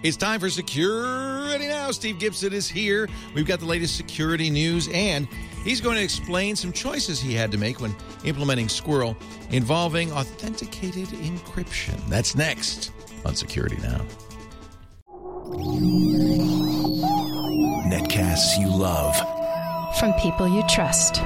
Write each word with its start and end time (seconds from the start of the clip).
It's 0.00 0.16
time 0.16 0.38
for 0.38 0.48
Security 0.48 1.66
Now. 1.66 1.90
Steve 1.90 2.20
Gibson 2.20 2.52
is 2.52 2.68
here. 2.68 3.08
We've 3.34 3.46
got 3.46 3.58
the 3.58 3.66
latest 3.66 3.96
security 3.96 4.48
news, 4.48 4.88
and 4.92 5.26
he's 5.64 5.80
going 5.80 5.96
to 5.96 6.02
explain 6.02 6.54
some 6.54 6.72
choices 6.72 7.20
he 7.20 7.34
had 7.34 7.50
to 7.50 7.58
make 7.58 7.80
when 7.80 7.96
implementing 8.24 8.68
SQRL 8.68 9.16
involving 9.50 10.12
authenticated 10.12 11.08
encryption. 11.08 11.96
That's 12.08 12.36
next 12.36 12.92
on 13.24 13.34
Security 13.34 13.76
Now. 13.78 14.06
Netcasts 17.88 18.56
you 18.60 18.68
love. 18.68 19.16
From 19.98 20.12
people 20.14 20.46
you 20.46 20.62
trust. 20.68 21.16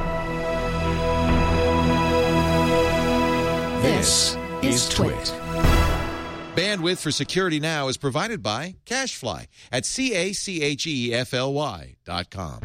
This 3.83 4.37
is 4.63 4.89
Twit. 4.89 5.42
Bandwidth 6.55 6.99
for 6.99 7.11
Security 7.11 7.59
Now 7.59 7.89
is 7.89 7.97
provided 7.97 8.43
by 8.43 8.75
CacheFly 8.85 9.47
at 9.73 9.87
C 9.87 10.15
A 10.15 10.35
C 10.35 10.63
H 10.63 10.87
E 10.87 11.15
F 11.15 11.33
L 11.33 11.55
Y 11.55 11.97
dot 12.05 12.29
com. 12.29 12.61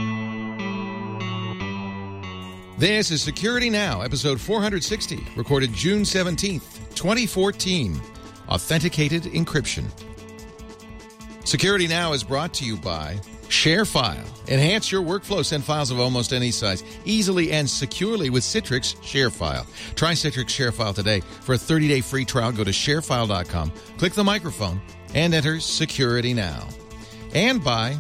This 2.78 3.12
is 3.12 3.22
Security 3.22 3.70
Now, 3.70 4.02
episode 4.02 4.42
460, 4.42 5.26
recorded 5.38 5.72
June 5.74 6.02
17th, 6.02 6.96
2014. 6.96 8.00
Authenticated 8.50 9.24
Encryption. 9.24 9.86
Security 11.46 11.88
Now 11.88 12.12
is 12.12 12.24
brought 12.26 12.54
to 12.56 12.66
you 12.66 12.76
by 12.76 13.18
ShareFile. 13.50 14.26
Enhance 14.50 14.92
your 14.92 15.04
workflow. 15.04 15.44
Send 15.44 15.64
files 15.64 15.92
of 15.92 16.00
almost 16.00 16.34
any 16.34 16.52
size 16.52 16.84
easily 17.06 17.52
and 17.52 17.70
securely 17.70 18.30
with 18.30 18.44
Citrix 18.44 18.96
ShareFile. 18.98 19.66
Try 19.96 20.14
Citrix 20.14 20.48
ShareFile 20.48 20.96
today. 20.96 21.22
For 21.22 21.56
a 21.56 21.58
30-day 21.58 22.02
free 22.02 22.26
trial, 22.26 22.52
go 22.52 22.64
to 22.64 22.72
sharefile.com, 22.72 23.72
click 23.98 24.14
the 24.14 24.24
microphone, 24.24 24.82
and 25.14 25.34
enter 25.34 25.60
Security 25.60 26.34
Now. 26.34 26.68
And 27.34 27.64
by 27.64 27.98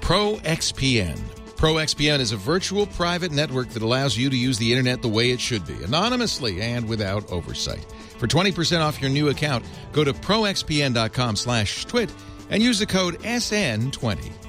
ProXPN. 0.00 1.18
ProXPN 1.56 2.20
is 2.20 2.32
a 2.32 2.36
virtual 2.36 2.86
private 2.86 3.32
network 3.32 3.70
that 3.70 3.82
allows 3.82 4.16
you 4.16 4.28
to 4.28 4.36
use 4.36 4.58
the 4.58 4.70
internet 4.70 5.00
the 5.00 5.08
way 5.08 5.30
it 5.30 5.40
should 5.40 5.66
be, 5.66 5.82
anonymously 5.82 6.60
and 6.60 6.86
without 6.86 7.32
oversight. 7.32 7.84
For 8.18 8.26
20% 8.26 8.80
off 8.80 9.00
your 9.00 9.10
new 9.10 9.30
account, 9.30 9.64
go 9.92 10.04
to 10.04 10.12
proxpn.com 10.12 11.36
slash 11.36 11.86
twit 11.86 12.12
and 12.50 12.62
use 12.62 12.78
the 12.78 12.86
code 12.86 13.18
SN20. 13.20 14.45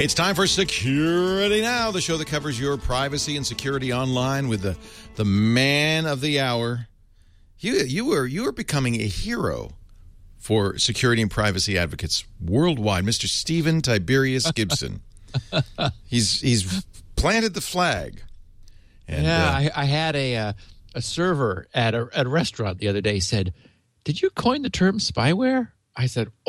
It's 0.00 0.14
time 0.14 0.34
for 0.34 0.46
Security 0.46 1.60
Now, 1.60 1.90
the 1.90 2.00
show 2.00 2.16
that 2.16 2.26
covers 2.26 2.58
your 2.58 2.78
privacy 2.78 3.36
and 3.36 3.46
security 3.46 3.92
online 3.92 4.48
with 4.48 4.62
the, 4.62 4.74
the 5.16 5.26
man 5.26 6.06
of 6.06 6.22
the 6.22 6.40
hour. 6.40 6.88
You, 7.58 7.74
you, 7.74 8.06
were, 8.06 8.24
you 8.24 8.48
are 8.48 8.52
becoming 8.52 8.94
a 8.94 9.04
hero 9.04 9.72
for 10.38 10.78
security 10.78 11.20
and 11.20 11.30
privacy 11.30 11.76
advocates 11.76 12.24
worldwide, 12.42 13.04
Mr. 13.04 13.26
Stephen 13.26 13.82
Tiberius 13.82 14.50
Gibson. 14.54 15.02
he's, 16.06 16.40
he's 16.40 16.82
planted 17.14 17.52
the 17.52 17.60
flag. 17.60 18.22
And, 19.06 19.26
yeah, 19.26 19.50
uh, 19.50 19.52
I, 19.52 19.70
I, 19.76 19.84
had 19.84 20.16
a, 20.16 20.34
uh, 20.34 20.52
a 20.94 21.02
server 21.02 21.66
at 21.74 21.94
a, 21.94 22.08
at 22.14 22.24
a 22.24 22.30
restaurant 22.30 22.78
the 22.78 22.88
other 22.88 23.02
day 23.02 23.20
said, 23.20 23.52
Did 24.04 24.22
you 24.22 24.30
coin 24.30 24.62
the 24.62 24.70
term 24.70 24.98
spyware? 24.98 25.72
I 25.94 26.06
said, 26.06 26.30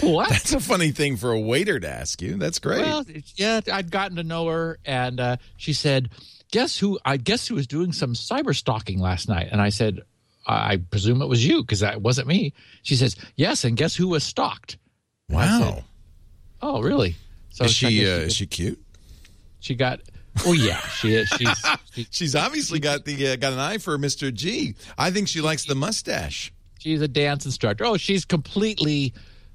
What? 0.00 0.28
That's 0.30 0.52
a 0.52 0.60
funny 0.60 0.92
thing 0.92 1.16
for 1.16 1.32
a 1.32 1.40
waiter 1.40 1.78
to 1.80 1.88
ask 1.88 2.20
you. 2.22 2.36
That's 2.36 2.58
great. 2.58 2.82
Well, 2.82 3.04
yeah, 3.36 3.60
I'd 3.72 3.90
gotten 3.90 4.16
to 4.16 4.22
know 4.22 4.46
her, 4.46 4.78
and 4.84 5.20
uh, 5.20 5.36
she 5.56 5.72
said, 5.72 6.10
"Guess 6.50 6.78
who? 6.78 6.98
I 7.04 7.16
guess 7.16 7.46
who 7.46 7.54
was 7.56 7.66
doing 7.66 7.92
some 7.92 8.14
cyber 8.14 8.54
stalking 8.54 8.98
last 8.98 9.28
night?" 9.28 9.48
And 9.50 9.60
I 9.60 9.68
said, 9.68 10.00
"I, 10.46 10.72
I 10.72 10.76
presume 10.78 11.22
it 11.22 11.26
was 11.26 11.46
you 11.46 11.62
because 11.62 11.80
that 11.80 12.00
wasn't 12.00 12.28
me." 12.28 12.54
She 12.82 12.96
says, 12.96 13.16
"Yes, 13.36 13.64
and 13.64 13.76
guess 13.76 13.94
who 13.94 14.08
was 14.08 14.24
stalked?" 14.24 14.78
wow. 15.28 15.74
Said, 15.74 15.84
oh, 16.62 16.82
really? 16.82 17.16
So 17.50 17.64
is 17.64 17.72
she, 17.74 18.06
uh, 18.06 18.18
is 18.18 18.34
she 18.34 18.46
cute? 18.46 18.82
She 19.60 19.74
got. 19.74 20.00
Oh 20.46 20.52
yeah, 20.52 20.80
she 20.80 21.14
is. 21.14 21.28
She's 21.28 21.66
she, 21.92 22.06
she's 22.10 22.34
obviously 22.36 22.78
got 22.78 23.04
the 23.04 23.28
uh, 23.30 23.36
got 23.36 23.52
an 23.52 23.58
eye 23.58 23.78
for 23.78 23.98
Mr. 23.98 24.32
G. 24.32 24.74
I 24.96 25.10
think 25.10 25.28
she 25.28 25.40
likes 25.40 25.64
the 25.64 25.74
mustache. 25.74 26.52
She's 26.78 27.02
a 27.02 27.08
dance 27.08 27.44
instructor. 27.44 27.84
Oh, 27.84 27.96
she's 27.98 28.24
completely 28.24 29.12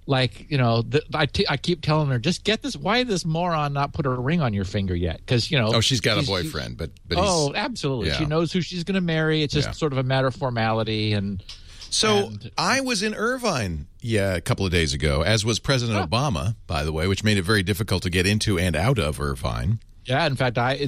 like 0.07 0.49
you 0.49 0.57
know 0.57 0.81
the, 0.81 1.01
I, 1.13 1.25
t- 1.25 1.45
I 1.49 1.57
keep 1.57 1.81
telling 1.81 2.09
her 2.09 2.19
just 2.19 2.43
get 2.43 2.61
this 2.61 2.75
why 2.75 3.03
this 3.03 3.25
moron 3.25 3.73
not 3.73 3.93
put 3.93 4.05
a 4.05 4.09
ring 4.09 4.41
on 4.41 4.53
your 4.53 4.65
finger 4.65 4.95
yet 4.95 5.17
because 5.17 5.49
you 5.49 5.57
know 5.57 5.71
oh 5.73 5.81
she's 5.81 6.01
got 6.01 6.19
she's, 6.19 6.27
a 6.27 6.31
boyfriend 6.31 6.77
but, 6.77 6.91
but 7.07 7.17
oh 7.19 7.53
absolutely 7.55 8.09
yeah. 8.09 8.17
she 8.17 8.25
knows 8.25 8.51
who 8.51 8.61
she's 8.61 8.83
going 8.83 8.95
to 8.95 9.01
marry 9.01 9.41
it's 9.41 9.53
just 9.53 9.69
yeah. 9.69 9.73
sort 9.73 9.91
of 9.91 9.97
a 9.97 10.03
matter 10.03 10.27
of 10.27 10.35
formality 10.35 11.13
and 11.13 11.43
so 11.89 12.27
and, 12.27 12.51
I 12.57 12.81
was 12.81 13.01
in 13.01 13.13
Irvine, 13.13 13.87
yeah, 14.01 14.35
a 14.35 14.41
couple 14.41 14.65
of 14.65 14.71
days 14.71 14.93
ago, 14.93 15.21
as 15.21 15.45
was 15.45 15.59
President 15.59 15.97
oh. 15.97 16.05
Obama, 16.05 16.55
by 16.67 16.83
the 16.83 16.91
way, 16.91 17.07
which 17.07 17.23
made 17.23 17.37
it 17.37 17.43
very 17.43 17.63
difficult 17.63 18.03
to 18.03 18.09
get 18.09 18.27
into 18.27 18.59
and 18.59 18.75
out 18.75 18.99
of 18.99 19.21
Irvine. 19.21 19.79
Yeah, 20.05 20.27
in 20.27 20.35
fact, 20.35 20.57
I 20.57 20.87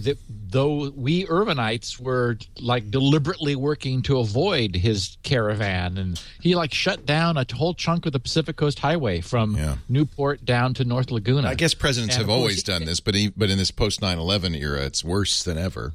though 0.50 0.91
we 0.91 1.25
Irvinites 1.25 2.00
were 2.00 2.38
like 2.59 2.91
deliberately 2.91 3.55
working 3.55 4.03
to 4.03 4.19
avoid 4.19 4.75
his 4.75 5.17
caravan, 5.23 5.97
and 5.97 6.22
he 6.39 6.55
like 6.55 6.72
shut 6.73 7.05
down 7.05 7.35
a 7.38 7.45
whole 7.51 7.73
chunk 7.73 8.06
of 8.06 8.13
the 8.13 8.19
Pacific 8.19 8.56
Coast 8.56 8.77
Highway 8.77 9.22
from 9.22 9.57
yeah. 9.57 9.77
Newport 9.89 10.45
down 10.45 10.75
to 10.75 10.83
North 10.83 11.09
Laguna. 11.09 11.47
I 11.47 11.56
guess 11.56 11.73
presidents 11.73 12.16
and 12.16 12.27
have 12.27 12.29
always 12.29 12.61
done 12.61 12.85
this, 12.85 13.00
but 13.00 13.16
he, 13.16 13.29
but 13.35 13.50
in 13.50 13.57
this 13.57 13.72
post 13.72 14.01
9/11 14.01 14.56
era, 14.56 14.81
it's 14.81 15.03
worse 15.03 15.44
than 15.44 15.57
ever. 15.57 15.94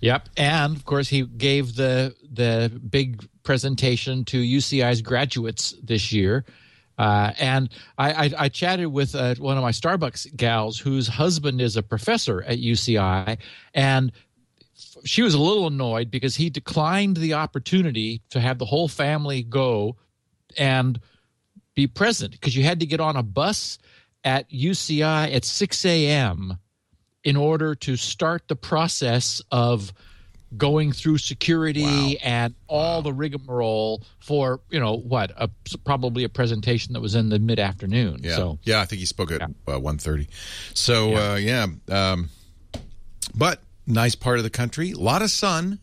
Yep, 0.00 0.30
and 0.38 0.74
of 0.74 0.86
course 0.86 1.08
he 1.08 1.22
gave 1.22 1.74
the 1.74 2.14
the 2.32 2.72
big 2.88 3.28
presentation 3.42 4.24
to 4.26 4.38
UCI's 4.38 5.02
graduates 5.02 5.74
this 5.82 6.12
year 6.12 6.46
uh, 6.98 7.32
and 7.38 7.70
I, 7.96 8.24
I, 8.26 8.32
I, 8.38 8.48
chatted 8.48 8.88
with 8.88 9.14
uh, 9.14 9.36
one 9.36 9.56
of 9.56 9.62
my 9.62 9.70
Starbucks 9.70 10.36
gals 10.36 10.78
whose 10.78 11.06
husband 11.06 11.60
is 11.60 11.76
a 11.76 11.82
professor 11.82 12.42
at 12.42 12.58
UCI, 12.58 13.38
and 13.72 14.10
she 15.04 15.22
was 15.22 15.34
a 15.34 15.40
little 15.40 15.68
annoyed 15.68 16.10
because 16.10 16.36
he 16.36 16.50
declined 16.50 17.16
the 17.16 17.34
opportunity 17.34 18.22
to 18.30 18.40
have 18.40 18.58
the 18.58 18.64
whole 18.64 18.88
family 18.88 19.42
go 19.42 19.96
and 20.56 21.00
be 21.74 21.86
present 21.86 22.32
because 22.32 22.56
you 22.56 22.64
had 22.64 22.80
to 22.80 22.86
get 22.86 23.00
on 23.00 23.16
a 23.16 23.22
bus 23.22 23.78
at 24.24 24.50
UCI 24.50 25.32
at 25.34 25.44
6 25.44 25.84
a.m. 25.84 26.58
in 27.22 27.36
order 27.36 27.76
to 27.76 27.96
start 27.96 28.48
the 28.48 28.56
process 28.56 29.40
of– 29.52 29.92
going 30.56 30.92
through 30.92 31.18
security 31.18 31.82
wow. 31.82 32.12
and 32.22 32.54
all 32.66 32.96
wow. 32.96 33.00
the 33.02 33.12
rigmarole 33.12 34.02
for 34.18 34.60
you 34.70 34.80
know 34.80 34.96
what 34.96 35.30
a, 35.36 35.50
probably 35.84 36.24
a 36.24 36.28
presentation 36.28 36.94
that 36.94 37.00
was 37.00 37.14
in 37.14 37.28
the 37.28 37.38
mid 37.38 37.58
afternoon. 37.58 38.20
Yeah, 38.22 38.36
so, 38.36 38.58
yeah, 38.62 38.80
I 38.80 38.84
think 38.84 39.00
he 39.00 39.06
spoke 39.06 39.30
at 39.30 39.40
yeah. 39.40 39.74
uh, 39.74 39.78
one 39.78 39.98
thirty. 39.98 40.28
So 40.74 41.10
yeah, 41.10 41.32
uh, 41.32 41.34
yeah. 41.36 41.66
Um, 41.88 42.30
but 43.34 43.62
nice 43.86 44.14
part 44.14 44.38
of 44.38 44.44
the 44.44 44.50
country, 44.50 44.92
a 44.92 44.98
lot 44.98 45.22
of 45.22 45.30
sun. 45.30 45.80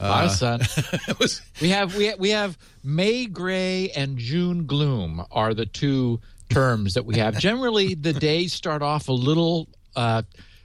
A 0.00 0.08
lot 0.08 0.22
uh, 0.22 0.26
of 0.26 0.32
sun. 0.32 0.60
was, 1.18 1.42
we 1.60 1.70
have 1.70 1.96
we 1.96 2.12
we 2.14 2.30
have 2.30 2.58
May 2.84 3.26
gray 3.26 3.90
and 3.90 4.18
June 4.18 4.66
gloom 4.66 5.24
are 5.30 5.54
the 5.54 5.66
two 5.66 6.20
terms 6.50 6.94
that 6.94 7.04
we 7.04 7.16
have. 7.16 7.38
Generally, 7.38 7.94
the 7.94 8.12
days 8.12 8.52
start 8.52 8.82
off 8.82 9.08
a 9.08 9.12
little. 9.12 9.68
Uh, 9.96 10.22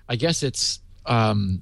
I 0.07 0.17
guess 0.17 0.44
it's 0.44 0.79
um, 1.06 1.62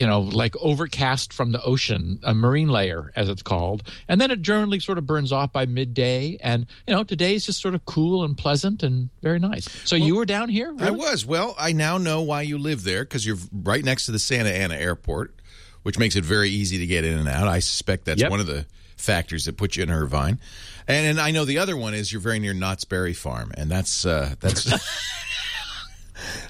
you 0.00 0.06
know, 0.06 0.20
like 0.20 0.56
overcast 0.60 1.32
from 1.32 1.52
the 1.52 1.62
ocean, 1.62 2.18
a 2.22 2.34
marine 2.34 2.68
layer, 2.68 3.12
as 3.16 3.28
it's 3.28 3.42
called. 3.42 3.82
And 4.08 4.20
then 4.20 4.30
it 4.30 4.42
generally 4.42 4.80
sort 4.80 4.98
of 4.98 5.06
burns 5.06 5.32
off 5.32 5.52
by 5.52 5.66
midday. 5.66 6.38
And, 6.40 6.66
you 6.86 6.94
know, 6.94 7.04
today 7.04 7.34
is 7.34 7.46
just 7.46 7.60
sort 7.60 7.74
of 7.74 7.84
cool 7.84 8.24
and 8.24 8.36
pleasant 8.36 8.82
and 8.82 9.10
very 9.22 9.38
nice. 9.38 9.68
So 9.84 9.96
well, 9.96 10.06
you 10.06 10.16
were 10.16 10.26
down 10.26 10.48
here? 10.48 10.72
Really? 10.72 10.86
I 10.86 10.90
was. 10.90 11.26
Well, 11.26 11.54
I 11.58 11.72
now 11.72 11.98
know 11.98 12.22
why 12.22 12.42
you 12.42 12.58
live 12.58 12.84
there 12.84 13.04
because 13.04 13.26
you're 13.26 13.38
right 13.52 13.84
next 13.84 14.06
to 14.06 14.12
the 14.12 14.18
Santa 14.18 14.50
Ana 14.50 14.74
airport, 14.74 15.34
which 15.82 15.98
makes 15.98 16.16
it 16.16 16.24
very 16.24 16.50
easy 16.50 16.78
to 16.78 16.86
get 16.86 17.04
in 17.04 17.18
and 17.18 17.28
out. 17.28 17.48
I 17.48 17.58
suspect 17.60 18.04
that's 18.04 18.20
yep. 18.20 18.30
one 18.30 18.40
of 18.40 18.46
the 18.46 18.66
factors 18.96 19.44
that 19.46 19.56
put 19.56 19.76
you 19.76 19.82
in 19.82 19.90
Irvine. 19.90 20.40
And, 20.88 21.06
and 21.06 21.20
I 21.20 21.30
know 21.30 21.44
the 21.44 21.58
other 21.58 21.76
one 21.76 21.94
is 21.94 22.12
you're 22.12 22.20
very 22.20 22.38
near 22.38 22.54
Knott's 22.54 22.84
Berry 22.84 23.14
Farm. 23.14 23.52
And 23.56 23.70
that's, 23.70 24.06
uh, 24.06 24.34
that's. 24.40 24.72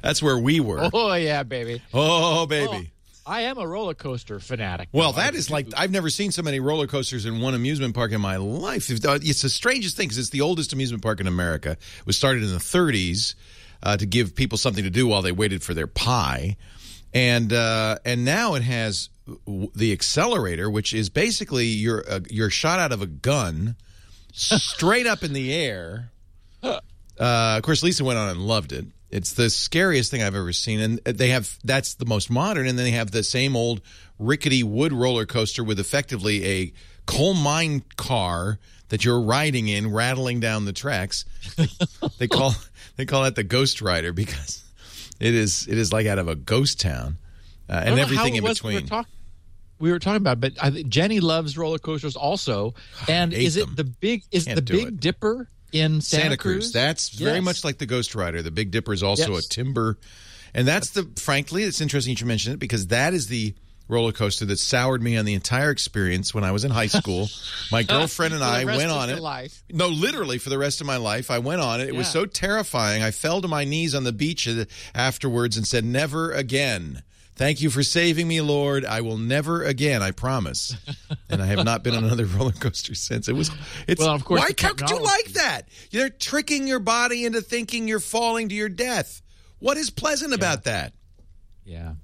That's 0.03 0.23
where 0.23 0.39
we 0.39 0.61
were. 0.61 0.91
Oh 0.93 1.15
yeah, 1.15 1.43
baby. 1.43 1.83
Oh 1.95 2.47
baby. 2.47 2.91
I 3.25 3.43
am 3.43 3.59
a 3.59 3.67
roller 3.67 3.95
coaster 3.95 4.41
fanatic. 4.41 4.89
Well, 4.93 5.13
that 5.13 5.35
is 5.35 5.51
like 5.51 5.69
I've 5.77 5.91
never 5.91 6.11
seen 6.11 6.33
so 6.33 6.43
many 6.43 6.61
roller 6.61 6.87
coasters 6.87 7.25
in 7.25 7.41
one 7.41 7.55
amusement 7.55 7.95
park 7.95 8.13
in 8.13 8.21
my 8.21 8.37
life. 8.37 8.91
Uh, 8.91 9.19
it's 9.23 9.43
the 9.43 9.49
strangest 9.49 9.97
thing 9.97 10.09
because 10.09 10.19
it's 10.19 10.31
the 10.31 10.41
oldest 10.41 10.73
amusement 10.73 11.03
park 11.03 11.21
in 11.21 11.27
America. 11.27 11.73
It 11.73 12.07
was 12.07 12.17
started 12.17 12.43
in 12.43 12.51
the 12.51 12.59
30s 12.59 13.35
uh, 13.83 13.97
to 13.97 14.07
give 14.07 14.35
people 14.35 14.59
something 14.59 14.85
to 14.85 14.91
do 14.91 15.07
while 15.07 15.23
they 15.23 15.33
waited 15.33 15.63
for 15.63 15.75
their 15.75 15.87
pie, 15.87 16.57
and 17.15 17.53
uh, 17.53 17.99
and 18.05 18.25
now 18.25 18.55
it 18.55 18.63
has 18.63 19.09
the 19.47 19.97
Xcelerator, 19.97 20.73
which 20.73 20.93
is 20.93 21.09
basically 21.09 21.67
you're 21.67 22.05
uh, 22.09 22.21
you're 22.29 22.51
shot 22.51 22.81
out 22.81 22.93
of 22.93 23.03
a 23.03 23.07
gun, 23.07 23.77
straight 24.33 25.07
up 25.07 25.23
in 25.23 25.33
the 25.33 25.53
air. 25.53 26.11
Uh, 27.21 27.57
of 27.59 27.63
course, 27.63 27.83
Lisa 27.83 28.03
went 28.05 28.19
on 28.19 28.31
and 28.31 28.41
loved 28.41 28.73
it. 28.73 28.87
It's 29.13 29.35
the 29.35 29.51
scariest 29.51 30.11
thing 30.11 30.23
I've 30.23 30.35
ever 30.35 30.53
seen, 30.55 30.81
and 30.81 30.99
they 31.05 31.29
have 31.29 31.59
that's 31.63 31.95
the 31.95 32.07
most 32.07 32.31
modern, 32.31 32.67
and 32.67 32.79
then 32.79 32.85
they 32.87 32.93
have 32.93 33.11
the 33.11 33.23
same 33.23 33.55
old 33.55 33.83
rickety 34.19 34.63
wood 34.63 34.93
roller 34.93 35.27
coaster 35.27 35.63
with 35.63 35.79
effectively 35.79 36.45
a 36.47 36.73
coal 37.07 37.35
mine 37.35 37.83
car 37.97 38.59
that 38.89 39.05
you're 39.05 39.21
riding 39.21 39.69
in, 39.69 39.93
rattling 39.93 40.41
down 40.41 40.65
the 40.65 40.73
tracks. 40.73 41.25
they 42.19 42.27
call 42.27 42.55
they 42.97 43.05
call 43.05 43.25
that 43.25 43.35
the 43.37 43.45
Ghost 43.45 43.83
Rider 43.83 44.13
because 44.15 44.65
it 45.21 45.35
is 45.35 45.69
it 45.69 45.77
is 45.77 45.93
like 45.93 46.07
out 46.07 46.19
of 46.19 46.29
a 46.29 46.35
ghost 46.35 46.81
town, 46.81 47.19
uh, 47.69 47.83
and 47.85 47.99
everything 47.99 48.37
in 48.37 48.43
was 48.43 48.63
we 48.63 48.75
were 48.75 48.81
between. 48.81 48.89
talk- 48.89 49.09
We 49.79 49.91
were 49.93 49.99
talking 49.99 50.17
about, 50.23 50.41
but 50.41 50.53
I, 50.63 50.71
think 50.71 50.89
Jenny 50.89 51.21
loves 51.21 51.59
roller 51.59 51.79
coasters 51.79 52.17
also. 52.17 52.75
And 53.09 53.33
is 53.35 53.57
them. 53.57 53.71
it 53.71 53.77
the 53.77 53.85
big? 53.85 54.23
Is 54.31 54.45
Can't 54.47 54.57
the 54.57 54.63
Big 54.63 54.87
it. 54.89 55.01
Dipper 55.01 55.49
in 55.73 56.01
Santa, 56.01 56.23
Santa 56.23 56.37
Cruz. 56.37 56.73
That's 56.73 57.09
very 57.11 57.41
much 57.41 57.65
like 57.65 57.79
the 57.79 57.87
Ghost 57.87 58.15
Rider. 58.15 58.43
The 58.43 58.51
Big 58.51 58.71
Dipper 58.71 58.93
is 58.93 59.03
also 59.03 59.35
Yes. 59.35 59.47
a 59.47 59.49
timber, 59.49 59.99
and 60.55 60.67
that's 60.69 60.91
the. 60.91 61.09
Frankly, 61.17 61.65
it's 61.65 61.81
interesting 61.81 62.17
you 62.19 62.27
mention 62.27 62.53
it 62.53 62.59
because 62.59 62.89
that 62.89 63.15
is 63.15 63.27
the 63.29 63.55
roller 63.89 64.13
coaster 64.13 64.45
that 64.47 64.59
soured 64.59 65.03
me 65.03 65.17
on 65.19 65.25
the 65.25 65.35
entire 65.35 65.71
experience 65.71 66.33
when 66.33 66.45
I 66.45 66.53
was 66.53 66.65
in 66.65 66.71
high 66.71 66.87
school. 66.87 67.29
My 67.73 67.83
girlfriend 67.83 68.33
and 68.33 68.43
I 68.43 68.65
went 68.65 68.91
on 68.91 69.11
it. 69.11 69.21
life. 69.21 69.63
No, 69.71 69.89
literally 69.89 70.39
for 70.39 70.49
the 70.51 70.57
rest 70.57 70.81
of 70.81 70.87
my 70.87 70.97
life, 70.97 71.31
I 71.31 71.41
went 71.41 71.61
on 71.61 71.81
it. 71.81 71.89
It 71.89 71.95
was 71.95 72.09
so 72.09 72.25
terrifying. 72.25 73.03
I 73.03 73.11
fell 73.11 73.43
to 73.43 73.49
my 73.49 73.65
knees 73.65 73.95
on 73.95 74.05
the 74.05 74.13
beach 74.13 74.49
afterwards 74.95 75.57
and 75.57 75.67
said, 75.67 75.85
"Never 75.85 76.33
again." 76.33 77.03
Thank 77.43 77.61
you 77.61 77.71
for 77.71 77.83
saving 77.83 78.29
me, 78.29 78.41
Lord. 78.41 78.85
I 78.85 79.01
will 79.01 79.19
never 79.19 79.65
again. 79.65 80.01
I 80.01 80.13
promise. 80.13 80.77
And 81.29 81.43
I 81.43 81.47
have 81.47 81.65
not 81.65 81.83
been 81.83 81.97
on 81.97 82.05
another 82.05 82.25
roller 82.39 82.53
coaster 82.53 82.95
since. 82.95 83.27
It 83.27 83.33
was. 83.33 83.51
It's. 83.89 84.01
Well, 84.01 84.15
of 84.15 84.25
course, 84.25 84.43
Why 84.43 84.51
how 84.57 84.75
could 84.75 84.89
you 84.89 85.03
like 85.03 85.33
that? 85.33 85.63
You're 85.91 86.09
tricking 86.09 86.69
your 86.69 86.79
body 86.79 87.25
into 87.25 87.41
thinking 87.41 87.89
you're 87.89 87.99
falling 87.99 88.49
to 88.51 88.55
your 88.55 88.69
death. 88.69 89.23
What 89.59 89.77
is 89.77 89.91
pleasant 89.91 90.33
about 90.33 90.63
that? 90.65 90.93
Yeah. 91.65 91.95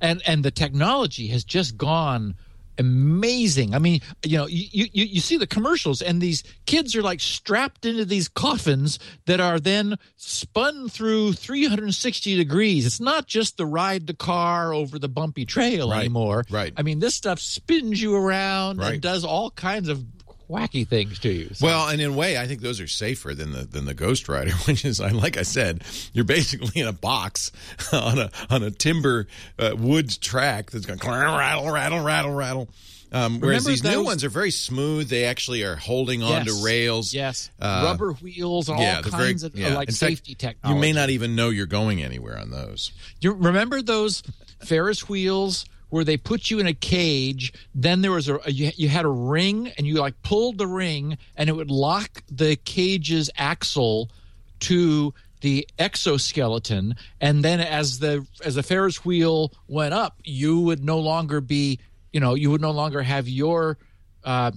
And 0.00 0.20
and 0.26 0.44
the 0.44 0.50
technology 0.50 1.28
has 1.28 1.44
just 1.44 1.76
gone 1.76 2.34
amazing. 2.78 3.74
I 3.74 3.78
mean, 3.78 4.00
you 4.24 4.38
know, 4.38 4.46
you, 4.46 4.86
you 4.92 5.04
you 5.04 5.20
see 5.20 5.36
the 5.36 5.46
commercials 5.46 6.02
and 6.02 6.20
these 6.20 6.42
kids 6.66 6.94
are 6.96 7.02
like 7.02 7.20
strapped 7.20 7.84
into 7.86 8.04
these 8.04 8.28
coffins 8.28 8.98
that 9.26 9.40
are 9.40 9.58
then 9.60 9.96
spun 10.16 10.88
through 10.88 11.32
360 11.34 12.36
degrees. 12.36 12.86
It's 12.86 13.00
not 13.00 13.26
just 13.26 13.56
the 13.56 13.66
ride 13.66 14.06
the 14.06 14.14
car 14.14 14.72
over 14.74 14.98
the 14.98 15.08
bumpy 15.08 15.44
trail 15.44 15.90
Right, 15.90 16.00
anymore. 16.00 16.44
right. 16.50 16.72
I 16.76 16.82
mean, 16.82 16.98
this 16.98 17.14
stuff 17.14 17.38
spins 17.40 18.00
you 18.00 18.14
around 18.14 18.78
Right. 18.78 18.94
and 18.94 19.02
does 19.02 19.24
all 19.24 19.50
kinds 19.50 19.88
of 19.88 20.04
wacky 20.48 20.86
things 20.86 21.18
to 21.20 21.30
you. 21.32 21.50
So- 21.54 21.66
Well, 21.66 21.88
and 21.88 22.00
in 22.00 22.10
a 22.10 22.14
way, 22.14 22.38
I 22.38 22.46
think 22.46 22.60
those 22.60 22.80
are 22.80 22.86
safer 22.88 23.34
than 23.34 23.52
the 23.52 23.64
than 23.64 23.84
the 23.84 23.94
Ghost 23.94 24.28
Rider, 24.28 24.52
which 24.66 24.84
is, 24.84 25.00
like 25.00 25.36
I 25.36 25.42
said, 25.42 25.82
you're 26.12 26.24
basically 26.24 26.80
in 26.80 26.86
a 26.86 26.92
box 26.92 27.52
on 27.92 28.18
a 28.18 28.30
on 28.50 28.62
a 28.62 28.70
timber 28.70 29.26
uh, 29.58 29.74
wood 29.76 30.10
track 30.20 30.70
that's 30.70 30.86
going 30.86 30.98
rattle, 31.00 31.70
rattle, 31.70 32.00
rattle, 32.00 32.32
rattle. 32.32 32.68
Um, 33.12 33.38
whereas 33.38 33.64
Remember 33.64 33.70
these 33.70 33.84
new 33.84 34.02
ones 34.04 34.24
are 34.24 34.28
very 34.28 34.50
smooth. 34.50 35.08
They 35.08 35.26
actually 35.26 35.62
are 35.62 35.76
holding 35.76 36.24
on 36.24 36.44
Yes. 36.44 36.58
to 36.58 36.64
rails. 36.64 37.14
Yes, 37.14 37.48
Uh, 37.60 37.82
rubber 37.84 38.12
wheels, 38.14 38.68
and 38.68 38.80
yeah, 38.80 38.96
all 38.96 39.02
very- 39.02 39.26
kinds 39.26 39.44
of 39.44 39.54
uh, 39.54 39.58
yeah. 39.58 39.74
like 39.76 39.88
In 39.88 39.94
fact, 39.94 40.10
safety 40.10 40.34
technology. 40.34 40.74
You 40.76 40.80
may 40.80 40.90
not 40.92 41.10
even 41.10 41.36
know 41.36 41.50
you're 41.50 41.66
going 41.66 42.02
anywhere 42.02 42.36
on 42.36 42.50
those. 42.50 42.90
You 43.20 43.32
remember 43.34 43.82
those 43.82 44.24
Ferris 44.64 45.08
wheels 45.08 45.64
where 45.94 46.02
they 46.02 46.16
put 46.16 46.50
you 46.50 46.58
in 46.58 46.66
a 46.66 46.74
cage? 46.74 47.52
Then 47.72 48.02
there 48.02 48.10
was 48.10 48.28
a 48.28 48.40
you, 48.50 48.72
you 48.74 48.88
had 48.88 49.04
a 49.04 49.08
ring, 49.08 49.72
and 49.78 49.86
you 49.86 49.94
like 49.94 50.20
pulled 50.22 50.58
the 50.58 50.66
ring, 50.66 51.18
and 51.36 51.48
it 51.48 51.52
would 51.52 51.70
lock 51.70 52.24
the 52.28 52.56
cage's 52.56 53.30
axle 53.38 54.10
to 54.58 55.14
the 55.40 55.68
exoskeleton, 55.78 56.96
and 57.20 57.44
then 57.44 57.60
as 57.60 58.00
the 58.00 58.26
as 58.44 58.56
the 58.56 58.64
Ferris 58.64 59.04
wheel 59.04 59.52
went 59.68 59.94
up, 59.94 60.18
you 60.24 60.58
would 60.58 60.84
no 60.84 60.98
longer 60.98 61.40
be 61.40 61.78
you 62.12 62.18
know 62.18 62.34
you 62.34 62.50
would 62.50 62.60
no 62.60 62.72
longer 62.72 63.00
have 63.00 63.28
your 63.28 63.78
uh, 64.24 64.50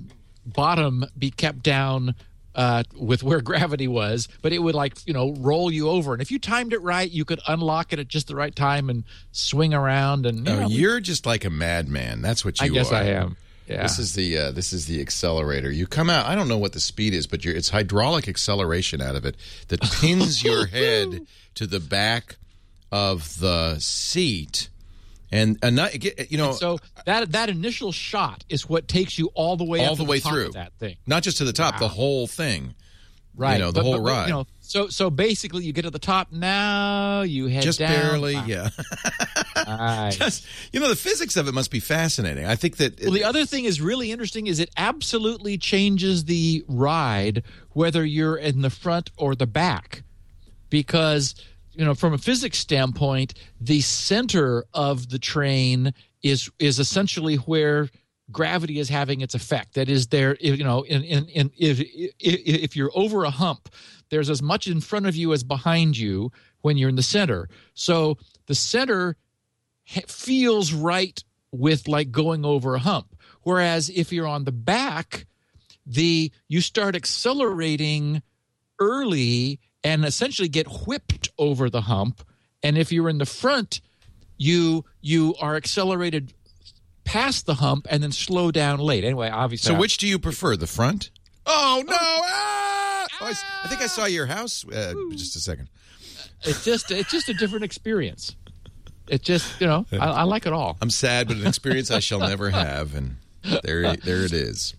bottom 0.44 1.06
be 1.19 1.30
kept 1.30 1.62
down 1.62 2.16
uh, 2.57 2.83
with 3.00 3.24
where 3.24 3.39
gravity 3.51 3.88
was, 3.88 4.27
but 4.42 4.51
it 4.51 4.59
would 4.59 4.75
like 4.75 4.98
you 5.07 5.13
know 5.13 5.33
roll 5.36 5.71
you 5.71 5.88
over, 5.89 6.12
and 6.12 6.21
if 6.21 6.30
you 6.31 6.39
timed 6.39 6.74
it 6.74 6.81
right, 6.81 7.09
you 7.09 7.24
could 7.24 7.39
unlock 7.48 7.94
it 7.94 8.00
at 8.00 8.09
just 8.09 8.27
the 8.27 8.36
right 8.36 8.54
time 8.54 8.89
and 8.89 9.06
swing 9.31 9.74
around. 9.74 10.25
And 10.25 10.39
you 10.39 10.44
No, 10.44 10.59
know, 10.62 10.68
you're 10.68 11.00
just 11.00 11.25
like 11.25 11.45
a 11.45 11.50
madman. 11.50 12.21
That's 12.21 12.44
what 12.44 12.59
you 12.59 12.65
are. 12.65 12.69
I 12.69 12.74
guess 12.74 12.92
are. 12.92 12.95
I 12.95 13.04
am. 13.06 13.38
Yeah. 13.68 13.83
This 13.83 14.00
is 14.00 14.13
the 14.15 14.38
uh, 14.38 14.51
this 14.51 14.71
is 14.74 14.86
the 14.86 15.04
Xcelerator. 15.06 15.74
You 15.75 15.88
come 15.88 16.09
out. 16.09 16.25
I 16.25 16.36
don't 16.36 16.48
know 16.48 16.57
what 16.57 16.71
the 16.74 16.80
speed 16.80 17.13
is, 17.13 17.27
but 17.27 17.44
you're, 17.44 17.54
it's 17.54 17.69
hydraulic 17.69 18.27
acceleration 18.27 19.01
out 19.01 19.15
of 19.15 19.25
it 19.25 19.36
that 19.68 19.81
pins 19.81 20.42
your 20.44 20.68
head 20.68 21.27
to 21.56 21.68
the 21.68 21.81
back 21.81 22.38
of 22.94 23.39
the 23.39 23.77
seat, 23.80 24.69
and 25.31 25.57
ano- 25.63 25.89
you 26.29 26.38
know, 26.38 26.53
so 26.53 26.79
that 27.06 27.31
that 27.33 27.50
initial 27.50 27.91
shot 27.91 28.44
is 28.50 28.68
what 28.69 28.88
takes 28.88 29.18
you 29.19 29.29
all 29.33 29.57
the 29.57 29.63
way 29.65 29.79
all 29.85 29.91
up 29.94 29.97
the 29.97 30.03
to 30.06 30.09
way 30.09 30.19
through 30.19 30.51
that 30.51 30.74
thing. 30.79 30.95
not 31.06 31.24
just 31.24 31.38
to 31.38 31.44
the 31.45 31.53
top, 31.53 31.79
the 31.79 31.88
whole 31.88 32.27
thing. 32.27 32.74
Right. 33.39 33.53
you 33.53 33.59
know, 33.59 33.68
the 33.71 33.81
But- 33.81 33.83
whole 33.83 33.94
but- 34.01 34.09
ride. 34.09 34.27
You 34.29 34.33
know, 34.33 34.47
so 34.62 34.88
so 34.88 35.12
basically, 35.12 35.63
you 35.63 35.71
get 35.71 35.83
to 35.83 35.91
the 35.91 36.00
top. 36.00 36.31
Now 36.31 37.21
you 37.21 37.45
head 37.45 37.62
Just 37.62 37.77
down. 37.77 37.91
barely, 37.91 38.33
Wow. 38.35 38.45
yeah. 38.47 38.69
Right. 39.68 40.12
Just 40.18 40.45
you 40.71 40.79
know, 40.79 40.88
the 40.88 40.95
physics 40.95 41.35
of 41.35 41.47
it 41.47 41.53
must 41.53 41.69
be 41.71 41.79
fascinating. 41.79 42.45
I 42.45 42.56
think 42.56 42.77
that 42.77 43.00
Well, 43.01 43.12
the 43.12 43.24
other 43.24 43.45
thing 43.45 43.65
is 43.65 43.81
really 43.81 44.12
interesting 44.12 44.47
is 44.47 44.59
it 44.59 44.69
absolutely 44.77 45.57
changes 45.57 46.25
the 46.25 46.63
ride 46.68 47.44
whether 47.71 48.03
you're 48.06 48.38
in 48.38 48.62
the 48.62 48.69
front 48.69 49.12
or 49.18 49.35
the 49.35 49.45
back, 49.47 50.03
because 50.69 51.35
you 51.77 51.85
know 51.85 51.94
from 51.94 52.13
a 52.13 52.18
physics 52.18 52.57
standpoint, 52.57 53.35
the 53.62 53.81
center 53.81 54.65
of 54.74 55.09
the 55.09 55.19
train 55.19 55.94
is 56.24 56.50
is 56.59 56.79
essentially 56.79 57.35
where 57.35 57.89
gravity 58.31 58.79
is 58.79 58.89
having 58.89 59.21
its 59.21 59.35
effect. 59.35 59.75
That 59.75 59.88
is, 59.88 60.07
there 60.07 60.35
you 60.41 60.63
know 60.63 60.81
in 60.81 61.03
in, 61.03 61.27
in 61.27 61.51
if, 61.57 61.79
if 61.79 62.15
if 62.19 62.75
you're 62.75 62.91
over 62.95 63.24
a 63.24 63.29
hump, 63.29 63.69
there's 64.09 64.29
as 64.29 64.41
much 64.41 64.68
in 64.68 64.81
front 64.81 65.06
of 65.06 65.15
you 65.15 65.33
as 65.33 65.44
behind 65.44 65.97
you 65.97 66.31
when 66.62 66.77
you're 66.77 66.89
in 66.89 66.95
the 66.95 67.03
center. 67.03 67.47
So 67.75 68.18
the 68.47 68.56
center 68.56 69.15
feels 70.07 70.74
right 70.74 71.24
with 71.51 71.88
like 71.88 72.12
going 72.12 72.44
over 72.44 72.75
a 72.75 72.79
hump. 72.79 73.15
Whereas 73.44 73.89
if 73.89 74.12
you're 74.12 74.27
on 74.27 74.44
the 74.44 74.51
back, 74.51 75.27
the 75.85 76.31
you 76.47 76.59
start 76.59 76.95
accelerating 76.95 78.24
early 78.79 79.59
and 79.88 80.04
essentially 80.06 80.50
get 80.50 80.68
whipped 80.86 81.30
over 81.38 81.69
the 81.69 81.81
hump. 81.81 82.22
And 82.62 82.78
if 82.78 82.92
you're 82.92 83.10
in 83.10 83.19
the 83.19 83.25
front, 83.25 83.80
you 84.38 84.84
you 85.01 85.34
are 85.42 85.56
accelerated 85.56 86.34
past 87.06 87.45
the 87.45 87.56
hump 87.56 87.88
and 87.89 88.04
then 88.04 88.12
slow 88.12 88.51
down 88.51 88.80
late. 88.80 89.04
Anyway, 89.06 89.30
obviously, 89.30 89.74
So, 89.74 89.80
which 89.80 89.98
do 89.98 90.07
you 90.07 90.19
prefer, 90.19 90.57
the 90.57 90.68
front? 90.68 91.10
Oh 91.45 91.84
no! 91.88 91.95
Ah! 91.95 93.07
Oh, 93.22 93.25
I, 93.25 93.34
I 93.63 93.68
think 93.69 93.82
I 93.82 93.88
saw 93.88 94.06
your 94.06 94.25
house. 94.25 94.65
Uh, 94.67 94.94
just 95.12 95.36
a 95.38 95.39
second. 95.39 95.70
it's 96.44 96.65
just 96.65 96.91
it's 96.91 97.10
just 97.10 97.29
a 97.29 97.34
different 97.34 97.63
experience. 97.63 98.36
It 99.08 99.22
just 99.22 99.62
you 99.62 99.67
know 99.67 99.86
I, 99.94 100.08
I 100.08 100.24
like 100.24 100.46
it 100.46 100.51
all. 100.53 100.77
I'm 100.82 100.89
sad, 100.89 101.29
but 101.29 101.38
an 101.38 101.48
experience 101.48 101.89
I 101.91 102.00
shall 102.00 102.20
never 102.20 102.50
have, 102.50 102.94
and 102.94 103.15
there, 103.63 103.96
there 103.96 104.25
it 104.25 104.34
is. 104.34 104.75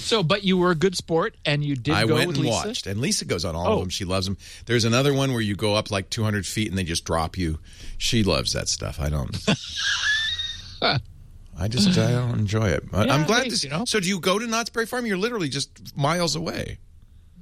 So, 0.00 0.22
but 0.22 0.42
you 0.44 0.56
were 0.56 0.70
a 0.70 0.74
good 0.74 0.96
sport 0.96 1.36
and 1.44 1.62
you 1.64 1.76
did 1.76 1.94
I 1.94 2.06
go 2.06 2.14
went 2.14 2.28
with 2.28 2.36
and 2.36 2.46
Lisa. 2.46 2.66
watched, 2.68 2.86
and 2.86 3.00
Lisa 3.00 3.24
goes 3.24 3.44
on 3.44 3.54
all 3.54 3.66
Oh. 3.66 3.72
of 3.74 3.80
them. 3.80 3.88
She 3.90 4.04
loves 4.04 4.26
them. 4.26 4.36
There's 4.66 4.84
another 4.84 5.12
one 5.14 5.32
where 5.32 5.40
you 5.40 5.54
go 5.54 5.74
up 5.74 5.90
like 5.90 6.10
200 6.10 6.46
feet 6.46 6.68
and 6.68 6.76
they 6.78 6.84
just 6.84 7.04
drop 7.04 7.36
you. 7.38 7.58
She 7.98 8.24
loves 8.24 8.52
that 8.54 8.68
stuff. 8.68 8.98
I 8.98 9.08
don't. 9.08 9.36
I 11.58 11.68
just 11.68 11.98
I 11.98 12.10
don't 12.12 12.38
enjoy 12.38 12.68
it. 12.68 12.84
Yeah, 12.92 13.00
I'm 13.00 13.26
glad. 13.26 13.44
hey, 13.44 13.50
this, 13.50 13.64
you 13.64 13.70
know. 13.70 13.84
So 13.84 14.00
do 14.00 14.08
you 14.08 14.18
go 14.18 14.38
to 14.38 14.46
Knott's 14.46 14.70
Berry 14.70 14.86
Farm? 14.86 15.04
You're 15.04 15.18
literally 15.18 15.48
just 15.50 15.94
miles 15.96 16.34
away. 16.34 16.78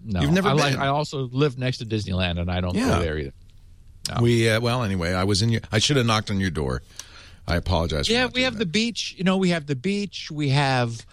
No, 0.05 0.21
You've 0.21 0.33
never 0.33 0.49
I, 0.49 0.53
like-. 0.53 0.77
I 0.79 0.88
also 0.88 1.29
live 1.33 1.59
next 1.59 1.79
to 1.79 1.85
Disneyland, 1.87 2.38
and 2.41 2.50
I 2.50 2.61
don't 2.61 2.75
Yeah. 2.75 2.88
go 2.97 3.00
there 3.00 3.19
either. 3.19 3.33
We 4.23 4.49
uh, 4.49 4.61
well 4.61 4.83
anyway. 4.83 5.12
I 5.12 5.25
was 5.25 5.43
in 5.43 5.50
your. 5.50 5.61
I 5.71 5.79
should 5.79 5.97
have 5.99 6.07
knocked 6.07 6.31
on 6.31 6.41
your 6.41 6.50
door. 6.50 6.83
I 7.47 7.57
apologize. 7.57 8.09
Yeah, 8.09 8.27
we 8.27 8.43
have 8.43 8.55
that. 8.55 8.59
the 8.61 8.67
beach. 8.67 9.15
You 9.19 9.25
know, 9.25 9.37
we 9.37 9.50
have 9.50 9.67
the 9.67 9.77
beach. 9.77 10.31
We 10.31 10.49
have, 10.50 11.05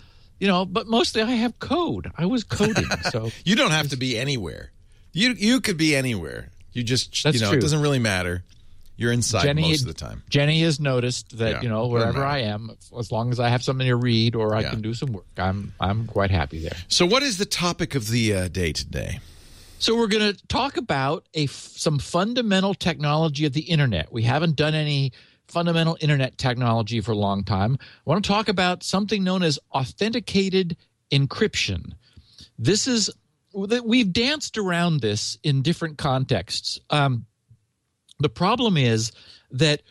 you 0.46 0.52
know, 0.52 0.64
but 0.64 0.86
mostly 0.86 1.24
I 1.24 1.32
have 1.32 1.58
code. 1.58 2.12
I 2.16 2.26
was 2.28 2.44
coding, 2.44 2.86
so 3.12 3.32
You 3.44 3.56
don't 3.56 3.72
have 3.72 3.90
to 3.90 3.98
be 3.98 4.16
anywhere. 4.16 4.72
You 5.12 5.32
you 5.32 5.60
could 5.60 5.78
be 5.78 5.96
anywhere. 5.96 6.50
You 6.72 6.84
just 6.84 7.24
That's 7.24 7.36
you 7.38 7.42
know 7.42 7.50
true. 7.50 7.58
it 7.58 7.62
doesn't 7.62 7.82
really 7.82 7.98
matter. 8.00 8.44
You're 8.98 9.12
inside 9.12 9.42
Jenny 9.44 9.64
most 9.64 9.82
of 9.82 9.88
the 9.88 9.94
time. 9.96 10.22
Jenny 10.30 10.62
has 10.62 10.80
noticed 10.80 11.38
that 11.40 11.50
Yeah, 11.52 11.62
you 11.64 11.70
know 11.70 11.88
wherever. 11.88 12.24
I 12.24 12.40
am, 12.42 12.70
as 12.98 13.12
long 13.12 13.32
as 13.32 13.40
I 13.40 13.50
have 13.50 13.64
something 13.64 13.88
to 13.88 13.96
read 13.96 14.36
or 14.36 14.56
I 14.56 14.62
Yeah. 14.62 14.70
can 14.70 14.82
do 14.82 14.94
some 14.94 15.14
work, 15.14 15.26
I'm 15.38 15.74
I'm 15.80 16.06
quite 16.06 16.30
happy 16.32 16.60
there. 16.60 16.78
So 16.90 17.06
what 17.08 17.24
is 17.24 17.38
the 17.40 17.46
topic 17.46 17.96
of 17.96 18.08
the 18.10 18.34
uh, 18.36 18.48
day 18.50 18.72
today? 18.72 19.20
So 19.80 19.96
we're 19.98 20.08
going 20.08 20.34
to 20.34 20.48
talk 20.48 20.78
about 20.78 21.26
a 21.34 21.46
f- 21.46 21.52
some 21.52 21.98
fundamental 22.00 22.74
technology 22.74 23.46
of 23.46 23.54
the 23.54 23.62
internet. 23.64 24.12
We 24.14 24.24
haven't 24.24 24.56
done 24.56 24.76
any 24.76 25.12
fundamental 25.48 25.98
internet 26.00 26.38
technology 26.38 27.02
for 27.02 27.12
a 27.12 27.18
long 27.18 27.44
time. 27.44 27.78
I 27.82 28.10
want 28.10 28.24
to 28.24 28.28
talk 28.28 28.50
about 28.50 28.84
something 28.84 29.24
known 29.24 29.44
as 29.44 29.60
authenticated 29.72 30.78
encryption. 31.12 31.94
This 32.58 32.88
is 32.88 33.10
that 33.68 33.86
we've 33.86 34.12
danced 34.12 34.58
around 34.58 35.02
this 35.02 35.38
in 35.44 35.62
different 35.62 35.98
contexts. 35.98 36.80
Um, 36.90 37.26
the 38.20 38.30
problem 38.30 38.78
is 38.78 39.12
that 39.52 39.82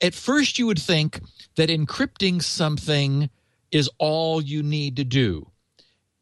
at 0.00 0.14
first 0.14 0.58
you 0.58 0.66
would 0.66 0.80
think 0.80 1.20
that 1.56 1.68
encrypting 1.68 2.42
something 2.42 3.30
is 3.70 3.88
all 3.98 4.40
you 4.40 4.62
need 4.62 4.96
to 4.96 5.04
do. 5.04 5.50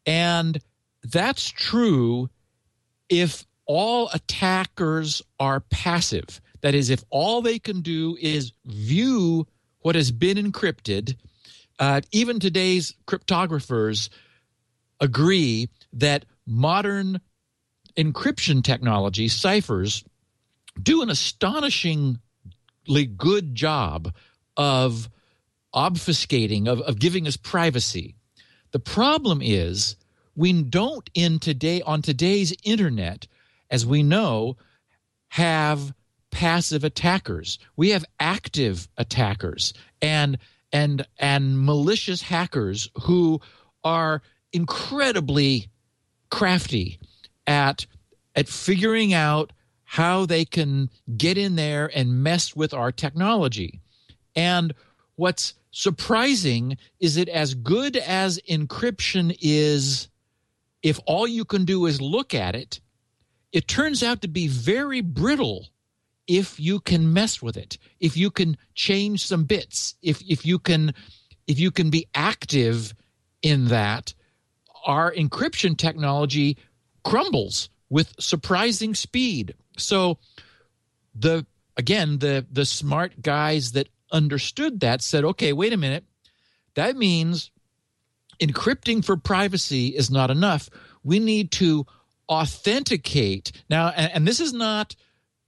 And 0.05 0.59
that's 1.03 1.49
true 1.49 2.29
if 3.09 3.45
all 3.65 4.09
attackers 4.13 5.21
are 5.39 5.59
passive. 5.59 6.41
That 6.63 6.73
is, 6.73 6.89
if 6.89 7.03
all 7.09 7.41
they 7.41 7.59
can 7.59 7.81
do 7.81 8.17
is 8.19 8.53
view 8.65 9.45
what 9.81 9.95
has 9.95 10.11
been 10.11 10.37
encrypted, 10.37 11.15
uh, 11.77 11.99
even 12.11 12.39
today's 12.39 12.95
cryptographers 13.05 14.09
agree 15.01 15.67
that 15.91 16.25
modern 16.47 17.19
encryption 17.97 18.63
technology, 18.63 19.27
ciphers, 19.27 20.05
do 20.81 21.01
an 21.01 21.09
astonishingly 21.09 22.17
good 23.17 23.53
job 23.53 24.15
of 24.55 25.09
obfuscating, 25.75 26.67
of, 26.69 26.79
of 26.81 26.97
giving 26.97 27.27
us 27.27 27.35
privacy. 27.35 28.15
The 28.71 28.79
problem 28.79 29.41
is 29.41 29.97
we 30.33 30.63
don't 30.63 31.09
in 31.13 31.39
today 31.39 31.81
on 31.81 32.01
today's 32.01 32.55
internet, 32.63 33.27
as 33.69 33.85
we 33.85 34.01
know, 34.01 34.55
have 35.27 35.93
passive 36.33 36.83
attackers. 36.83 37.59
We 37.77 37.91
have 37.91 38.03
active 38.19 38.89
attackers 38.97 39.73
and 40.01 40.37
and 40.73 41.05
and 41.19 41.63
malicious 41.63 42.23
hackers 42.23 42.89
who 43.03 43.39
are 43.83 44.21
incredibly 44.51 45.69
crafty 46.31 46.99
at 47.45 47.85
at 48.35 48.49
figuring 48.49 49.13
out 49.13 49.53
how 49.83 50.25
they 50.25 50.43
can 50.43 50.89
get 51.15 51.37
in 51.37 51.55
there 51.55 51.89
and 51.95 52.23
mess 52.23 52.55
with 52.55 52.73
our 52.73 52.91
technology. 52.91 53.79
And 54.35 54.73
what's 55.15 55.53
surprising 55.69 56.77
is 56.99 57.13
that 57.15 57.29
as 57.29 57.53
good 57.53 57.95
as 57.95 58.39
encryption 58.49 59.37
is 59.39 60.07
if 60.81 60.99
all 61.05 61.27
you 61.27 61.45
can 61.45 61.63
do 61.63 61.85
is 61.85 62.01
look 62.01 62.33
at 62.33 62.55
it, 62.55 62.79
it 63.51 63.67
turns 63.67 64.01
out 64.01 64.23
to 64.23 64.27
be 64.27 64.47
very 64.47 65.01
brittle 65.01 65.67
if 66.27 66.59
you 66.59 66.79
can 66.79 67.13
mess 67.13 67.41
with 67.41 67.57
it, 67.57 67.77
if 67.99 68.15
you 68.15 68.31
can 68.31 68.57
change 68.75 69.25
some 69.25 69.43
bits, 69.43 69.95
if 70.01 70.21
if 70.27 70.45
you 70.45 70.59
can 70.59 70.93
if 71.47 71.59
you 71.59 71.71
can 71.71 71.89
be 71.89 72.07
active 72.15 72.93
in 73.41 73.67
that, 73.67 74.13
our 74.85 75.11
encryption 75.11 75.77
technology 75.77 76.57
crumbles 77.03 77.69
with 77.89 78.13
surprising 78.19 78.95
speed. 78.95 79.55
So 79.77 80.17
the 81.13 81.45
again 81.77 82.19
the 82.19 82.45
the 82.51 82.65
smart 82.65 83.21
guys 83.21 83.73
that 83.73 83.89
understood 84.11 84.79
that 84.81 85.01
said, 85.01 85.25
okay, 85.25 85.53
wait 85.53 85.73
a 85.73 85.77
minute, 85.77 86.05
that 86.75 86.95
means 86.95 87.51
encrypting 88.39 89.03
for 89.03 89.17
privacy 89.17 89.87
is 89.87 90.09
not 90.09 90.31
enough. 90.31 90.69
We 91.03 91.19
need 91.19 91.51
to 91.53 91.85
authenticate 92.29 93.51
now, 93.69 93.89
and, 93.89 94.11
and 94.13 94.27
this 94.27 94.39
is 94.39 94.53
not 94.53 94.95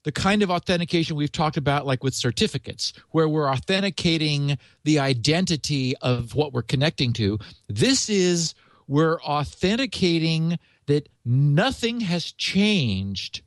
the 0.05 0.11
kind 0.11 0.43
of 0.43 0.51
authentication 0.51 1.15
we've 1.15 1.31
talked 1.31 1.57
about, 1.57 1.87
like 1.87 2.03
with 2.03 2.13
certificates, 2.13 2.93
where 3.09 3.27
we're 3.27 3.49
authenticating 3.49 4.57
the 4.83 4.99
identity 4.99 5.97
of 5.97 6.35
what 6.35 6.53
we're 6.53 6.61
connecting 6.61 7.11
to. 7.13 7.39
This 7.67 8.07
is 8.07 8.53
we're 8.87 9.19
authenticating 9.21 10.59
that 10.85 11.09
nothing 11.25 12.01
has 12.01 12.31
changed 12.31 13.41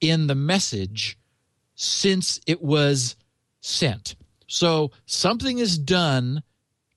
in 0.00 0.28
the 0.28 0.36
message 0.36 1.18
since 1.74 2.40
it 2.46 2.62
was 2.62 3.16
sent. 3.60 4.14
So 4.46 4.92
something 5.04 5.58
is 5.58 5.78
done 5.78 6.44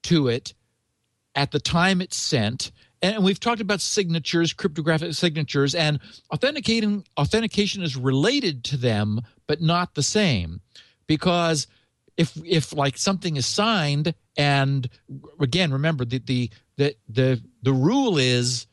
to 0.04 0.28
it 0.28 0.54
at 1.34 1.52
the 1.52 1.60
time 1.60 2.02
it's 2.02 2.18
sent 2.18 2.72
and 3.02 3.24
we've 3.24 3.40
talked 3.40 3.62
about 3.62 3.82
signatures, 3.82 4.54
cryptographic 4.54 5.14
signatures, 5.14 5.74
and 5.74 6.00
authenticating 6.32 7.04
authentication 7.18 7.82
is 7.82 7.98
related 7.98 8.64
to 8.66 8.78
them, 8.78 9.22
but 9.48 9.62
not 9.62 9.96
the 9.96 10.04
same, 10.04 10.62
because 11.08 11.68
if 12.18 12.38
if 12.46 12.74
like 12.74 12.98
something 12.98 13.38
is 13.38 13.48
signed, 13.48 14.14
and 14.38 14.88
again, 15.40 15.72
remember 15.72 16.06
the 16.06 16.20
the 16.20 16.50
the 16.78 16.96
the, 17.10 17.44
the 17.64 17.74
rule 17.74 18.18
is 18.18 18.68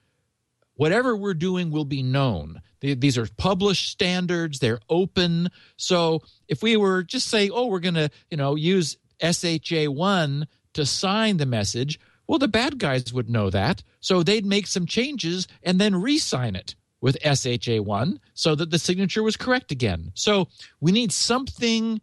whatever 0.75 1.16
we're 1.16 1.35
doing 1.35 1.70
will 1.70 1.87
be 1.87 2.02
known. 2.02 2.61
These 2.80 3.16
are 3.18 3.26
published 3.38 3.90
standards; 3.90 4.58
they're 4.58 4.80
open. 4.90 5.49
So 5.76 6.23
if 6.49 6.62
we 6.62 6.76
were 6.76 7.02
just 7.02 7.28
say, 7.28 7.49
oh, 7.49 7.66
we're 7.66 7.80
going 7.80 7.94
to 7.94 8.11
you 8.30 8.37
know 8.37 8.56
use 8.56 8.99
SHA 9.23 9.87
one 9.87 10.47
to 10.75 10.85
sign 10.85 11.38
the 11.38 11.47
message 11.47 11.99
well, 12.28 12.38
the 12.38 12.47
bad 12.47 12.78
guys 12.78 13.12
would 13.12 13.30
know 13.30 13.50
that. 13.50 13.82
So 14.00 14.23
they'd 14.23 14.44
make 14.47 14.66
some 14.66 14.87
changes 14.87 15.49
and 15.62 15.80
then 15.80 15.97
re 15.97 16.18
sign 16.18 16.54
it 16.54 16.75
with 17.00 17.18
SHA1 17.25 18.18
so 18.35 18.54
that 18.54 18.70
the 18.70 18.78
signature 18.78 19.23
was 19.23 19.37
correct 19.37 19.73
again. 19.73 20.12
So 20.14 20.49
we 20.80 20.92
need 20.92 21.11
something 21.11 22.00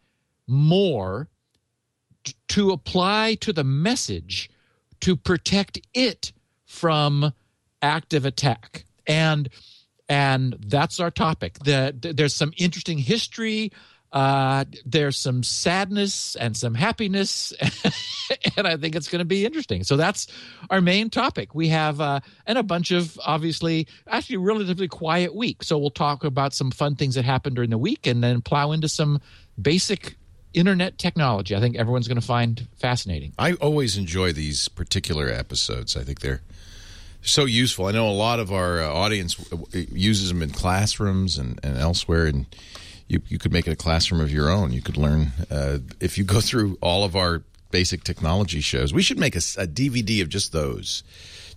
more 0.48 1.30
to 2.48 2.72
apply 2.72 3.36
to 3.42 3.54
the 3.54 3.64
message 3.64 4.50
to 5.02 5.16
protect 5.16 5.80
it 5.94 6.32
from 6.66 7.34
active 7.82 8.26
attack. 8.26 8.86
And 9.06 9.50
and 10.08 10.56
that's 10.68 11.00
our 11.00 11.10
topic. 11.10 11.58
The, 11.64 11.96
there's 12.16 12.36
some 12.36 12.54
interesting 12.58 13.00
history 13.00 13.72
uh, 14.16 14.64
there's 14.86 15.18
some 15.18 15.44
sadness 15.44 16.38
and 16.38 16.56
some 16.56 16.74
happiness, 16.74 17.52
and 18.58 18.66
I 18.66 18.78
think 18.78 18.96
it's 18.96 19.10
going 19.10 19.20
to 19.20 19.26
be 19.26 19.46
interesting. 19.46 19.84
So 19.84 19.98
that's 19.98 20.28
our 20.70 20.80
main 20.80 21.10
topic. 21.10 21.54
We 21.54 21.68
have 21.68 22.00
uh, 22.00 22.22
and 22.48 22.58
a 22.58 22.64
bunch 22.64 22.92
of 22.92 23.20
obviously 23.26 23.88
actually 24.08 24.38
relatively 24.38 24.88
quiet 24.88 25.36
week. 25.36 25.64
So 25.64 25.78
we'll 25.78 25.90
talk 25.90 26.24
about 26.24 26.54
some 26.54 26.72
fun 26.72 26.96
things 26.96 27.16
that 27.16 27.26
happened 27.26 27.58
during 27.58 27.72
the 27.72 27.78
week, 27.78 28.08
and 28.08 28.24
then 28.24 28.42
plow 28.42 28.72
into 28.72 28.88
some 28.88 29.20
basic 29.62 30.16
internet 30.54 30.98
technology. 30.98 31.54
I 31.54 31.60
think 31.60 31.76
everyone's 31.76 32.08
going 32.08 32.20
to 32.20 32.26
find 32.26 32.66
fascinating. 32.78 33.34
I 33.38 33.54
always 33.56 33.98
enjoy 33.98 34.32
these 34.32 34.70
particular 34.70 35.28
episodes. 35.28 35.98
I 35.98 36.04
think 36.06 36.22
they're 36.22 36.42
so 37.22 37.44
useful. 37.44 37.88
I 37.88 37.92
know 37.92 38.08
a 38.08 38.12
lot 38.12 38.40
of 38.40 38.54
our 38.54 38.80
uh, 38.80 38.88
audience 38.88 39.36
uses 39.74 40.30
them 40.30 40.42
in 40.42 40.52
classrooms 40.52 41.38
and, 41.38 41.60
and 41.62 41.78
elsewhere, 41.78 42.28
and 42.28 42.46
you, 43.08 43.22
you 43.28 43.38
could 43.38 43.54
make 43.54 43.68
it 43.68 43.72
a 43.72 43.76
classroom 43.76 44.22
of 44.22 44.32
your 44.32 44.50
own. 44.50 44.72
You 44.74 44.82
could 44.82 44.98
learn 44.98 45.32
uh, 45.50 45.80
if 46.00 46.18
you 46.18 46.24
go 46.24 46.42
through 46.42 46.78
all 46.82 47.04
of 47.04 47.16
our 47.16 47.44
basic 47.72 48.04
technology 48.04 48.62
shows. 48.62 48.94
We 48.94 49.02
should 49.02 49.20
make 49.20 49.36
a, 49.36 49.40
a, 49.40 49.68
DVD 49.68 50.22
of 50.22 50.30
just 50.30 50.52
those, 50.52 51.04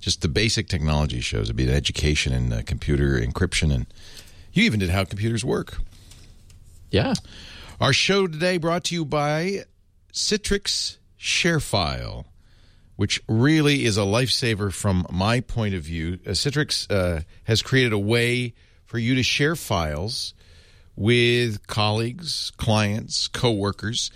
just 0.01 0.23
the 0.23 0.29
basic 0.29 0.69
technology 0.69 1.21
shows. 1.21 1.45
It'd 1.45 1.57
be 1.57 1.69
an 1.69 1.75
education 1.75 2.33
in 2.33 2.53
uh, 2.53 2.63
computer 2.67 3.21
encryption, 3.21 3.73
and 3.73 3.87
you 4.53 4.65
even 4.65 4.81
did 4.81 4.91
how 4.91 5.05
computers 5.05 5.45
work. 5.45 5.79
Yeah. 6.91 7.15
Our 7.81 7.93
show 7.93 8.27
today 8.27 8.57
brought 8.57 8.85
to 8.85 8.95
you 8.95 9.05
by 9.05 9.65
Citrix 10.13 10.97
ShareFile, 11.21 12.25
which 12.97 13.23
really 13.29 13.85
is 13.85 13.97
a 13.97 14.03
lifesaver 14.03 14.73
from 14.73 15.07
my 15.11 15.41
point 15.41 15.75
of 15.75 15.83
view. 15.83 16.19
Uh, 16.27 16.31
Citrix 16.31 16.91
uh, 16.91 17.23
has 17.45 17.63
created 17.63 17.93
a 17.93 17.99
way 17.99 18.55
for 18.87 18.99
you 18.99 19.15
to 19.15 19.23
share 19.23 19.55
files 19.55 20.35
with 20.99 21.65
colleagues, 21.69 22.51
clients, 22.57 23.29
coworkers. 23.29 24.11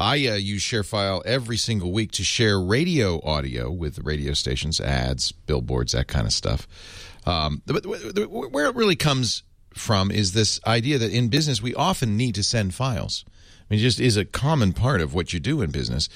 I 0.00 0.26
uh, 0.26 0.34
use 0.34 0.62
ShareFile 0.62 1.22
every 1.24 1.56
single 1.56 1.92
week 1.92 2.10
to 2.12 2.24
share 2.24 2.60
radio 2.60 3.24
audio 3.24 3.70
with 3.70 4.00
radio 4.00 4.34
stations, 4.34 4.80
ads, 4.80 5.30
billboards, 5.30 5.92
that 5.92 6.08
kind 6.08 6.26
of 6.26 6.32
stuff. 6.32 6.66
Um, 7.24 7.62
but 7.66 7.86
where 7.86 8.66
it 8.66 8.74
really 8.74 8.96
comes 8.96 9.44
from 9.74 10.10
is 10.10 10.32
this 10.32 10.60
idea 10.66 10.98
that 10.98 11.12
in 11.12 11.28
business 11.28 11.62
we 11.62 11.74
often 11.74 12.16
need 12.16 12.34
to 12.34 12.42
send 12.42 12.74
files. 12.74 13.24
I 13.28 13.74
mean, 13.74 13.80
just 13.80 14.00
is 14.00 14.16
a 14.16 14.24
common 14.24 14.72
part 14.72 15.00
of 15.00 15.14
what 15.14 15.32
you 15.32 15.38
do 15.38 15.62
in 15.62 15.70
business. 15.70 16.08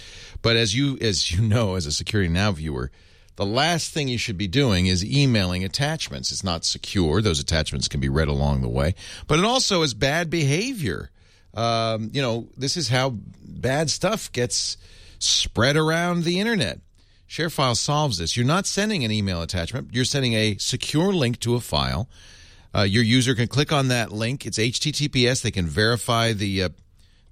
But 0.43 0.57
as 0.57 0.77
you 0.77 0.99
as 1.01 1.31
you 1.31 1.41
know, 1.41 1.77
as 1.77 1.87
a 1.87 1.93
Security 1.93 2.29
Now 2.29 2.51
viewer, 2.51 2.91
the 3.39 3.47
last 3.47 3.93
thing 3.93 4.09
you 4.09 4.19
should 4.19 4.37
be 4.37 4.49
doing 4.49 4.87
is 4.87 5.05
emailing 5.05 5.63
attachments. 5.63 6.33
It's 6.33 6.43
not 6.43 6.65
secure. 6.65 7.23
Those 7.23 7.39
attachments 7.39 7.87
can 7.87 8.01
be 8.01 8.09
read 8.09 8.27
along 8.27 8.63
the 8.63 8.69
way, 8.69 8.97
but 9.29 9.39
it 9.39 9.45
also 9.45 9.83
is 9.83 9.95
bad 9.95 10.29
behavior. 10.29 11.09
Um, 11.55 12.11
you 12.13 12.21
know, 12.21 12.49
this 12.57 12.77
is 12.77 12.89
how 12.89 13.15
bad 13.45 13.91
stuff 13.91 14.33
gets 14.33 14.77
spread 15.21 15.77
around 15.77 16.25
the 16.25 16.41
internet. 16.41 16.81
ShareFile 17.29 17.77
solves 17.77 18.19
this. 18.19 18.37
You're 18.37 18.45
not 18.45 18.67
sending 18.67 19.05
an 19.05 19.13
email 19.13 19.41
attachment. 19.41 19.91
You're 19.93 20.05
sending 20.05 20.33
a 20.33 20.57
secure 20.57 21.13
link 21.13 21.39
to 21.41 21.55
a 21.55 21.61
file. 21.61 22.09
Uh, 22.75 22.83
your 22.83 23.05
user 23.05 23.37
can 23.37 23.47
click 23.47 23.71
on 23.73 23.87
that 23.87 24.11
link. 24.11 24.47
It's 24.47 24.59
HTTPS. 24.59 25.43
They 25.43 25.53
can 25.53 25.67
verify 25.67 26.33
the 26.33 26.65
uh, 26.65 26.69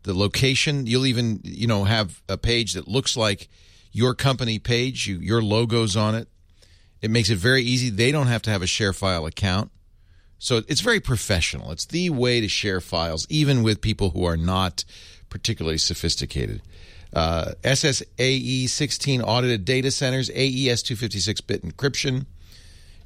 the 0.04 0.14
location. 0.14 0.86
You'll 0.86 1.06
even 1.06 1.40
you 1.42 1.66
know 1.66 1.82
have 1.82 2.22
a 2.28 2.38
page 2.38 2.74
that 2.74 2.86
looks 2.86 3.16
like 3.16 3.48
your 3.96 4.14
company 4.14 4.58
page, 4.58 5.06
you, 5.06 5.16
your 5.16 5.40
logo's 5.40 5.96
on 5.96 6.14
it. 6.14 6.28
It 7.00 7.10
makes 7.10 7.30
it 7.30 7.38
very 7.38 7.62
easy. 7.62 7.88
They 7.88 8.12
don't 8.12 8.26
have 8.26 8.42
to 8.42 8.50
have 8.50 8.60
a 8.60 8.66
share 8.66 8.92
file 8.92 9.24
account. 9.24 9.70
So 10.38 10.60
it's 10.68 10.82
very 10.82 11.00
professional. 11.00 11.72
It's 11.72 11.86
the 11.86 12.10
way 12.10 12.42
to 12.42 12.48
share 12.48 12.82
files, 12.82 13.26
even 13.30 13.62
with 13.62 13.80
people 13.80 14.10
who 14.10 14.24
are 14.24 14.36
not 14.36 14.84
particularly 15.30 15.78
sophisticated. 15.78 16.60
uh, 17.14 17.52
SSAE 17.62 18.68
16 18.68 19.22
audited 19.22 19.64
data 19.64 19.90
centers, 19.90 20.28
AES 20.28 20.82
256 20.82 21.40
bit 21.40 21.64
encryption. 21.64 22.26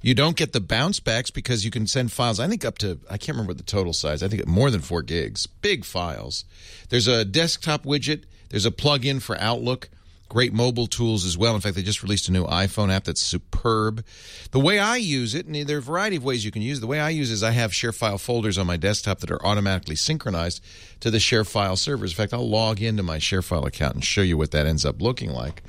You 0.03 0.15
don't 0.15 0.37
get 0.37 0.53
the 0.53 0.61
bounce 0.61 0.99
backs 0.99 1.31
because 1.31 1.65
you 1.65 1.71
can 1.71 1.87
send 1.87 2.11
files, 2.11 2.41
I 2.41 2.49
think 2.49 2.65
up 2.65 2.79
to, 2.79 2.99
I 3.09 3.17
can't 3.17 3.37
remember 3.37 3.55
the 3.55 3.63
total 3.63 3.93
size, 3.93 4.25
I 4.25 4.29
think 4.29 4.45
more 4.47 4.71
than 4.71 4.81
four 4.81 5.03
gigs, 5.03 5.47
big 5.47 5.85
files. 5.85 6.45
There's 6.89 7.07
a 7.07 7.25
desktop 7.25 7.85
widget, 7.85 8.25
there's 8.49 8.67
a 8.67 8.73
plug 8.73 9.05
in 9.05 9.21
for 9.21 9.39
Outlook. 9.39 9.89
Great 10.31 10.53
mobile 10.53 10.87
tools 10.87 11.25
as 11.25 11.37
well. 11.37 11.57
In 11.57 11.61
fact, 11.61 11.75
they 11.75 11.83
just 11.83 12.05
released 12.05 12.29
a 12.29 12.33
new 12.33 12.47
iPhone 12.47 12.95
app 12.95 13.03
that's 13.03 13.21
superb. 13.21 14.05
The 14.53 14.61
way 14.61 14.79
I 14.79 14.95
use 14.95 15.35
it, 15.35 15.45
and 15.45 15.57
there 15.67 15.77
are 15.77 15.81
a 15.81 15.83
variety 15.83 16.15
of 16.15 16.25
ways 16.25 16.45
you 16.45 16.53
can 16.53 16.63
use 16.63 16.79
it. 16.79 16.83
The 16.83 16.87
way 16.87 17.01
I 17.01 17.09
use 17.11 17.33
it 17.33 17.35
is 17.35 17.43
I 17.43 17.51
have 17.51 17.73
ShareFile 17.73 18.21
folders 18.21 18.57
on 18.57 18.65
my 18.65 18.77
desktop 18.77 19.19
that 19.19 19.33
are 19.33 19.45
automatically 19.45 19.97
synchronized 19.97 20.63
to 21.01 21.11
the 21.11 21.19
ShareFile 21.19 21.77
servers. 21.77 22.13
In 22.13 22.17
fact, 22.17 22.33
I'll 22.33 22.49
log 22.49 22.81
into 22.81 23.03
my 23.03 23.19
ShareFile 23.19 23.67
account 23.67 23.97
and 23.97 24.05
show 24.05 24.21
you 24.21 24.39
what 24.39 24.53
that 24.53 24.69
ends 24.69 24.87
up 24.87 25.03
looking 25.03 25.31
like. 25.31 25.65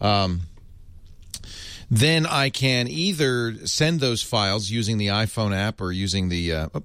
Um, 0.00 0.40
then 1.88 2.26
I 2.26 2.50
can 2.50 2.88
either 2.88 3.64
send 3.64 4.00
those 4.00 4.24
files 4.24 4.70
using 4.70 4.98
the 4.98 5.06
iPhone 5.06 5.54
app 5.54 5.80
or 5.80 5.92
using 5.92 6.30
the. 6.30 6.52
Uh, 6.52 6.68
oh, 6.74 6.82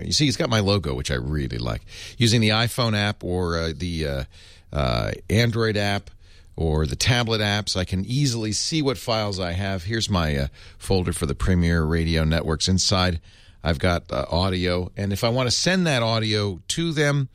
you 0.00 0.12
see, 0.12 0.26
it's 0.26 0.38
got 0.38 0.48
my 0.48 0.60
logo, 0.60 0.94
which 0.94 1.10
I 1.10 1.16
really 1.16 1.58
like. 1.58 1.82
Using 2.16 2.40
the 2.40 2.50
iPhone 2.50 2.96
app 2.96 3.22
or 3.22 3.58
uh, 3.58 3.72
the 3.76 4.06
uh, 4.06 4.24
uh 4.72 5.10
Android 5.28 5.76
app 5.76 6.08
or 6.56 6.86
the 6.86 6.96
tablet 6.96 7.40
apps. 7.40 7.76
I 7.76 7.84
can 7.84 8.04
easily 8.04 8.52
see 8.52 8.82
what 8.82 8.98
files 8.98 9.38
I 9.38 9.52
have. 9.52 9.84
Here's 9.84 10.08
my 10.08 10.36
uh, 10.36 10.46
folder 10.78 11.12
for 11.12 11.26
the 11.26 11.34
Premier 11.34 11.84
Radio 11.84 12.24
Networks. 12.24 12.66
Inside, 12.66 13.20
I've 13.62 13.78
got 13.78 14.10
uh, 14.10 14.24
audio, 14.30 14.90
and 14.96 15.12
if 15.12 15.22
I 15.22 15.28
want 15.28 15.48
to 15.48 15.54
send 15.54 15.86
that 15.86 16.02
audio 16.02 16.60
to 16.68 16.92
them, 16.92 17.28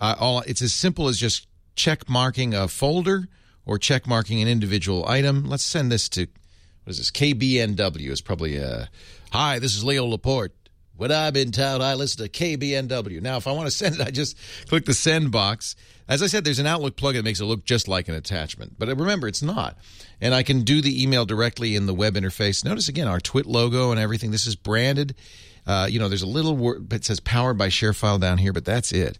uh, 0.00 0.16
all 0.18 0.40
it's 0.40 0.62
as 0.62 0.74
simple 0.74 1.08
as 1.08 1.18
just 1.18 1.46
check 1.76 2.08
marking 2.08 2.54
a 2.54 2.68
folder 2.68 3.28
or 3.64 3.78
check 3.78 4.06
marking 4.06 4.42
an 4.42 4.48
individual 4.48 5.06
item. 5.08 5.44
Let's 5.44 5.64
send 5.64 5.90
this 5.90 6.08
to 6.10 6.26
what 6.84 6.90
is 6.90 6.98
this? 6.98 7.10
KBNW 7.10 8.10
is 8.10 8.20
probably 8.20 8.56
a 8.56 8.68
uh, 8.68 8.86
hi. 9.32 9.58
This 9.58 9.74
is 9.74 9.84
Leo 9.84 10.04
Laporte. 10.04 10.52
What 10.96 11.10
I've 11.10 11.34
been 11.34 11.50
told, 11.50 11.82
I 11.82 11.94
listen 11.94 12.24
to 12.24 12.30
KBNW. 12.30 13.20
Now, 13.20 13.36
if 13.36 13.46
I 13.46 13.52
want 13.52 13.66
to 13.66 13.70
send 13.76 13.96
it, 13.96 14.00
I 14.00 14.10
just 14.10 14.36
click 14.68 14.84
the 14.84 14.94
send 14.94 15.32
box 15.32 15.76
as 16.06 16.22
I 16.22 16.26
said, 16.26 16.44
there's 16.44 16.58
an 16.58 16.66
Outlook 16.66 16.96
plugin 16.96 17.14
that 17.14 17.24
makes 17.24 17.40
it 17.40 17.46
look 17.46 17.64
just 17.64 17.88
like 17.88 18.08
an 18.08 18.14
attachment, 18.14 18.74
but 18.78 18.88
remember, 18.88 19.26
it's 19.26 19.42
not. 19.42 19.78
And 20.20 20.34
I 20.34 20.42
can 20.42 20.62
do 20.62 20.82
the 20.82 21.02
email 21.02 21.24
directly 21.24 21.76
in 21.76 21.86
the 21.86 21.94
web 21.94 22.14
interface. 22.14 22.64
Notice 22.64 22.88
again 22.88 23.08
our 23.08 23.20
Twit 23.20 23.46
logo 23.46 23.90
and 23.90 23.98
everything. 23.98 24.30
This 24.30 24.46
is 24.46 24.54
branded. 24.54 25.14
Uh, 25.66 25.86
you 25.90 25.98
know, 25.98 26.08
there's 26.08 26.22
a 26.22 26.26
little 26.26 26.56
word 26.56 26.90
that 26.90 27.04
says 27.04 27.20
powered 27.20 27.56
by 27.56 27.68
ShareFile 27.68 28.20
down 28.20 28.36
here, 28.36 28.52
but 28.52 28.66
that's 28.66 28.92
it. 28.92 29.18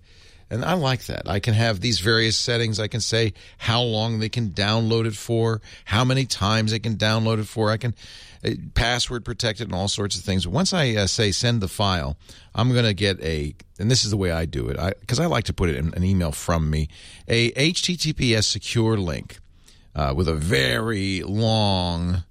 And 0.55 0.65
I 0.65 0.75
like 0.75 1.07
that. 1.07 1.29
I 1.29 1.41
can 1.41 1.53
have 1.53 1.81
these 1.81 1.99
various 1.99 2.37
settings. 2.37 2.79
I 2.79 2.87
can 2.87 3.01
say 3.01 3.33
how 3.59 3.83
long 3.83 4.21
they 4.21 4.29
can 4.29 4.51
download 4.51 5.05
it 5.05 5.17
for, 5.17 5.61
how 5.85 6.05
many 6.05 6.27
times 6.27 6.71
they 6.71 6.79
can 6.79 6.95
download 6.95 7.41
it 7.41 7.47
for. 7.47 7.73
I 7.73 7.77
can 7.77 7.93
uh, 8.45 8.51
password 8.75 9.29
it 9.29 9.61
and 9.61 9.75
all 9.75 9.89
sorts 9.89 10.17
of 10.17 10.23
things. 10.23 10.47
Once 10.47 10.73
I 10.73 10.95
uh, 10.95 11.07
say 11.09 11.33
send 11.33 11.61
the 11.61 11.67
file, 11.67 12.17
I'm 12.55 12.73
going 12.73 12.85
to 12.85 12.95
get 12.95 13.21
a, 13.21 13.57
and 13.81 13.91
this 13.91 14.05
is 14.05 14.13
the 14.13 14.17
way 14.17 14.31
I 14.31 14.45
do 14.45 14.69
it, 14.69 14.77
because 15.01 15.19
I, 15.19 15.25
I, 15.25 15.27
like 15.27 15.45
to 15.45 15.53
put 15.53 15.71
it 15.71 15.75
in 15.75 15.93
an 15.95 16.05
email 16.05 16.31
from 16.31 16.71
me, 16.71 16.89
a 17.27 17.51
HTTPS 17.51 18.45
secure 18.45 18.97
link 18.97 19.41
uh, 19.97 20.15
with 20.17 20.29
a 20.29 20.37
very 20.37 21.25
long, 21.25 22.23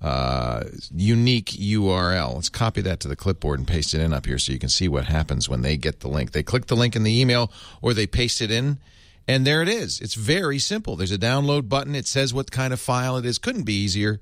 uh, 0.00 0.64
unique 0.94 1.46
URL. 1.46 2.34
Let's 2.34 2.48
copy 2.48 2.80
that 2.82 3.00
to 3.00 3.08
the 3.08 3.16
clipboard 3.16 3.58
and 3.58 3.66
paste 3.66 3.94
it 3.94 4.00
in 4.00 4.12
up 4.12 4.26
here 4.26 4.38
so 4.38 4.52
you 4.52 4.58
can 4.58 4.68
see 4.68 4.88
what 4.88 5.06
happens 5.06 5.48
when 5.48 5.62
they 5.62 5.76
get 5.76 6.00
the 6.00 6.08
link. 6.08 6.32
They 6.32 6.42
click 6.42 6.66
the 6.66 6.76
link 6.76 6.94
in 6.94 7.02
the 7.02 7.20
email 7.20 7.50
or 7.82 7.94
they 7.94 8.06
paste 8.06 8.40
it 8.40 8.50
in. 8.50 8.78
And 9.26 9.46
there 9.46 9.60
it 9.60 9.68
is. 9.68 10.00
It's 10.00 10.14
very 10.14 10.58
simple. 10.58 10.96
There's 10.96 11.12
a 11.12 11.18
download 11.18 11.68
button. 11.68 11.94
It 11.94 12.06
says 12.06 12.32
what 12.32 12.50
kind 12.50 12.72
of 12.72 12.80
file 12.80 13.16
it 13.16 13.26
is. 13.26 13.38
Couldn't 13.38 13.64
be 13.64 13.74
easier 13.74 14.20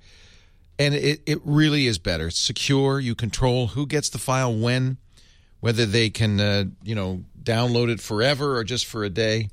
and 0.79 0.95
it, 0.95 1.23
it 1.27 1.41
really 1.45 1.87
is 1.87 1.99
better. 1.99 2.29
It's 2.29 2.39
secure. 2.39 3.01
You 3.01 3.15
control 3.15 3.69
who 3.69 3.87
gets 3.87 4.09
the 4.09 4.19
file 4.19 4.55
when, 4.55 4.99
whether 5.61 5.87
they 5.87 6.11
can 6.11 6.41
uh, 6.41 6.65
you 6.83 6.95
know 6.95 7.25
download 7.43 7.91
it 7.91 8.01
forever 8.01 8.57
or 8.57 8.65
just 8.65 8.87
for 8.87 9.05
a 9.05 9.11
day. 9.11 9.49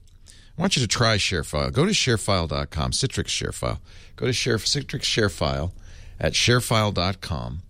I 0.57 0.61
want 0.61 0.75
you 0.75 0.81
to 0.81 0.87
try 0.87 1.17
ShareFile. 1.17 1.73
Go 1.73 1.85
to 1.85 1.91
sharefile.com, 1.91 2.91
Citrix 2.91 3.25
ShareFile. 3.25 3.79
Go 4.15 4.27
to 4.27 4.33
Share, 4.33 4.57
Citrix 4.57 5.01
ShareFile 5.01 5.71
at 6.19 6.33
sharefile.com. 6.33 7.61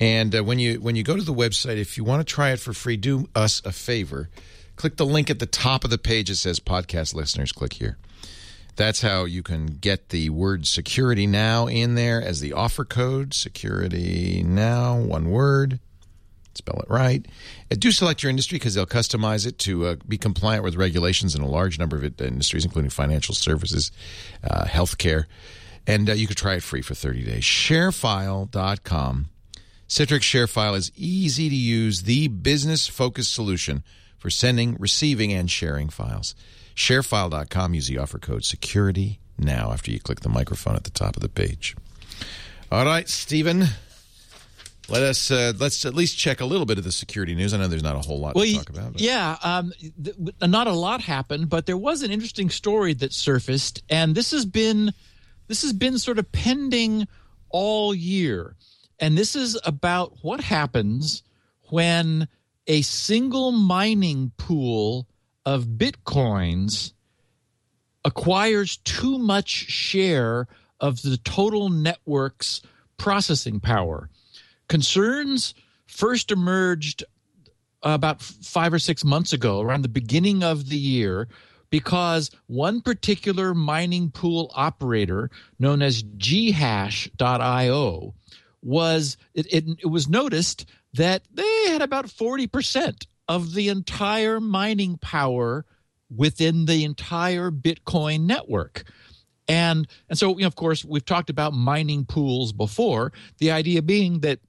And 0.00 0.34
uh, 0.34 0.44
when 0.44 0.58
you 0.58 0.80
when 0.80 0.96
you 0.96 1.02
go 1.02 1.16
to 1.16 1.22
the 1.22 1.34
website, 1.34 1.76
if 1.76 1.96
you 1.96 2.04
want 2.04 2.26
to 2.26 2.34
try 2.34 2.50
it 2.50 2.60
for 2.60 2.72
free, 2.72 2.96
do 2.96 3.28
us 3.34 3.60
a 3.64 3.72
favor. 3.72 4.28
Click 4.76 4.96
the 4.96 5.06
link 5.06 5.28
at 5.28 5.40
the 5.40 5.46
top 5.46 5.82
of 5.82 5.90
the 5.90 5.98
page 5.98 6.28
that 6.28 6.36
says 6.36 6.60
podcast 6.60 7.14
listeners. 7.14 7.50
Click 7.50 7.74
here. 7.74 7.98
That's 8.76 9.02
how 9.02 9.24
you 9.24 9.42
can 9.42 9.66
get 9.66 10.10
the 10.10 10.30
word 10.30 10.68
security 10.68 11.26
now 11.26 11.66
in 11.66 11.96
there 11.96 12.22
as 12.22 12.38
the 12.38 12.52
offer 12.52 12.84
code. 12.84 13.34
Security 13.34 14.44
now, 14.46 14.96
one 14.96 15.30
word. 15.30 15.80
Spell 16.54 16.80
it 16.80 16.88
right. 16.88 17.26
Uh, 17.72 17.76
do 17.76 17.90
select 17.90 18.22
your 18.22 18.30
industry 18.30 18.56
because 18.56 18.74
they'll 18.74 18.86
customize 18.86 19.48
it 19.48 19.58
to 19.60 19.86
uh, 19.86 19.96
be 20.06 20.16
compliant 20.16 20.62
with 20.62 20.76
regulations 20.76 21.34
in 21.34 21.42
a 21.42 21.48
large 21.48 21.78
number 21.78 21.96
of 21.96 22.04
industries, 22.20 22.64
including 22.64 22.90
financial 22.90 23.34
services, 23.34 23.90
uh, 24.44 24.64
healthcare. 24.64 25.24
And 25.88 26.08
uh, 26.10 26.12
you 26.12 26.26
could 26.26 26.36
try 26.36 26.54
it 26.54 26.62
free 26.62 26.82
for 26.82 26.94
30 26.94 27.24
days. 27.24 27.42
Sharefile.com. 27.42 29.28
Citrix 29.88 30.20
ShareFile 30.20 30.76
is 30.76 30.92
easy 30.94 31.48
to 31.48 31.56
use, 31.56 32.02
the 32.02 32.28
business 32.28 32.86
focused 32.86 33.32
solution 33.32 33.82
for 34.18 34.28
sending, 34.28 34.76
receiving, 34.78 35.32
and 35.32 35.50
sharing 35.50 35.88
files. 35.88 36.34
Sharefile.com. 36.76 37.72
Use 37.72 37.88
the 37.88 37.96
offer 37.96 38.18
code 38.18 38.44
security 38.44 39.18
now 39.38 39.72
after 39.72 39.90
you 39.90 39.98
click 39.98 40.20
the 40.20 40.28
microphone 40.28 40.76
at 40.76 40.84
the 40.84 40.90
top 40.90 41.16
of 41.16 41.22
the 41.22 41.28
page. 41.28 41.74
All 42.70 42.84
right, 42.84 43.08
Stephen. 43.08 43.64
Let 44.90 45.02
us 45.02 45.30
uh, 45.30 45.52
let's 45.58 45.84
at 45.86 45.94
least 45.94 46.18
check 46.18 46.40
a 46.40 46.46
little 46.46 46.66
bit 46.66 46.78
of 46.78 46.84
the 46.84 46.92
security 46.92 47.34
news. 47.34 47.52
I 47.54 47.58
know 47.58 47.66
there's 47.66 47.82
not 47.82 47.96
a 47.96 48.00
whole 48.00 48.20
lot 48.20 48.34
well, 48.34 48.44
to 48.44 48.54
talk 48.54 48.70
about. 48.70 48.92
But. 48.92 49.02
Yeah, 49.02 49.36
um, 49.42 49.72
th- 50.02 50.16
not 50.42 50.66
a 50.66 50.72
lot 50.72 51.02
happened, 51.02 51.48
but 51.48 51.66
there 51.66 51.76
was 51.76 52.02
an 52.02 52.10
interesting 52.10 52.48
story 52.48 52.94
that 52.94 53.12
surfaced, 53.12 53.82
and 53.90 54.14
this 54.14 54.30
has 54.30 54.46
been 54.46 54.92
this 55.48 55.62
has 55.62 55.72
been 55.72 55.98
sort 55.98 56.18
of 56.18 56.30
pending 56.30 57.08
all 57.48 57.94
year, 57.94 58.54
and 58.98 59.16
this 59.16 59.34
is 59.34 59.58
about 59.64 60.18
what 60.22 60.40
happens 60.40 61.22
when 61.70 62.28
a 62.66 62.82
single 62.82 63.50
mining 63.52 64.30
pool 64.36 65.08
of 65.44 65.64
bitcoins 65.64 66.92
acquires 68.04 68.76
too 68.78 69.18
much 69.18 69.48
share 69.48 70.46
of 70.80 71.02
the 71.02 71.16
total 71.18 71.68
network's 71.70 72.62
processing 72.98 73.60
power. 73.60 74.10
Concerns 74.68 75.54
first 75.86 76.30
emerged 76.30 77.04
about 77.82 78.20
five 78.20 78.72
or 78.72 78.78
six 78.78 79.04
months 79.04 79.32
ago, 79.32 79.60
around 79.60 79.82
the 79.82 79.88
beginning 79.88 80.42
of 80.42 80.68
the 80.68 80.76
year, 80.76 81.28
because 81.70 82.30
one 82.46 82.80
particular 82.80 83.54
mining 83.54 84.10
pool 84.10 84.50
operator 84.54 85.30
known 85.58 85.82
as 85.82 86.02
ghash.io 86.02 86.94
was 88.62 89.16
it, 89.34 89.46
it, 89.52 89.64
it 89.82 89.86
was 89.86 90.08
noticed 90.08 90.66
that 90.94 91.22
they 91.32 91.68
had 91.68 91.82
about 91.82 92.06
40% 92.06 93.06
of 93.28 93.54
the 93.54 93.68
entire 93.68 94.40
mining 94.40 94.96
power 94.98 95.64
within 96.14 96.64
the 96.64 96.84
entire 96.84 97.50
Bitcoin 97.50 98.22
network. 98.22 98.84
And 99.46 99.86
and 100.08 100.18
so 100.18 100.30
you 100.30 100.42
know, 100.42 100.46
of 100.46 100.56
course 100.56 100.84
we've 100.84 101.04
talked 101.04 101.30
about 101.30 101.52
mining 101.52 102.04
pools 102.04 102.52
before. 102.52 103.12
The 103.38 103.50
idea 103.50 103.82
being 103.82 104.20
that 104.20 104.40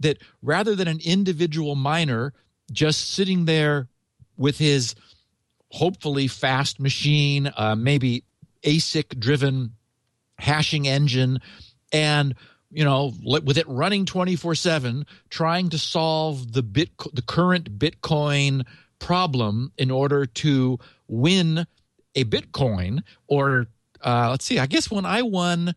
that 0.00 0.18
rather 0.42 0.74
than 0.74 0.88
an 0.88 1.00
individual 1.04 1.74
miner 1.74 2.32
just 2.72 3.10
sitting 3.12 3.44
there 3.44 3.88
with 4.36 4.58
his 4.58 4.94
hopefully 5.70 6.28
fast 6.28 6.80
machine, 6.80 7.50
uh, 7.56 7.74
maybe 7.74 8.24
ASIC 8.62 9.18
driven 9.18 9.72
hashing 10.38 10.86
engine, 10.86 11.40
and 11.92 12.34
you 12.70 12.84
know, 12.84 13.12
with 13.22 13.56
it 13.56 13.68
running 13.68 14.04
24 14.04 14.56
7, 14.56 15.06
trying 15.30 15.70
to 15.70 15.78
solve 15.78 16.52
the 16.52 16.62
bit, 16.62 16.90
the 17.12 17.22
current 17.22 17.78
Bitcoin 17.78 18.64
problem 18.98 19.72
in 19.78 19.90
order 19.90 20.26
to 20.26 20.78
win 21.06 21.66
a 22.16 22.24
Bitcoin. 22.24 23.02
Or 23.28 23.68
uh, 24.02 24.28
let's 24.30 24.44
see, 24.44 24.58
I 24.58 24.66
guess 24.66 24.90
when 24.90 25.06
I 25.06 25.22
won, 25.22 25.74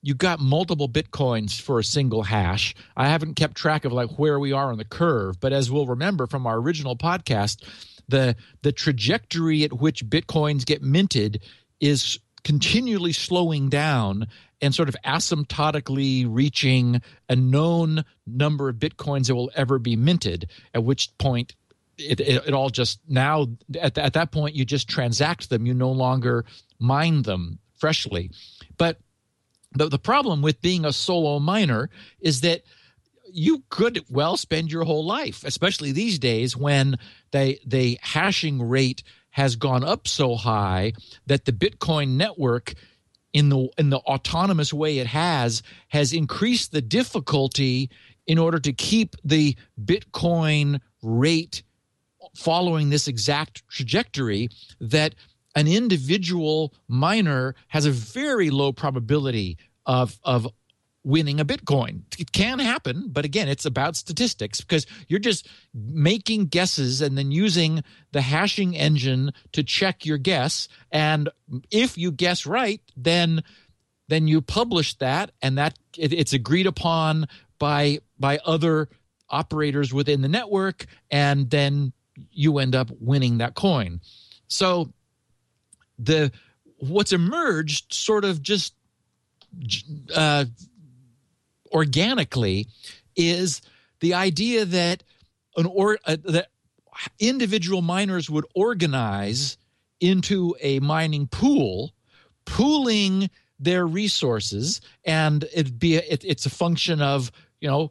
you 0.00 0.14
got 0.14 0.40
multiple 0.40 0.88
Bitcoins 0.88 1.60
for 1.60 1.78
a 1.78 1.84
single 1.84 2.22
hash. 2.22 2.74
I 2.96 3.08
haven't 3.08 3.34
kept 3.34 3.56
track 3.56 3.84
of 3.84 3.92
like 3.92 4.18
where 4.18 4.38
we 4.38 4.52
are 4.52 4.70
on 4.70 4.78
the 4.78 4.84
curve, 4.84 5.40
but 5.40 5.52
as 5.52 5.70
we'll 5.70 5.86
remember 5.86 6.26
from 6.26 6.46
our 6.46 6.56
original 6.56 6.96
podcast, 6.96 7.62
the 8.08 8.36
the 8.62 8.72
trajectory 8.72 9.64
at 9.64 9.74
which 9.74 10.06
Bitcoins 10.06 10.64
get 10.64 10.82
minted 10.82 11.42
is 11.80 12.18
continually 12.44 13.12
slowing 13.12 13.68
down 13.68 14.26
and 14.60 14.74
sort 14.74 14.88
of 14.88 14.96
asymptotically 15.04 16.26
reaching 16.28 17.00
a 17.28 17.36
known 17.36 18.04
number 18.26 18.68
of 18.68 18.76
bitcoins 18.76 19.26
that 19.26 19.34
will 19.34 19.50
ever 19.54 19.78
be 19.78 19.96
minted 19.96 20.48
at 20.74 20.82
which 20.82 21.16
point 21.18 21.54
it, 21.98 22.20
it, 22.20 22.46
it 22.46 22.54
all 22.54 22.70
just 22.70 23.00
now 23.08 23.46
at, 23.80 23.98
at 23.98 24.12
that 24.14 24.32
point 24.32 24.54
you 24.54 24.64
just 24.64 24.88
transact 24.88 25.50
them 25.50 25.66
you 25.66 25.74
no 25.74 25.90
longer 25.90 26.44
mine 26.78 27.22
them 27.22 27.58
freshly. 27.76 28.30
But 28.76 28.98
the, 29.72 29.88
the 29.88 29.98
problem 29.98 30.42
with 30.42 30.60
being 30.60 30.84
a 30.84 30.92
solo 30.92 31.38
miner 31.38 31.90
is 32.20 32.40
that 32.42 32.62
you 33.32 33.62
could 33.68 34.04
well 34.10 34.36
spend 34.36 34.70
your 34.70 34.84
whole 34.84 35.04
life, 35.04 35.44
especially 35.44 35.92
these 35.92 36.18
days 36.18 36.56
when 36.56 36.98
they, 37.30 37.60
the 37.66 37.98
hashing 38.02 38.62
rate 38.62 39.02
has 39.30 39.56
gone 39.56 39.84
up 39.84 40.08
so 40.08 40.34
high 40.34 40.92
that 41.26 41.44
the 41.44 41.52
Bitcoin 41.52 42.10
network 42.10 42.74
in 43.32 43.50
the 43.50 43.68
in 43.76 43.90
the 43.90 43.98
autonomous 43.98 44.72
way 44.72 44.98
it 44.98 45.06
has 45.06 45.62
has 45.88 46.12
increased 46.12 46.72
the 46.72 46.80
difficulty 46.80 47.90
in 48.26 48.38
order 48.38 48.58
to 48.58 48.72
keep 48.72 49.14
the 49.22 49.54
Bitcoin 49.82 50.80
rate 51.02 51.62
following 52.34 52.90
this 52.90 53.06
exact 53.06 53.68
trajectory 53.68 54.48
that 54.80 55.14
an 55.54 55.66
individual 55.66 56.74
miner 56.88 57.54
has 57.68 57.84
a 57.84 57.90
very 57.90 58.50
low 58.50 58.72
probability 58.72 59.58
of 59.86 60.18
of 60.24 60.48
winning 61.04 61.40
a 61.40 61.44
bitcoin. 61.44 62.02
It 62.18 62.32
can 62.32 62.58
happen 62.58 63.04
but 63.08 63.24
again 63.24 63.48
it's 63.48 63.64
about 63.64 63.96
statistics 63.96 64.60
because 64.60 64.86
you're 65.06 65.20
just 65.20 65.48
making 65.74 66.46
guesses 66.46 67.00
and 67.00 67.16
then 67.16 67.30
using 67.30 67.82
the 68.12 68.20
hashing 68.20 68.76
engine 68.76 69.32
to 69.52 69.62
check 69.62 70.04
your 70.04 70.18
guess. 70.18 70.68
And 70.90 71.28
if 71.70 71.96
you 71.96 72.10
guess 72.10 72.46
right 72.46 72.80
then 72.96 73.42
then 74.08 74.26
you 74.26 74.40
publish 74.40 74.94
that 74.94 75.30
and 75.42 75.58
that 75.58 75.78
it, 75.96 76.12
it's 76.12 76.32
agreed 76.32 76.66
upon 76.66 77.26
by 77.58 78.00
by 78.18 78.38
other 78.44 78.88
operators 79.30 79.92
within 79.92 80.22
the 80.22 80.28
network 80.28 80.86
and 81.10 81.50
then 81.50 81.92
you 82.30 82.58
end 82.58 82.74
up 82.74 82.90
winning 82.98 83.38
that 83.38 83.54
coin. 83.54 84.00
So 84.48 84.92
the 85.98 86.32
what's 86.78 87.12
emerged 87.12 87.92
sort 87.92 88.24
of 88.24 88.42
just 88.42 88.74
uh, 90.14 90.44
organically 91.72 92.66
is 93.16 93.62
the 94.00 94.14
idea 94.14 94.64
that 94.64 95.02
an 95.56 95.66
or 95.66 95.98
uh, 96.04 96.16
that 96.24 96.48
individual 97.18 97.82
miners 97.82 98.28
would 98.30 98.46
organize 98.54 99.56
into 100.00 100.54
a 100.60 100.78
mining 100.80 101.26
pool, 101.26 101.92
pooling 102.44 103.30
their 103.58 103.86
resources, 103.86 104.80
and 105.04 105.44
it'd 105.52 105.78
be 105.78 105.96
a, 105.96 106.00
it, 106.00 106.24
it's 106.24 106.46
a 106.46 106.50
function 106.50 107.02
of 107.02 107.32
you 107.60 107.68
know 107.68 107.90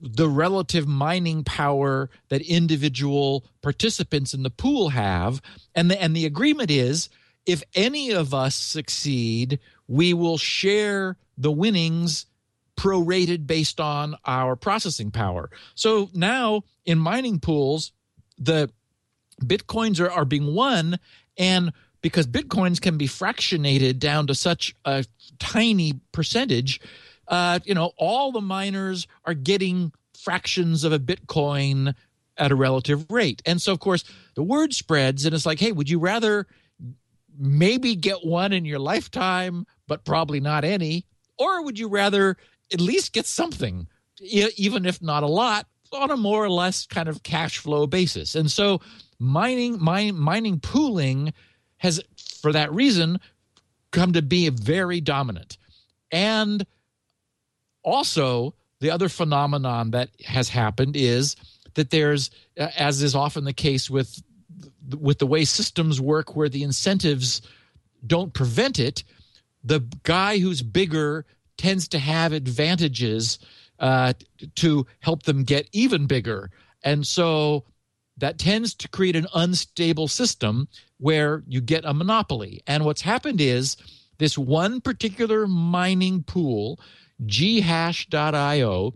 the 0.00 0.28
relative 0.28 0.86
mining 0.86 1.44
power 1.44 2.08
that 2.28 2.40
individual 2.42 3.44
participants 3.60 4.32
in 4.32 4.42
the 4.42 4.50
pool 4.50 4.90
have, 4.90 5.42
and 5.74 5.90
the 5.90 6.00
and 6.00 6.14
the 6.14 6.26
agreement 6.26 6.70
is 6.70 7.08
if 7.46 7.62
any 7.74 8.10
of 8.10 8.32
us 8.32 8.54
succeed, 8.54 9.58
we 9.88 10.14
will 10.14 10.38
share 10.38 11.16
the 11.36 11.50
winnings 11.50 12.26
prorated 12.80 13.46
based 13.46 13.78
on 13.78 14.16
our 14.24 14.56
processing 14.56 15.10
power. 15.10 15.50
So 15.74 16.08
now 16.14 16.62
in 16.86 16.98
mining 16.98 17.38
pools, 17.38 17.92
the 18.38 18.70
bitcoins 19.42 20.00
are, 20.00 20.10
are 20.10 20.24
being 20.24 20.54
won 20.54 20.98
and 21.36 21.72
because 22.00 22.26
bitcoins 22.26 22.80
can 22.80 22.96
be 22.96 23.06
fractionated 23.06 23.98
down 23.98 24.26
to 24.28 24.34
such 24.34 24.74
a 24.84 25.04
tiny 25.38 26.00
percentage 26.12 26.80
uh, 27.28 27.58
you 27.64 27.74
know 27.74 27.92
all 27.96 28.32
the 28.32 28.40
miners 28.42 29.06
are 29.24 29.32
getting 29.32 29.92
fractions 30.18 30.84
of 30.84 30.92
a 30.92 30.98
bitcoin 30.98 31.94
at 32.36 32.52
a 32.52 32.54
relative 32.54 33.10
rate 33.10 33.40
and 33.46 33.62
so 33.62 33.72
of 33.72 33.80
course 33.80 34.04
the 34.34 34.42
word 34.42 34.74
spreads 34.74 35.24
and 35.24 35.34
it's 35.34 35.46
like 35.46 35.58
hey 35.58 35.72
would 35.72 35.88
you 35.88 35.98
rather 35.98 36.46
maybe 37.40 37.96
get 37.96 38.24
one 38.24 38.52
in 38.52 38.64
your 38.64 38.78
lifetime, 38.78 39.66
but 39.88 40.04
probably 40.04 40.40
not 40.40 40.62
any? 40.62 41.06
Or 41.38 41.64
would 41.64 41.78
you 41.78 41.88
rather 41.88 42.36
at 42.72 42.80
least 42.80 43.12
get 43.12 43.26
something, 43.26 43.86
even 44.20 44.86
if 44.86 45.02
not 45.02 45.22
a 45.22 45.28
lot, 45.28 45.66
on 45.92 46.10
a 46.10 46.16
more 46.16 46.44
or 46.44 46.50
less 46.50 46.86
kind 46.86 47.08
of 47.08 47.22
cash 47.22 47.58
flow 47.58 47.86
basis? 47.86 48.34
And 48.34 48.50
so 48.50 48.80
mining, 49.18 49.82
mine, 49.82 50.16
mining 50.16 50.60
pooling 50.60 51.32
has, 51.78 52.02
for 52.40 52.52
that 52.52 52.72
reason, 52.72 53.20
come 53.90 54.12
to 54.12 54.22
be 54.22 54.48
very 54.50 55.00
dominant. 55.00 55.58
And 56.12 56.66
also, 57.82 58.54
the 58.80 58.90
other 58.90 59.08
phenomenon 59.08 59.92
that 59.92 60.10
has 60.24 60.48
happened 60.48 60.96
is 60.96 61.36
that 61.74 61.90
there's, 61.90 62.30
uh, 62.58 62.68
as 62.76 63.02
is 63.02 63.14
often 63.14 63.44
the 63.44 63.52
case 63.52 63.88
with 63.88 64.22
with 64.98 65.18
the 65.18 65.26
way 65.26 65.44
systems 65.44 66.00
work 66.00 66.34
where 66.34 66.48
the 66.48 66.62
incentives 66.64 67.42
don't 68.06 68.34
prevent 68.34 68.78
it, 68.78 69.04
the 69.62 69.80
guy 70.02 70.38
who's 70.38 70.62
bigger 70.62 71.24
tends 71.60 71.86
to 71.88 71.98
have 71.98 72.32
advantages 72.32 73.38
uh, 73.78 74.14
to 74.56 74.86
help 75.00 75.24
them 75.24 75.44
get 75.44 75.68
even 75.72 76.06
bigger. 76.06 76.50
And 76.82 77.06
so 77.06 77.64
that 78.16 78.38
tends 78.38 78.74
to 78.76 78.88
create 78.88 79.14
an 79.14 79.26
unstable 79.34 80.08
system 80.08 80.68
where 80.96 81.42
you 81.46 81.60
get 81.60 81.84
a 81.84 81.92
monopoly. 81.92 82.62
And 82.66 82.84
what's 82.86 83.02
happened 83.02 83.42
is 83.42 83.76
this 84.16 84.38
one 84.38 84.80
particular 84.80 85.46
mining 85.46 86.22
pool, 86.22 86.80
ghash.io, 87.26 88.94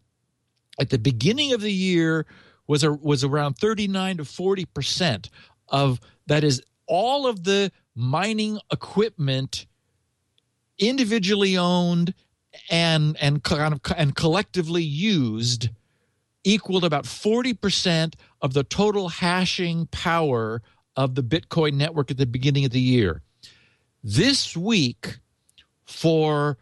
at 0.80 0.90
the 0.90 0.98
beginning 0.98 1.52
of 1.52 1.60
the 1.60 1.72
year 1.72 2.26
was 2.66 2.82
a, 2.82 2.92
was 2.92 3.24
around 3.24 3.54
39 3.58 4.16
to 4.16 4.24
40 4.24 4.64
percent 4.64 5.30
of 5.68 6.00
that 6.26 6.42
is 6.42 6.62
all 6.86 7.26
of 7.26 7.44
the 7.44 7.70
mining 7.94 8.58
equipment 8.72 9.66
individually 10.78 11.56
owned 11.56 12.14
and 12.70 13.16
and 13.20 13.42
kind 13.42 13.74
of 13.74 13.80
and 13.96 14.14
collectively 14.14 14.82
used 14.82 15.68
equaled 16.46 16.84
about 16.84 17.04
40% 17.04 18.14
of 18.42 18.52
the 18.52 18.64
total 18.64 19.08
hashing 19.08 19.86
power 19.86 20.60
of 20.94 21.14
the 21.14 21.22
Bitcoin 21.22 21.74
network 21.74 22.10
at 22.10 22.18
the 22.18 22.26
beginning 22.26 22.66
of 22.66 22.70
the 22.70 22.80
year. 22.80 23.22
This 24.02 24.54
week 24.54 25.20
for 25.86 26.58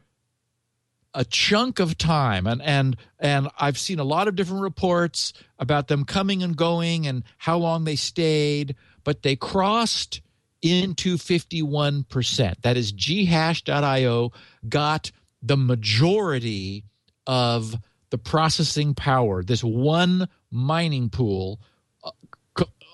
a 1.14 1.24
chunk 1.24 1.78
of 1.78 1.98
time 1.98 2.46
and 2.46 2.62
and 2.62 2.96
and 3.18 3.48
I've 3.58 3.78
seen 3.78 3.98
a 3.98 4.04
lot 4.04 4.28
of 4.28 4.36
different 4.36 4.62
reports 4.62 5.32
about 5.58 5.88
them 5.88 6.04
coming 6.04 6.42
and 6.42 6.56
going 6.56 7.06
and 7.06 7.22
how 7.38 7.58
long 7.58 7.84
they 7.84 7.96
stayed 7.96 8.74
but 9.04 9.22
they 9.22 9.36
crossed 9.36 10.22
into 10.62 11.16
51%. 11.16 12.54
That 12.62 12.76
is, 12.76 12.92
ghash.io 12.92 14.32
got 14.68 15.10
the 15.42 15.56
majority 15.56 16.84
of 17.26 17.74
the 18.10 18.18
processing 18.18 18.94
power, 18.94 19.42
this 19.42 19.64
one 19.64 20.28
mining 20.50 21.08
pool 21.08 21.60
uh, 22.04 22.10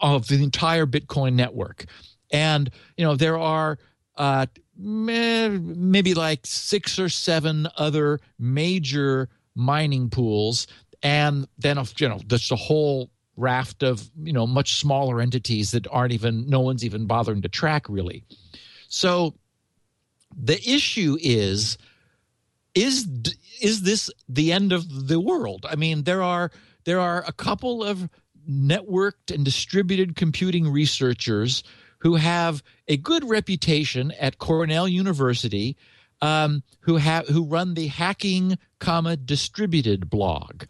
of 0.01 0.29
the 0.29 0.43
entire 0.43 0.87
Bitcoin 0.87 1.35
network. 1.35 1.87
And, 2.31 2.71
you 2.97 3.05
know, 3.05 3.17
there 3.17 3.39
are 3.39 3.79
uh, 4.17 4.47
maybe 4.77 6.15
like 6.15 6.41
six 6.45 6.99
or 6.99 7.09
seven 7.09 7.69
other 7.77 8.21
major 8.39 9.29
mining 9.55 10.09
pools. 10.09 10.67
And 11.03 11.49
then, 11.59 11.83
you 11.99 12.09
know, 12.09 12.21
there's 12.27 12.51
a 12.51 12.57
whole 12.57 13.11
raft 13.39 13.85
of 13.85 14.11
you 14.21 14.33
know 14.33 14.47
much 14.47 14.81
smaller 14.81 15.21
entities 15.21 15.71
that 15.71 15.87
aren't 15.93 16.13
even 16.13 16.47
no 16.49 16.59
one's 16.59 16.85
even 16.85 17.07
bothering 17.07 17.41
to 17.41 17.49
track 17.49 17.89
really 17.89 18.25
so 18.89 19.33
the 20.37 20.59
issue 20.69 21.17
is 21.21 21.79
is 22.83 23.07
is 23.61 23.83
this 23.83 24.11
the 24.29 24.53
end 24.53 24.73
of 24.73 25.09
the 25.09 25.21
world 25.21 25.67
i 25.69 25.77
mean 25.77 26.05
there 26.05 26.23
are 26.23 26.51
there 26.85 27.01
are 27.01 27.25
a 27.27 27.33
couple 27.33 27.83
of 27.83 28.09
networked 28.49 29.35
and 29.35 29.45
distributed 29.45 30.17
computing 30.17 30.71
researchers 30.71 31.63
who 32.01 32.15
have 32.15 32.63
a 32.87 32.97
good 32.97 33.29
reputation 33.29 34.13
at 34.21 34.39
cornell 34.39 34.89
university 34.89 35.77
um, 36.21 36.65
who 36.81 36.97
have 36.97 37.29
who 37.29 37.45
run 37.45 37.75
the 37.75 37.87
hacking 37.87 38.59
comma 38.81 39.17
distributed 39.17 40.11
blog 40.11 40.65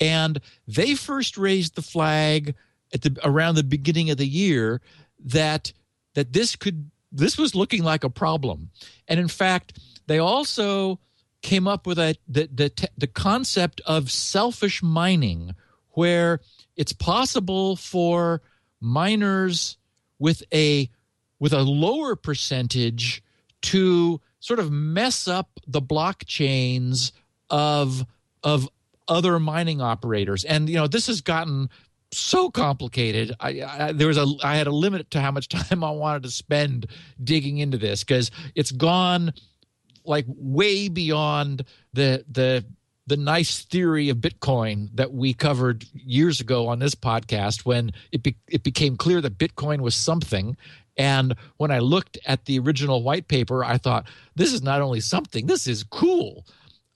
and 0.00 0.40
they 0.66 0.94
first 0.94 1.36
raised 1.36 1.74
the 1.74 1.82
flag 1.82 2.54
at 2.94 3.02
the 3.02 3.16
around 3.24 3.54
the 3.54 3.64
beginning 3.64 4.10
of 4.10 4.16
the 4.16 4.26
year 4.26 4.80
that 5.24 5.72
that 6.14 6.32
this 6.32 6.56
could 6.56 6.90
this 7.12 7.38
was 7.38 7.54
looking 7.54 7.82
like 7.82 8.04
a 8.04 8.10
problem. 8.10 8.70
And 9.06 9.18
in 9.18 9.28
fact, 9.28 9.78
they 10.06 10.18
also 10.18 10.98
came 11.42 11.68
up 11.68 11.86
with 11.86 11.98
a 11.98 12.16
the 12.26 12.48
the, 12.52 12.88
the 12.96 13.06
concept 13.06 13.80
of 13.86 14.10
selfish 14.10 14.82
mining 14.82 15.54
where 15.90 16.40
it's 16.76 16.92
possible 16.92 17.76
for 17.76 18.42
miners 18.80 19.76
with 20.18 20.42
a 20.52 20.90
with 21.38 21.52
a 21.52 21.62
lower 21.62 22.16
percentage 22.16 23.22
to 23.60 24.20
sort 24.40 24.58
of 24.58 24.70
mess 24.70 25.28
up 25.28 25.60
the 25.66 25.82
blockchains 25.82 27.12
of 27.50 28.04
of 28.42 28.68
other 29.08 29.38
mining 29.38 29.80
operators. 29.80 30.44
And 30.44 30.68
you 30.68 30.76
know, 30.76 30.86
this 30.86 31.06
has 31.06 31.20
gotten 31.20 31.70
so 32.10 32.50
complicated. 32.50 33.34
I, 33.40 33.62
I, 33.62 33.92
there 33.92 34.08
was 34.08 34.18
a 34.18 34.26
I 34.42 34.56
had 34.56 34.66
a 34.66 34.72
limit 34.72 35.10
to 35.12 35.20
how 35.20 35.30
much 35.30 35.48
time 35.70 35.82
I 35.82 35.90
wanted 35.90 36.22
to 36.24 36.30
spend 36.30 36.86
digging 37.22 37.58
into 37.58 37.78
this 37.78 38.04
because 38.04 38.30
it's 38.54 38.70
gone 38.70 39.32
like 40.08 40.26
way 40.28 40.88
beyond 40.88 41.64
the 41.92 42.24
the 42.30 42.64
the 43.06 43.16
nice 43.16 43.64
theory 43.64 44.10
of 44.10 44.18
Bitcoin 44.18 44.90
that 44.94 45.14
we 45.14 45.32
covered 45.32 45.86
years 45.94 46.40
ago 46.40 46.68
on 46.68 46.78
this 46.78 46.94
podcast 46.94 47.64
when 47.64 47.90
it 48.12 48.22
be, 48.22 48.36
it 48.50 48.62
became 48.62 48.96
clear 48.96 49.22
that 49.22 49.38
Bitcoin 49.38 49.80
was 49.80 49.94
something. 49.94 50.58
And 50.98 51.34
when 51.56 51.70
I 51.70 51.78
looked 51.78 52.18
at 52.26 52.44
the 52.44 52.58
original 52.58 53.02
white 53.02 53.26
paper, 53.26 53.64
I 53.64 53.78
thought 53.78 54.06
this 54.34 54.52
is 54.52 54.62
not 54.62 54.82
only 54.82 55.00
something, 55.00 55.46
this 55.46 55.66
is 55.66 55.84
cool. 55.84 56.44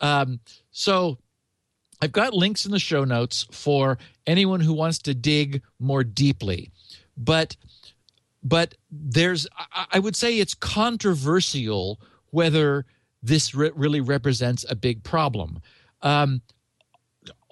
Um, 0.02 0.40
so 0.70 1.16
I've 2.02 2.12
got 2.12 2.34
links 2.34 2.66
in 2.66 2.72
the 2.72 2.78
show 2.78 3.04
notes 3.04 3.46
for 3.50 3.96
anyone 4.26 4.60
who 4.60 4.74
wants 4.74 4.98
to 4.98 5.14
dig 5.14 5.62
more 5.78 6.04
deeply. 6.04 6.70
But 7.16 7.56
but 8.42 8.74
there's 8.90 9.46
I 9.90 9.98
would 9.98 10.16
say 10.16 10.38
it's 10.38 10.54
controversial 10.54 12.00
whether 12.30 12.84
this 13.22 13.54
re- 13.54 13.70
really 13.74 14.00
represents 14.00 14.64
a 14.68 14.74
big 14.74 15.02
problem. 15.02 15.60
Um, 16.02 16.42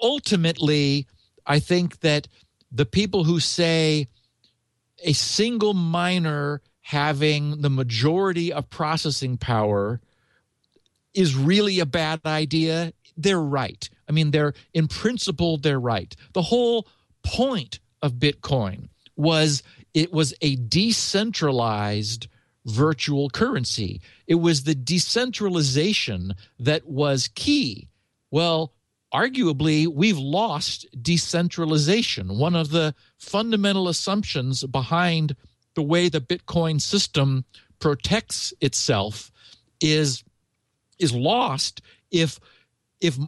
ultimately, 0.03 1.07
I 1.47 1.59
think 1.61 2.01
that 2.01 2.29
the 2.73 2.87
people 2.87 3.25
who 3.25 3.41
say 3.41 4.09
a 5.03 5.13
single 5.13 5.75
miner 5.75 6.61
having 6.81 7.61
the 7.61 7.71
majority 7.71 8.53
of 8.53 8.69
processing 8.71 9.37
power 9.37 10.01
is 11.15 11.35
really 11.35 11.81
a 11.81 11.87
bad 11.87 12.21
idea, 12.27 12.93
they're 13.17 13.41
right. 13.41 13.89
I 14.09 14.13
mean, 14.13 14.31
they're 14.31 14.55
in 14.75 14.89
principle, 14.89 15.59
they're 15.59 15.81
right. 15.81 16.15
The 16.33 16.43
whole 16.43 16.87
point 17.23 17.81
of 18.03 18.15
Bitcoin 18.15 18.89
was 19.17 19.63
it 19.93 20.13
was 20.13 20.35
a 20.41 20.57
decentralized 20.57 22.29
virtual 22.67 23.31
currency. 23.31 24.01
It 24.27 24.37
was 24.37 24.65
the 24.65 24.75
decentralization 24.75 26.35
that 26.59 26.87
was 26.87 27.29
key. 27.35 27.89
Well, 28.31 28.73
arguably, 29.13 29.87
we've 29.87 30.19
lost 30.19 30.87
decentralization. 31.01 32.39
One 32.39 32.55
of 32.55 32.71
the 32.71 32.95
fundamental 33.19 33.89
assumptions 33.89 34.65
behind 34.65 35.35
the 35.75 35.83
way 35.83 36.09
the 36.09 36.21
Bitcoin 36.21 36.81
system 36.81 37.45
protects 37.79 38.53
itself 38.61 39.33
is 39.81 40.23
is 40.99 41.15
lost 41.15 41.81
if 42.11 42.39
if 43.01 43.19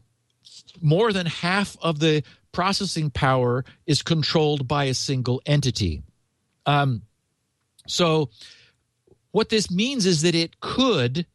more 0.81 1.13
than 1.13 1.27
half 1.27 1.77
of 1.81 1.99
the 1.99 2.23
processing 2.53 3.11
power 3.11 3.65
is 3.87 4.03
controlled 4.03 4.69
by 4.69 4.85
a 4.85 4.95
single 4.95 5.41
entity. 5.47 6.03
Um, 6.67 7.03
so 7.87 8.31
what 9.33 9.49
this 9.49 9.71
means 9.71 10.07
is 10.07 10.23
that 10.23 10.35
it 10.35 10.61
could, 10.61 11.27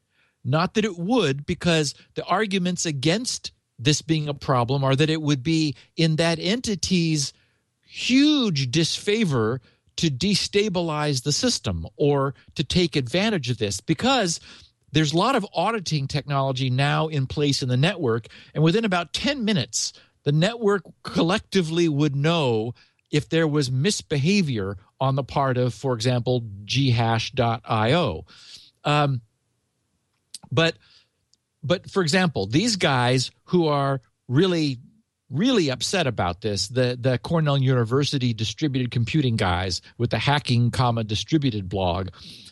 not 0.44 0.76
that 0.76 0.86
it 0.86 0.98
would, 0.98 1.46
because 1.46 1.94
the 2.16 2.24
arguments 2.26 2.86
against 2.86 3.52
this 3.78 4.02
being 4.02 4.28
a 4.28 4.34
problem 4.34 4.84
are 4.84 4.96
that 4.96 5.10
it 5.10 5.22
would 5.22 5.44
be 5.44 5.76
in 5.96 6.16
that 6.16 6.40
entity's 6.40 7.34
huge 7.86 8.72
disfavor 8.72 9.62
to 9.98 10.10
destabilize 10.10 11.24
the 11.24 11.32
system 11.32 11.88
or 11.96 12.36
to 12.56 12.64
take 12.64 12.96
advantage 12.96 13.50
of 13.50 13.58
this 13.58 13.82
because 13.82 14.40
there's 14.92 15.14
a 15.14 15.18
lot 15.18 15.36
of 15.36 15.46
auditing 15.54 16.08
technology 16.08 16.70
now 16.70 17.08
in 17.08 17.28
place 17.28 17.62
in 17.62 17.70
the 17.70 17.78
network 17.78 18.28
and 18.54 18.64
within 18.64 18.86
about 18.86 19.14
10 19.14 19.44
minutes 19.44 19.94
the 20.24 20.32
network 20.32 20.84
collectively 21.04 21.88
would 21.88 22.16
know 22.16 22.74
if 23.12 23.30
there 23.30 23.48
was 23.48 23.72
misbehavior 23.72 24.78
on 25.00 25.16
the 25.16 25.24
part 25.24 25.58
of, 25.58 25.74
for 25.74 25.94
example, 25.94 26.44
ghash.io. 26.66 28.26
Um, 28.84 29.22
but 30.52 30.78
but 31.64 31.90
for 31.90 32.02
example, 32.02 32.48
these 32.48 32.78
guys 32.78 33.32
who 33.46 33.68
are 33.68 34.02
really 34.28 34.80
really 35.30 35.70
upset 35.70 36.08
about 36.08 36.42
this, 36.42 36.68
the 36.70 36.98
the 37.00 37.18
Cornell 37.18 37.58
University 37.58 38.34
distributed 38.34 38.92
computing 38.92 39.36
guys 39.36 39.82
with 39.98 40.10
the 40.10 40.20
hacking 40.20 40.72
comma 40.72 41.04
distributed 41.04 41.68
blog, 41.68 42.10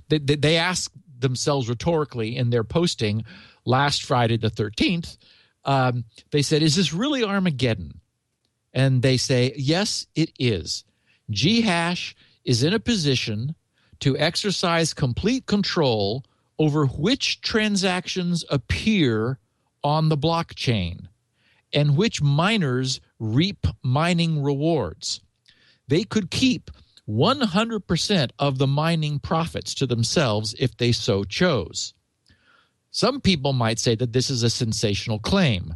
they, 0.10 0.18
they, 0.18 0.36
they 0.36 0.58
asked 0.58 0.94
themselves 1.18 1.70
rhetorically 1.70 2.36
in 2.36 2.50
their 2.50 2.64
posting 2.64 3.24
last 3.66 4.04
Friday 4.04 4.38
the 4.38 4.52
13th, 4.52 5.18
um, 5.64 6.06
they 6.32 6.42
said, 6.42 6.62
Is 6.62 6.76
this 6.76 6.94
really 6.94 7.24
Armageddon? 7.24 8.00
And 8.74 9.02
they 9.02 9.18
say, 9.18 9.54
Yes, 9.56 10.06
it 10.16 10.32
is. 10.40 10.84
Ghash 11.32 12.16
is 12.46 12.64
in 12.64 12.74
a 12.74 12.80
position 12.80 13.56
to 14.00 14.18
exercise 14.18 14.94
complete 14.94 15.46
control 15.46 16.24
over 16.58 16.86
which 16.86 17.42
transactions 17.42 18.46
appear 18.50 19.40
on 19.84 20.10
the 20.10 20.18
blockchain 20.18 21.08
and 21.74 21.98
which 21.98 22.22
miners 22.22 23.02
reap 23.20 23.68
mining 23.84 24.42
rewards. 24.42 25.20
They 25.88 26.04
could 26.04 26.32
keep 26.32 26.72
100% 27.08 28.30
of 28.40 28.58
the 28.58 28.68
mining 28.68 29.20
profits 29.20 29.74
to 29.76 29.86
themselves 29.86 30.56
if 30.58 30.76
they 30.78 30.92
so 30.92 31.24
chose. 31.24 31.94
Some 32.92 33.22
people 33.22 33.54
might 33.54 33.78
say 33.78 33.96
that 33.96 34.14
this 34.14 34.30
is 34.30 34.42
a 34.42 34.50
sensational 34.50 35.20
claim. 35.20 35.76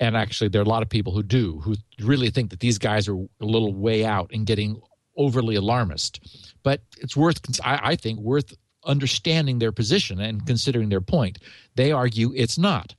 And 0.00 0.16
actually, 0.16 0.48
there 0.48 0.60
are 0.60 0.64
a 0.64 0.68
lot 0.68 0.82
of 0.82 0.88
people 0.88 1.12
who 1.12 1.22
do, 1.22 1.60
who 1.60 1.76
really 2.00 2.30
think 2.30 2.50
that 2.50 2.60
these 2.60 2.78
guys 2.78 3.06
are 3.06 3.16
a 3.16 3.44
little 3.44 3.74
way 3.74 4.04
out 4.04 4.30
and 4.32 4.46
getting 4.46 4.80
overly 5.16 5.54
alarmist. 5.54 6.20
But 6.62 6.82
it's 6.98 7.16
worth, 7.16 7.40
I, 7.64 7.80
I 7.82 7.96
think, 7.96 8.20
worth 8.20 8.54
understanding 8.84 9.58
their 9.58 9.72
position 9.72 10.20
and 10.20 10.46
considering 10.46 10.88
their 10.88 11.00
point. 11.00 11.38
They 11.74 11.92
argue 11.92 12.32
it's 12.34 12.58
not. 12.58 12.94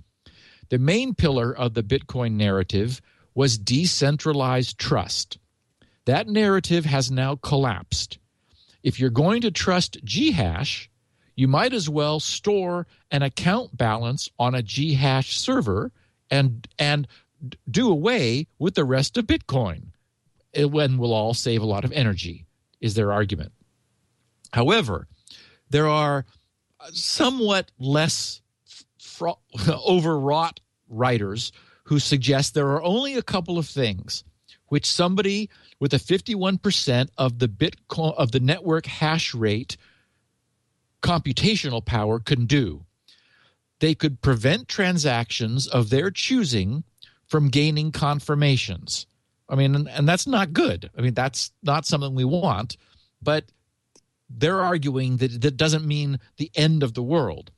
The 0.70 0.80
main 0.80 1.14
pillar 1.14 1.56
of 1.56 1.74
the 1.74 1.84
Bitcoin 1.84 2.34
narrative 2.34 3.02
was 3.36 3.58
decentralized 3.58 4.78
trust. 4.80 5.38
That 6.06 6.28
narrative 6.28 6.86
has 6.86 7.12
now 7.12 7.36
collapsed. 7.36 8.18
If 8.84 9.00
you're 9.00 9.10
going 9.10 9.42
to 9.42 9.52
trust 9.52 9.98
Ghash, 10.06 10.90
you 11.36 11.48
might 11.48 11.74
as 11.74 11.90
well 11.90 12.20
store 12.20 12.88
an 13.12 13.22
account 13.22 13.76
balance 13.76 14.30
on 14.40 14.56
a 14.56 14.62
Ghash 14.62 15.38
server 15.38 15.92
and 16.32 16.68
and 16.80 17.08
do 17.70 17.90
away 17.92 18.48
with 18.58 18.76
the 18.76 18.86
rest 18.86 19.18
of 19.18 19.28
Bitcoin 19.28 19.88
when 20.58 20.98
we'll 20.98 21.14
all 21.14 21.34
save 21.34 21.62
a 21.62 21.66
lot 21.66 21.86
of 21.86 21.92
energy, 21.92 22.46
is 22.82 22.94
their 22.94 23.12
argument. 23.12 23.52
However, 24.54 25.08
there 25.70 25.88
are 25.88 26.26
somewhat 26.92 27.72
less 27.80 28.42
fra- 29.00 29.36
overwrought 29.70 30.60
writers 30.88 31.52
who 31.86 32.00
suggest 32.00 32.54
there 32.54 32.70
are 32.70 32.84
only 32.84 33.16
a 33.16 33.22
couple 33.22 33.58
of 33.58 33.68
things 33.68 34.24
which 34.68 34.86
somebody 34.86 35.50
with 35.80 35.94
a 35.94 35.98
51% 35.98 37.10
of 37.18 37.40
the 37.40 37.48
bitcoin 37.48 38.16
of 38.16 38.32
the 38.32 38.40
network 38.40 38.86
hash 38.86 39.34
rate 39.34 39.78
computational 41.02 41.86
power 41.86 42.20
can 42.20 42.46
do 42.46 42.84
they 43.80 43.94
could 43.94 44.22
prevent 44.22 44.68
transactions 44.68 45.68
of 45.68 45.90
their 45.90 46.10
choosing 46.10 46.84
from 47.28 47.50
gaining 47.50 47.92
confirmations 47.92 49.06
I 49.48 49.56
mean, 49.56 49.76
and, 49.76 49.90
and 49.90 50.08
that's 50.08 50.28
not 50.28 50.54
good. 50.54 50.90
I 50.98 51.02
mean, 51.02 51.14
that's 51.14 51.52
not 51.62 51.86
something 51.86 52.16
we 52.16 52.26
want, 52.26 52.78
but 53.22 53.46
they're 54.30 54.62
arguing 54.62 55.18
that 55.18 55.42
that 55.42 55.58
doesn't 55.58 55.86
mean 55.86 56.20
the 56.38 56.52
end 56.56 56.84
of 56.84 56.94
the 56.94 57.04
world. 57.04 57.52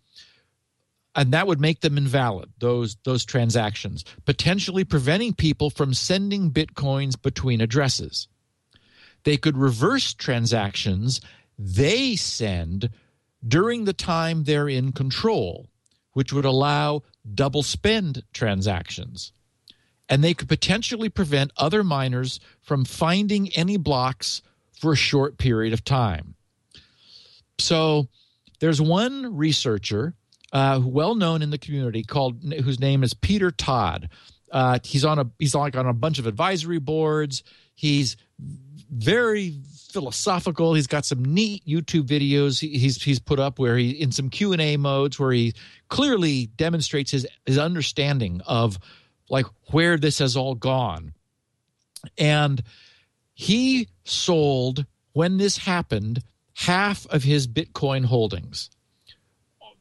And 1.16 1.32
that 1.32 1.48
would 1.48 1.60
make 1.60 1.82
them 1.82 1.98
invalid, 1.98 2.50
those 2.60 2.98
those 3.04 3.26
transactions, 3.26 4.06
potentially 4.26 4.84
preventing 4.84 5.34
people 5.34 5.70
from 5.72 5.94
sending 5.94 6.52
bitcoins 6.52 7.20
between 7.20 7.60
addresses. 7.60 8.28
They 9.24 9.38
could 9.38 9.58
reverse 9.58 10.14
transactions 10.14 11.22
they 11.58 12.16
send 12.16 12.92
during 13.48 13.86
the 13.86 13.94
time 13.94 14.44
they're 14.44 14.70
in 14.70 14.92
control, 14.92 15.68
which 16.14 16.32
would 16.32 16.46
allow 16.46 17.02
double 17.34 17.64
spend 17.64 18.24
transactions 18.32 19.32
and 20.10 20.24
they 20.24 20.34
could 20.34 20.48
potentially 20.48 21.10
prevent 21.10 21.52
other 21.58 21.84
miners 21.84 22.40
from 22.62 22.86
finding 22.86 23.50
any 23.54 23.78
blocks 23.78 24.42
for 24.80 24.94
a 24.94 24.96
short 24.96 25.38
period 25.38 25.74
of 25.74 25.84
time. 25.84 26.36
So 27.60 28.08
there's 28.60 28.82
one 28.82 29.36
researcher 29.36 30.14
uh, 30.54 30.80
well 30.84 31.16
known 31.16 31.42
in 31.42 31.50
the 31.50 31.58
community 31.58 32.04
called 32.04 32.42
whose 32.64 32.80
name 32.80 33.04
is 33.04 33.14
Peter 33.14 33.52
Todd. 33.52 34.10
Uh, 34.52 34.80
he's 34.84 35.04
on 35.04 35.20
a 35.20 35.30
he's 35.40 35.54
like 35.54 35.76
on 35.76 35.88
a 35.88 35.94
bunch 35.94 36.20
of 36.20 36.28
advisory 36.28 36.80
boards. 36.80 37.44
He's 37.76 38.16
very 38.90 39.60
philosophical. 39.92 40.74
He's 40.74 40.88
got 40.88 41.06
some 41.06 41.24
neat 41.26 41.66
YouTube 41.66 42.04
videos 42.04 42.60
he's 42.60 43.02
he's 43.02 43.20
put 43.20 43.40
up 43.40 43.60
where 43.60 43.78
he 43.78 43.92
in 43.92 44.12
some 44.12 44.30
Q 44.30 44.54
and 44.54 44.62
A 44.62 44.78
modes 44.78 45.20
where 45.20 45.32
he 45.32 45.54
clearly 45.90 46.48
demonstrates 46.56 47.12
his 47.12 47.28
his 47.46 47.58
understanding 47.58 48.42
of 48.46 48.80
like 49.30 49.46
where 49.72 49.98
this 49.98 50.20
has 50.20 50.36
all 50.36 50.56
gone. 50.56 51.14
And 52.18 52.64
he 53.34 53.88
sold 54.04 54.86
when 55.14 55.38
this 55.38 55.58
happened 55.58 56.24
half 56.54 57.06
of 57.08 57.24
his 57.24 57.48
Bitcoin 57.48 58.06
holdings, 58.06 58.70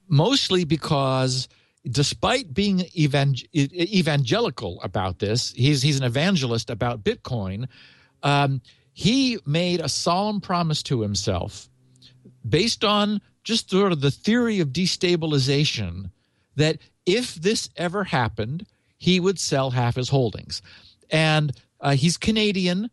mostly 0.09 0.64
because 0.64 1.48
despite 1.88 2.52
being 2.52 2.78
evang- 2.96 3.46
evangelical 3.54 4.80
about 4.82 5.18
this, 5.18 5.52
he's 5.52 5.82
he's 5.82 5.98
an 5.98 6.04
evangelist 6.04 6.70
about 6.70 7.04
Bitcoin. 7.04 7.68
Um, 8.22 8.61
he 8.92 9.38
made 9.46 9.80
a 9.80 9.88
solemn 9.88 10.40
promise 10.40 10.82
to 10.85 11.02
himself, 11.02 11.68
based 12.48 12.85
on 12.85 13.20
just 13.44 13.70
sort 13.70 13.92
of 13.92 14.00
the 14.00 14.11
theory 14.11 14.61
of 14.61 14.68
destabilization, 14.70 16.11
that 16.56 16.78
if 17.04 17.35
this 17.35 17.68
ever 17.76 18.04
happened, 18.04 18.66
he 18.98 19.20
would 19.20 19.38
sell 19.38 19.70
half 19.70 19.96
his 19.96 20.09
holdings. 20.09 20.62
And 21.11 21.52
uh, 21.80 21.92
he's 21.92 22.16
Canadian, 22.16 22.90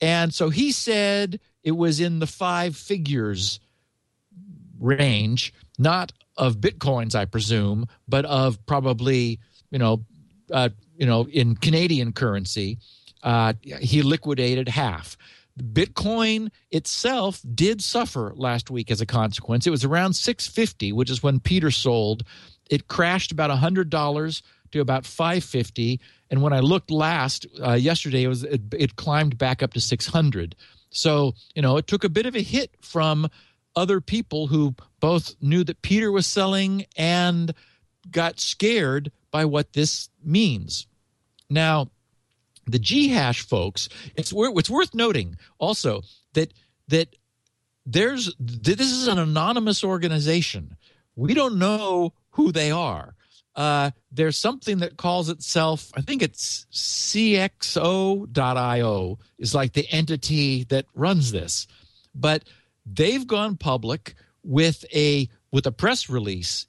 and 0.00 0.32
so 0.32 0.50
he 0.50 0.72
said 0.72 1.40
it 1.64 1.72
was 1.72 2.00
in 2.00 2.18
the 2.18 2.26
five 2.26 2.76
figures 2.76 3.60
range, 4.78 5.52
not 5.78 6.12
of 6.36 6.58
bitcoins, 6.58 7.14
I 7.14 7.24
presume, 7.24 7.86
but 8.06 8.24
of 8.26 8.64
probably 8.66 9.40
you 9.70 9.78
know, 9.78 10.04
uh, 10.52 10.68
you 10.96 11.06
know, 11.06 11.26
in 11.28 11.56
Canadian 11.56 12.12
currency, 12.12 12.78
uh, 13.22 13.52
he 13.62 14.02
liquidated 14.02 14.68
half. 14.68 15.16
Bitcoin 15.60 16.50
itself 16.70 17.40
did 17.54 17.82
suffer 17.82 18.32
last 18.36 18.70
week 18.70 18.90
as 18.90 19.00
a 19.00 19.06
consequence. 19.06 19.66
It 19.66 19.70
was 19.70 19.84
around 19.84 20.12
650, 20.12 20.92
which 20.92 21.10
is 21.10 21.22
when 21.22 21.40
Peter 21.40 21.70
sold. 21.70 22.24
It 22.70 22.88
crashed 22.88 23.32
about 23.32 23.50
$100 23.50 24.42
to 24.76 24.82
about 24.82 25.04
550 25.04 26.00
and 26.30 26.42
when 26.42 26.52
I 26.52 26.60
looked 26.60 26.90
last 26.90 27.46
uh, 27.64 27.72
yesterday 27.72 28.24
it 28.24 28.28
was 28.28 28.44
it, 28.44 28.62
it 28.72 28.96
climbed 28.96 29.38
back 29.38 29.62
up 29.62 29.72
to 29.74 29.80
600. 29.80 30.56
So, 30.90 31.34
you 31.54 31.62
know, 31.62 31.76
it 31.76 31.86
took 31.86 32.04
a 32.04 32.08
bit 32.08 32.26
of 32.26 32.34
a 32.34 32.42
hit 32.42 32.70
from 32.80 33.28
other 33.74 34.00
people 34.00 34.46
who 34.46 34.74
both 35.00 35.34
knew 35.40 35.62
that 35.64 35.82
Peter 35.82 36.10
was 36.10 36.26
selling 36.26 36.86
and 36.96 37.52
got 38.10 38.40
scared 38.40 39.12
by 39.30 39.44
what 39.44 39.74
this 39.74 40.08
means. 40.24 40.86
Now, 41.50 41.90
the 42.66 42.78
G 42.78 43.08
hash 43.08 43.42
folks, 43.42 43.88
it's 44.16 44.32
it's 44.34 44.70
worth 44.70 44.94
noting 44.94 45.36
also 45.58 46.02
that 46.32 46.52
that 46.88 47.14
there's 47.84 48.34
this 48.38 48.90
is 48.90 49.06
an 49.06 49.18
anonymous 49.18 49.84
organization. 49.84 50.76
We 51.14 51.34
don't 51.34 51.58
know 51.58 52.14
who 52.30 52.52
they 52.52 52.70
are. 52.70 53.14
Uh, 53.56 53.90
there's 54.12 54.36
something 54.36 54.78
that 54.78 54.96
calls 54.98 55.28
itself, 55.30 55.90
I 55.96 56.02
think 56.02 56.22
it's 56.22 56.66
CXO.io 56.72 58.28
is 59.38 59.54
like 59.54 59.72
the 59.72 59.90
entity 59.90 60.64
that 60.64 60.84
runs 60.94 61.32
this, 61.32 61.66
but 62.14 62.44
they've 62.84 63.26
gone 63.26 63.56
public 63.56 64.14
with 64.42 64.84
a 64.94 65.28
with 65.50 65.66
a 65.66 65.72
press 65.72 66.10
release 66.10 66.66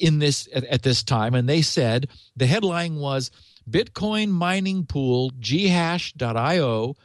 in 0.00 0.18
this 0.18 0.46
at, 0.54 0.64
at 0.64 0.82
this 0.82 1.02
time, 1.02 1.34
and 1.34 1.48
they 1.48 1.62
said 1.62 2.08
the 2.36 2.46
headline 2.46 2.96
was 2.96 3.30
Bitcoin 3.68 4.28
mining 4.28 4.84
pool 4.84 5.30
ghash.io 5.40 6.96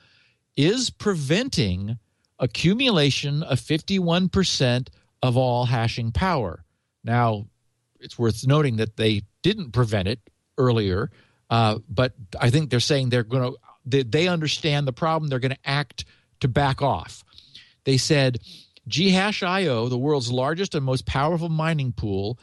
is 0.58 0.90
preventing 0.90 1.98
accumulation 2.38 3.44
of 3.44 3.60
51% 3.60 4.90
of 5.24 5.38
all 5.38 5.66
hashing 5.66 6.12
power. 6.12 6.66
Now, 7.04 7.48
it's 8.02 8.18
worth 8.20 8.46
noting 8.46 8.78
that 8.78 8.98
they 8.98 9.22
didn't 9.42 9.72
prevent 9.72 10.08
it 10.08 10.20
earlier, 10.58 11.12
uh, 11.50 11.80
but 11.90 12.14
I 12.40 12.50
think 12.50 12.70
they're 12.70 12.80
saying 12.80 13.10
they're 13.10 13.24
going 13.24 13.52
to 13.52 13.58
they, 13.86 14.04
they 14.04 14.28
understand 14.28 14.88
the 14.88 14.94
problem. 14.94 15.30
They're 15.30 15.40
going 15.40 15.56
to 15.56 15.70
act 15.70 16.06
to 16.42 16.48
back 16.48 16.82
off. 16.82 17.24
They 17.84 17.98
said 17.98 18.40
Ghash.io, 18.88 19.88
the 19.88 19.98
world's 19.98 20.32
largest 20.32 20.76
and 20.76 20.86
most 20.86 21.06
powerful 21.06 21.50
mining 21.50 21.94
pool, 21.94 22.40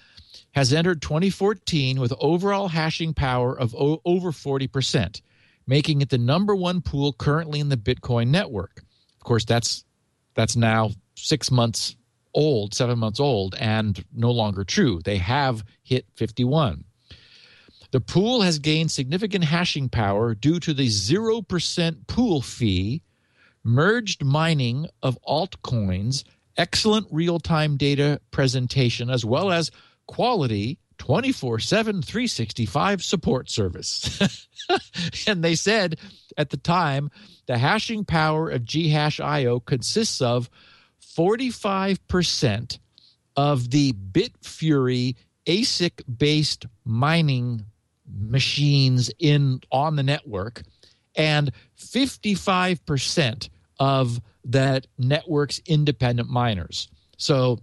has 0.53 0.73
entered 0.73 1.03
2014 1.03 2.01
with 2.01 2.13
overall 2.19 2.69
hashing 2.69 3.15
power 3.15 3.59
of 3.59 3.75
o- 3.75 4.01
over 4.05 4.33
40%, 4.33 5.21
making 5.67 6.01
it 6.01 6.11
the 6.11 6.19
number 6.19 6.55
one 6.55 6.81
pool 6.81 7.13
currently 7.13 7.61
in 7.61 7.69
the 7.69 7.77
Bitcoin 7.77 8.29
network. 8.29 8.83
Of 9.17 9.25
course, 9.25 9.45
that's 9.45 9.85
that's 10.35 10.57
now 10.57 10.91
six 11.17 11.51
months 11.51 11.97
old, 12.35 12.75
seven 12.75 12.99
months 12.99 13.21
old, 13.21 13.55
and 13.59 14.05
no 14.15 14.31
longer 14.31 14.65
true. 14.65 15.01
They 15.05 15.19
have 15.19 15.65
hit 15.83 16.07
51. 16.17 16.85
The 17.91 18.01
pool 18.01 18.43
has 18.43 18.59
gained 18.59 18.91
significant 18.91 19.45
hashing 19.45 19.89
power 19.89 20.35
due 20.35 20.61
to 20.61 20.75
the 20.75 20.89
0% 20.89 22.07
pool 22.07 22.43
fee, 22.43 23.03
merged 23.65 24.25
mining 24.25 24.87
of 25.03 25.19
altcoins, 25.27 26.25
excellent 26.57 27.07
real 27.11 27.39
time 27.39 27.77
data 27.77 28.21
presentation, 28.31 29.09
as 29.09 29.25
well 29.25 29.51
as 29.51 29.71
quality 30.07 30.79
24 30.99 31.61
7 31.61 32.03
365 32.03 33.03
support 33.03 33.49
service. 33.49 34.47
and 35.27 35.43
they 35.43 35.55
said 35.55 35.99
at 36.37 36.51
the 36.51 36.57
time 36.57 37.11
the 37.47 37.57
hashing 37.57 38.05
power 38.05 38.51
of 38.51 38.67
Ghash.io 38.67 39.61
consists 39.61 40.21
of 40.21 40.51
45% 41.19 42.79
of 43.37 43.71
the 43.71 43.93
Bitfury 43.93 45.17
ASIC 45.47 46.03
based 46.19 46.67
mining 46.85 47.65
machines 48.09 49.11
in 49.19 49.61
on 49.73 49.97
the 49.97 50.03
network 50.05 50.63
and 51.17 51.51
55% 51.77 53.49
of 53.81 54.21
that 54.45 54.87
network's 54.97 55.61
independent 55.67 56.31
miners. 56.31 56.89
So 57.17 57.59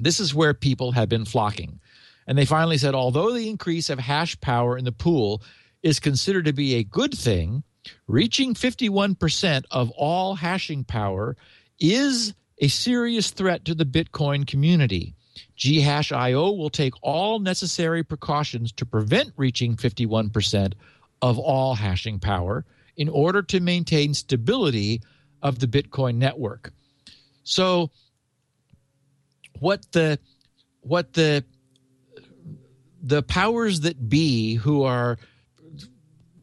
this 0.00 0.18
is 0.18 0.34
where 0.34 0.52
people 0.52 0.92
have 0.92 1.08
been 1.08 1.24
flocking. 1.24 1.78
And 2.26 2.36
they 2.36 2.44
finally 2.44 2.78
said 2.78 2.96
although 2.96 3.32
the 3.32 3.48
increase 3.48 3.90
of 3.90 4.00
hash 4.00 4.38
power 4.40 4.76
in 4.76 4.84
the 4.84 4.92
pool 4.92 5.40
is 5.84 6.00
considered 6.00 6.46
to 6.46 6.52
be 6.52 6.74
a 6.74 6.84
good 6.84 7.16
thing, 7.16 7.62
reaching 8.08 8.54
51% 8.54 9.64
of 9.70 9.90
all 9.92 10.34
hashing 10.34 10.82
power 10.82 11.36
is 11.78 12.34
a 12.58 12.68
serious 12.68 13.30
threat 13.30 13.64
to 13.64 13.74
the 13.74 13.84
Bitcoin 13.84 14.46
community. 14.46 15.14
Ghash.io 15.58 16.52
will 16.52 16.70
take 16.70 16.94
all 17.02 17.38
necessary 17.38 18.02
precautions 18.02 18.72
to 18.72 18.86
prevent 18.86 19.32
reaching 19.36 19.76
51% 19.76 20.72
of 21.22 21.38
all 21.38 21.74
hashing 21.74 22.18
power 22.18 22.64
in 22.96 23.08
order 23.08 23.42
to 23.42 23.60
maintain 23.60 24.14
stability 24.14 25.02
of 25.42 25.58
the 25.58 25.66
Bitcoin 25.66 26.16
network. 26.16 26.72
So 27.44 27.90
what 29.60 29.86
the 29.92 30.18
what 30.80 31.12
the 31.12 31.44
the 33.02 33.22
powers 33.22 33.80
that 33.80 34.08
be 34.08 34.54
who 34.54 34.82
are 34.84 35.18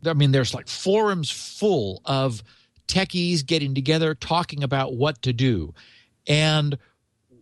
I 0.05 0.13
mean 0.13 0.31
there's 0.31 0.53
like 0.53 0.67
forums 0.67 1.29
full 1.29 2.01
of 2.05 2.43
techies 2.87 3.45
getting 3.45 3.73
together 3.73 4.15
talking 4.15 4.63
about 4.63 4.95
what 4.95 5.21
to 5.23 5.33
do 5.33 5.73
and 6.27 6.77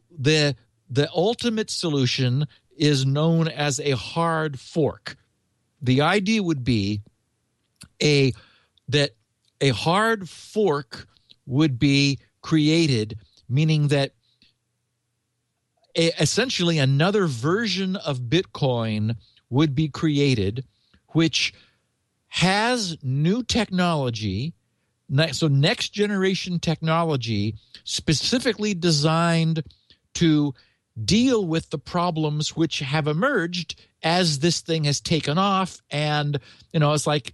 the 0.09 0.55
the 0.89 1.09
ultimate 1.13 1.69
solution 1.69 2.47
is 2.75 3.05
known 3.05 3.47
as 3.47 3.79
a 3.79 3.91
hard 3.91 4.59
fork. 4.59 5.15
The 5.81 6.01
idea 6.01 6.43
would 6.43 6.63
be 6.63 7.01
a 8.01 8.33
that 8.89 9.11
a 9.61 9.69
hard 9.69 10.29
fork 10.29 11.07
would 11.45 11.79
be 11.79 12.19
created, 12.41 13.17
meaning 13.47 13.87
that 13.89 14.13
a, 15.95 16.07
essentially 16.21 16.77
another 16.77 17.27
version 17.27 17.95
of 17.95 18.21
Bitcoin 18.21 19.15
would 19.49 19.75
be 19.75 19.87
created, 19.87 20.65
which 21.09 21.53
has 22.27 22.97
new 23.03 23.43
technology 23.43 24.53
so 25.31 25.47
next 25.47 25.89
generation 25.89 26.59
technology 26.59 27.55
specifically 27.83 28.73
designed 28.73 29.63
to 30.15 30.53
deal 31.03 31.45
with 31.45 31.69
the 31.69 31.77
problems 31.77 32.55
which 32.55 32.79
have 32.79 33.07
emerged 33.07 33.81
as 34.03 34.39
this 34.39 34.61
thing 34.61 34.83
has 34.85 34.99
taken 34.99 35.37
off. 35.37 35.81
And 35.89 36.39
you 36.73 36.79
know 36.79 36.93
it's 36.93 37.07
like 37.07 37.33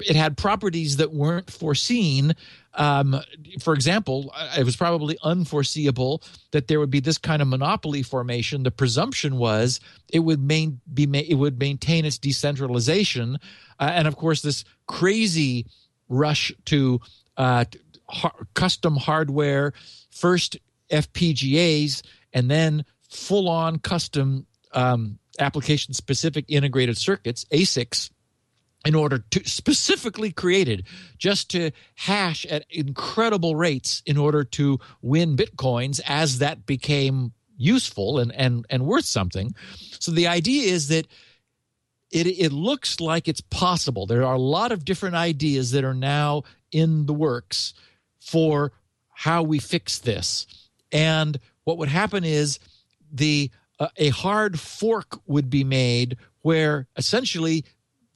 it 0.00 0.16
had 0.16 0.36
properties 0.36 0.96
that 0.96 1.12
weren't 1.12 1.50
foreseen. 1.50 2.34
Um, 2.74 3.20
for 3.60 3.74
example 3.74 4.32
it 4.56 4.64
was 4.64 4.76
probably 4.76 5.18
unforeseeable 5.22 6.22
that 6.52 6.68
there 6.68 6.80
would 6.80 6.90
be 6.90 7.00
this 7.00 7.18
kind 7.18 7.42
of 7.42 7.48
monopoly 7.48 8.02
formation. 8.02 8.62
The 8.62 8.70
presumption 8.70 9.36
was 9.36 9.78
it 10.08 10.20
would 10.20 10.42
main, 10.42 10.80
be 10.92 11.04
it 11.28 11.34
would 11.34 11.58
maintain 11.58 12.04
its 12.04 12.18
decentralization. 12.18 13.38
Uh, 13.78 13.90
and 13.92 14.08
of 14.08 14.16
course 14.16 14.42
this 14.42 14.64
crazy 14.86 15.66
rush 16.12 16.52
to 16.66 17.00
uh, 17.36 17.64
custom 18.54 18.96
hardware, 18.96 19.72
first 20.10 20.56
FPGAs, 20.90 22.02
and 22.32 22.50
then 22.50 22.84
full 23.08 23.48
on 23.48 23.78
custom 23.78 24.46
um, 24.72 25.18
application 25.38 25.94
specific 25.94 26.44
integrated 26.48 26.96
circuits, 26.98 27.44
ASICs, 27.52 28.10
in 28.84 28.94
order 28.94 29.18
to 29.30 29.48
specifically 29.48 30.32
created 30.32 30.84
just 31.16 31.50
to 31.50 31.70
hash 31.94 32.44
at 32.46 32.64
incredible 32.68 33.54
rates 33.54 34.02
in 34.06 34.16
order 34.16 34.42
to 34.42 34.78
win 35.02 35.36
bitcoins 35.36 36.00
as 36.06 36.38
that 36.38 36.66
became 36.66 37.32
useful 37.56 38.18
and 38.18 38.34
and 38.34 38.66
and 38.70 38.84
worth 38.84 39.04
something. 39.04 39.54
So 40.00 40.10
the 40.10 40.26
idea 40.26 40.72
is 40.72 40.88
that 40.88 41.06
it 42.12 42.26
it 42.26 42.52
looks 42.52 43.00
like 43.00 43.26
it's 43.26 43.40
possible. 43.40 44.06
There 44.06 44.24
are 44.24 44.34
a 44.34 44.38
lot 44.38 44.70
of 44.70 44.84
different 44.84 45.16
ideas 45.16 45.72
that 45.72 45.82
are 45.82 45.94
now 45.94 46.44
in 46.70 47.06
the 47.06 47.14
works 47.14 47.74
for 48.20 48.72
how 49.10 49.42
we 49.42 49.58
fix 49.58 49.98
this. 49.98 50.46
And 50.92 51.38
what 51.64 51.78
would 51.78 51.88
happen 51.88 52.22
is 52.22 52.58
the 53.10 53.50
uh, 53.80 53.88
a 53.96 54.10
hard 54.10 54.60
fork 54.60 55.20
would 55.26 55.48
be 55.48 55.64
made 55.64 56.16
where 56.42 56.86
essentially 56.96 57.64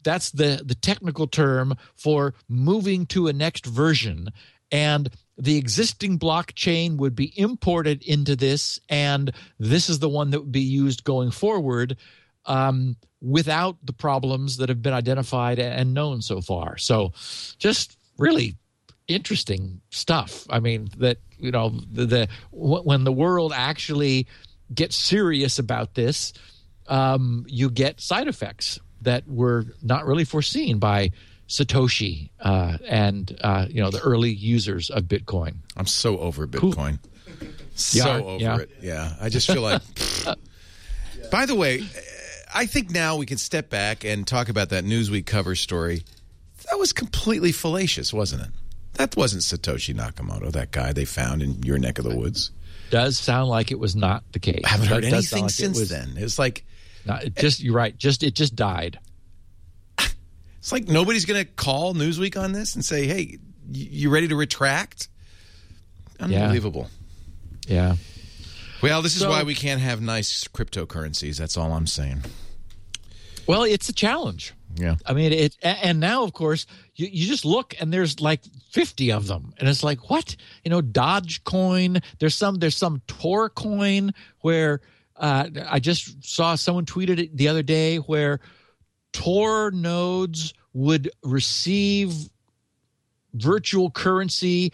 that's 0.02 0.30
the 0.30 0.62
the 0.64 0.74
technical 0.74 1.26
term 1.26 1.74
for 1.94 2.34
moving 2.48 3.06
to 3.06 3.28
a 3.28 3.32
next 3.32 3.64
version. 3.64 4.28
And 4.70 5.08
the 5.38 5.56
existing 5.56 6.18
blockchain 6.18 6.96
would 6.96 7.14
be 7.14 7.32
imported 7.38 8.02
into 8.02 8.36
this 8.36 8.78
and 8.88 9.32
this 9.58 9.88
is 9.88 10.00
the 10.00 10.08
one 10.08 10.30
that 10.30 10.40
would 10.40 10.52
be 10.52 10.60
used 10.60 11.04
going 11.04 11.30
forward 11.30 11.96
um, 12.46 12.96
without 13.20 13.76
the 13.84 13.92
problems 13.92 14.56
that 14.58 14.68
have 14.68 14.82
been 14.82 14.92
identified 14.92 15.58
and 15.58 15.94
known 15.94 16.22
so 16.22 16.40
far 16.40 16.76
so 16.78 17.12
just 17.58 17.96
really 18.18 18.54
interesting 19.08 19.80
stuff 19.90 20.46
i 20.50 20.58
mean 20.60 20.88
that 20.98 21.18
you 21.38 21.50
know 21.50 21.70
the, 21.92 22.06
the 22.06 22.28
when 22.52 23.04
the 23.04 23.12
world 23.12 23.52
actually 23.54 24.26
gets 24.74 24.96
serious 24.96 25.58
about 25.58 25.94
this 25.94 26.32
um, 26.88 27.44
you 27.48 27.68
get 27.70 28.00
side 28.00 28.28
effects 28.28 28.78
that 29.02 29.26
were 29.28 29.64
not 29.82 30.06
really 30.06 30.24
foreseen 30.24 30.78
by 30.78 31.10
Satoshi 31.48 32.30
uh, 32.40 32.78
and 32.86 33.36
uh, 33.40 33.66
you 33.68 33.80
know 33.80 33.90
the 33.90 34.00
early 34.00 34.30
users 34.30 34.90
of 34.90 35.04
Bitcoin. 35.04 35.56
I'm 35.76 35.86
so 35.86 36.18
over 36.18 36.46
Bitcoin. 36.46 36.98
So 37.74 38.10
are? 38.10 38.20
over 38.20 38.42
Yeah. 38.42 38.58
it. 38.58 38.70
Yeah. 38.82 39.12
I 39.20 39.28
just 39.28 39.46
feel 39.46 39.62
like. 39.62 39.82
By 41.30 41.46
the 41.46 41.54
way, 41.54 41.84
I 42.54 42.66
think 42.66 42.90
now 42.90 43.16
we 43.16 43.26
can 43.26 43.38
step 43.38 43.70
back 43.70 44.04
and 44.04 44.26
talk 44.26 44.48
about 44.48 44.70
that 44.70 44.84
Newsweek 44.84 45.26
cover 45.26 45.54
story. 45.54 46.04
That 46.70 46.78
was 46.78 46.92
completely 46.92 47.52
fallacious, 47.52 48.12
wasn't 48.12 48.42
it? 48.42 48.48
That 48.94 49.16
wasn't 49.16 49.42
Satoshi 49.42 49.94
Nakamoto, 49.94 50.50
that 50.52 50.70
guy 50.70 50.92
they 50.92 51.04
found 51.04 51.42
in 51.42 51.62
your 51.62 51.78
neck 51.78 51.98
of 51.98 52.04
the 52.04 52.16
woods. 52.16 52.50
Does 52.90 53.18
sound 53.18 53.48
like 53.48 53.70
it 53.70 53.78
was 53.78 53.94
not 53.94 54.24
the 54.32 54.38
case. 54.38 54.62
I 54.64 54.68
haven't 54.68 54.86
heard 54.86 55.04
That 55.04 55.12
anything 55.12 55.42
like 55.42 55.50
it 55.50 55.54
since 55.54 55.78
was 55.78 55.88
then. 55.90 56.14
It's 56.16 56.38
like 56.38 56.64
not- 57.04 57.24
it 57.24 57.36
just 57.36 57.60
you're 57.60 57.74
right. 57.74 57.96
Just 57.96 58.22
it 58.22 58.34
just 58.34 58.54
died. 58.54 58.98
it's 59.98 60.72
like 60.72 60.88
nobody's 60.88 61.24
going 61.24 61.44
to 61.44 61.50
call 61.50 61.94
Newsweek 61.94 62.40
on 62.40 62.52
this 62.52 62.74
and 62.74 62.84
say, 62.84 63.06
"Hey, 63.06 63.38
you 63.70 64.08
ready 64.10 64.28
to 64.28 64.36
retract?" 64.36 65.08
Unbelievable. 66.20 66.88
Yeah. 67.66 67.96
Well, 68.86 69.02
this 69.02 69.16
is 69.16 69.22
So- 69.22 69.30
why 69.30 69.42
we 69.42 69.54
can't 69.54 69.80
have 69.80 70.00
nice 70.00 70.44
cryptocurrencies. 70.44 71.36
That's 71.38 71.56
all 71.56 71.72
I'm 71.72 71.86
saying. 71.86 72.22
Well, 73.46 73.62
it's 73.64 73.88
a 73.88 73.92
challenge. 73.92 74.54
Yeah. 74.76 74.96
I 75.06 75.12
mean, 75.12 75.32
it, 75.32 75.56
and 75.62 76.00
now, 76.00 76.22
of 76.24 76.32
course, 76.32 76.66
you, 76.94 77.06
you 77.10 77.26
just 77.26 77.44
look 77.44 77.74
and 77.80 77.92
there's 77.92 78.20
like 78.20 78.42
50 78.72 79.10
of 79.12 79.26
them. 79.26 79.54
And 79.58 79.68
it's 79.68 79.82
like, 79.82 80.10
what? 80.10 80.36
You 80.64 80.70
know, 80.70 80.82
Dogecoin, 80.82 82.02
there's 82.18 82.34
some, 82.34 82.56
there's 82.56 82.76
some 82.76 83.02
Tor 83.06 83.48
coin 83.48 84.12
where 84.40 84.80
uh, 85.16 85.48
I 85.68 85.80
just 85.80 86.24
saw 86.24 86.54
someone 86.56 86.84
tweeted 86.86 87.18
it 87.18 87.36
the 87.36 87.48
other 87.48 87.62
day 87.62 87.96
where 87.98 88.40
Tor 89.12 89.70
nodes 89.70 90.52
would 90.74 91.10
receive 91.22 92.12
virtual 93.32 93.90
currency 93.90 94.72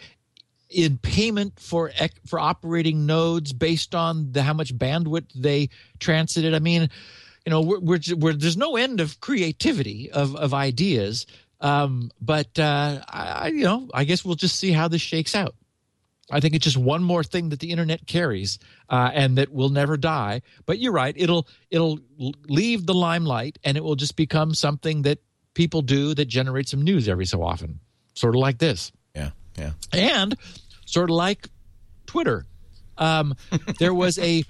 in 0.73 0.97
payment 0.97 1.59
for 1.59 1.91
for 2.25 2.39
operating 2.39 3.05
nodes 3.05 3.53
based 3.53 3.95
on 3.95 4.31
the 4.31 4.41
how 4.43 4.53
much 4.53 4.75
bandwidth 4.77 5.31
they 5.35 5.69
transited. 5.99 6.53
I 6.53 6.59
mean, 6.59 6.89
you 7.45 7.49
know, 7.49 7.61
we're, 7.61 7.79
we're, 7.79 7.99
we're 8.17 8.33
there's 8.33 8.57
no 8.57 8.75
end 8.75 8.99
of 8.99 9.19
creativity 9.21 10.11
of 10.11 10.35
of 10.35 10.53
ideas. 10.53 11.25
Um, 11.61 12.11
but 12.19 12.59
uh, 12.59 13.01
I, 13.07 13.47
you 13.47 13.63
know, 13.63 13.89
I 13.93 14.03
guess 14.03 14.25
we'll 14.25 14.35
just 14.35 14.57
see 14.57 14.71
how 14.71 14.89
this 14.89 15.01
shakes 15.01 15.33
out. 15.33 15.55
I 16.29 16.39
think 16.39 16.55
it's 16.55 16.63
just 16.63 16.77
one 16.77 17.03
more 17.03 17.23
thing 17.23 17.49
that 17.49 17.59
the 17.59 17.71
internet 17.71 18.05
carries, 18.05 18.59
uh, 18.89 19.11
and 19.13 19.37
that 19.37 19.49
will 19.51 19.69
never 19.69 19.95
die. 19.97 20.41
But 20.65 20.79
you're 20.79 20.91
right; 20.91 21.13
it'll 21.17 21.47
it'll 21.69 21.99
leave 22.47 22.85
the 22.85 22.93
limelight, 22.93 23.59
and 23.63 23.77
it 23.77 23.83
will 23.83 23.95
just 23.95 24.15
become 24.15 24.53
something 24.53 25.03
that 25.03 25.19
people 25.53 25.81
do 25.81 26.13
that 26.15 26.25
generates 26.25 26.71
some 26.71 26.81
news 26.81 27.07
every 27.07 27.25
so 27.25 27.43
often, 27.43 27.79
sort 28.15 28.35
of 28.35 28.39
like 28.39 28.57
this 28.57 28.91
Yeah. 29.15 29.31
Yeah. 29.57 29.71
and 29.91 30.35
sort 30.85 31.09
of 31.09 31.15
like 31.15 31.49
Twitter. 32.05 32.45
Um, 32.97 33.35
there 33.79 33.93
was 33.93 34.19
a 34.19 34.43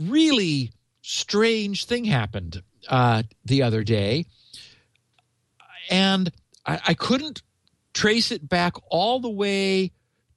really 0.00 0.72
strange 1.02 1.86
thing 1.86 2.04
happened 2.04 2.62
uh, 2.88 3.22
the 3.44 3.62
other 3.62 3.82
day, 3.82 4.26
and 5.90 6.30
I, 6.64 6.80
I 6.88 6.94
couldn't 6.94 7.42
trace 7.92 8.30
it 8.30 8.48
back 8.48 8.74
all 8.88 9.20
the 9.20 9.30
way 9.30 9.92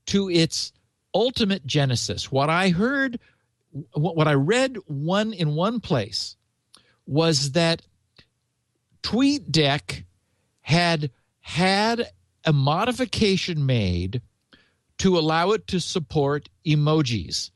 to 0.07 0.29
its 0.29 0.73
ultimate 1.13 1.65
genesis. 1.65 2.31
What 2.31 2.49
I 2.49 2.69
heard, 2.69 3.19
what, 3.93 4.15
what 4.15 4.27
I 4.27 4.33
read 4.33 4.77
one 4.87 5.33
in 5.33 5.55
one 5.55 5.79
place 5.79 6.35
was 7.05 7.51
that 7.51 7.81
TweetDeck 9.03 10.03
had 10.61 11.11
had 11.41 12.09
a 12.45 12.53
modification 12.53 13.65
made 13.65 14.21
to 15.03 15.17
allow 15.19 15.51
it 15.51 15.67
to 15.67 15.79
support 15.81 16.47
emojis. 16.65 17.51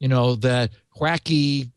You 0.00 0.08
know, 0.08 0.34
the 0.34 0.68
wacky 0.96 1.70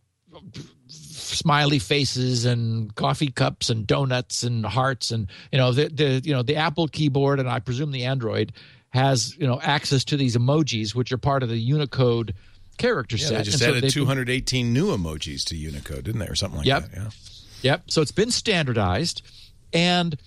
smiley 0.87 1.79
faces 1.79 2.45
and 2.45 2.93
coffee 2.95 3.31
cups 3.31 3.69
and 3.69 3.85
donuts 3.87 4.43
and 4.43 4.65
hearts 4.65 5.11
and 5.11 5.27
you 5.51 5.57
know 5.57 5.71
the 5.71 5.87
the 5.89 6.21
you 6.25 6.33
know 6.33 6.43
the 6.43 6.55
Apple 6.57 6.87
keyboard 6.87 7.39
and 7.39 7.47
I 7.49 7.59
presume 7.59 7.91
the 7.91 8.05
Android 8.05 8.51
has 8.89 9.35
you 9.37 9.47
know 9.47 9.59
access 9.61 10.03
to 10.05 10.17
these 10.17 10.35
emojis 10.35 10.93
which 10.95 11.11
are 11.11 11.17
part 11.17 11.43
of 11.43 11.49
the 11.49 11.57
Unicode 11.57 12.33
character 12.77 13.15
Yeah, 13.15 13.27
set. 13.27 13.37
they 13.37 13.43
just 13.43 13.61
And 13.61 13.69
added 13.71 13.81
been- 13.81 13.91
218 13.91 14.73
new 14.73 14.87
emojis 14.87 15.45
to 15.45 15.55
Unicode, 15.55 16.03
didn't 16.05 16.19
they, 16.19 16.27
or 16.27 16.35
something 16.35 16.57
like 16.57 16.67
Yep. 16.67 16.91
that? 16.91 16.97
Yeah. 16.99 17.09
Yep. 17.61 17.83
So 17.91 18.01
it's 18.01 18.11
been 18.11 18.31
standardized, 18.31 19.21
and 19.71 20.17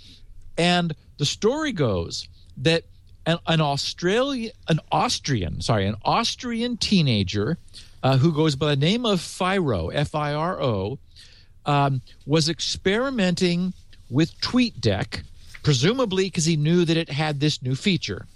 and 0.57 0.95
the 1.19 1.27
story 1.27 1.73
goes 1.73 2.29
that 2.59 2.85
an, 3.27 3.39
an 3.47 3.61
Australian, 3.61 4.53
an 4.69 4.81
Austrian, 4.91 5.61
sorry, 5.61 5.87
an 5.87 5.97
Austrian 6.05 6.77
teenager 6.77 7.59
uh, 8.03 8.19
who 8.19 8.33
goes 8.33 8.57
by 8.57 8.71
the 8.71 8.77
name 8.77 9.07
of 9.07 9.21
Firo, 9.21 9.91
F 9.93 10.15
I 10.15 10.35
R 10.35 10.61
O, 10.63 10.99
um, 11.67 12.03
was 12.27 12.49
experimenting 12.49 13.73
with 14.11 14.39
TweetDeck, 14.41 15.23
presumably 15.63 16.25
because 16.25 16.45
he 16.45 16.57
knew 16.57 16.85
that 16.85 16.97
it 16.97 17.09
had 17.09 17.41
this 17.41 17.63
new 17.63 17.75
feature, 17.75 18.27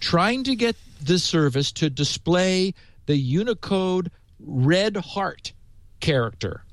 trying 0.00 0.44
to 0.44 0.56
get 0.56 0.76
the 1.00 1.18
service 1.18 1.70
to 1.72 1.88
display 1.88 2.74
the 3.06 3.16
Unicode 3.16 4.10
red 4.40 4.96
heart 4.96 5.52
character. 6.00 6.64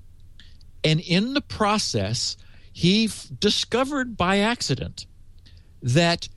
And 0.84 1.00
in 1.00 1.34
the 1.34 1.42
process, 1.42 2.38
he 2.74 3.06
f- 3.06 3.28
discovered 3.40 4.18
by 4.18 4.40
accident 4.40 5.06
that 5.82 6.28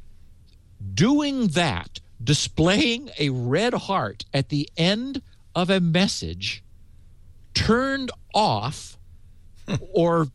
doing 0.95 1.49
that, 1.49 2.01
displaying 2.23 3.11
a 3.19 3.31
red 3.31 3.75
heart 3.75 4.25
at 4.33 4.49
the 4.49 4.69
end 4.77 5.23
of 5.55 5.71
a 5.71 5.81
message, 5.81 6.63
turned 7.55 8.11
off 8.35 8.99
or 9.93 10.29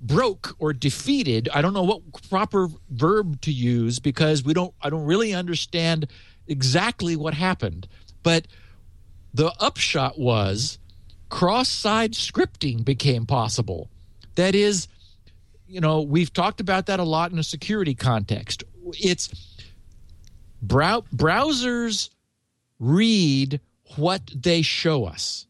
broke 0.00 0.54
or 0.58 0.74
defeated 0.74 1.48
i 1.54 1.62
don't 1.62 1.72
know 1.72 1.82
what 1.82 2.02
proper 2.28 2.68
verb 2.90 3.40
to 3.40 3.50
use 3.50 3.98
because 3.98 4.44
we 4.44 4.52
don't 4.52 4.74
i 4.82 4.90
don't 4.90 5.06
really 5.06 5.32
understand 5.32 6.06
exactly 6.46 7.16
what 7.16 7.34
happened. 7.34 7.86
But 8.22 8.46
the 9.32 9.52
upshot 9.60 10.18
was 10.18 10.78
cross-side 11.28 12.12
scripting 12.12 12.84
became 12.84 13.26
possible. 13.26 13.90
That 14.36 14.54
is 14.54 14.88
you 15.66 15.80
know 15.80 16.02
we've 16.02 16.32
talked 16.32 16.60
about 16.60 16.86
that 16.86 17.00
a 17.00 17.04
lot 17.04 17.32
in 17.32 17.38
a 17.38 17.44
security 17.44 17.94
context. 17.94 18.64
It's 18.92 19.28
brow- 20.68 21.04
browsers 21.14 22.10
read 22.78 23.60
what 23.96 24.22
they 24.34 24.62
show 24.62 25.04
us 25.04 25.46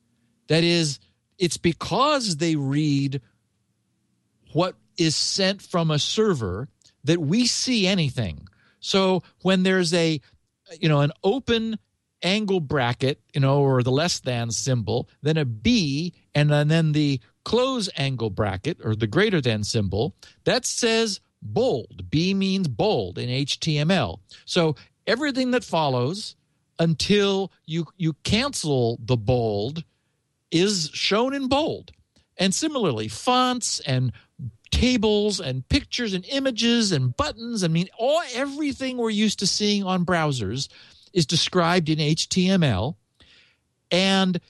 that 0.48 0.64
is 0.64 0.98
it's 1.38 1.56
because 1.56 2.36
they 2.36 2.56
read 2.56 3.20
what 4.52 4.76
is 4.96 5.16
sent 5.16 5.62
from 5.62 5.90
a 5.90 5.98
server 5.98 6.68
that 7.04 7.20
we 7.20 7.46
see 7.46 7.86
anything 7.86 8.46
so 8.80 9.22
when 9.42 9.62
there's 9.62 9.94
a 9.94 10.20
you 10.80 10.88
know 10.88 11.00
an 11.00 11.12
open 11.22 11.78
angle 12.22 12.60
bracket 12.60 13.20
you 13.32 13.40
know 13.40 13.60
or 13.60 13.82
the 13.82 13.90
less 13.90 14.20
than 14.20 14.50
symbol 14.50 15.08
then 15.22 15.36
a 15.36 15.44
b 15.44 16.12
and 16.34 16.50
then 16.50 16.92
the 16.92 17.20
close 17.44 17.88
angle 17.96 18.30
bracket 18.30 18.78
or 18.84 18.94
the 18.94 19.06
greater 19.06 19.40
than 19.40 19.64
symbol 19.64 20.14
that 20.44 20.64
says 20.64 21.20
bold. 21.44 22.10
B 22.10 22.34
means 22.34 22.66
bold 22.66 23.18
in 23.18 23.28
HTML. 23.28 24.18
So 24.46 24.74
everything 25.06 25.52
that 25.52 25.64
follows 25.64 26.36
until 26.78 27.52
you 27.66 27.86
you 27.96 28.14
cancel 28.24 28.98
the 29.02 29.16
bold 29.16 29.84
is 30.50 30.90
shown 30.92 31.34
in 31.34 31.48
bold. 31.48 31.92
And 32.36 32.54
similarly, 32.54 33.08
fonts 33.08 33.80
and 33.80 34.12
tables 34.70 35.38
and 35.40 35.68
pictures 35.68 36.14
and 36.14 36.24
images 36.26 36.90
and 36.90 37.16
buttons, 37.16 37.62
I 37.62 37.68
mean 37.68 37.88
all 37.98 38.22
everything 38.34 38.96
we're 38.96 39.10
used 39.10 39.38
to 39.40 39.46
seeing 39.46 39.84
on 39.84 40.04
browsers 40.04 40.68
is 41.12 41.26
described 41.26 41.88
in 41.88 41.98
HTML 41.98 42.96
and 43.90 44.40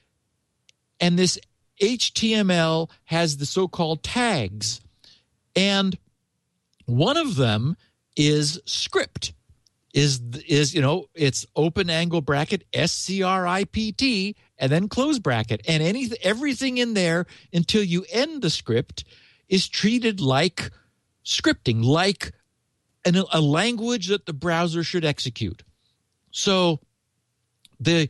and 1.01 1.19
this 1.19 1.39
HTML 1.81 2.89
has 3.05 3.37
the 3.37 3.47
so-called 3.47 4.03
tags. 4.03 4.81
And 5.57 5.99
one 6.87 7.17
of 7.17 7.37
them 7.37 7.77
is 8.17 8.61
script 8.65 9.33
is 9.95 10.21
is 10.49 10.75
you 10.75 10.83
know 10.83 11.07
it's 11.15 11.47
open 11.55 11.89
angle 11.89 12.21
bracket 12.21 12.65
S 12.73 12.93
C 12.93 13.23
R 13.23 13.47
I 13.47 13.65
P 13.65 13.93
T 13.93 14.37
and 14.59 14.71
then 14.71 14.89
close 14.89 15.19
bracket. 15.19 15.63
And 15.67 15.83
any 15.83 16.11
everything 16.23 16.79
in 16.79 16.95
there 16.95 17.27
until 17.53 17.83
you 17.83 18.05
end 18.11 18.43
the 18.43 18.51
script 18.51 19.05
is 19.49 19.69
treated 19.69 20.21
like 20.21 20.71
scripting 21.25 21.85
like 21.85 22.33
an, 23.05 23.23
a 23.33 23.41
language 23.41 24.09
that 24.09 24.27
the 24.27 24.33
browser 24.33 24.83
should 24.83 25.05
execute. 25.05 25.63
So 26.33 26.81
the 27.79 28.09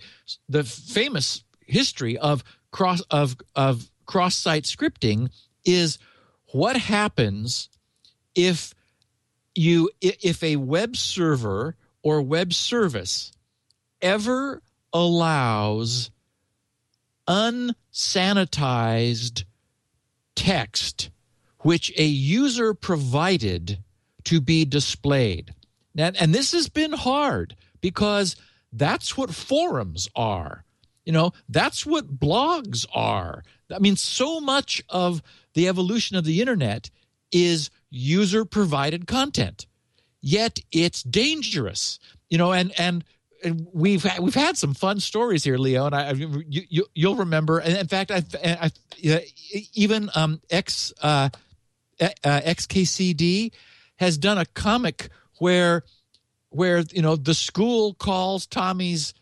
the 0.49 0.64
famous 0.64 1.45
history 1.66 2.16
of 2.16 2.43
cross 2.70 3.03
of 3.11 3.37
of 3.55 3.91
cross 4.07 4.35
site 4.35 4.64
scripting 4.64 5.30
is 5.66 5.99
what 6.47 6.76
happens 6.76 7.68
if 8.35 8.74
you 9.55 9.90
if 10.00 10.42
a 10.42 10.57
web 10.57 10.96
server 10.96 11.76
or 12.02 12.22
web 12.22 12.52
service 12.52 13.30
ever 14.02 14.61
allows 14.92 16.11
unsanitized 17.28 19.44
text 20.34 21.11
which 21.64 21.90
a 21.96 22.05
user 22.05 22.74
provided 22.74 23.78
to 24.24 24.40
be 24.40 24.66
displayed. 24.66 25.55
And, 25.96 26.14
and 26.16 26.34
this 26.34 26.52
has 26.52 26.68
been 26.68 26.92
hard 26.92 27.57
because 27.80 28.36
that's 28.70 29.16
what 29.16 29.34
forums 29.34 30.09
are. 30.14 30.64
You 31.07 31.12
know, 31.12 31.32
that's 31.48 31.86
what 31.86 32.18
blogs 32.18 32.86
are. 32.94 33.42
I 33.74 33.78
mean, 33.78 33.96
so 33.96 34.40
much 34.40 34.82
of 34.90 35.22
the 35.55 35.68
evolution 35.68 36.16
of 36.16 36.24
the 36.24 36.40
internet 36.40 36.90
is 37.32 37.70
user 37.95 38.45
provided 38.45 39.07
content. 39.07 39.66
Yet 40.20 40.61
it's 40.72 41.03
dangerous. 41.03 41.99
You 42.28 42.38
know, 42.38 42.53
and 42.53 42.72
and 42.78 43.05
and 43.45 43.66
we've 43.72 44.07
we've 44.18 44.34
had 44.34 44.57
some 44.57 44.74
fun 44.74 45.01
stories 45.01 45.45
here, 45.45 45.59
Leo, 45.59 45.86
and 45.86 45.95
I 45.95 46.12
you, 46.12 46.86
you 46.95 47.09
will 47.09 47.16
remember. 47.16 47.59
And 47.59 47.76
in 47.76 47.86
fact, 47.86 48.11
I, 48.11 48.22
I 48.42 48.70
even 49.74 50.11
um, 50.14 50.40
X 50.51 50.92
uh, 51.03 51.28
uh, 52.01 52.09
XKCD 52.24 53.53
has 53.97 54.18
done 54.18 54.38
a 54.38 54.47
comic 54.47 55.09
where 55.38 55.84
where 56.49 56.80
you 56.92 57.03
know 57.03 57.16
the 57.16 57.34
school 57.34 57.95
calls 57.95 58.47
Tommy's 58.47 59.12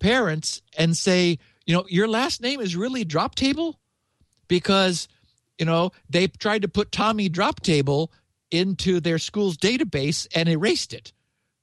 parents 0.00 0.62
and 0.76 0.96
say, 0.96 1.38
you 1.66 1.74
know, 1.74 1.84
your 1.88 2.08
last 2.08 2.40
name 2.42 2.60
is 2.60 2.76
really 2.76 3.04
Drop 3.04 3.34
Table 3.34 3.78
because 4.48 5.08
you 5.60 5.66
know 5.66 5.92
they 6.08 6.26
tried 6.26 6.62
to 6.62 6.68
put 6.68 6.90
Tommy 6.90 7.28
Drop 7.28 7.60
Table 7.60 8.10
into 8.50 8.98
their 8.98 9.18
school's 9.18 9.56
database 9.56 10.26
and 10.34 10.48
erased 10.48 10.92
it. 10.92 11.12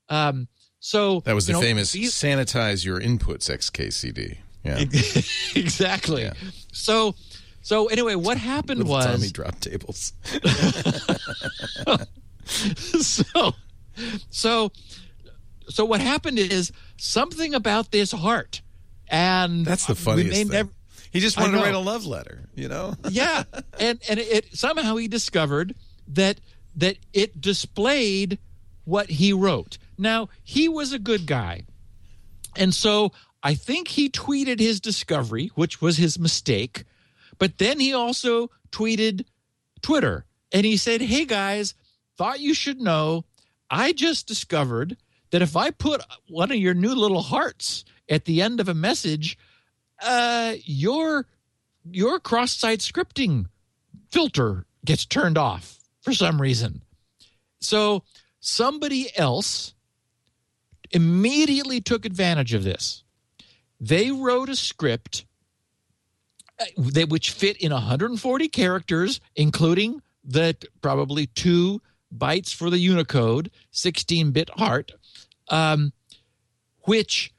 Um, 0.07 0.47
so 0.79 1.19
that 1.21 1.35
was 1.35 1.47
the 1.47 1.53
know, 1.53 1.61
famous 1.61 1.91
these, 1.91 2.13
sanitize 2.13 2.85
your 2.85 3.01
inputs 3.01 3.49
XKCD. 3.49 4.37
Yeah, 4.63 4.79
exactly. 5.59 6.23
Yeah. 6.23 6.33
So. 6.71 7.15
So 7.61 7.87
anyway, 7.87 8.15
what 8.15 8.37
happened 8.37 8.87
was 8.87 9.05
Tommy 9.05 9.27
drop 9.27 9.59
tables. 9.59 10.13
so 12.45 13.51
so 14.29 14.71
so 15.67 15.83
what 15.83 15.99
happened 15.99 16.39
is 16.39 16.71
something 16.95 17.53
about 17.53 17.91
this 17.91 18.13
heart 18.13 18.61
and 19.09 19.65
that's 19.65 19.85
the 19.85 19.95
funniest 19.95 20.49
thing. 20.49 20.69
He 21.11 21.19
just 21.19 21.37
wanted 21.37 21.57
to 21.57 21.63
write 21.63 21.75
a 21.75 21.79
love 21.79 22.05
letter 22.05 22.47
you 22.55 22.67
know? 22.67 22.93
Yeah. 23.09 23.43
And 23.79 23.99
and 24.09 24.19
it 24.19 24.55
somehow 24.55 24.95
he 24.95 25.07
discovered 25.07 25.75
that 26.07 26.39
that 26.75 26.97
it 27.13 27.39
displayed 27.41 28.39
what 28.85 29.09
he 29.09 29.33
wrote. 29.33 29.77
Now 29.97 30.29
he 30.43 30.67
was 30.69 30.93
a 30.93 30.99
good 30.99 31.25
guy. 31.25 31.63
And 32.55 32.73
so 32.73 33.11
i 33.43 33.53
think 33.53 33.89
he 33.89 34.09
tweeted 34.09 34.59
his 34.59 34.79
discovery 34.79 35.51
which 35.53 35.79
was 35.79 35.97
his 35.97 36.17
mistake 36.17 36.85
but 37.37 37.59
then 37.59 37.79
he 37.79 37.93
also 37.93 38.49
tweeted 38.71 39.25
twitter. 39.81 40.25
And 40.51 40.65
he 40.65 40.77
said 40.77 41.01
hey 41.01 41.25
guys 41.25 41.75
thought 42.17 42.39
you 42.39 42.53
should 42.53 42.81
know. 42.81 43.25
I 43.69 43.93
just 43.93 44.27
discovered 44.27 44.97
that 45.31 45.41
if 45.41 45.55
I 45.55 45.71
put 45.71 46.01
one 46.29 46.51
of 46.51 46.57
your 46.57 46.73
new 46.73 46.95
little 46.95 47.21
hearts 47.21 47.85
at 48.09 48.25
the 48.25 48.41
end 48.41 48.59
of 48.59 48.69
a 48.69 48.73
message, 48.73 49.37
uh, 50.01 50.53
your 50.63 51.25
your 51.89 52.19
cross-site 52.19 52.79
scripting 52.79 53.45
filter 54.09 54.65
gets 54.85 55.05
turned 55.05 55.37
off 55.37 55.79
for 56.01 56.13
some 56.13 56.41
reason. 56.41 56.81
So 57.59 58.03
somebody 58.39 59.09
else 59.17 59.73
immediately 60.91 61.81
took 61.81 62.05
advantage 62.05 62.53
of 62.53 62.63
this. 62.63 63.03
They 63.79 64.11
wrote 64.11 64.49
a 64.49 64.55
script 64.55 65.25
uh, 66.59 66.65
that 66.77 67.09
which 67.09 67.31
fit 67.31 67.57
in 67.57 67.71
140 67.71 68.47
characters, 68.49 69.21
including 69.35 70.01
the 70.23 70.55
probably 70.81 71.27
two 71.27 71.81
bytes 72.15 72.53
for 72.53 72.69
the 72.69 72.79
Unicode, 72.79 73.51
16 73.71 74.31
bit 74.31 74.49
heart, 74.51 74.91
um, 75.49 75.93
which 76.81 77.33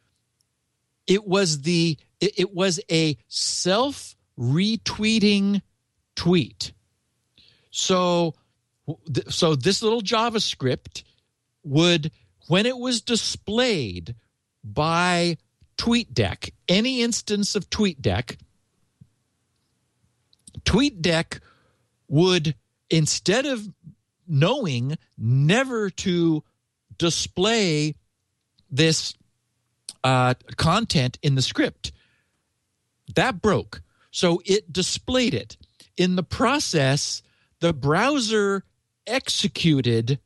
it 1.06 1.26
was 1.26 1.62
the 1.62 1.98
it, 2.20 2.38
it 2.38 2.54
was 2.54 2.80
a 2.90 3.16
self 3.28 4.14
retweeting 4.38 5.62
tweet. 6.16 6.72
So 7.70 8.34
so 9.28 9.54
this 9.54 9.82
little 9.82 10.00
JavaScript 10.00 11.02
would 11.64 12.10
when 12.46 12.66
it 12.66 12.78
was 12.78 13.02
displayed 13.02 14.14
by 14.64 15.36
TweetDeck, 15.76 16.50
any 16.66 17.02
instance 17.02 17.54
of 17.54 17.68
TweetDeck, 17.70 18.38
TweetDeck 20.64 21.40
would 22.08 22.54
instead 22.90 23.46
of 23.46 23.68
knowing 24.26 24.96
never 25.16 25.90
to 25.90 26.42
display 26.96 27.94
this 28.70 29.14
uh, 30.04 30.34
content 30.56 31.18
in 31.22 31.34
the 31.34 31.42
script. 31.42 31.92
That 33.14 33.40
broke. 33.40 33.82
So 34.10 34.42
it 34.44 34.72
displayed 34.72 35.34
it. 35.34 35.56
In 35.96 36.16
the 36.16 36.22
process, 36.22 37.22
the 37.60 37.72
browser 37.72 38.64
executed 39.06 40.18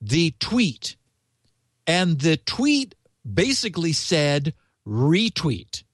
the 0.00 0.34
tweet, 0.38 0.96
and 1.86 2.20
the 2.20 2.36
tweet 2.36 2.94
basically 3.32 3.92
said 3.92 4.52
retweet. 4.86 5.84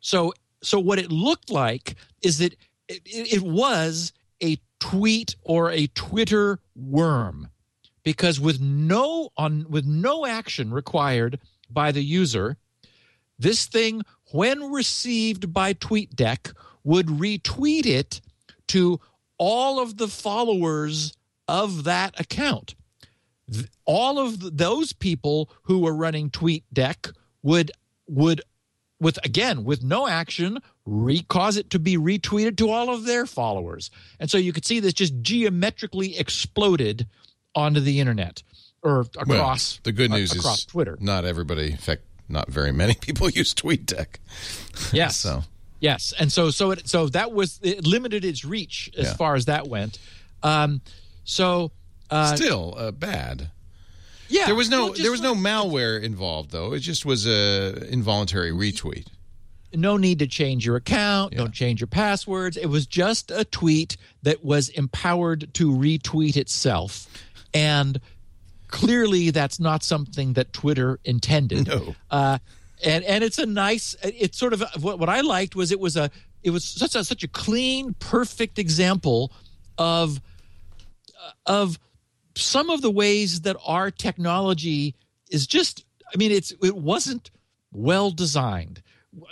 So, 0.00 0.32
so 0.62 0.78
what 0.80 0.98
it 0.98 1.12
looked 1.12 1.50
like 1.50 1.94
is 2.22 2.38
that 2.38 2.54
it, 2.88 3.02
it 3.04 3.42
was 3.42 4.12
a 4.42 4.58
tweet 4.80 5.36
or 5.42 5.70
a 5.70 5.86
Twitter 5.88 6.58
worm 6.74 7.48
because 8.02 8.40
with 8.40 8.60
no 8.60 9.30
on 9.36 9.66
with 9.68 9.84
no 9.84 10.26
action 10.26 10.72
required 10.72 11.38
by 11.70 11.92
the 11.92 12.02
user, 12.02 12.56
this 13.38 13.66
thing 13.66 14.02
when 14.32 14.70
received 14.70 15.52
by 15.52 15.74
TweetDeck 15.74 16.52
would 16.84 17.06
retweet 17.06 17.86
it 17.86 18.20
to 18.68 19.00
all 19.38 19.80
of 19.80 19.96
the 19.96 20.08
followers 20.08 21.12
of 21.46 21.84
that 21.84 22.18
account. 22.20 22.74
All 23.84 24.18
of 24.18 24.58
those 24.58 24.92
people 24.92 25.50
who 25.62 25.78
were 25.78 25.94
running 25.94 26.30
TweetDeck 26.30 27.12
would 27.42 27.70
would 28.06 28.42
with 29.00 29.18
again 29.24 29.64
with 29.64 29.82
no 29.82 30.08
action 30.08 30.58
re- 30.84 31.24
cause 31.28 31.56
it 31.56 31.70
to 31.70 31.78
be 31.78 31.96
retweeted 31.96 32.56
to 32.56 32.70
all 32.70 32.92
of 32.92 33.04
their 33.04 33.26
followers 33.26 33.90
and 34.18 34.30
so 34.30 34.38
you 34.38 34.52
could 34.52 34.64
see 34.64 34.80
this 34.80 34.92
just 34.92 35.14
geometrically 35.22 36.18
exploded 36.18 37.06
onto 37.54 37.80
the 37.80 38.00
internet 38.00 38.42
or 38.82 39.00
across 39.18 39.76
well, 39.76 39.80
the 39.84 39.92
good 39.92 40.10
news 40.10 40.34
uh, 40.34 40.38
across 40.38 40.60
is 40.60 40.64
twitter 40.64 40.96
not 41.00 41.24
everybody 41.24 41.70
in 41.70 41.76
fact 41.76 42.02
not 42.28 42.48
very 42.48 42.72
many 42.72 42.94
people 43.00 43.28
use 43.30 43.54
tweetdeck 43.54 44.16
yes 44.92 45.16
so 45.26 45.42
yes 45.80 46.12
and 46.18 46.30
so 46.32 46.50
so 46.50 46.70
it 46.72 46.88
so 46.88 47.08
that 47.08 47.32
was 47.32 47.58
it 47.62 47.86
limited 47.86 48.24
its 48.24 48.44
reach 48.44 48.90
as 48.96 49.06
yeah. 49.06 49.14
far 49.14 49.34
as 49.34 49.44
that 49.46 49.68
went 49.68 49.98
um 50.42 50.80
so 51.24 51.70
Uh, 52.10 52.34
Still 52.36 52.74
uh, 52.78 52.90
bad. 52.90 53.50
yeah, 54.30 54.46
There 54.46 54.54
was 54.54 54.70
no 54.70 54.94
there 54.94 55.10
was 55.10 55.20
no 55.20 55.34
malware 55.34 56.02
involved 56.02 56.50
though. 56.52 56.72
It 56.72 56.80
just 56.80 57.04
was 57.04 57.26
a 57.26 57.86
involuntary 57.92 58.50
retweet. 58.50 59.06
no 59.74 59.98
need 59.98 60.18
to 60.20 60.26
change 60.26 60.64
your 60.64 60.76
account. 60.76 61.34
Don't 61.34 61.52
change 61.52 61.80
your 61.82 61.88
passwords. 61.88 62.56
It 62.56 62.66
was 62.68 62.86
just 62.86 63.30
a 63.30 63.44
tweet 63.44 63.98
that 64.22 64.42
was 64.42 64.70
empowered 64.70 65.52
to 65.54 65.70
retweet 65.70 66.36
itself. 66.38 67.06
And 67.52 68.00
clearly 68.68 69.30
that's 69.30 69.58
not 69.58 69.82
something 69.82 70.34
that 70.34 70.52
Twitter 70.52 71.00
intended. 71.04 71.68
No. 71.68 71.94
Uh, 72.10 72.38
and 72.84 73.04
and 73.04 73.24
it's 73.24 73.38
a 73.38 73.46
nice 73.46 73.96
it's 74.02 74.38
sort 74.38 74.52
of 74.52 74.62
what, 74.80 74.98
what 74.98 75.08
I 75.08 75.20
liked 75.20 75.56
was 75.56 75.72
it 75.72 75.80
was 75.80 75.96
a 75.96 76.10
it 76.42 76.50
was 76.50 76.64
such 76.64 76.94
a 76.94 77.02
such 77.02 77.24
a 77.24 77.28
clean 77.28 77.94
perfect 77.98 78.58
example 78.58 79.32
of 79.76 80.20
of 81.46 81.78
some 82.36 82.70
of 82.70 82.82
the 82.82 82.90
ways 82.90 83.42
that 83.42 83.56
our 83.66 83.90
technology 83.90 84.94
is 85.30 85.46
just 85.46 85.84
i 86.14 86.16
mean 86.16 86.30
it's 86.30 86.52
it 86.62 86.76
wasn't 86.76 87.30
well 87.72 88.10
designed 88.10 88.82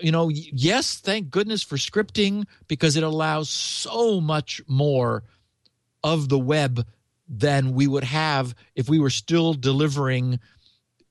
you 0.00 0.10
know 0.10 0.28
yes 0.28 0.96
thank 0.96 1.30
goodness 1.30 1.62
for 1.62 1.76
scripting 1.76 2.44
because 2.66 2.96
it 2.96 3.02
allows 3.02 3.48
so 3.48 4.20
much 4.20 4.60
more 4.66 5.22
of 6.02 6.28
the 6.28 6.38
web 6.38 6.84
than 7.28 7.74
we 7.74 7.86
would 7.86 8.04
have 8.04 8.54
if 8.74 8.88
we 8.88 8.98
were 8.98 9.10
still 9.10 9.54
delivering 9.54 10.38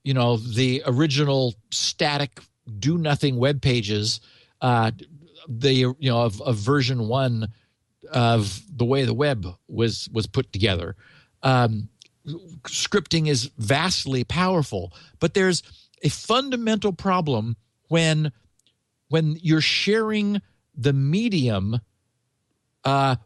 you 0.04 0.14
know 0.14 0.36
the 0.36 0.82
original 0.86 1.54
static 1.70 2.40
do 2.78 2.96
nothing 2.96 3.36
web 3.36 3.60
pages 3.60 4.20
uh 4.60 4.90
the 5.48 5.72
you 5.72 5.96
know 6.00 6.22
of, 6.22 6.40
of 6.42 6.56
version 6.56 7.08
1 7.08 7.48
of 8.12 8.62
the 8.74 8.84
way 8.84 9.04
the 9.04 9.14
web 9.14 9.46
was 9.68 10.08
was 10.12 10.26
put 10.26 10.52
together. 10.52 10.96
Um 11.42 11.88
scripting 12.64 13.28
is 13.28 13.50
vastly 13.58 14.24
powerful 14.24 14.92
but 15.20 15.34
there's 15.34 15.62
a 16.02 16.08
fundamental 16.08 16.92
problem 16.92 17.56
when 17.88 18.32
when 19.08 19.36
you're 19.40 19.60
sharing 19.60 20.40
the 20.76 20.92
medium 20.92 21.80
uh, 22.84 23.16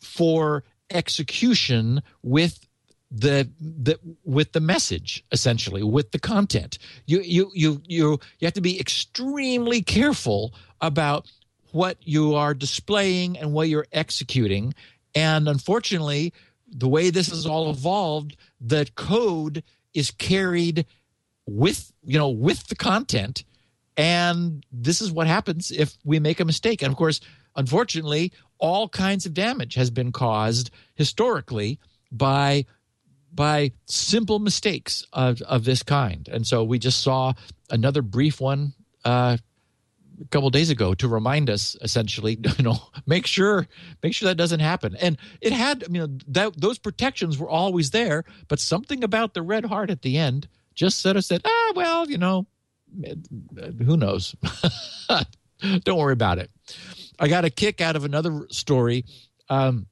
for 0.00 0.64
execution 0.90 2.02
with 2.22 2.66
the 3.10 3.48
the 3.60 3.98
with 4.24 4.52
the 4.52 4.60
message 4.60 5.24
essentially 5.30 5.82
with 5.82 6.10
the 6.10 6.18
content. 6.18 6.78
You 7.06 7.20
you 7.20 7.50
you 7.54 7.80
you 7.86 8.20
you 8.38 8.46
have 8.46 8.54
to 8.54 8.60
be 8.60 8.80
extremely 8.80 9.82
careful 9.82 10.54
about 10.80 11.30
what 11.72 11.98
you 12.00 12.34
are 12.34 12.54
displaying 12.54 13.38
and 13.38 13.52
what 13.52 13.68
you're 13.68 13.86
executing. 13.92 14.74
And 15.14 15.48
unfortunately 15.48 16.32
the 16.68 16.88
way 16.88 17.10
this 17.10 17.28
has 17.28 17.46
all 17.46 17.70
evolved 17.70 18.36
the 18.60 18.88
code 18.96 19.62
is 19.94 20.10
carried 20.10 20.84
with 21.46 21.92
you 22.02 22.18
know 22.18 22.30
with 22.30 22.66
the 22.66 22.76
content. 22.76 23.44
And 23.96 24.66
this 24.72 25.00
is 25.00 25.10
what 25.10 25.26
happens 25.26 25.70
if 25.70 25.96
we 26.04 26.18
make 26.18 26.40
a 26.40 26.44
mistake. 26.44 26.82
And 26.82 26.90
of 26.90 26.98
course 26.98 27.20
unfortunately 27.56 28.32
all 28.58 28.88
kinds 28.88 29.26
of 29.26 29.34
damage 29.34 29.74
has 29.74 29.90
been 29.90 30.12
caused 30.12 30.70
historically 30.94 31.78
by 32.10 32.64
by 33.32 33.70
simple 33.84 34.38
mistakes 34.38 35.06
of, 35.12 35.42
of 35.42 35.64
this 35.64 35.82
kind. 35.82 36.26
And 36.32 36.46
so 36.46 36.64
we 36.64 36.78
just 36.78 37.02
saw 37.02 37.34
another 37.68 38.00
brief 38.00 38.40
one 38.40 38.72
uh, 39.04 39.36
a 40.18 40.28
couple 40.28 40.48
days 40.48 40.70
ago 40.70 40.94
to 40.94 41.06
remind 41.06 41.50
us 41.50 41.76
essentially 41.82 42.38
you 42.58 42.64
know 42.64 42.78
make 43.06 43.26
sure 43.26 43.68
make 44.02 44.14
sure 44.14 44.28
that 44.28 44.36
doesn't 44.36 44.60
happen. 44.60 44.96
And 44.96 45.18
it 45.40 45.52
had 45.52 45.84
you 45.90 46.06
know, 46.06 46.18
that 46.28 46.58
those 46.58 46.78
protections 46.78 47.36
were 47.38 47.48
always 47.48 47.90
there 47.90 48.24
but 48.48 48.58
something 48.58 49.04
about 49.04 49.34
the 49.34 49.42
red 49.42 49.66
heart 49.66 49.90
at 49.90 50.02
the 50.02 50.16
end 50.16 50.48
just 50.74 51.00
sort 51.00 51.16
of 51.16 51.24
said 51.24 51.42
ah 51.44 51.72
well 51.76 52.08
you 52.08 52.18
know 52.18 52.46
who 53.84 53.96
knows? 53.96 54.34
Don't 55.84 55.98
worry 55.98 56.12
about 56.14 56.38
it 56.38 56.50
i 57.18 57.28
got 57.28 57.44
a 57.44 57.50
kick 57.50 57.80
out 57.80 57.96
of 57.96 58.04
another 58.04 58.46
story 58.50 59.04
um, 59.48 59.86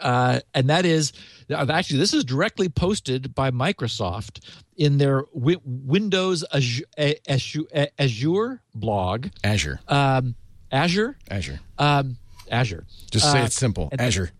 uh, 0.00 0.40
and 0.54 0.68
that 0.70 0.84
is 0.86 1.12
actually 1.50 1.98
this 1.98 2.12
is 2.14 2.24
directly 2.24 2.68
posted 2.68 3.34
by 3.34 3.50
Microsoft 3.50 4.40
in 4.76 4.98
their 4.98 5.22
wi- 5.34 5.60
Windows 5.64 6.44
Azure, 6.52 6.84
Azure, 7.28 7.62
Azure 7.98 8.62
blog. 8.74 9.28
Azure. 9.44 9.78
Um, 9.86 10.34
Azure, 10.72 11.16
Azure. 11.30 11.60
um, 11.78 12.16
Azure, 12.50 12.84
Just 13.10 13.30
say 13.30 13.42
Uh, 13.42 13.44
it 13.44 13.52
simple. 13.52 13.88
and- 13.92 14.00
Azure. 14.08 14.30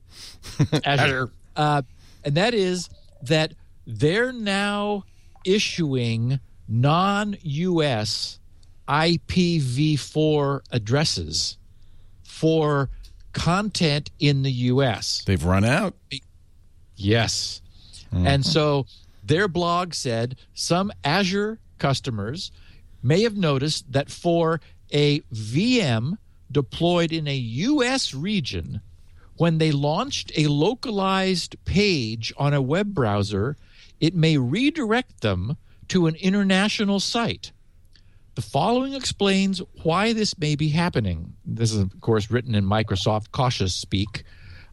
Azure, 0.84 1.30
Uh, 1.54 1.82
and 2.24 2.34
that 2.36 2.54
is 2.54 2.88
that 3.22 3.52
they're 3.86 4.32
now 4.32 5.04
issuing 5.44 6.40
non-US 6.66 8.38
IPv4 8.88 10.60
addresses 10.70 11.58
for 12.42 12.90
content 13.32 14.10
in 14.18 14.42
the 14.42 14.50
US. 14.72 15.22
They've 15.24 15.44
run 15.44 15.64
out. 15.64 15.94
Yes. 16.96 17.62
Mm. 18.12 18.26
And 18.26 18.44
so 18.44 18.86
their 19.22 19.46
blog 19.46 19.94
said 19.94 20.34
some 20.52 20.90
Azure 21.04 21.60
customers 21.78 22.50
may 23.00 23.22
have 23.22 23.36
noticed 23.36 23.92
that 23.92 24.10
for 24.10 24.60
a 24.92 25.20
VM 25.32 26.18
deployed 26.50 27.12
in 27.12 27.28
a 27.28 27.36
US 27.36 28.12
region, 28.12 28.80
when 29.36 29.58
they 29.58 29.70
launched 29.70 30.32
a 30.36 30.48
localized 30.48 31.54
page 31.64 32.32
on 32.36 32.52
a 32.52 32.60
web 32.60 32.92
browser, 32.92 33.56
it 34.00 34.16
may 34.16 34.36
redirect 34.36 35.20
them 35.20 35.56
to 35.86 36.08
an 36.08 36.16
international 36.16 36.98
site. 36.98 37.52
The 38.34 38.42
following 38.42 38.94
explains 38.94 39.60
why 39.82 40.14
this 40.14 40.38
may 40.38 40.56
be 40.56 40.68
happening. 40.68 41.34
This 41.44 41.72
is, 41.72 41.78
of 41.78 42.00
course, 42.00 42.30
written 42.30 42.54
in 42.54 42.64
Microsoft 42.64 43.30
cautious 43.30 43.74
speak. 43.74 44.24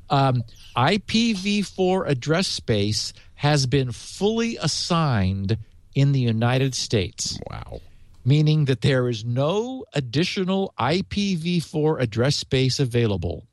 Um, 0.09 0.43
IPv4 0.77 2.07
address 2.07 2.47
space 2.47 3.13
has 3.35 3.65
been 3.65 3.91
fully 3.91 4.57
assigned 4.57 5.57
in 5.93 6.13
the 6.13 6.19
United 6.21 6.73
States, 6.73 7.37
Wow. 7.49 7.81
meaning 8.23 8.65
that 8.65 8.81
there 8.81 9.09
is 9.09 9.25
no 9.25 9.85
additional 9.93 10.73
IPv4 10.79 12.01
address 12.01 12.37
space 12.37 12.79
available. 12.79 13.45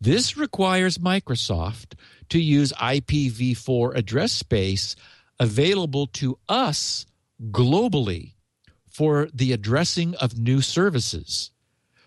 This 0.00 0.36
requires 0.36 0.98
Microsoft 0.98 1.94
to 2.30 2.40
use 2.40 2.72
IPv4 2.72 3.94
address 3.94 4.32
space 4.32 4.96
available 5.38 6.08
to 6.08 6.38
us 6.48 7.06
globally 7.50 8.32
for 8.92 9.28
the 9.32 9.52
addressing 9.52 10.14
of 10.16 10.38
new 10.38 10.60
services. 10.60 11.50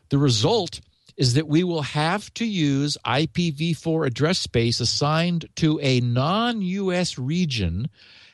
The 0.10 0.18
result 0.18 0.82
is 1.18 1.34
that 1.34 1.48
we 1.48 1.64
will 1.64 1.82
have 1.82 2.34
to 2.36 2.46
use 2.46 2.98
IPv4 3.06 4.06
address 4.06 4.38
space 4.38 4.80
assigned 4.80 5.48
to 5.56 5.80
a 5.82 6.00
non 6.02 6.62
US 6.62 7.18
region. 7.18 7.90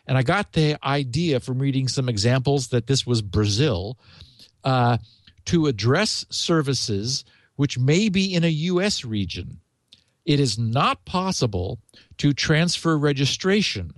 And 0.07 0.17
I 0.17 0.23
got 0.23 0.53
the 0.53 0.77
idea 0.85 1.39
from 1.39 1.59
reading 1.59 1.87
some 1.87 2.09
examples 2.09 2.69
that 2.69 2.87
this 2.87 3.05
was 3.05 3.21
Brazil 3.21 3.97
uh, 4.63 4.97
to 5.45 5.67
address 5.67 6.25
services 6.29 7.23
which 7.55 7.77
may 7.77 8.09
be 8.09 8.33
in 8.33 8.43
a 8.43 8.49
US 8.49 9.05
region. 9.05 9.59
It 10.25 10.39
is 10.39 10.57
not 10.57 11.05
possible 11.05 11.79
to 12.17 12.33
transfer 12.33 12.97
registration 12.97 13.93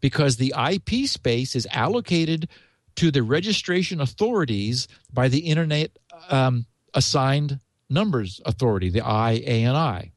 because 0.00 0.36
the 0.36 0.54
IP 0.56 1.06
space 1.06 1.54
is 1.54 1.66
allocated 1.70 2.48
to 2.96 3.10
the 3.10 3.22
registration 3.22 4.00
authorities 4.00 4.88
by 5.12 5.28
the 5.28 5.38
Internet 5.40 5.98
um, 6.30 6.66
Assigned 6.94 7.58
Numbers 7.88 8.40
Authority, 8.44 8.90
the 8.90 9.00
IANA. 9.00 10.10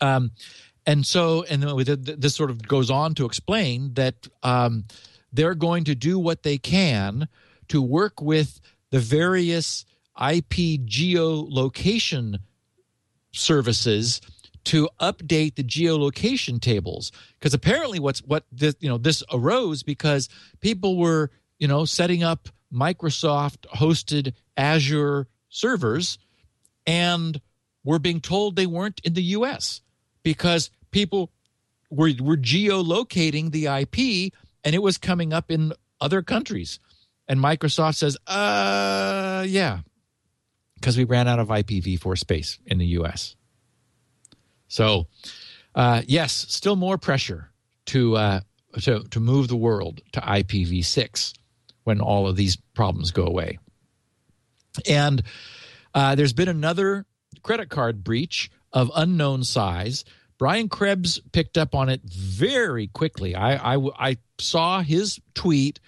Um, 0.00 0.30
and 0.86 1.04
so, 1.04 1.44
and 1.44 1.62
this 1.62 2.34
sort 2.34 2.50
of 2.50 2.66
goes 2.66 2.90
on 2.90 3.14
to 3.14 3.24
explain 3.24 3.94
that 3.94 4.28
um, 4.42 4.84
they're 5.32 5.54
going 5.54 5.84
to 5.84 5.94
do 5.94 6.18
what 6.18 6.42
they 6.42 6.58
can 6.58 7.28
to 7.68 7.82
work 7.82 8.20
with 8.20 8.60
the 8.90 9.00
various 9.00 9.84
IP 10.16 10.80
geolocation 10.86 12.38
services 13.32 14.20
to 14.64 14.88
update 15.00 15.54
the 15.54 15.62
geolocation 15.62 16.60
tables 16.60 17.12
because 17.38 17.54
apparently 17.54 18.00
what's 18.00 18.20
what 18.24 18.44
this 18.50 18.74
you 18.80 18.88
know 18.88 18.98
this 18.98 19.22
arose 19.32 19.84
because 19.84 20.28
people 20.60 20.96
were 20.96 21.30
you 21.58 21.68
know 21.68 21.84
setting 21.84 22.22
up 22.22 22.48
Microsoft 22.72 23.66
hosted 23.74 24.34
Azure 24.56 25.26
servers 25.48 26.18
and 26.86 27.40
were 27.84 27.98
being 27.98 28.20
told 28.20 28.56
they 28.56 28.66
weren't 28.66 29.00
in 29.04 29.14
the 29.14 29.22
US 29.22 29.80
because 30.22 30.70
people 30.90 31.30
were 31.90 32.10
were 32.20 32.36
geolocating 32.36 33.50
the 33.52 33.66
IP 33.66 34.32
and 34.64 34.74
it 34.74 34.82
was 34.82 34.98
coming 34.98 35.32
up 35.32 35.50
in 35.50 35.72
other 36.00 36.22
countries. 36.22 36.80
And 37.28 37.40
Microsoft 37.40 37.96
says 37.96 38.16
uh 38.26 39.44
yeah 39.48 39.80
because 40.74 40.96
we 40.96 41.04
ran 41.04 41.26
out 41.28 41.38
of 41.38 41.48
IPv4 41.48 42.18
space 42.18 42.58
in 42.66 42.78
the 42.78 42.86
US 42.98 43.36
so 44.68 45.06
Uh, 45.76 46.00
yes, 46.08 46.32
still 46.48 46.74
more 46.74 46.96
pressure 46.96 47.50
to 47.84 48.16
uh, 48.16 48.40
to 48.80 49.04
to 49.10 49.20
move 49.20 49.48
the 49.48 49.56
world 49.56 50.00
to 50.12 50.20
IPv6 50.20 51.34
when 51.86 52.00
all 52.00 52.26
of 52.26 52.34
these 52.34 52.56
problems 52.74 53.12
go 53.12 53.24
away. 53.24 53.60
And 54.88 55.22
uh, 55.94 56.16
there's 56.16 56.32
been 56.32 56.48
another 56.48 57.06
credit 57.44 57.70
card 57.70 58.02
breach 58.02 58.50
of 58.72 58.90
unknown 58.96 59.44
size. 59.44 60.04
Brian 60.36 60.68
Krebs 60.68 61.20
picked 61.30 61.56
up 61.56 61.76
on 61.76 61.88
it 61.88 62.02
very 62.02 62.88
quickly. 62.88 63.36
I, 63.36 63.76
I, 63.76 63.88
I 63.98 64.16
saw 64.38 64.82
his 64.82 65.20
tweet 65.34 65.78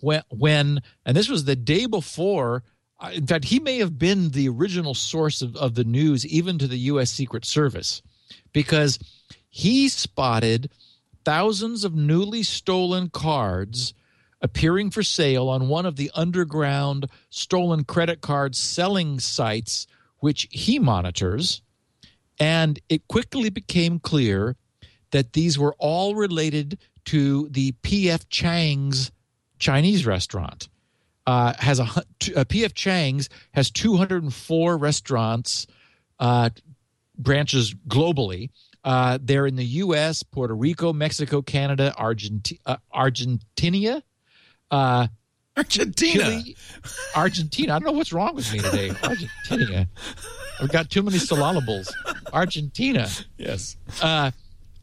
when, 0.00 0.22
when, 0.30 0.80
and 1.04 1.14
this 1.14 1.28
was 1.28 1.44
the 1.44 1.54
day 1.54 1.84
before. 1.84 2.64
uh, 2.98 3.10
In 3.12 3.26
fact, 3.26 3.44
he 3.44 3.60
may 3.60 3.76
have 3.76 3.98
been 3.98 4.30
the 4.30 4.48
original 4.48 4.94
source 4.94 5.42
of, 5.42 5.54
of 5.56 5.74
the 5.74 5.84
news, 5.84 6.26
even 6.26 6.56
to 6.58 6.66
the 6.66 6.78
U.S. 6.78 7.10
Secret 7.10 7.44
Service, 7.44 8.00
because 8.54 8.98
he 9.50 9.90
spotted 9.90 10.70
thousands 11.26 11.84
of 11.84 11.94
newly 11.94 12.42
stolen 12.42 13.10
cards 13.10 13.92
appearing 14.42 14.90
for 14.90 15.02
sale 15.02 15.48
on 15.48 15.68
one 15.68 15.86
of 15.86 15.96
the 15.96 16.10
underground 16.14 17.06
stolen 17.30 17.84
credit 17.84 18.20
card 18.20 18.54
selling 18.54 19.20
sites, 19.20 19.86
which 20.18 20.48
he 20.50 20.78
monitors. 20.78 21.62
And 22.38 22.80
it 22.88 23.06
quickly 23.08 23.50
became 23.50 24.00
clear 24.00 24.56
that 25.12 25.32
these 25.32 25.58
were 25.58 25.74
all 25.78 26.16
related 26.16 26.78
to 27.06 27.48
the 27.50 27.72
P.F. 27.82 28.28
Chang's 28.28 29.12
Chinese 29.58 30.04
restaurant. 30.06 30.68
Uh, 31.24 31.52
has 31.60 31.78
a, 31.78 31.84
hu- 31.84 32.34
uh, 32.34 32.44
P.F. 32.44 32.74
Chang's 32.74 33.28
has 33.52 33.70
204 33.70 34.76
restaurants, 34.76 35.68
uh, 36.18 36.50
branches 37.16 37.74
globally. 37.86 38.50
Uh, 38.82 39.18
they're 39.22 39.46
in 39.46 39.54
the 39.54 39.64
U.S., 39.64 40.24
Puerto 40.24 40.52
Rico, 40.52 40.92
Mexico, 40.92 41.40
Canada, 41.40 41.94
Argenti- 41.96 42.58
uh, 42.66 42.78
Argentina, 42.92 44.02
uh, 44.72 45.06
Argentina. 45.56 46.24
Chile, 46.24 46.56
Argentina. 47.14 47.74
I 47.74 47.78
don't 47.78 47.86
know 47.86 47.92
what's 47.98 48.12
wrong 48.12 48.34
with 48.34 48.50
me 48.52 48.58
today. 48.58 48.90
Argentina. 49.02 49.86
I've 50.60 50.72
got 50.72 50.90
too 50.90 51.02
many 51.02 51.18
syllables. 51.18 51.94
Argentina, 52.32 53.08
Yes. 53.36 53.76
uh, 54.00 54.30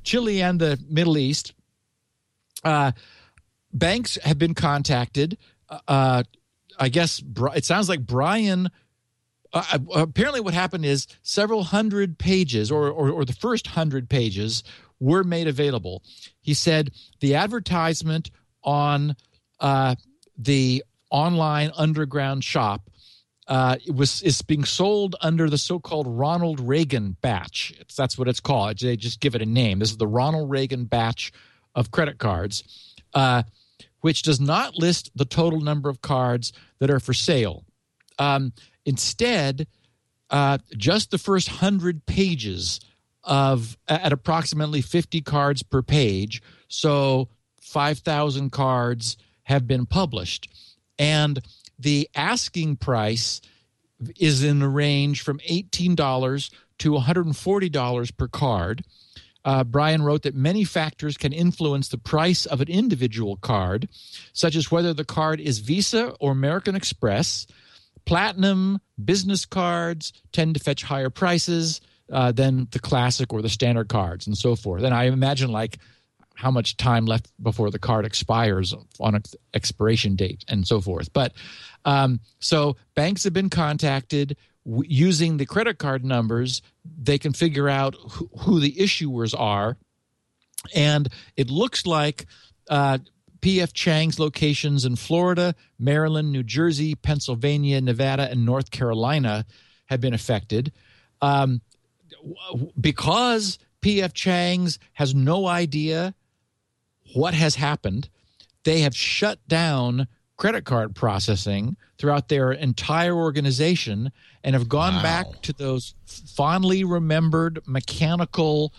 Chile, 0.04 0.42
and 0.42 0.60
the 0.60 0.80
Middle 0.90 1.18
East. 1.18 1.54
Uh, 2.64 2.92
banks 3.74 4.18
have 4.24 4.38
been 4.38 4.54
contacted. 4.54 5.38
Uh, 5.88 6.24
I 6.80 6.90
guess 6.90 7.22
it 7.56 7.66
sounds 7.66 7.90
like 7.90 8.06
Brian. 8.06 8.70
Uh, 9.52 9.80
apparently, 9.96 10.42
what 10.42 10.54
happened 10.54 10.86
is 10.86 11.08
several 11.24 11.64
hundred 11.64 12.18
pages, 12.20 12.70
or, 12.72 12.90
or 12.90 13.10
or 13.10 13.26
the 13.26 13.34
first 13.34 13.68
hundred 13.68 14.10
pages, 14.10 14.64
were 15.00 15.24
made 15.24 15.48
available. 15.48 16.04
He 16.42 16.54
said 16.54 16.92
the 17.22 17.36
advertisement 17.36 18.30
on 18.64 19.16
uh, 19.60 19.96
the 20.38 20.84
online 21.12 21.72
underground 21.76 22.44
shop 22.44 22.90
uh, 23.50 23.78
it 23.84 23.96
was 23.96 24.22
is 24.22 24.44
being 24.44 24.64
sold 24.64 25.16
under 25.22 25.50
the 25.50 25.58
so-called 25.58 26.06
Ronald 26.08 26.60
Reagan 26.60 27.18
batch. 27.20 27.74
It's, 27.80 27.96
that's 27.96 28.16
what 28.16 28.28
it's 28.28 28.40
called. 28.40 28.78
They 28.78 28.96
just 28.96 29.20
give 29.20 29.34
it 29.34 29.42
a 29.42 29.46
name. 29.46 29.80
This 29.80 29.90
is 29.90 29.98
the 29.98 30.08
Ronald 30.08 30.52
Reagan 30.52 30.86
batch 30.86 31.32
of 31.74 31.90
credit 31.90 32.20
cards, 32.20 32.96
uh, 33.16 33.42
which 34.02 34.22
does 34.22 34.40
not 34.40 34.76
list 34.76 35.10
the 35.16 35.26
total 35.26 35.62
number 35.62 35.90
of 35.90 36.04
cards 36.04 36.54
that 36.78 36.92
are 36.92 37.00
for 37.00 37.14
sale. 37.14 37.66
Um, 38.20 38.54
instead, 38.86 39.66
uh, 40.30 40.60
just 40.78 41.10
the 41.10 41.18
first 41.18 41.48
hundred 41.50 42.06
pages 42.06 42.80
of 43.24 43.80
at 43.88 44.14
approximately 44.14 44.82
50 44.82 45.22
cards 45.22 45.64
per 45.64 45.82
page. 45.82 46.44
So 46.68 47.30
5,000 47.62 48.52
cards 48.52 49.18
have 49.50 49.68
been 49.68 49.88
published. 49.88 50.48
And 51.00 51.42
the 51.80 52.08
asking 52.16 52.78
price 52.78 53.42
is 54.18 54.44
in 54.44 54.60
the 54.60 54.70
range 54.70 55.22
from 55.24 55.40
$18 55.40 56.52
to 56.78 56.92
$140 56.92 58.18
per 58.18 58.28
card. 58.28 58.84
Uh, 59.44 59.64
Brian 59.64 60.04
wrote 60.04 60.22
that 60.22 60.36
many 60.36 60.64
factors 60.64 61.18
can 61.18 61.34
influence 61.34 61.88
the 61.88 61.98
price 61.98 62.46
of 62.46 62.62
an 62.62 62.68
individual 62.68 63.38
card, 63.38 63.90
such 64.34 64.56
as 64.56 64.70
whether 64.70 64.94
the 64.94 65.04
card 65.04 65.40
is 65.40 65.60
Visa 65.60 66.14
or 66.20 66.32
American 66.32 66.76
Express. 66.76 67.48
Platinum 68.06 68.80
business 69.04 69.46
cards 69.46 70.14
tend 70.32 70.54
to 70.54 70.60
fetch 70.60 70.84
higher 70.84 71.10
prices 71.10 71.82
uh, 72.12 72.32
than 72.32 72.68
the 72.72 72.80
classic 72.80 73.34
or 73.34 73.42
the 73.42 73.50
standard 73.50 73.90
cards, 73.90 74.28
and 74.28 74.38
so 74.38 74.56
forth. 74.56 74.84
And 74.84 74.94
I 74.94 75.06
imagine 75.06 75.52
like 75.52 75.80
how 76.40 76.50
much 76.50 76.78
time 76.78 77.06
left 77.06 77.30
before 77.44 77.70
the 77.70 77.78
card 77.78 78.06
expires 78.06 78.74
on 78.98 79.14
its 79.14 79.36
expiration 79.54 80.16
date 80.16 80.46
and 80.48 80.66
so 80.66 80.80
forth. 80.80 81.12
But 81.12 81.34
um, 81.84 82.22
so 82.40 82.78
banks 82.96 83.26
have 83.26 83.34
been 83.34 83.50
contacted 83.50 84.38
w- 84.66 84.88
using 84.88 85.36
the 85.36 85.46
credit 85.46 85.80
card 85.80 86.06
numbers. 86.06 86.62
They 86.86 87.18
can 87.18 87.34
figure 87.34 87.68
out 87.68 87.96
who, 87.96 88.30
who 88.40 88.60
the 88.62 88.72
issuers 88.72 89.38
are, 89.38 89.78
and 90.74 91.10
it 91.36 91.50
looks 91.50 91.86
like. 91.86 92.26
Uh, 92.70 93.00
P.F. 93.42 93.72
Chang's 93.72 94.20
locations 94.20 94.84
in 94.84 94.98
Florida, 94.98 95.56
Maryland, 95.80 96.30
New 96.30 96.44
Jersey, 96.44 96.94
Pennsylvania, 96.94 97.80
Nevada, 97.80 98.30
and 98.30 98.46
North 98.46 98.70
Carolina 98.70 99.46
have 99.86 100.02
been 100.02 100.14
affected. 100.14 100.74
Um, 101.22 101.62
because 102.80 103.58
P.F. 103.80 104.14
Chang's 104.14 104.78
has 104.92 105.16
no 105.16 105.48
idea 105.48 106.14
what 107.14 107.34
has 107.34 107.56
happened, 107.56 108.10
they 108.64 108.82
have 108.82 108.96
shut 108.96 109.40
down 109.48 110.08
credit 110.38 110.64
card 110.66 110.96
processing 110.96 111.76
throughout 111.98 112.30
their 112.30 112.52
entire 112.52 113.14
organization 113.16 114.12
and 114.44 114.54
have 114.56 114.70
gone 114.70 114.96
Wow. 114.96 115.04
back 115.04 115.42
to 115.44 115.54
those 115.54 115.96
fondly 116.06 116.84
remembered 116.84 117.60
mechanical 117.66 118.74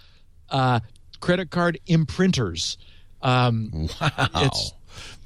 uh, 0.48 0.80
credit 1.20 1.50
card 1.50 1.78
imprinters. 1.86 2.76
Um, 3.22 3.88
Wow. 4.00 4.30
it's 4.36 4.72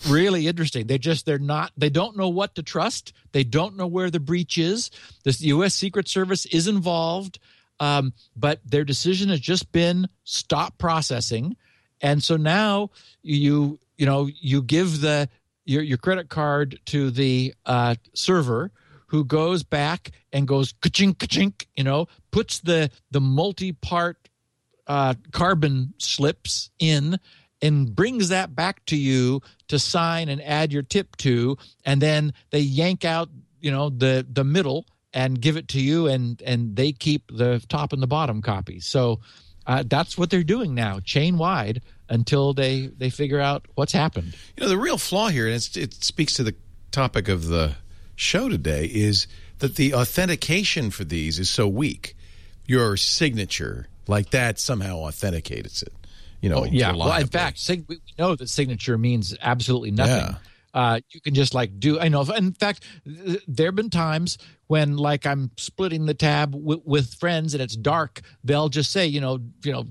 really 0.08 0.48
interesting. 0.48 0.86
They 0.88 0.98
just 0.98 1.24
they're 1.24 1.38
not 1.38 1.72
they 1.76 1.88
don't 1.90 2.16
know 2.16 2.28
what 2.28 2.54
to 2.56 2.62
trust. 2.62 3.12
They 3.32 3.44
don't 3.44 3.76
know 3.76 3.86
where 3.86 4.10
the 4.10 4.20
breach 4.20 4.58
is. 4.58 4.90
The 5.22 5.36
U.S. 5.40 5.74
Secret 5.74 6.08
Service 6.08 6.46
is 6.46 6.66
involved, 6.68 7.38
um, 7.80 8.12
but 8.36 8.60
their 8.64 8.84
decision 8.84 9.28
has 9.28 9.40
just 9.40 9.70
been 9.72 10.08
stop 10.24 10.76
processing, 10.78 11.56
and 12.00 12.22
so 12.22 12.36
now 12.36 12.90
you 13.22 13.78
you 13.96 14.06
know 14.06 14.28
you 14.40 14.62
give 14.62 15.00
the 15.00 15.28
your 15.64 15.82
your 15.82 15.98
credit 15.98 16.28
card 16.28 16.78
to 16.86 17.10
the 17.10 17.54
uh, 17.66 17.94
server 18.14 18.70
who 19.06 19.24
goes 19.24 19.62
back 19.62 20.10
and 20.32 20.48
goes 20.48 20.72
ka-chink 20.80 21.18
ka-chink, 21.18 21.66
you 21.76 21.84
know, 21.84 22.06
puts 22.30 22.60
the 22.60 22.90
the 23.10 23.20
multi-part 23.20 24.28
uh, 24.86 25.14
carbon 25.32 25.94
slips 25.98 26.70
in 26.78 27.18
and 27.62 27.94
brings 27.94 28.28
that 28.28 28.54
back 28.54 28.84
to 28.86 28.96
you 28.96 29.40
to 29.68 29.78
sign 29.78 30.28
and 30.28 30.42
add 30.42 30.72
your 30.72 30.82
tip 30.82 31.16
to. 31.16 31.56
And 31.84 32.02
then 32.02 32.34
they 32.50 32.60
yank 32.60 33.04
out 33.04 33.28
you 33.64 33.70
know 33.70 33.88
the 33.88 34.24
the 34.30 34.44
middle 34.44 34.86
and 35.14 35.40
give 35.40 35.56
it 35.56 35.68
to 35.68 35.80
you 35.80 36.06
and 36.06 36.42
and 36.42 36.76
they 36.76 36.92
keep 36.92 37.22
the 37.34 37.64
top 37.68 37.94
and 37.94 38.02
the 38.02 38.06
bottom 38.06 38.42
copies 38.42 38.84
so 38.84 39.20
uh, 39.66 39.82
that's 39.86 40.16
what 40.18 40.30
they're 40.30 40.42
doing 40.44 40.74
now 40.74 41.00
chain 41.00 41.38
wide 41.38 41.80
until 42.08 42.52
they 42.52 42.86
they 42.98 43.10
figure 43.10 43.40
out 43.40 43.66
what's 43.74 43.92
happened 43.92 44.34
You 44.56 44.62
know, 44.64 44.68
the 44.68 44.78
real 44.78 44.98
flaw 44.98 45.28
here, 45.28 45.46
and 45.46 45.54
it's, 45.54 45.76
it 45.76 45.94
speaks 46.04 46.34
to 46.34 46.42
the 46.42 46.54
topic 46.90 47.28
of 47.28 47.46
the 47.46 47.74
show 48.16 48.48
today, 48.48 48.84
is 48.86 49.26
that 49.58 49.76
the 49.76 49.94
authentication 49.94 50.90
for 50.90 51.04
these 51.04 51.38
is 51.38 51.48
so 51.50 51.66
weak. 51.66 52.16
Your 52.66 52.96
signature, 52.96 53.88
like 54.06 54.30
that, 54.30 54.58
somehow 54.58 54.98
authenticates 54.98 55.82
it. 55.82 55.92
You 56.40 56.50
know, 56.50 56.60
Oh, 56.60 56.64
yeah. 56.64 56.94
Well, 56.94 57.18
in 57.20 57.26
fact, 57.26 57.58
sig- 57.58 57.84
we 57.88 58.00
know 58.18 58.36
that 58.36 58.48
signature 58.48 58.98
means 58.98 59.34
absolutely 59.40 59.90
nothing. 59.90 60.14
Yeah. 60.14 60.34
Uh, 60.74 61.00
you 61.10 61.20
can 61.20 61.34
just 61.34 61.54
like 61.54 61.78
do. 61.78 61.98
I 62.00 62.08
know. 62.08 62.22
In 62.22 62.52
fact, 62.52 62.82
there 63.46 63.68
have 63.68 63.76
been 63.76 63.90
times 63.90 64.36
when, 64.66 64.96
like, 64.96 65.24
I'm 65.24 65.52
splitting 65.56 66.06
the 66.06 66.14
tab 66.14 66.50
w- 66.52 66.82
with 66.84 67.14
friends 67.14 67.54
and 67.54 67.62
it's 67.62 67.76
dark. 67.76 68.22
They'll 68.42 68.68
just 68.68 68.90
say, 68.90 69.06
you 69.06 69.20
know, 69.20 69.38
you 69.62 69.72
know, 69.72 69.84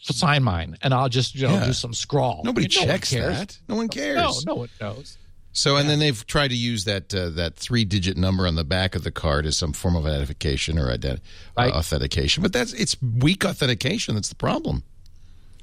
sign 0.00 0.42
mine, 0.44 0.76
and 0.82 0.94
I'll 0.94 1.08
just 1.08 1.34
you 1.34 1.46
know 1.46 1.54
Yeah. 1.54 1.66
do 1.66 1.72
some 1.72 1.92
scrawl. 1.94 2.42
nobody 2.44 2.68
No 2.74 2.80
one 2.82 2.88
checks 2.88 3.10
cares. 3.10 3.36
that. 3.38 3.58
No 3.68 3.74
one 3.76 3.88
cares. 3.88 4.44
No, 4.46 4.54
no 4.54 4.58
one 4.60 4.68
knows. 4.80 5.18
So, 5.54 5.76
and 5.76 5.86
then 5.88 5.98
they've 5.98 6.26
tried 6.26 6.48
to 6.48 6.56
use 6.56 6.84
that 6.84 7.12
uh, 7.14 7.28
that 7.30 7.56
three 7.56 7.84
digit 7.84 8.16
number 8.16 8.46
on 8.46 8.54
the 8.54 8.64
back 8.64 8.94
of 8.94 9.04
the 9.04 9.10
card 9.10 9.44
as 9.44 9.56
some 9.56 9.72
form 9.72 9.96
of 9.96 10.06
identification 10.06 10.78
or 10.78 10.86
ident- 10.96 11.20
uh, 11.56 11.68
authentication, 11.70 12.42
but 12.42 12.52
that's 12.52 12.72
it's 12.72 12.96
weak 13.02 13.44
authentication. 13.44 14.14
That's 14.14 14.28
the 14.30 14.34
problem. 14.34 14.82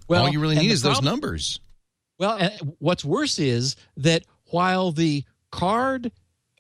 Well, 0.08 0.24
All 0.26 0.30
you 0.30 0.40
really 0.40 0.56
need 0.58 0.68
the 0.70 0.74
is 0.74 0.82
those 0.84 1.02
numbers. 1.02 1.60
Well, 2.20 2.38
and 2.38 2.76
what's 2.80 3.04
worse 3.06 3.40
is 3.40 3.76
that 3.98 4.24
while 4.52 4.92
the 4.92 5.24
card 5.52 6.12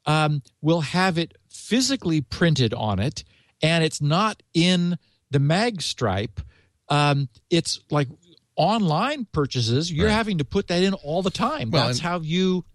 um, 0.05 0.41
will 0.61 0.81
have 0.81 1.17
it 1.17 1.33
physically 1.49 2.21
printed 2.21 2.73
on 2.73 2.99
it, 2.99 3.23
and 3.61 3.83
it's 3.83 4.01
not 4.01 4.41
in 4.53 4.97
the 5.31 5.39
mag 5.39 5.81
stripe, 5.81 6.41
um, 6.89 7.29
it's 7.49 7.79
like 7.91 8.07
online 8.55 9.25
purchases. 9.31 9.91
You're 9.91 10.07
Right. 10.07 10.13
having 10.13 10.39
to 10.39 10.45
put 10.45 10.67
that 10.67 10.81
in 10.83 10.93
all 10.95 11.21
the 11.21 11.29
time. 11.29 11.69
Well, 11.71 11.87
That's 11.87 11.99
how 11.99 12.19
you. 12.21 12.65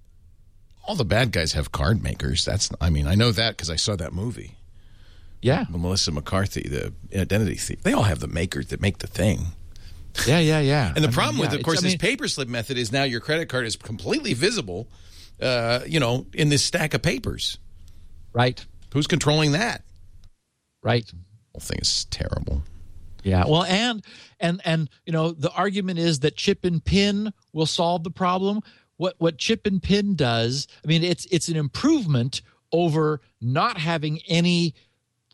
All 0.86 0.94
the 0.94 1.04
bad 1.04 1.32
guys 1.32 1.54
have 1.54 1.72
card 1.72 2.02
makers. 2.02 2.44
That's 2.44 2.70
I 2.80 2.90
mean 2.90 3.06
I 3.06 3.14
know 3.14 3.32
that 3.32 3.56
because 3.56 3.70
I 3.70 3.76
saw 3.76 3.96
that 3.96 4.12
movie. 4.12 4.56
Yeah, 5.40 5.64
Melissa 5.70 6.10
McCarthy, 6.12 6.62
the 6.68 6.92
identity 7.18 7.56
thief. 7.56 7.82
They 7.82 7.92
all 7.92 8.04
have 8.04 8.20
the 8.20 8.28
makers 8.28 8.68
that 8.68 8.80
make 8.80 8.98
the 8.98 9.06
thing. 9.06 9.48
yeah, 10.26 10.38
yeah, 10.38 10.60
yeah. 10.60 10.88
And 10.88 10.96
the 10.96 11.00
I 11.00 11.06
mean, 11.06 11.12
problem 11.12 11.38
with, 11.38 11.52
yeah, 11.52 11.58
of 11.58 11.64
course, 11.64 11.78
I 11.80 11.82
this 11.82 11.96
paper 11.96 12.28
slip 12.28 12.48
method 12.48 12.78
is 12.78 12.92
now 12.92 13.02
your 13.02 13.20
credit 13.20 13.48
card 13.48 13.66
is 13.66 13.76
completely 13.76 14.32
visible. 14.32 14.88
Uh, 15.40 15.80
you 15.86 15.98
know, 16.00 16.26
in 16.32 16.48
this 16.48 16.64
stack 16.64 16.94
of 16.94 17.02
papers. 17.02 17.58
right, 18.32 18.64
Who's 18.92 19.06
controlling 19.06 19.52
that? 19.52 19.82
right. 20.82 21.10
whole 21.52 21.60
thing 21.60 21.78
is 21.80 22.04
terrible. 22.06 22.62
Yeah. 23.24 23.44
Well, 23.48 23.64
and 23.64 24.04
and 24.38 24.60
and 24.64 24.88
you 25.06 25.12
know 25.12 25.32
the 25.32 25.50
argument 25.52 25.98
is 25.98 26.20
that 26.20 26.36
chip 26.36 26.64
and 26.64 26.84
pin 26.84 27.32
will 27.52 27.66
solve 27.66 28.04
the 28.04 28.10
problem. 28.10 28.60
What 28.96 29.14
what 29.18 29.38
chip 29.38 29.66
and 29.66 29.82
pin 29.82 30.14
does, 30.14 30.68
I 30.84 30.88
mean, 30.88 31.02
it's 31.02 31.24
it's 31.26 31.48
an 31.48 31.56
improvement 31.56 32.42
over 32.70 33.20
not 33.40 33.78
having 33.78 34.20
any 34.28 34.74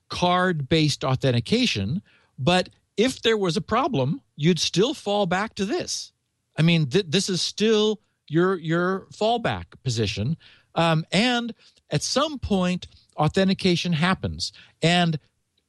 card 0.08 0.68
based 0.68 1.04
authentication. 1.04 2.00
But 2.38 2.70
if 2.96 3.20
there 3.22 3.36
was 3.36 3.56
a 3.56 3.60
problem, 3.60 4.20
you'd 4.36 4.58
still 4.60 4.94
fall 4.94 5.26
back 5.26 5.54
to 5.56 5.64
this. 5.66 6.12
I 6.56 6.62
mean, 6.62 6.86
th- 6.86 7.06
this 7.08 7.28
is 7.28 7.42
still 7.42 8.00
your 8.30 8.56
your 8.58 9.06
fallback 9.12 9.64
position, 9.82 10.36
um, 10.74 11.04
and 11.12 11.54
at 11.90 12.02
some 12.02 12.38
point, 12.38 12.86
authentication 13.16 13.92
happens, 13.92 14.52
and 14.80 15.18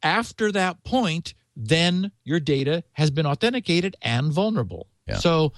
after 0.03 0.51
that 0.51 0.83
point, 0.83 1.33
then 1.55 2.11
your 2.23 2.39
data 2.39 2.83
has 2.93 3.11
been 3.11 3.25
authenticated 3.25 3.95
and 4.01 4.31
vulnerable. 4.31 4.87
Yeah. 5.07 5.17
So 5.17 5.53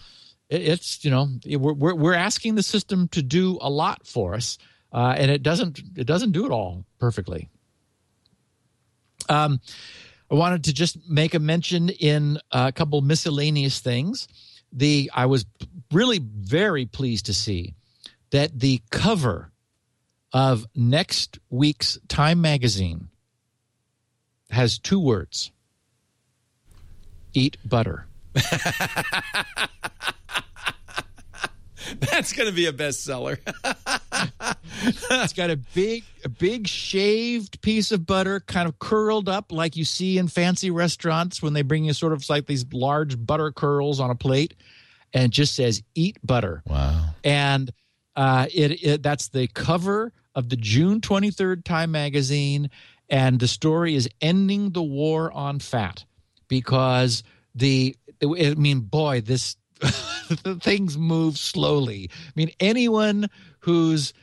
it's 0.49 1.04
you 1.04 1.12
know 1.12 1.30
we're 1.45 1.74
we're, 1.74 1.95
we're 1.95 2.14
asking 2.14 2.56
the 2.56 2.64
system 2.64 3.08
to 3.10 3.22
do 3.22 3.58
a 3.62 3.70
lot 3.70 4.08
for 4.08 4.34
us, 4.34 4.58
uh, 4.91 5.16
and 5.18 5.30
it 5.30 5.43
doesn't 5.43 5.82
it 5.95 6.08
doesn't 6.08 6.32
do 6.32 6.45
it 6.45 6.51
all 6.51 6.86
perfectly. 6.99 7.49
Um, 9.30 9.60
I 10.32 10.36
wanted 10.36 10.64
to 10.66 10.74
just 10.74 10.97
make 11.10 11.34
a 11.34 11.39
mention 11.39 11.89
in 11.89 12.39
a 12.51 12.72
couple 12.72 13.01
miscellaneous 13.01 13.80
things. 13.80 14.28
The 14.76 15.11
I 15.13 15.28
was 15.28 15.45
really 15.91 16.19
very 16.19 16.86
pleased 16.86 17.28
to 17.28 17.34
see 17.34 17.76
that 18.32 18.59
the 18.59 18.82
cover 18.89 19.51
of 20.34 20.65
next 20.76 21.39
week's 21.49 21.99
Time 22.07 22.41
magazine 22.41 23.09
has 24.49 24.80
two 24.80 24.99
words. 24.99 25.51
Eat 27.34 27.57
butter. 27.63 28.07
That's 31.99 32.34
going 32.34 32.49
to 32.49 32.55
be 32.55 32.65
a 32.65 32.74
bestseller. 32.74 33.38
It's 34.84 35.34
got 35.34 35.50
a 35.50 35.58
big, 35.58 36.04
a 36.24 36.30
big 36.30 36.68
shaved 36.68 37.62
piece 37.62 37.92
of 37.92 38.06
butter, 38.06 38.40
kind 38.42 38.68
of 38.68 38.80
curled 38.80 39.30
up, 39.30 39.52
like 39.52 39.76
you 39.76 39.86
see 39.86 40.18
in 40.18 40.28
fancy 40.28 40.72
restaurants 40.72 41.42
when 41.42 41.54
they 41.54 41.62
bring 41.62 41.86
you 41.86 41.94
sort 41.94 42.14
of 42.14 42.28
like 42.30 42.46
these 42.46 42.66
large 42.72 43.24
butter 43.24 43.52
curls 43.52 44.00
on 44.00 44.10
a 44.10 44.16
plate, 44.16 44.56
and 45.14 45.26
it 45.26 45.32
just 45.32 45.56
says 45.56 45.82
"Eat 45.96 46.18
butter." 46.24 46.64
wow. 46.68 47.06
and 47.24 47.72
uh, 48.16 48.48
it, 48.54 48.84
it 48.84 49.04
that's 49.04 49.30
the 49.30 49.48
cover 49.48 50.12
of 50.36 50.50
the 50.50 50.56
June 50.56 51.02
23rd 51.02 51.64
Time 51.64 51.92
magazine, 51.92 52.70
and 53.10 53.40
the 53.40 53.48
story 53.48 53.96
is 53.96 54.10
ending 54.22 54.72
the 54.72 54.84
war 54.84 55.32
on 55.32 55.60
fat 55.60 56.06
because 56.48 57.24
the 57.56 57.96
I 58.22 58.54
mean, 58.56 58.82
boy, 58.82 59.22
this 59.22 59.58
things 60.62 60.98
move 60.98 61.38
slowly. 61.38 62.10
I 62.12 62.32
mean, 62.36 62.52
anyone 62.60 63.30
who's 63.60 64.14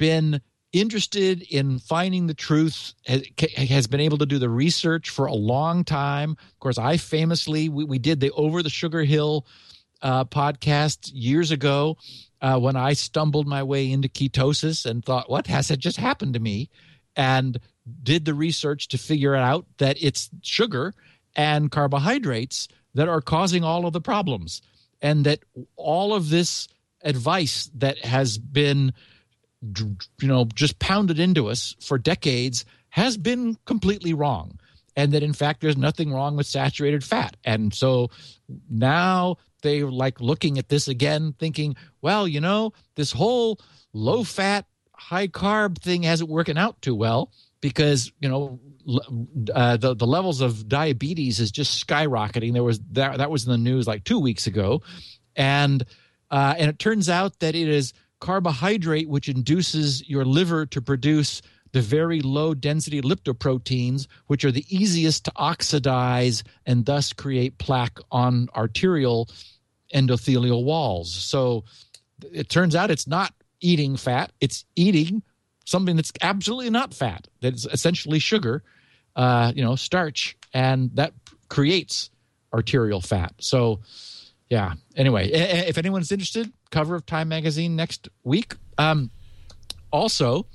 been 0.00 0.40
interested 0.72 1.42
in 1.42 1.78
finding 1.78 2.26
the 2.26 2.34
truth 2.34 2.94
has, 3.06 3.86
been 3.86 4.00
able 4.00 4.16
to 4.16 4.26
do 4.26 4.38
the 4.38 4.48
research 4.48 5.10
for 5.10 5.26
a 5.26 5.34
long 5.34 5.84
time. 5.84 6.30
Of 6.30 6.58
course, 6.60 6.78
I 6.78 6.96
famously 6.96 7.68
we, 7.68 7.84
we 7.84 7.98
did 7.98 8.20
the 8.20 8.30
Over 8.30 8.62
the 8.62 8.70
Sugar 8.70 9.04
Hill 9.04 9.46
uh, 10.00 10.24
podcast 10.24 11.10
years 11.12 11.50
ago 11.50 11.98
uh, 12.40 12.58
when 12.58 12.76
I 12.76 12.94
stumbled 12.94 13.46
my 13.46 13.62
way 13.62 13.92
into 13.92 14.08
ketosis 14.08 14.86
and 14.86 15.04
thought, 15.04 15.28
what 15.28 15.46
has 15.48 15.70
it 15.70 15.80
just 15.80 15.98
happened 15.98 16.32
to 16.34 16.40
me? 16.40 16.70
And 17.14 17.60
did 18.02 18.24
the 18.24 18.34
research 18.34 18.88
to 18.88 18.98
figure 18.98 19.34
out 19.34 19.66
that 19.76 20.02
it's 20.02 20.30
sugar 20.40 20.94
and 21.36 21.70
carbohydrates 21.70 22.68
that 22.94 23.08
are 23.08 23.20
causing 23.20 23.64
all 23.64 23.86
of 23.86 23.92
the 23.92 24.00
problems. 24.00 24.62
And 25.02 25.26
that 25.26 25.40
all 25.76 26.14
of 26.14 26.30
this 26.30 26.68
advice 27.02 27.70
that 27.74 27.98
has 28.04 28.38
been, 28.38 28.92
you 29.62 30.28
know, 30.28 30.46
just 30.54 30.78
pounded 30.78 31.18
into 31.18 31.48
us 31.48 31.76
for 31.80 31.98
decades 31.98 32.64
has 32.90 33.16
been 33.16 33.56
completely 33.66 34.14
wrong. 34.14 34.58
And 34.96 35.12
that 35.12 35.22
in 35.22 35.32
fact, 35.32 35.60
there's 35.60 35.76
nothing 35.76 36.12
wrong 36.12 36.36
with 36.36 36.46
saturated 36.46 37.04
fat. 37.04 37.36
And 37.44 37.72
so 37.72 38.10
now 38.68 39.36
they're 39.62 39.90
like 39.90 40.20
looking 40.20 40.58
at 40.58 40.68
this 40.68 40.88
again, 40.88 41.34
thinking, 41.38 41.76
well, 42.02 42.26
you 42.26 42.40
know, 42.40 42.72
this 42.96 43.12
whole 43.12 43.60
low 43.92 44.24
fat, 44.24 44.66
high 44.94 45.28
carb 45.28 45.78
thing 45.78 46.02
hasn't 46.02 46.28
working 46.28 46.58
out 46.58 46.80
too 46.82 46.94
well 46.94 47.30
because, 47.60 48.12
you 48.20 48.28
know, 48.28 48.60
uh, 49.54 49.76
the, 49.76 49.94
the 49.94 50.06
levels 50.06 50.40
of 50.40 50.68
diabetes 50.68 51.38
is 51.38 51.50
just 51.50 51.86
skyrocketing. 51.86 52.52
There 52.52 52.64
was 52.64 52.80
that, 52.92 53.18
that 53.18 53.30
was 53.30 53.44
in 53.46 53.52
the 53.52 53.58
news 53.58 53.86
like 53.86 54.04
two 54.04 54.18
weeks 54.18 54.46
ago. 54.46 54.82
And, 55.36 55.84
uh, 56.30 56.54
and 56.58 56.68
it 56.68 56.78
turns 56.78 57.08
out 57.08 57.38
that 57.40 57.54
it 57.54 57.68
is 57.68 57.92
carbohydrate 58.20 59.08
which 59.08 59.28
induces 59.28 60.08
your 60.08 60.24
liver 60.24 60.66
to 60.66 60.80
produce 60.80 61.42
the 61.72 61.80
very 61.80 62.20
low 62.20 62.52
density 62.54 63.00
lipoproteins, 63.00 64.06
which 64.26 64.44
are 64.44 64.50
the 64.50 64.64
easiest 64.68 65.24
to 65.24 65.32
oxidize 65.36 66.42
and 66.66 66.84
thus 66.84 67.12
create 67.12 67.58
plaque 67.58 67.98
on 68.10 68.48
arterial 68.56 69.28
endothelial 69.94 70.64
walls. 70.64 71.12
So 71.12 71.64
it 72.32 72.48
turns 72.48 72.74
out 72.74 72.90
it's 72.90 73.06
not 73.06 73.32
eating 73.60 73.96
fat, 73.96 74.32
it's 74.40 74.64
eating 74.74 75.22
something 75.64 75.96
that's 75.96 76.12
absolutely 76.22 76.70
not 76.70 76.92
fat, 76.92 77.28
that's 77.40 77.66
essentially 77.66 78.18
sugar, 78.18 78.62
uh, 79.16 79.52
you 79.54 79.62
know, 79.62 79.76
starch, 79.76 80.36
and 80.52 80.90
that 80.94 81.12
creates 81.48 82.10
arterial 82.52 83.00
fat. 83.00 83.32
So, 83.38 83.80
yeah. 84.50 84.74
Anyway, 84.96 85.28
if 85.30 85.78
anyone's 85.78 86.10
interested, 86.10 86.52
cover 86.70 86.96
of 86.96 87.06
Time 87.06 87.28
magazine 87.28 87.76
next 87.76 88.08
week. 88.24 88.54
Um, 88.78 89.10
also, 89.92 90.46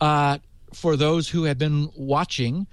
uh, 0.00 0.38
for 0.74 0.96
those 0.96 1.28
who 1.28 1.44
have 1.44 1.56
been 1.56 1.88
watching, 1.96 2.66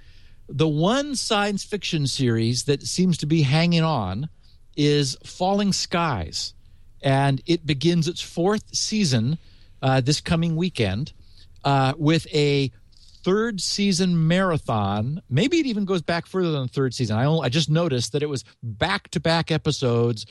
the 0.48 0.68
one 0.68 1.14
science 1.14 1.64
fiction 1.64 2.06
series 2.06 2.64
that 2.64 2.82
seems 2.82 3.16
to 3.18 3.26
be 3.26 3.42
hanging 3.42 3.82
on 3.82 4.28
is 4.76 5.16
Falling 5.24 5.72
Skies, 5.72 6.52
and 7.00 7.40
it 7.46 7.64
begins 7.64 8.08
its 8.08 8.20
fourth 8.20 8.74
season 8.74 9.38
uh, 9.82 10.00
this 10.00 10.20
coming 10.20 10.56
weekend 10.56 11.12
uh, 11.64 11.94
with 11.96 12.26
a 12.34 12.72
third 13.22 13.60
season 13.60 14.28
marathon. 14.28 15.20
Maybe 15.28 15.58
it 15.58 15.66
even 15.66 15.84
goes 15.84 16.02
back 16.02 16.26
further 16.26 16.52
than 16.52 16.62
the 16.62 16.68
third 16.68 16.94
season. 16.94 17.16
I 17.16 17.24
only, 17.24 17.46
I 17.46 17.48
just 17.48 17.68
noticed 17.70 18.12
that 18.12 18.22
it 18.22 18.28
was 18.28 18.44
back 18.62 19.08
to 19.10 19.20
back 19.20 19.50
episodes 19.50 20.26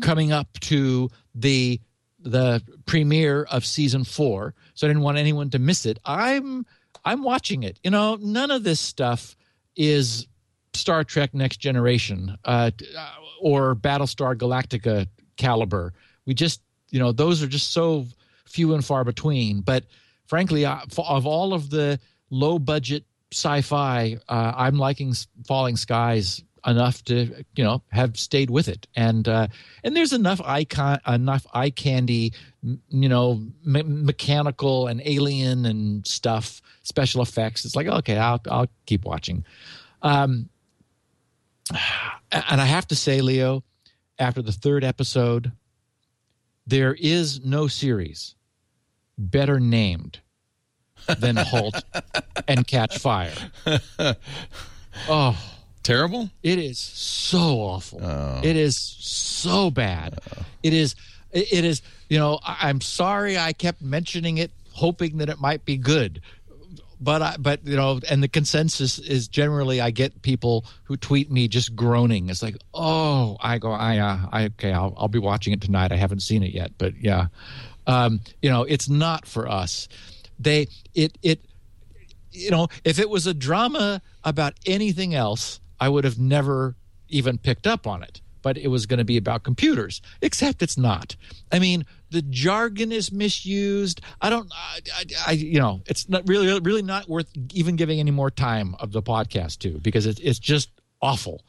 coming 0.00 0.32
up 0.32 0.52
to 0.60 1.10
the 1.34 1.80
the 2.20 2.62
premiere 2.86 3.44
of 3.44 3.66
season 3.66 4.02
four, 4.04 4.54
so 4.74 4.86
I 4.86 4.88
didn't 4.88 5.02
want 5.02 5.18
anyone 5.18 5.50
to 5.50 5.58
miss 5.58 5.84
it. 5.86 5.98
I'm 6.04 6.64
I'm 7.04 7.22
watching 7.22 7.62
it. 7.62 7.78
You 7.84 7.90
know, 7.90 8.16
none 8.20 8.50
of 8.50 8.64
this 8.64 8.80
stuff 8.80 9.36
is 9.76 10.26
Star 10.72 11.04
Trek 11.04 11.34
Next 11.34 11.58
Generation 11.58 12.36
uh, 12.44 12.70
or 13.40 13.74
Battlestar 13.74 14.34
Galactica 14.34 15.06
caliber. 15.36 15.92
We 16.26 16.34
just, 16.34 16.62
you 16.90 16.98
know, 16.98 17.12
those 17.12 17.42
are 17.42 17.46
just 17.46 17.72
so 17.72 18.06
few 18.46 18.74
and 18.74 18.84
far 18.84 19.04
between. 19.04 19.60
But 19.60 19.84
frankly, 20.26 20.64
f- 20.64 20.98
of 20.98 21.26
all 21.26 21.52
of 21.52 21.70
the 21.70 22.00
low 22.30 22.58
budget 22.58 23.04
sci-fi, 23.32 24.16
uh, 24.28 24.52
I'm 24.56 24.78
liking 24.78 25.14
Falling 25.46 25.76
Skies 25.76 26.42
enough 26.66 27.02
to 27.04 27.44
you 27.56 27.64
know 27.64 27.82
have 27.90 28.18
stayed 28.18 28.50
with 28.50 28.68
it. 28.68 28.86
And 28.96 29.28
uh 29.28 29.48
and 29.82 29.96
there's 29.96 30.12
enough 30.12 30.40
icon 30.44 31.00
enough 31.06 31.46
eye 31.52 31.70
candy 31.70 32.32
you 32.62 33.08
know 33.08 33.42
me- 33.64 33.82
mechanical 33.82 34.86
and 34.86 35.02
alien 35.04 35.66
and 35.66 36.06
stuff 36.06 36.60
special 36.82 37.22
effects. 37.22 37.64
It's 37.64 37.76
like 37.76 37.86
okay 37.86 38.16
i'll 38.18 38.40
i'll 38.50 38.68
keep 38.86 39.04
watching. 39.04 39.44
Um 40.02 40.48
and 42.32 42.60
i 42.60 42.64
have 42.66 42.86
to 42.88 42.94
say 42.94 43.20
leo 43.22 43.62
after 44.18 44.42
the 44.42 44.52
third 44.52 44.84
episode 44.84 45.50
there 46.66 46.94
is 46.94 47.44
no 47.44 47.66
series 47.68 48.34
better 49.16 49.58
named 49.58 50.20
than 51.18 51.36
halt 51.36 51.82
and 52.48 52.66
catch 52.66 52.98
fire. 52.98 53.34
Oh 55.08 55.36
Terrible? 55.84 56.30
It 56.42 56.58
is 56.58 56.78
so 56.78 57.60
awful. 57.60 58.00
It 58.42 58.56
is 58.56 58.76
so 58.76 59.70
bad. 59.70 60.18
It 60.62 60.72
is. 60.72 60.96
It 61.30 61.64
is. 61.64 61.82
You 62.08 62.18
know, 62.18 62.40
I'm 62.42 62.80
sorry 62.80 63.38
I 63.38 63.52
kept 63.52 63.82
mentioning 63.82 64.38
it, 64.38 64.50
hoping 64.72 65.18
that 65.18 65.28
it 65.28 65.38
might 65.40 65.64
be 65.64 65.76
good. 65.76 66.22
But 67.00 67.20
I, 67.20 67.36
but 67.38 67.66
you 67.66 67.76
know, 67.76 68.00
and 68.08 68.22
the 68.22 68.28
consensus 68.28 68.98
is 68.98 69.28
generally 69.28 69.82
I 69.82 69.90
get 69.90 70.22
people 70.22 70.64
who 70.84 70.96
tweet 70.96 71.30
me 71.30 71.48
just 71.48 71.76
groaning. 71.76 72.30
It's 72.30 72.42
like, 72.42 72.56
oh, 72.72 73.36
I 73.40 73.58
go, 73.58 73.72
I, 73.72 73.98
uh, 73.98 74.18
I 74.32 74.44
okay, 74.46 74.72
I'll, 74.72 74.94
I'll 74.96 75.08
be 75.08 75.18
watching 75.18 75.52
it 75.52 75.60
tonight. 75.60 75.92
I 75.92 75.96
haven't 75.96 76.20
seen 76.20 76.42
it 76.42 76.54
yet, 76.54 76.72
but 76.78 76.94
yeah, 76.98 77.26
um, 77.86 78.20
you 78.40 78.48
know, 78.48 78.62
it's 78.62 78.88
not 78.88 79.26
for 79.26 79.46
us. 79.50 79.88
They, 80.38 80.68
it, 80.94 81.18
it, 81.22 81.44
you 82.30 82.50
know, 82.50 82.68
if 82.84 82.98
it 82.98 83.10
was 83.10 83.26
a 83.26 83.34
drama 83.34 84.00
about 84.24 84.54
anything 84.64 85.14
else, 85.14 85.60
I 85.84 85.88
would 85.90 86.04
have 86.04 86.18
never 86.18 86.76
even 87.08 87.36
picked 87.36 87.66
up 87.66 87.86
on 87.86 88.02
it. 88.02 88.22
But 88.40 88.56
it 88.56 88.68
was 88.68 88.86
going 88.86 88.98
to 88.98 89.04
be 89.04 89.16
about 89.18 89.42
computers, 89.42 90.02
except 90.20 90.62
it's 90.62 90.76
not. 90.76 91.16
I 91.50 91.58
mean, 91.58 91.86
the 92.10 92.20
jargon 92.20 92.92
is 92.92 93.10
misused. 93.10 94.02
I 94.20 94.28
don't, 94.28 94.50
I, 94.54 94.80
I, 94.94 95.04
I 95.28 95.32
you 95.32 95.58
know, 95.58 95.82
it's 95.86 96.10
not 96.10 96.28
really, 96.28 96.60
really 96.60 96.82
not 96.82 97.08
worth 97.08 97.30
even 97.54 97.76
giving 97.76 98.00
any 98.00 98.10
more 98.10 98.30
time 98.30 98.74
of 98.80 98.92
the 98.92 99.02
podcast 99.02 99.60
to 99.60 99.78
because 99.80 100.04
it's 100.04 100.20
it's 100.20 100.38
just 100.38 100.70
awful. 101.00 101.42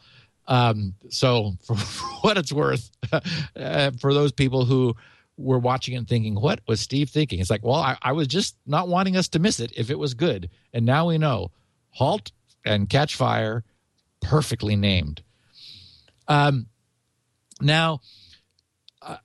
Um, 0.48 0.96
so 1.10 1.54
for, 1.66 1.76
for 1.96 2.08
what 2.22 2.38
it's 2.38 2.54
worth, 2.54 2.90
uh, 3.12 3.92
for 4.00 4.14
those 4.14 4.32
people 4.32 4.64
who 4.64 4.96
were 5.38 5.60
watching 5.60 5.96
and 5.96 6.08
thinking, 6.08 6.36
what 6.36 6.62
was 6.66 6.80
Steve 6.80 7.10
thinking? 7.10 7.40
It's 7.40 7.50
like, 7.50 7.64
well, 7.64 7.76
I, 7.76 7.98
I 8.02 8.14
was 8.14 8.28
just 8.28 8.56
not 8.66 8.88
wanting 8.88 9.18
us 9.18 9.28
to 9.30 9.40
miss 9.40 9.60
it 9.60 9.74
if 9.76 9.90
it 9.90 10.00
was 10.00 10.14
good. 10.14 10.50
And 10.74 10.86
now 10.86 11.08
we 11.08 11.18
know 11.18 11.52
halt 11.90 12.32
and 12.64 12.90
catch 12.90 13.16
fire, 13.16 13.64
perfectly 14.26 14.76
named. 14.76 15.22
Um, 16.28 16.68
now, 17.62 18.02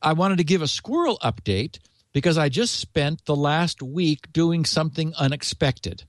I- 0.02 0.12
wanted 0.12 0.38
to 0.38 0.44
give 0.44 0.60
a 0.60 0.66
SQRL 0.66 1.18
update 1.20 1.78
because 2.12 2.36
I 2.36 2.50
just 2.50 2.76
spent 2.76 3.24
the 3.24 3.34
last 3.36 3.82
week 3.82 4.30
doing 4.32 4.64
something 4.66 5.14
unexpected. 5.14 6.04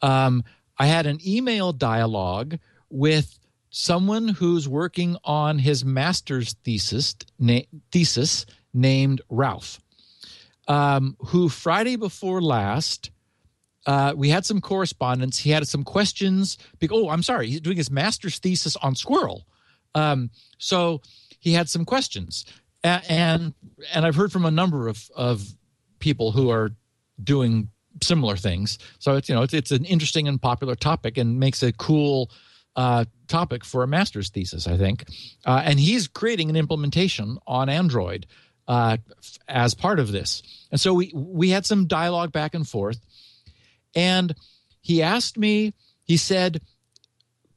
Um, 0.00 0.42
I 0.78 0.86
had 0.86 1.06
an 1.06 1.18
email 1.26 1.72
dialogue 1.72 2.58
with 2.88 3.38
someone 3.70 4.28
who's 4.28 4.68
working 4.68 5.16
on 5.24 5.58
his 5.58 5.84
master's 5.84 6.54
thesis, 6.64 7.14
na- 7.38 7.60
thesis 7.92 8.46
named 8.72 9.20
Ralph, 9.28 9.80
um, 10.66 11.16
who 11.26 11.48
Friday 11.48 11.96
before 11.96 12.40
last, 12.40 13.10
uh, 13.86 14.14
we 14.16 14.30
had 14.30 14.46
some 14.46 14.60
correspondence. 14.60 15.38
He 15.38 15.50
had 15.50 15.66
some 15.68 15.84
questions. 15.84 16.58
Oh, 16.90 17.10
I'm 17.10 17.22
sorry. 17.22 17.48
He's 17.48 17.60
doing 17.60 17.76
his 17.76 17.90
master's 17.90 18.38
thesis 18.38 18.76
on 18.76 18.94
SQRL. 18.94 19.42
Um, 19.94 20.30
so 20.58 21.02
he 21.38 21.52
had 21.52 21.68
some 21.68 21.84
questions. 21.84 22.44
And 22.82 23.54
and 23.92 24.04
I've 24.04 24.14
heard 24.14 24.32
from 24.32 24.44
a 24.44 24.50
number 24.50 24.88
of, 24.88 25.10
of 25.16 25.42
people 26.00 26.32
who 26.32 26.50
are 26.50 26.70
doing 27.22 27.68
similar 28.02 28.36
things. 28.36 28.78
So 28.98 29.16
it's 29.16 29.28
you 29.28 29.34
know 29.34 29.42
it's, 29.42 29.54
it's 29.54 29.70
an 29.70 29.84
interesting 29.84 30.28
and 30.28 30.40
popular 30.40 30.74
topic 30.74 31.16
and 31.16 31.40
makes 31.40 31.62
a 31.62 31.72
cool 31.72 32.30
uh, 32.76 33.04
topic 33.28 33.64
for 33.64 33.82
a 33.82 33.86
master's 33.86 34.30
thesis, 34.30 34.66
I 34.66 34.76
think. 34.76 35.04
Uh, 35.46 35.62
and 35.64 35.78
he's 35.78 36.08
creating 36.08 36.50
an 36.50 36.56
implementation 36.56 37.38
on 37.46 37.68
Android 37.68 38.26
uh, 38.68 38.96
f- 39.18 39.38
as 39.48 39.74
part 39.74 39.98
of 39.98 40.12
this. 40.12 40.42
And 40.70 40.80
so 40.80 40.92
we 40.92 41.10
we 41.14 41.50
had 41.50 41.64
some 41.66 41.86
dialogue 41.86 42.32
back 42.32 42.54
and 42.54 42.68
forth, 42.68 42.98
and 43.94 44.34
he 44.80 45.02
asked 45.02 45.38
me. 45.38 45.74
He 46.04 46.16
said, 46.16 46.60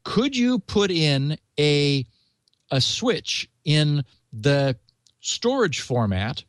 "Could 0.04 0.36
you 0.36 0.60
put 0.60 0.92
in 0.92 1.38
a 1.60 2.06
a 2.72 2.82
switch 2.82 3.50
in 3.64 4.04
the 4.32 4.78
storage 5.20 5.82
format 5.82 6.44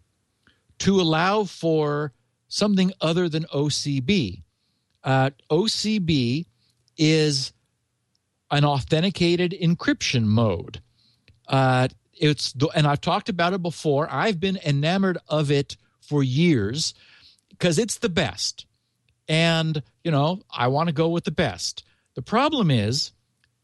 to 0.78 1.00
allow 1.00 1.44
for 1.44 2.12
something 2.48 2.92
other 3.00 3.28
than 3.28 3.44
OCB?" 3.46 4.42
Uh, 5.02 5.30
OCB 5.50 6.46
is 6.96 7.52
an 8.50 8.64
authenticated 8.64 9.52
encryption 9.60 10.24
mode. 10.24 10.80
Uh, 11.46 11.88
it's 12.14 12.54
and 12.74 12.86
I've 12.86 13.00
talked 13.00 13.28
about 13.28 13.52
it 13.52 13.62
before. 13.62 14.08
I've 14.10 14.40
been 14.40 14.58
enamored 14.64 15.18
of 15.28 15.50
it 15.50 15.76
for 16.00 16.22
years 16.22 16.94
because 17.50 17.78
it's 17.78 17.98
the 17.98 18.08
best, 18.08 18.66
and 19.28 19.82
you 20.04 20.10
know 20.10 20.40
I 20.50 20.68
want 20.68 20.88
to 20.88 20.94
go 20.94 21.08
with 21.08 21.24
the 21.24 21.30
best. 21.30 21.84
The 22.14 22.22
problem 22.22 22.70
is 22.70 23.12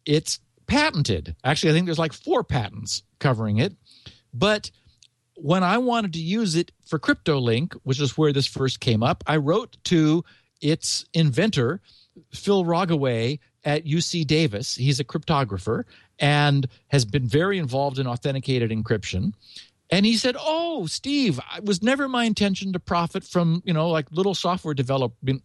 it's 0.04 0.38
patented. 0.66 1.34
Actually, 1.44 1.70
I 1.70 1.72
think 1.74 1.86
there's 1.86 1.98
like 1.98 2.12
four 2.12 2.44
patents 2.44 3.02
covering 3.18 3.58
it, 3.58 3.74
but 4.32 4.70
when 5.36 5.64
I 5.64 5.78
wanted 5.78 6.12
to 6.14 6.20
use 6.20 6.54
it 6.54 6.70
for 6.84 6.98
CryptoLink, 6.98 7.74
which 7.82 8.00
is 8.00 8.16
where 8.16 8.32
this 8.32 8.46
first 8.46 8.80
came 8.80 9.02
up, 9.02 9.24
I 9.26 9.36
wrote 9.36 9.76
to 9.84 10.24
its 10.60 11.04
inventor, 11.12 11.80
Phil 12.32 12.64
Rogaway 12.64 13.40
at 13.64 13.84
UC 13.84 14.26
Davis. 14.26 14.76
He's 14.76 15.00
a 15.00 15.04
cryptographer 15.04 15.84
and 16.18 16.68
has 16.88 17.04
been 17.04 17.26
very 17.26 17.58
involved 17.58 17.98
in 17.98 18.06
authenticated 18.06 18.70
encryption. 18.70 19.32
And 19.90 20.06
he 20.06 20.16
said, 20.16 20.36
"Oh, 20.38 20.86
Steve, 20.86 21.40
it 21.56 21.64
was 21.64 21.82
never 21.82 22.08
my 22.08 22.24
intention 22.24 22.72
to 22.72 22.78
profit 22.78 23.24
from, 23.24 23.62
you 23.64 23.72
know, 23.72 23.88
like 23.88 24.10
little 24.10 24.34
software 24.34 24.74
development 24.74 25.42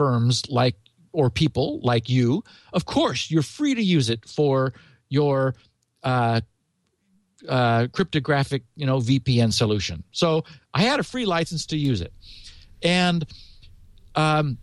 firms 0.00 0.48
like 0.48 0.76
or 1.12 1.28
people 1.28 1.78
like 1.82 2.08
you. 2.08 2.42
Of 2.72 2.86
course, 2.86 3.30
you're 3.30 3.42
free 3.42 3.74
to 3.74 3.82
use 3.82 4.08
it 4.08 4.26
for 4.26 4.72
your 5.10 5.54
uh, 6.02 6.40
uh, 7.46 7.88
cryptographic, 7.92 8.62
you 8.76 8.86
know, 8.86 8.96
VPN 8.96 9.52
solution. 9.52 10.02
So 10.12 10.44
I 10.72 10.84
had 10.84 11.00
a 11.00 11.02
free 11.02 11.26
license 11.26 11.66
to 11.66 11.76
use 11.76 12.00
it, 12.00 12.14
and 12.82 13.26
um, 14.14 14.56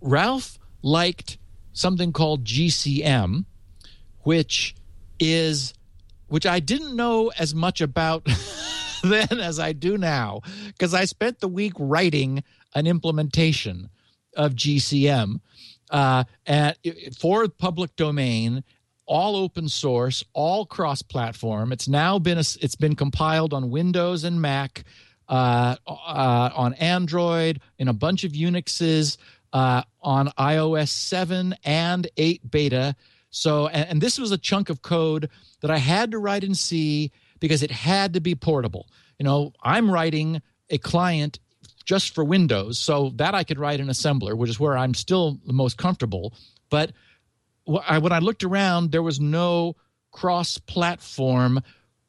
Ralph 0.00 0.58
liked 0.82 1.38
something 1.72 2.12
called 2.12 2.42
GCM, 2.44 3.44
which 4.24 4.74
is 5.20 5.72
which 6.26 6.46
I 6.46 6.58
didn't 6.58 6.96
know 6.96 7.30
as 7.38 7.54
much 7.54 7.80
about 7.80 8.26
then 9.04 9.38
as 9.38 9.60
I 9.60 9.72
do 9.72 9.96
now 9.96 10.40
because 10.66 10.94
I 10.94 11.04
spent 11.04 11.38
the 11.38 11.46
week 11.46 11.74
writing 11.78 12.42
an 12.74 12.88
implementation 12.88 13.88
of 14.36 14.54
GCM 14.54 15.40
uh, 15.90 16.24
at, 16.46 16.78
for 17.18 17.48
public 17.48 17.94
domain 17.96 18.64
all 19.06 19.36
open 19.36 19.68
source, 19.68 20.24
all 20.32 20.64
cross-platform. 20.64 21.72
It's 21.72 21.88
now 21.88 22.18
been 22.18 22.38
a, 22.38 22.44
it's 22.60 22.76
been 22.76 22.96
compiled 22.96 23.52
on 23.52 23.70
Windows 23.70 24.24
and 24.24 24.40
Mac, 24.40 24.84
uh, 25.28 25.76
uh, 25.86 26.50
on 26.54 26.74
Android, 26.74 27.60
in 27.78 27.88
a 27.88 27.92
bunch 27.92 28.24
of 28.24 28.32
Unixes, 28.32 29.18
uh, 29.52 29.82
on 30.00 30.28
iOS 30.38 30.88
seven 30.88 31.54
and 31.64 32.08
eight 32.16 32.50
beta. 32.50 32.96
So, 33.30 33.66
and, 33.68 33.90
and 33.90 34.00
this 34.00 34.18
was 34.18 34.32
a 34.32 34.38
chunk 34.38 34.70
of 34.70 34.82
code 34.82 35.28
that 35.60 35.70
I 35.70 35.78
had 35.78 36.10
to 36.12 36.18
write 36.18 36.44
in 36.44 36.54
C 36.54 37.10
because 37.38 37.62
it 37.62 37.70
had 37.70 38.14
to 38.14 38.20
be 38.20 38.34
portable. 38.34 38.88
You 39.18 39.24
know, 39.24 39.52
I'm 39.62 39.90
writing 39.90 40.40
a 40.70 40.78
client 40.78 41.38
just 41.84 42.14
for 42.14 42.24
Windows, 42.24 42.78
so 42.78 43.12
that 43.16 43.34
I 43.34 43.44
could 43.44 43.58
write 43.58 43.80
in 43.80 43.88
assembler, 43.88 44.36
which 44.36 44.50
is 44.50 44.60
where 44.60 44.76
I'm 44.76 44.94
still 44.94 45.38
the 45.46 45.52
most 45.52 45.76
comfortable. 45.76 46.34
But 46.70 46.92
when 47.64 48.12
I 48.12 48.18
looked 48.18 48.44
around, 48.44 48.92
there 48.92 49.02
was 49.02 49.20
no 49.20 49.76
cross 50.10 50.58
platform, 50.58 51.60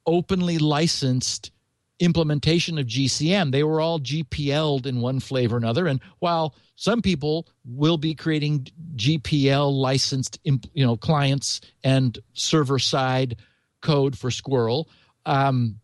openly 0.05 0.57
licensed 0.57 1.51
implementation 1.99 2.78
of 2.78 2.86
GCM. 2.86 3.51
They 3.51 3.63
were 3.63 3.80
all 3.80 3.99
GPL'd 3.99 4.86
in 4.86 4.99
one 4.99 5.19
flavor 5.19 5.55
or 5.55 5.57
another. 5.57 5.88
And 5.88 6.01
while 6.19 6.55
some 6.76 7.01
people 7.01 7.47
will 7.65 7.97
be 7.97 8.15
creating 8.15 8.67
GPL 8.95 9.71
licensed 9.71 10.39
you 10.43 10.86
know, 10.86 10.97
clients 10.97 11.61
and 11.84 12.17
server 12.34 12.80
side 12.80 13.38
code 13.82 14.17
for 14.17 14.30
SQRL, 14.30 14.86
um, 15.26 15.80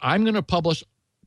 I'm 0.00 0.22
going 0.22 0.34
to 0.34 0.42
publish 0.42 0.84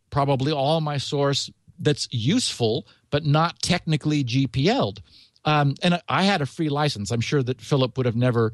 probably 0.10 0.52
all 0.52 0.80
my 0.80 0.98
source 0.98 1.50
that's 1.80 2.08
useful, 2.12 2.88
but 3.10 3.26
not 3.26 3.62
technically 3.62 4.24
GPL'd. 4.24 5.02
Um, 5.46 5.76
and 5.82 6.02
I 6.08 6.24
had 6.24 6.42
a 6.42 6.46
free 6.46 6.70
license. 6.70 7.12
I'm 7.12 7.22
sure 7.22 7.42
that 7.44 7.62
Philip 7.62 7.98
would 7.98 8.06
have 8.06 8.16
never 8.16 8.54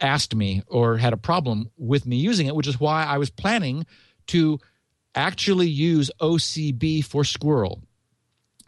asked 0.00 0.34
me 0.34 0.62
or 0.66 0.96
had 0.96 1.12
a 1.12 1.18
problem 1.18 1.70
with 1.76 2.06
me 2.06 2.16
using 2.16 2.46
it, 2.46 2.54
which 2.54 2.68
is 2.68 2.80
why 2.80 3.04
I 3.04 3.18
was 3.18 3.30
planning 3.30 3.86
to 4.28 4.58
actually 5.14 5.68
use 5.68 6.10
OCB 6.20 7.04
for 7.04 7.22
SQRL. 7.22 7.80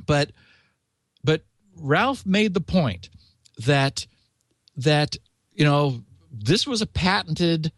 But 0.04 0.32
but 1.22 1.42
Ralph 1.76 2.26
made 2.26 2.54
the 2.54 2.60
point 2.60 3.08
that 3.58 4.06
that 4.76 5.16
you 5.52 5.64
know 5.64 6.02
this 6.30 6.66
was 6.66 6.82
a 6.82 6.86
patented 6.86 7.72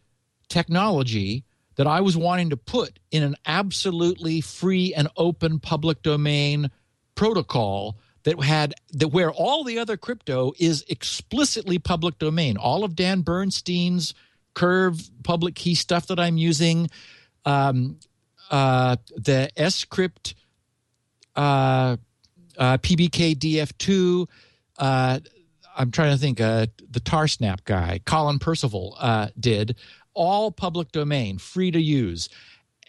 technology 0.49 1.45
that 1.77 1.87
I 1.87 2.01
was 2.01 2.17
wanting 2.17 2.51
to 2.51 2.57
put 2.57 2.99
in 3.11 3.23
an 3.23 3.37
absolutely 3.47 4.41
free 4.41 4.95
and 4.95 5.09
open 5.17 5.59
public 5.59 6.03
domain 6.03 6.71
protocol 7.15 7.97
that 8.25 8.43
had 8.43 8.75
that 8.93 9.09
where 9.09 9.31
all 9.31 9.65
the 9.65 9.79
other 9.79 9.97
crypto 9.97 10.53
is 10.59 10.85
explicitly 10.89 11.79
public 11.79 12.19
domain. 12.19 12.57
All 12.57 12.85
of 12.85 12.97
Dan 12.97 13.21
Bernstein's 13.21 14.15
Curve 14.55 15.11
public 15.25 15.57
key 15.57 15.75
stuff 15.75 16.07
that 16.07 16.21
I'm 16.21 16.37
using, 16.37 16.89
um, 17.45 17.99
uh, 18.51 18.97
the 19.17 19.51
Scrypt 19.57 20.35
uh, 21.35 21.97
uh, 22.57 22.79
PBKDF2. 22.79 24.29
Uh, 24.79 25.19
I'm 25.77 25.91
trying 25.91 26.13
to 26.13 26.19
think. 26.19 26.41
Uh, 26.41 26.67
the 26.95 27.01
Tarsnap 27.01 27.65
guy, 27.65 28.01
Colin 28.07 28.39
Percival, 28.39 28.97
uh, 28.99 29.29
did 29.39 29.77
all 30.15 30.51
public 30.51 30.93
domain, 30.93 31.39
free 31.39 31.71
to 31.71 31.81
use, 31.81 32.29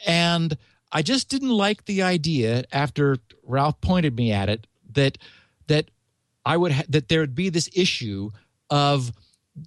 and 0.05 0.57
I 0.91 1.01
just 1.01 1.29
didn't 1.29 1.49
like 1.49 1.85
the 1.85 2.03
idea 2.03 2.63
after 2.71 3.17
Ralph 3.43 3.81
pointed 3.81 4.15
me 4.15 4.31
at 4.31 4.49
it 4.49 4.67
that 4.93 5.17
that 5.67 5.91
I 6.45 6.57
would 6.57 6.71
ha- 6.71 6.83
that 6.89 7.09
there 7.09 7.21
would 7.21 7.35
be 7.35 7.49
this 7.49 7.69
issue 7.73 8.31
of 8.69 9.11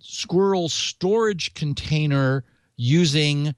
SQRL 0.03 0.71
storage 0.71 1.55
container 1.55 2.45
using 2.77 3.55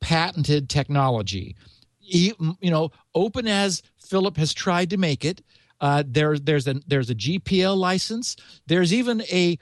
patented 0.00 0.68
technology. 0.68 1.56
You 2.00 2.34
know, 2.62 2.90
open 3.14 3.46
as 3.46 3.82
Philip 3.98 4.36
has 4.36 4.52
tried 4.52 4.90
to 4.90 4.96
make 4.96 5.24
it. 5.24 5.42
Uh, 5.80 6.02
there, 6.06 6.38
there's 6.38 6.66
a 6.66 6.74
there's 6.86 7.10
a 7.10 7.14
GPL 7.14 7.76
license. 7.76 8.36
There's 8.66 8.92
even 8.92 9.22
a 9.22 9.58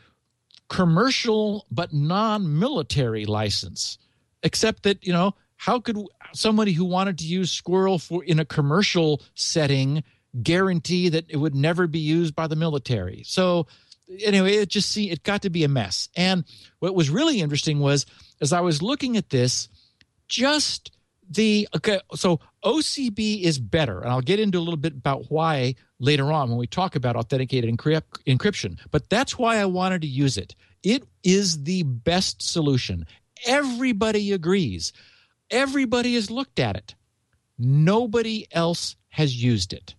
commercial 0.72 1.66
but 1.70 1.92
non-military 1.92 3.26
license. 3.26 3.98
Except 4.42 4.82
that 4.84 5.06
you 5.06 5.12
know, 5.12 5.34
how 5.56 5.78
could 5.78 5.98
somebody 6.32 6.72
who 6.72 6.86
wanted 6.86 7.18
to 7.18 7.26
use 7.26 7.60
SQRL 7.60 8.02
for 8.02 8.24
in 8.24 8.40
a 8.40 8.44
commercial 8.44 9.20
setting 9.34 10.02
guarantee 10.42 11.10
that 11.10 11.26
it 11.28 11.36
would 11.36 11.54
never 11.54 11.86
be 11.86 11.98
used 11.98 12.34
by 12.34 12.46
the 12.46 12.56
military? 12.56 13.22
So 13.26 13.66
anyway, 14.24 14.54
it 14.54 14.70
just 14.70 14.90
see 14.90 15.10
it 15.10 15.22
got 15.22 15.42
to 15.42 15.50
be 15.50 15.62
a 15.62 15.68
mess. 15.68 16.08
And 16.16 16.44
what 16.78 16.94
was 16.94 17.10
really 17.10 17.42
interesting 17.42 17.78
was 17.78 18.06
as 18.40 18.54
I 18.54 18.60
was 18.60 18.80
looking 18.80 19.18
at 19.18 19.28
this, 19.28 19.68
just 20.26 20.90
the 21.30 21.68
okay, 21.76 22.00
so 22.14 22.40
OCB 22.64 23.42
is 23.42 23.58
better, 23.58 24.00
and 24.00 24.10
I'll 24.10 24.20
get 24.20 24.40
into 24.40 24.58
a 24.58 24.60
little 24.60 24.76
bit 24.76 24.92
about 24.92 25.30
why 25.30 25.74
later 25.98 26.32
on 26.32 26.48
when 26.48 26.58
we 26.58 26.66
talk 26.66 26.96
about 26.96 27.16
authenticated 27.16 27.74
encrypt, 27.74 28.22
encryption. 28.26 28.78
But 28.90 29.08
that's 29.08 29.38
why 29.38 29.56
I 29.56 29.64
wanted 29.66 30.02
to 30.02 30.08
use 30.08 30.36
it. 30.36 30.54
It 30.82 31.04
is 31.22 31.62
the 31.62 31.84
best 31.84 32.42
solution. 32.42 33.06
Everybody 33.46 34.32
agrees. 34.32 34.92
Everybody 35.50 36.14
has 36.14 36.30
looked 36.30 36.58
at 36.58 36.76
it. 36.76 36.94
Nobody 37.58 38.46
else 38.50 38.96
has 39.10 39.42
used 39.42 39.72
it 39.72 39.94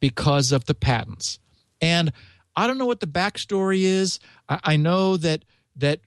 because 0.00 0.52
of 0.52 0.64
the 0.64 0.74
patents. 0.74 1.38
And 1.80 2.12
I 2.56 2.66
don't 2.66 2.78
know 2.78 2.86
what 2.86 3.00
the 3.00 3.06
backstory 3.06 3.82
is. 3.82 4.18
I, 4.48 4.60
I 4.64 4.76
know 4.76 5.16
that 5.18 5.44
that 5.76 6.00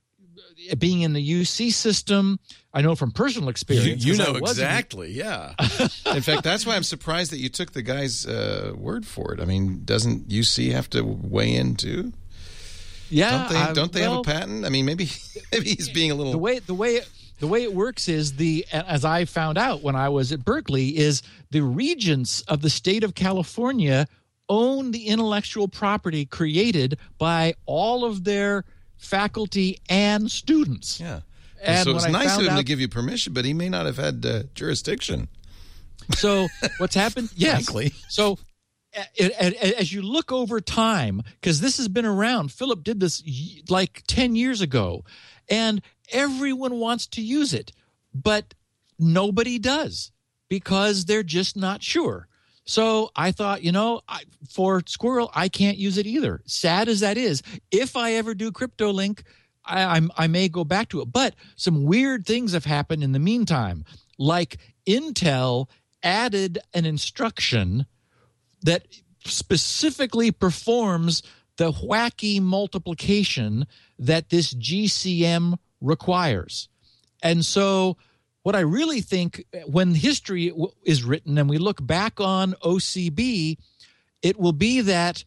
being 0.77 1.01
in 1.01 1.13
the 1.13 1.41
UC 1.41 1.73
system, 1.73 2.39
I 2.73 2.81
know 2.81 2.95
from 2.95 3.11
personal 3.11 3.49
experience. 3.49 4.03
You, 4.05 4.13
you 4.13 4.17
know 4.19 4.35
exactly, 4.35 5.11
yeah. 5.11 5.53
in 6.05 6.21
fact, 6.21 6.43
that's 6.43 6.65
why 6.65 6.75
I'm 6.75 6.83
surprised 6.83 7.31
that 7.31 7.39
you 7.39 7.49
took 7.49 7.73
the 7.73 7.81
guy's 7.81 8.25
uh, 8.25 8.73
word 8.75 9.05
for 9.05 9.33
it. 9.33 9.39
I 9.39 9.45
mean, 9.45 9.83
doesn't 9.83 10.29
UC 10.29 10.71
have 10.71 10.89
to 10.91 11.03
weigh 11.03 11.55
in 11.55 11.75
too? 11.75 12.13
Yeah, 13.09 13.31
don't 13.31 13.49
they, 13.49 13.55
uh, 13.57 13.73
don't 13.73 13.91
they 13.91 14.01
well, 14.01 14.23
have 14.23 14.35
a 14.35 14.39
patent? 14.39 14.65
I 14.65 14.69
mean, 14.69 14.85
maybe 14.85 15.09
maybe 15.51 15.69
he's 15.69 15.89
being 15.89 16.11
a 16.11 16.15
little 16.15 16.31
the 16.31 16.37
way 16.37 16.59
the 16.59 16.73
way. 16.73 16.95
It, 16.95 17.09
the 17.39 17.47
way 17.47 17.63
it 17.63 17.73
works 17.73 18.07
is 18.07 18.33
the 18.35 18.65
as 18.71 19.03
I 19.03 19.25
found 19.25 19.57
out 19.57 19.81
when 19.81 19.95
I 19.95 20.09
was 20.09 20.31
at 20.31 20.45
Berkeley 20.45 20.95
is 20.95 21.23
the 21.49 21.61
regents 21.61 22.41
of 22.41 22.61
the 22.61 22.69
state 22.69 23.03
of 23.03 23.15
California 23.15 24.07
own 24.47 24.91
the 24.91 25.07
intellectual 25.07 25.67
property 25.67 26.25
created 26.25 26.99
by 27.17 27.55
all 27.65 28.05
of 28.05 28.25
their 28.25 28.63
faculty 29.01 29.79
and 29.89 30.31
students. 30.31 30.99
Yeah. 30.99 31.21
And 31.61 31.83
so 31.83 31.95
it's 31.95 32.07
nice 32.07 32.37
of 32.37 32.43
him 32.43 32.49
out, 32.49 32.57
to 32.57 32.63
give 32.63 32.79
you 32.79 32.87
permission, 32.87 33.33
but 33.33 33.45
he 33.45 33.53
may 33.53 33.69
not 33.69 33.85
have 33.85 33.97
had 33.97 34.25
uh, 34.25 34.43
jurisdiction. 34.55 35.27
So 36.15 36.47
what's 36.77 36.95
happened? 36.95 37.29
yes. 37.35 37.65
Frankly. 37.65 37.93
So 38.09 38.39
as 39.19 39.93
you 39.93 40.01
look 40.01 40.31
over 40.31 40.59
time, 40.59 41.21
because 41.39 41.61
this 41.61 41.77
has 41.77 41.87
been 41.87 42.05
around, 42.05 42.51
Philip 42.51 42.83
did 42.83 42.99
this 42.99 43.23
like 43.69 44.03
10 44.07 44.35
years 44.35 44.61
ago, 44.61 45.03
and 45.49 45.81
everyone 46.11 46.75
wants 46.75 47.07
to 47.07 47.21
use 47.21 47.53
it, 47.53 47.71
but 48.13 48.53
nobody 48.97 49.59
does 49.59 50.11
because 50.49 51.05
they're 51.05 51.23
just 51.23 51.55
not 51.55 51.83
sure. 51.83 52.27
So 52.71 53.11
I 53.17 53.33
thought, 53.33 53.63
you 53.63 53.73
know, 53.73 53.99
I, 54.07 54.21
for 54.49 54.79
SQRL, 54.79 55.29
I 55.35 55.49
can't 55.49 55.77
use 55.77 55.97
it 55.97 56.07
either. 56.07 56.41
Sad 56.45 56.87
as 56.87 57.01
that 57.01 57.17
is, 57.17 57.43
if 57.69 57.97
I 57.97 58.13
ever 58.13 58.33
do 58.33 58.49
CryptoLink, 58.49 59.23
I, 59.65 59.97
I'm, 59.97 60.09
I 60.15 60.27
may 60.27 60.47
go 60.47 60.63
back 60.63 60.87
to 60.89 61.01
it. 61.01 61.11
But 61.11 61.35
some 61.57 61.83
weird 61.83 62.25
things 62.25 62.53
have 62.53 62.63
happened 62.63 63.03
in 63.03 63.11
the 63.11 63.19
meantime, 63.19 63.83
like 64.17 64.57
Intel 64.87 65.67
added 66.01 66.59
an 66.73 66.85
instruction 66.85 67.87
that 68.61 68.87
specifically 69.25 70.31
performs 70.31 71.23
the 71.57 71.73
wacky 71.73 72.41
multiplication 72.41 73.67
that 73.99 74.29
this 74.29 74.53
GCM 74.53 75.57
requires. 75.81 76.69
And 77.21 77.43
so 77.45 77.97
what 78.43 78.55
I 78.55 78.61
really 78.61 79.01
think 79.01 79.45
when 79.65 79.93
history 79.93 80.51
is 80.83 81.03
written 81.03 81.37
and 81.37 81.49
we 81.49 81.57
look 81.57 81.85
back 81.85 82.19
on 82.19 82.53
OCB, 82.63 83.57
it 84.21 84.39
will 84.39 84.53
be 84.53 84.81
that 84.81 85.23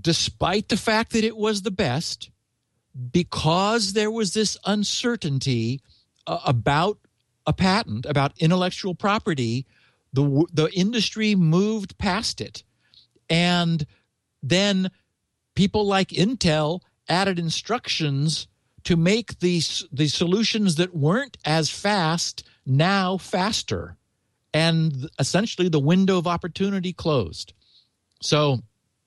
despite 0.00 0.68
the 0.68 0.76
fact 0.76 1.12
that 1.12 1.24
it 1.24 1.36
was 1.36 1.62
the 1.62 1.70
best, 1.70 2.30
because 3.10 3.92
there 3.92 4.10
was 4.10 4.34
this 4.34 4.56
uncertainty 4.64 5.80
uh, 6.26 6.40
about 6.46 6.98
a 7.46 7.52
patent, 7.52 8.06
about 8.06 8.32
intellectual 8.38 8.94
property, 8.94 9.66
the 10.12 10.46
the 10.52 10.70
industry 10.72 11.34
moved 11.34 11.98
past 11.98 12.40
it, 12.40 12.62
and 13.28 13.84
then 14.42 14.90
people 15.56 15.84
like 15.84 16.10
Intel 16.10 16.80
added 17.08 17.38
instructions 17.38 18.46
to 18.84 18.96
make 18.96 19.38
these 19.40 19.84
the 19.92 20.08
solutions 20.08 20.76
that 20.76 20.94
weren't 20.94 21.36
as 21.44 21.70
fast 21.70 22.44
now 22.66 23.16
faster. 23.16 23.96
And 24.52 25.10
essentially 25.18 25.68
the 25.68 25.80
window 25.80 26.16
of 26.16 26.26
opportunity 26.26 26.92
closed. 26.92 27.52
So 28.20 28.60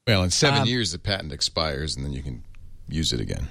well 0.05 0.23
in 0.23 0.32
seven 0.32 0.61
um, 0.61 0.67
years 0.67 0.91
the 0.91 0.99
patent 0.99 1.32
expires 1.32 1.95
and 1.95 2.05
then 2.05 2.13
you 2.13 2.21
can 2.21 2.43
use 2.89 3.13
it 3.13 3.21
again. 3.21 3.47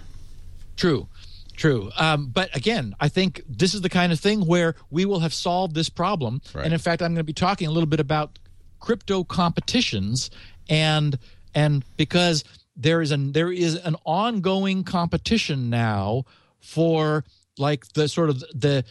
True. 0.77 1.09
True. 1.57 1.91
Um, 1.97 2.27
but 2.27 2.55
again 2.55 2.95
i 3.01 3.09
think 3.09 3.41
this 3.49 3.73
is 3.73 3.81
the 3.81 3.89
kind 3.89 4.13
of 4.13 4.21
thing 4.21 4.47
where 4.47 4.75
we 4.91 5.07
will 5.07 5.21
have 5.21 5.33
solved 5.33 5.75
this 5.75 5.89
problem. 5.89 6.43
Right. 6.55 6.65
and 6.65 6.75
in 6.75 6.79
fact 6.79 7.01
i'm 7.01 7.13
going 7.13 7.17
to 7.17 7.25
be 7.25 7.33
talking 7.33 7.67
a 7.67 7.71
little 7.71 7.87
bit 7.87 8.01
about 8.01 8.39
crypto 8.81 9.25
competitions 9.25 10.31
and 10.69 11.19
and 11.55 11.83
because 11.97 12.45
there 12.77 13.01
is 13.01 13.11
an 13.11 13.33
there 13.33 13.53
is 13.53 13.75
an 13.77 13.97
ongoing 14.05 14.85
competition 14.85 15.71
now 15.71 16.25
for 16.61 17.25
like 17.59 17.87
the 17.95 18.09
sort 18.09 18.31
of 18.31 18.41
the 18.55 18.85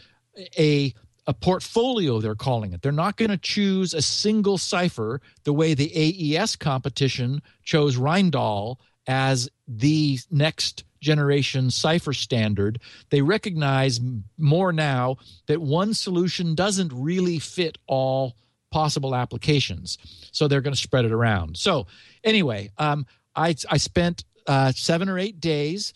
a 0.58 0.92
a 1.28 1.34
portfolio 1.34 2.20
they're 2.20 2.34
calling 2.34 2.72
it. 2.72 2.82
They're 2.82 2.92
not 2.92 3.16
going 3.16 3.30
to 3.30 3.36
choose 3.36 3.94
a 3.94 4.02
single 4.02 4.58
cipher 4.58 5.20
the 5.44 5.52
way 5.52 5.74
the 5.74 5.90
AES 6.36 6.56
competition 6.56 7.42
chose 7.64 7.96
Rijndael 7.96 8.76
as 9.08 9.48
the 9.66 10.18
next 10.30 10.84
generation 11.00 11.70
cipher 11.70 12.12
standard. 12.12 12.80
They 13.10 13.22
recognize 13.22 14.00
more 14.38 14.72
now 14.72 15.16
that 15.46 15.60
one 15.60 15.94
solution 15.94 16.54
doesn't 16.54 16.92
really 16.92 17.38
fit 17.38 17.78
all 17.86 18.36
possible 18.70 19.14
applications. 19.14 19.98
So 20.32 20.48
they're 20.48 20.60
going 20.60 20.74
to 20.74 20.80
spread 20.80 21.04
it 21.04 21.12
around. 21.12 21.56
So 21.56 21.86
anyway, 22.24 22.70
um, 22.78 23.06
I, 23.36 23.54
I 23.70 23.76
spent 23.76 24.24
uh, 24.46 24.72
seven 24.72 25.08
or 25.08 25.18
eight 25.18 25.40
days 25.40 25.92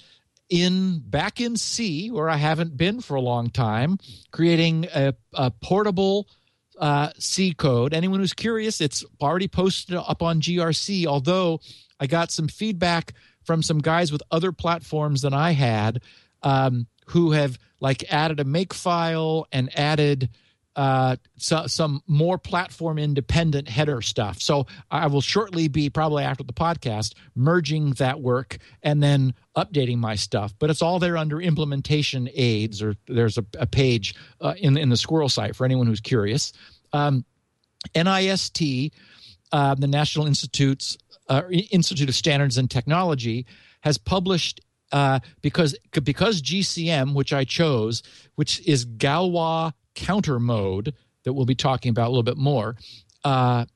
in 0.49 0.99
back 0.99 1.41
in 1.41 1.57
C, 1.57 2.11
where 2.11 2.29
I 2.29 2.37
haven't 2.37 2.77
been 2.77 3.01
for 3.01 3.15
a 3.15 3.21
long 3.21 3.51
time, 3.51 3.99
creating 4.33 4.87
a, 4.95 5.15
a 5.33 5.51
portable 5.51 6.29
uh, 6.79 7.11
C 7.19 7.55
code. 7.55 7.95
Anyone 7.95 8.21
who's 8.21 8.35
curious, 8.35 8.81
it's 8.81 9.05
already 9.21 9.49
posted 9.49 9.97
up 9.97 10.23
on 10.23 10.41
GRC. 10.41 11.07
Although 11.07 11.61
I 12.01 12.07
got 12.07 12.31
some 12.31 12.49
feedback 12.49 13.15
from 13.45 13.63
some 13.63 13.79
guys 13.79 14.11
with 14.11 14.23
other 14.31 14.53
platforms 14.53 15.23
than 15.23 15.33
I 15.33 15.53
had, 15.53 16.03
um, 16.43 16.87
who 17.07 17.33
have 17.33 17.59
like 17.81 18.05
added 18.13 18.41
a 18.41 18.45
make 18.45 18.75
file 18.75 19.47
and 19.53 19.77
added 19.79 20.31
uh, 20.81 21.15
so, 21.37 21.67
some 21.67 22.03
more 22.07 22.39
platform 22.39 22.99
independent 22.99 23.69
header 23.69 24.01
stuff. 24.01 24.41
So 24.41 24.67
I 24.91 25.09
will 25.09 25.21
shortly 25.21 25.69
be 25.69 25.91
probably 25.91 26.25
after 26.25 26.43
the 26.43 26.55
podcast 26.55 27.13
merging 27.35 27.91
that 27.99 28.23
work 28.23 28.57
and 28.83 29.03
then 29.03 29.35
updating 29.55 29.99
my 29.99 30.15
stuff. 30.15 30.55
But 30.59 30.71
it's 30.71 30.81
all 30.81 30.99
there 30.99 31.19
under 31.19 31.39
implementation 31.39 32.31
aids, 32.33 32.81
or 32.81 32.95
there's 33.07 33.37
a, 33.37 33.45
a 33.59 33.67
page 33.67 34.15
uh, 34.41 34.55
in 34.57 34.79
in 34.79 34.89
the 34.89 34.97
SQRL 34.97 35.31
site 35.31 35.55
for 35.55 35.67
anyone 35.67 35.87
who's 35.87 36.01
curious. 36.01 36.55
Um, 36.95 37.27
NIST 37.95 38.91
uh, 39.53 39.75
the 39.75 39.87
National 39.87 40.27
Institutes 40.27 40.97
uh, 41.29 41.43
Institute 41.51 42.09
of 42.09 42.15
Standards 42.15 42.57
and 42.57 42.71
Technology 42.71 43.45
has 43.83 43.99
published 43.99 44.63
uh, 44.93 45.21
because 45.43 45.77
because 46.03 46.41
GCM, 46.41 47.13
which 47.13 47.35
I 47.35 47.45
chose, 47.45 48.03
which 48.37 48.67
is 48.67 48.87
Galois 48.87 49.75
counter 49.95 50.39
mode 50.39 50.95
that 51.25 51.33
we'll 51.33 51.47
be 51.47 51.55
talking 51.55 51.91
about 51.91 52.07
a 52.07 52.11
little 52.11 52.23
bit 52.23 52.37
more, 52.37 52.77
uh, 53.25 53.67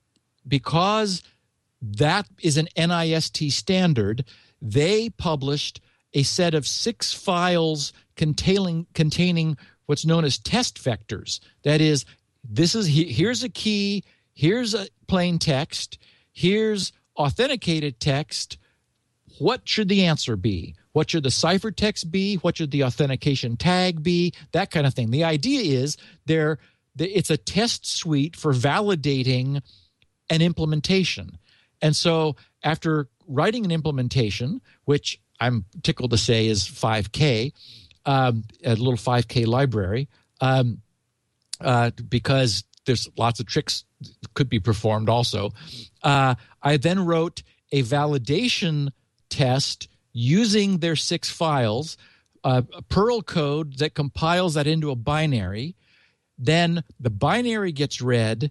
because 0.46 1.22
that 1.82 2.26
is 2.40 2.56
an 2.56 2.68
NIST 2.76 3.52
standard. 3.52 4.24
They 4.60 5.10
published 5.10 5.80
a 6.14 6.22
set 6.22 6.54
of 6.54 6.66
six 6.66 7.12
files 7.12 7.92
containing 8.16 8.86
containing 8.94 9.56
what's 9.86 10.06
known 10.06 10.24
as 10.24 10.38
test 10.38 10.82
vectors. 10.82 11.40
That 11.62 11.80
is, 11.80 12.04
this 12.42 12.74
is 12.74 12.86
here's 12.86 13.42
a 13.42 13.48
key, 13.48 14.04
here's 14.32 14.74
a 14.74 14.88
plain 15.06 15.38
text, 15.38 15.98
here's 16.32 16.92
authenticated 17.16 18.00
text. 18.00 18.58
What 19.38 19.68
should 19.68 19.88
the 19.88 20.04
answer 20.04 20.36
be? 20.36 20.76
What 20.94 21.10
should 21.10 21.24
the 21.24 21.28
ciphertext 21.28 22.10
be? 22.12 22.36
What 22.36 22.56
should 22.56 22.70
the 22.70 22.84
authentication 22.84 23.56
tag 23.56 24.00
be? 24.00 24.32
That 24.52 24.70
kind 24.70 24.86
of 24.86 24.94
thing. 24.94 25.10
The 25.10 25.24
idea 25.24 25.80
is 25.80 25.96
there 26.24 26.58
it's 26.96 27.30
a 27.30 27.36
test 27.36 27.84
suite 27.84 28.36
for 28.36 28.52
validating 28.52 29.60
an 30.30 30.40
implementation. 30.40 31.36
And 31.82 31.96
so 31.96 32.36
after 32.62 33.08
writing 33.26 33.64
an 33.64 33.72
implementation, 33.72 34.60
which 34.84 35.20
I'm 35.40 35.64
tickled 35.82 36.12
to 36.12 36.16
say 36.16 36.46
is 36.46 36.62
5K, 36.62 37.52
um, 38.06 38.44
a 38.64 38.76
little 38.76 38.94
5K 38.94 39.48
library, 39.48 40.08
um, 40.40 40.80
uh, 41.60 41.90
because 42.08 42.62
there's 42.86 43.08
lots 43.18 43.40
of 43.40 43.46
tricks 43.46 43.84
could 44.34 44.48
be 44.48 44.60
performed 44.60 45.08
also. 45.08 45.50
Uh, 46.04 46.36
I 46.62 46.76
then 46.76 47.04
wrote 47.04 47.42
a 47.72 47.82
validation 47.82 48.90
test 49.28 49.88
using 50.14 50.78
their 50.78 50.96
six 50.96 51.28
files, 51.28 51.98
uh, 52.42 52.62
a 52.72 52.80
Perl 52.80 53.20
code 53.20 53.76
that 53.78 53.94
compiles 53.94 54.54
that 54.54 54.66
into 54.66 54.90
a 54.90 54.96
binary. 54.96 55.76
Then 56.38 56.82
the 56.98 57.10
binary 57.10 57.72
gets 57.72 58.00
read 58.00 58.50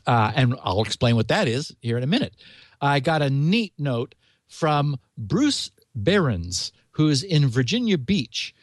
Uh, 0.06 0.32
and 0.34 0.54
I'll 0.62 0.82
explain 0.82 1.16
what 1.16 1.28
that 1.28 1.48
is 1.48 1.74
here 1.80 1.98
in 1.98 2.02
a 2.02 2.06
minute. 2.06 2.34
I 2.80 3.00
got 3.00 3.22
a 3.22 3.28
neat 3.30 3.74
note 3.78 4.14
from 4.48 4.98
Bruce 5.18 5.70
Behrens, 5.94 6.72
who's 6.92 7.22
in 7.22 7.48
Virginia 7.48 7.98
Beach. 7.98 8.54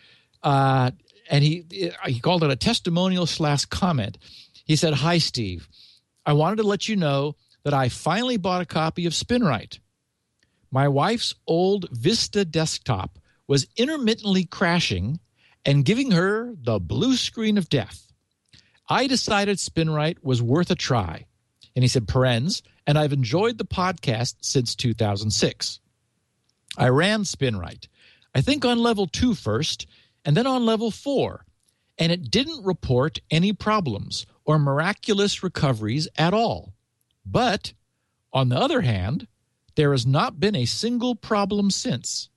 Uh, 0.41 0.91
and 1.29 1.43
he, 1.43 1.65
he 2.05 2.19
called 2.19 2.43
it 2.43 2.49
a 2.49 2.55
testimonial 2.55 3.25
slash 3.25 3.65
comment. 3.65 4.17
He 4.65 4.75
said, 4.75 4.93
Hi, 4.95 5.17
Steve. 5.17 5.67
I 6.25 6.33
wanted 6.33 6.57
to 6.57 6.63
let 6.63 6.89
you 6.89 6.95
know 6.95 7.35
that 7.63 7.73
I 7.73 7.89
finally 7.89 8.37
bought 8.37 8.61
a 8.61 8.65
copy 8.65 9.05
of 9.05 9.13
SpinRite. 9.13 9.79
My 10.71 10.87
wife's 10.87 11.35
old 11.45 11.87
Vista 11.91 12.43
desktop 12.43 13.19
was 13.47 13.67
intermittently 13.77 14.43
crashing 14.43 15.19
and 15.67 15.83
giving 15.83 16.11
her 16.11 16.55
the 16.63 16.79
blue 16.79 17.17
screen 17.17 17.57
of 17.57 17.67
death. 17.67 18.11
I 18.89 19.05
decided 19.05 19.57
SpinRite 19.57 20.23
was 20.23 20.41
worth 20.41 20.71
a 20.71 20.75
try. 20.75 21.25
And 21.75 21.83
he 21.83 21.89
said, 21.89 22.07
parens, 22.07 22.63
and 22.87 22.97
I've 22.97 23.13
enjoyed 23.13 23.57
the 23.57 23.65
podcast 23.65 24.35
since 24.39 24.75
2006. 24.75 25.79
I 26.77 26.87
ran 26.87 27.23
SpinRite, 27.23 27.87
I 28.33 28.41
think 28.41 28.63
on 28.63 28.79
level 28.79 29.07
two 29.07 29.33
first, 29.33 29.87
and 30.23 30.37
then 30.37 30.47
on 30.47 30.65
level 30.65 30.89
four, 30.89 31.45
and 31.97 32.11
it 32.11 32.31
didn't 32.31 32.65
report 32.65 33.19
any 33.29 33.51
problems 33.51 34.25
or 34.45 34.57
miraculous 34.57 35.43
recoveries 35.43 36.07
at 36.17 36.33
all. 36.33 36.73
But 37.25 37.73
on 38.31 38.49
the 38.49 38.57
other 38.57 38.81
hand, 38.81 39.27
there 39.75 39.91
has 39.91 40.05
not 40.05 40.39
been 40.39 40.55
a 40.55 40.65
single 40.65 41.15
problem 41.15 41.71
since. 41.71 42.29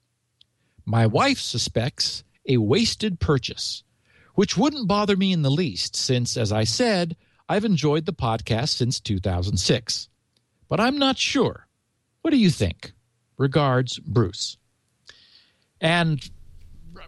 My 0.85 1.07
wife 1.07 1.39
suspects 1.39 2.25
a 2.51 2.59
wasted 2.59 3.21
purchase, 3.21 3.85
which 4.35 4.57
wouldn't 4.57 4.89
bother 4.89 5.17
me 5.17 5.33
in 5.33 5.43
the 5.43 5.51
least, 5.51 5.95
since, 5.95 6.37
as 6.37 6.53
I 6.53 6.65
said, 6.65 7.17
I've 7.49 7.65
enjoyed 7.65 8.07
the 8.07 8.13
podcast 8.13 8.71
since 8.71 9.01
2006. 9.01 10.09
But 10.69 10.81
I'm 10.81 10.99
not 10.99 11.17
sure. 11.17 11.67
What 12.23 12.33
do 12.33 12.37
you 12.37 12.51
think? 12.51 12.93
Regards, 13.39 13.99
Bruce. 14.01 14.57
And 15.81 16.29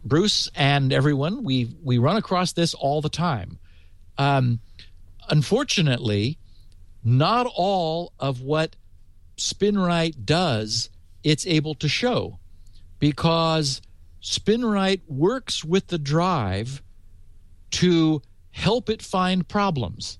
Bruce 0.05 0.49
and 0.55 0.93
everyone, 0.93 1.45
we 1.45 1.77
we 1.83 1.99
run 1.99 2.17
across 2.17 2.53
this 2.53 2.73
all 2.73 3.01
the 3.01 3.11
time. 3.11 3.59
Um, 4.17 4.61
unfortunately, 5.29 6.39
not 7.05 7.47
all 7.55 8.13
of 8.19 8.41
what 8.41 8.77
SpinRite 9.37 10.25
does, 10.25 10.89
it's 11.23 11.47
able 11.47 11.75
to 11.77 11.89
show 11.89 12.39
because 12.99 13.83
SpinRite 14.23 15.03
works 15.09 15.65
with 15.65 15.89
the 15.89 15.99
drive 15.99 16.83
to 17.73 18.23
help 18.53 18.89
it 18.89 19.03
find 19.03 19.49
problems. 19.49 20.19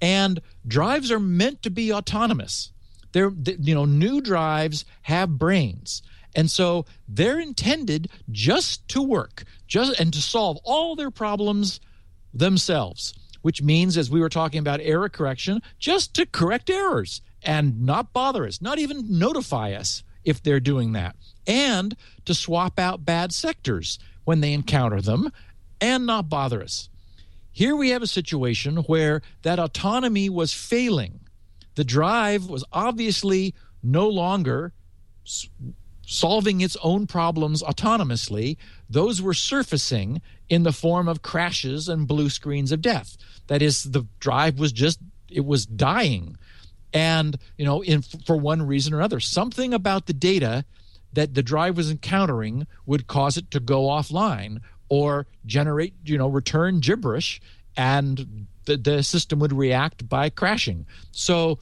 And 0.00 0.40
drives 0.66 1.10
are 1.12 1.20
meant 1.20 1.62
to 1.62 1.70
be 1.70 1.92
autonomous. 1.92 2.72
They're, 3.12 3.32
you 3.60 3.74
know, 3.74 3.84
new 3.84 4.20
drives 4.20 4.84
have 5.02 5.38
brains. 5.38 6.02
And 6.34 6.50
so 6.50 6.86
they're 7.06 7.38
intended 7.38 8.08
just 8.30 8.88
to 8.88 9.02
work, 9.02 9.44
just 9.66 10.00
and 10.00 10.12
to 10.14 10.22
solve 10.22 10.58
all 10.64 10.96
their 10.96 11.10
problems 11.10 11.78
themselves, 12.32 13.12
which 13.42 13.62
means 13.62 13.98
as 13.98 14.10
we 14.10 14.20
were 14.20 14.30
talking 14.30 14.60
about 14.60 14.80
error 14.80 15.10
correction, 15.10 15.60
just 15.78 16.14
to 16.14 16.24
correct 16.24 16.70
errors 16.70 17.20
and 17.42 17.82
not 17.82 18.14
bother 18.14 18.46
us, 18.46 18.62
not 18.62 18.78
even 18.78 19.18
notify 19.18 19.72
us 19.72 20.02
if 20.24 20.42
they're 20.42 20.60
doing 20.60 20.92
that 20.92 21.16
and 21.46 21.96
to 22.24 22.34
swap 22.34 22.78
out 22.78 23.04
bad 23.04 23.32
sectors 23.32 23.98
when 24.24 24.40
they 24.40 24.52
encounter 24.52 25.00
them 25.00 25.30
and 25.80 26.06
not 26.06 26.28
bother 26.28 26.62
us. 26.62 26.88
Here 27.50 27.76
we 27.76 27.90
have 27.90 28.02
a 28.02 28.06
situation 28.06 28.78
where 28.78 29.20
that 29.42 29.58
autonomy 29.58 30.30
was 30.30 30.54
failing. 30.54 31.20
The 31.74 31.84
drive 31.84 32.46
was 32.46 32.64
obviously 32.72 33.54
no 33.82 34.08
longer 34.08 34.72
solving 36.06 36.60
its 36.60 36.76
own 36.82 37.06
problems 37.06 37.62
autonomously. 37.62 38.56
Those 38.88 39.20
were 39.20 39.34
surfacing 39.34 40.22
in 40.48 40.62
the 40.62 40.72
form 40.72 41.08
of 41.08 41.22
crashes 41.22 41.88
and 41.88 42.06
blue 42.06 42.30
screens 42.30 42.72
of 42.72 42.80
death. 42.80 43.16
That 43.48 43.62
is, 43.62 43.84
the 43.84 44.06
drive 44.20 44.58
was 44.58 44.72
just, 44.72 45.00
it 45.28 45.44
was 45.44 45.66
dying. 45.66 46.36
And, 46.92 47.38
you 47.56 47.64
know, 47.64 47.82
in, 47.82 48.02
for 48.02 48.36
one 48.36 48.66
reason 48.66 48.92
or 48.92 48.98
another, 48.98 49.20
something 49.20 49.72
about 49.72 50.06
the 50.06 50.12
data 50.12 50.64
that 51.12 51.34
the 51.34 51.42
drive 51.42 51.76
was 51.76 51.90
encountering 51.90 52.66
would 52.86 53.06
cause 53.06 53.36
it 53.36 53.50
to 53.50 53.60
go 53.60 53.82
offline 53.82 54.60
or 54.88 55.26
generate, 55.46 55.94
you 56.04 56.18
know, 56.18 56.28
return 56.28 56.80
gibberish 56.80 57.40
and 57.76 58.46
the, 58.64 58.76
the 58.76 59.02
system 59.02 59.38
would 59.38 59.52
react 59.52 60.08
by 60.08 60.30
crashing. 60.30 60.86
So, 61.12 61.58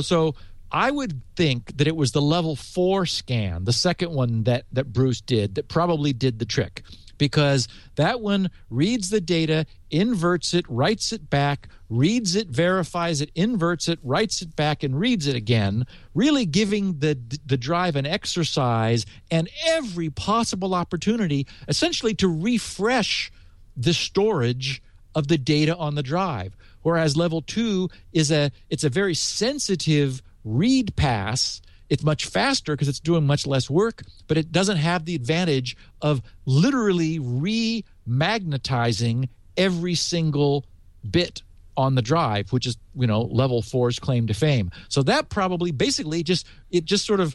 so 0.00 0.34
I 0.70 0.90
would 0.90 1.20
think 1.36 1.76
that 1.76 1.86
it 1.86 1.96
was 1.96 2.12
the 2.12 2.22
level 2.22 2.56
four 2.56 3.06
scan, 3.06 3.64
the 3.64 3.72
second 3.72 4.12
one 4.12 4.44
that, 4.44 4.64
that 4.72 4.92
Bruce 4.92 5.20
did, 5.20 5.54
that 5.54 5.68
probably 5.68 6.12
did 6.12 6.38
the 6.38 6.44
trick 6.44 6.82
because 7.16 7.68
that 7.94 8.20
one 8.20 8.50
reads 8.70 9.10
the 9.10 9.20
data, 9.20 9.66
inverts 9.94 10.54
it, 10.54 10.64
writes 10.68 11.12
it 11.12 11.30
back, 11.30 11.68
reads 11.88 12.34
it, 12.34 12.48
verifies 12.48 13.20
it, 13.20 13.30
inverts 13.34 13.88
it, 13.88 13.98
writes 14.02 14.42
it 14.42 14.56
back, 14.56 14.82
and 14.82 14.98
reads 14.98 15.26
it 15.26 15.36
again, 15.36 15.86
really 16.14 16.44
giving 16.44 16.98
the, 16.98 17.18
the 17.46 17.56
drive 17.56 17.96
an 17.96 18.04
exercise 18.04 19.06
and 19.30 19.48
every 19.66 20.10
possible 20.10 20.74
opportunity 20.74 21.46
essentially 21.68 22.14
to 22.14 22.28
refresh 22.28 23.32
the 23.76 23.94
storage 23.94 24.82
of 25.14 25.28
the 25.28 25.38
data 25.38 25.76
on 25.76 25.94
the 25.94 26.02
drive. 26.02 26.56
Whereas 26.82 27.16
level 27.16 27.40
two 27.40 27.88
is 28.12 28.30
a 28.30 28.50
it's 28.68 28.84
a 28.84 28.90
very 28.90 29.14
sensitive 29.14 30.22
read 30.44 30.94
pass 30.96 31.62
it's 31.90 32.02
much 32.02 32.24
faster 32.26 32.72
because 32.72 32.88
it's 32.88 33.00
doing 33.00 33.26
much 33.26 33.46
less 33.46 33.70
work, 33.70 34.02
but 34.26 34.38
it 34.38 34.50
doesn't 34.50 34.78
have 34.78 35.04
the 35.04 35.14
advantage 35.14 35.76
of 36.00 36.22
literally 36.46 37.20
remagnetizing 37.20 39.28
every 39.56 39.94
single 39.94 40.64
bit 41.08 41.42
on 41.76 41.94
the 41.94 42.02
drive, 42.02 42.52
which 42.52 42.66
is, 42.66 42.76
you 42.94 43.06
know, 43.06 43.22
level 43.22 43.62
four's 43.62 43.98
claim 43.98 44.26
to 44.28 44.34
fame. 44.34 44.70
So 44.88 45.02
that 45.04 45.28
probably 45.28 45.72
basically 45.72 46.22
just 46.22 46.46
it 46.70 46.84
just 46.84 47.04
sort 47.04 47.20
of 47.20 47.34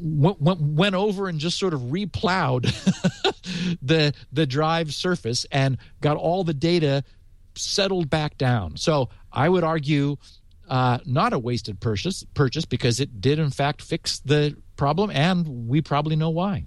went, 0.00 0.60
went 0.60 0.94
over 0.94 1.28
and 1.28 1.38
just 1.38 1.58
sort 1.58 1.74
of 1.74 1.92
replowed 1.92 2.64
the 3.82 4.14
the 4.32 4.46
drive 4.46 4.94
surface 4.94 5.46
and 5.50 5.78
got 6.00 6.16
all 6.16 6.44
the 6.44 6.54
data 6.54 7.04
settled 7.54 8.10
back 8.10 8.38
down. 8.38 8.76
So 8.76 9.10
I 9.32 9.48
would 9.48 9.64
argue 9.64 10.16
uh, 10.68 10.98
not 11.06 11.32
a 11.32 11.38
wasted 11.38 11.80
purchase 11.80 12.24
purchase 12.34 12.64
because 12.64 13.00
it 13.00 13.20
did 13.20 13.38
in 13.38 13.50
fact 13.50 13.82
fix 13.82 14.18
the 14.20 14.56
problem, 14.76 15.10
and 15.10 15.68
we 15.68 15.80
probably 15.80 16.16
know 16.16 16.30
why. 16.30 16.66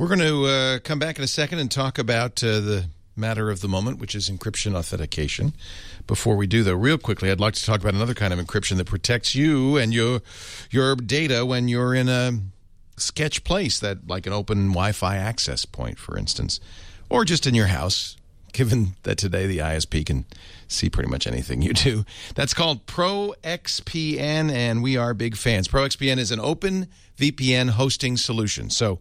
We're 0.00 0.08
going 0.08 0.20
to 0.20 0.46
uh, 0.46 0.78
come 0.78 0.98
back 0.98 1.18
in 1.18 1.24
a 1.24 1.26
second 1.26 1.58
and 1.58 1.70
talk 1.70 1.98
about 1.98 2.42
uh, 2.42 2.60
the 2.60 2.86
matter 3.16 3.50
of 3.50 3.60
the 3.60 3.68
moment, 3.68 3.98
which 3.98 4.14
is 4.14 4.30
encryption 4.30 4.74
authentication. 4.74 5.52
Before 6.06 6.36
we 6.36 6.46
do, 6.46 6.62
though, 6.62 6.72
real 6.72 6.96
quickly, 6.96 7.30
I'd 7.30 7.38
like 7.38 7.52
to 7.52 7.64
talk 7.66 7.80
about 7.80 7.92
another 7.92 8.14
kind 8.14 8.32
of 8.32 8.38
encryption 8.38 8.78
that 8.78 8.86
protects 8.86 9.34
you 9.34 9.76
and 9.76 9.92
your 9.92 10.22
your 10.70 10.96
data 10.96 11.44
when 11.44 11.68
you're 11.68 11.94
in 11.94 12.08
a 12.08 12.32
sketch 12.96 13.44
place, 13.44 13.78
that 13.80 14.08
like 14.08 14.26
an 14.26 14.32
open 14.32 14.68
Wi-Fi 14.68 15.18
access 15.18 15.66
point, 15.66 15.98
for 15.98 16.16
instance, 16.16 16.60
or 17.10 17.26
just 17.26 17.46
in 17.46 17.54
your 17.54 17.66
house. 17.66 18.16
Given 18.54 18.96
that 19.02 19.18
today 19.18 19.46
the 19.46 19.58
ISP 19.58 20.06
can 20.06 20.24
see 20.66 20.88
pretty 20.88 21.10
much 21.10 21.26
anything 21.26 21.60
you 21.60 21.74
do, 21.74 22.06
that's 22.34 22.54
called 22.54 22.86
ProXPN, 22.86 24.50
and 24.50 24.82
we 24.82 24.96
are 24.96 25.12
big 25.12 25.36
fans. 25.36 25.68
ProXPN 25.68 26.16
is 26.16 26.32
an 26.32 26.40
open 26.40 26.88
VPN 27.18 27.68
hosting 27.68 28.16
solution, 28.16 28.70
so 28.70 28.98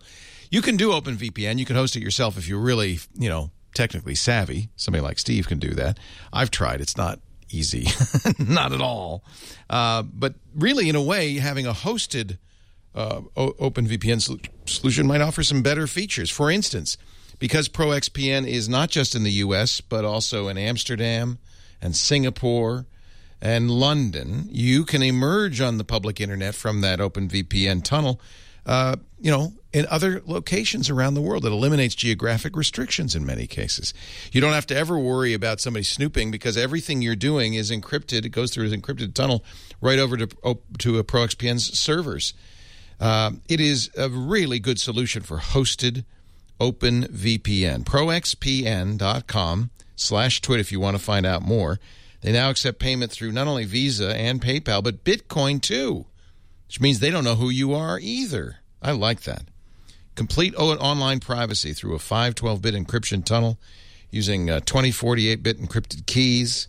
you 0.50 0.62
can 0.62 0.78
do 0.78 0.92
OpenVPN. 0.92 1.60
You 1.60 1.66
can 1.66 1.76
host 1.76 1.96
it 1.96 2.04
yourself 2.04 2.38
if 2.38 2.48
you're 2.48 2.60
really, 2.60 3.00
you 3.16 3.30
know, 3.30 3.52
technically 3.74 4.16
savvy. 4.16 4.70
Somebody 4.76 5.04
like 5.04 5.20
Steve 5.20 5.48
can 5.48 5.60
do 5.60 5.70
that. 5.72 6.00
I've 6.34 6.52
tried. 6.52 6.82
It's 6.82 6.98
not 6.98 7.20
easy, 7.50 7.88
not 8.40 8.74
at 8.74 8.82
all. 8.82 9.24
Uh, 9.70 10.04
but 10.04 10.36
really, 10.56 10.90
in 10.90 10.96
a 10.96 11.02
way, 11.02 11.38
having 11.38 11.66
a 11.66 11.74
hosted 11.74 12.38
uh, 12.96 13.22
OpenVPN 13.36 14.22
sol- 14.22 14.38
solution 14.66 15.08
might 15.08 15.22
offer 15.22 15.44
some 15.44 15.62
better 15.62 15.88
features. 15.88 16.30
For 16.30 16.50
instance, 16.50 16.98
because 17.40 17.70
ProXPN 17.70 18.48
is 18.48 18.68
not 18.68 18.90
just 18.90 19.16
in 19.16 19.24
the 19.24 19.32
U.S., 19.32 19.82
but 19.82 20.06
also 20.06 20.48
in 20.48 20.58
Amsterdam 20.58 21.40
and 21.82 21.96
Singapore 21.96 22.86
and 23.42 23.72
London, 23.72 24.48
you 24.52 24.84
can 24.84 25.02
emerge 25.02 25.62
on 25.62 25.78
the 25.78 25.86
public 25.86 26.20
internet 26.20 26.56
from 26.56 26.82
that 26.82 27.00
OpenVPN 27.00 27.84
tunnel 27.84 28.20
uh, 28.70 28.96
you 29.20 29.32
know, 29.32 29.52
in 29.74 29.88
other 29.90 30.22
locations 30.28 30.91
around 30.91 31.16
the 31.16 31.22
world. 31.22 31.44
It 31.44 31.52
eliminates 31.52 31.96
geographic 31.96 32.56
restrictions 32.56 33.16
in 33.16 33.26
many 33.26 33.48
cases. 33.48 33.96
You 34.32 34.41
don't 34.41 34.54
have 34.54 34.68
to 34.68 34.78
ever 34.78 35.00
worry 35.00 35.34
about 35.34 35.60
somebody 35.60 35.84
snooping 35.84 36.30
because 36.30 36.56
everything 36.56 37.02
you're 37.02 37.16
doing 37.16 37.56
is 37.56 37.72
encrypted. 37.72 38.26
It 38.26 38.30
goes 38.30 38.54
through 38.54 38.72
an 38.72 38.80
encrypted 38.80 39.16
tunnel 39.16 39.44
right 39.82 39.98
over 39.98 40.18
to 40.18 40.28
to 40.78 41.00
a 41.00 41.04
ProXPN's 41.04 41.80
servers. 41.80 42.36
Uh, 43.00 43.32
it 43.48 43.60
is 43.60 43.90
a 43.98 44.08
really 44.08 44.60
good 44.60 44.80
solution 44.80 45.24
for 45.24 45.38
hosted 45.38 46.06
open 46.60 47.06
VPN. 47.06 47.86
ProXPN.com 47.86 49.72
slash 49.96 50.41
twit 50.41 50.60
if 50.60 50.72
you 50.72 50.80
want 50.80 50.96
to 50.96 51.04
find 51.04 51.26
out 51.26 51.41
more. 51.41 51.80
They 52.22 52.34
now 52.34 52.52
accept 52.52 52.78
payment 52.78 53.12
through 53.12 53.32
not 53.32 53.48
only 53.48 53.66
Visa 53.66 54.16
and 54.16 54.40
PayPal, 54.40 54.84
but 54.84 55.04
Bitcoin 55.04 55.60
too 55.60 56.06
which 56.70 56.80
means 56.80 57.00
they 57.00 57.10
don't 57.10 57.24
know 57.24 57.34
who 57.34 57.50
you 57.50 57.74
are 57.74 57.98
either. 58.00 58.59
I 58.81 58.91
like 58.91 59.22
that. 59.22 59.43
Complete 60.15 60.53
online 60.56 61.19
privacy 61.19 61.73
through 61.73 61.95
a 61.95 61.99
512 61.99 62.61
bit 62.61 62.76
encryption 62.76 63.23
tunnel 63.23 63.57
using 64.11 64.49
uh, 64.49 64.60
2048 64.61 65.43
bit 65.43 65.61
encrypted 65.61 66.06
keys. 66.06 66.68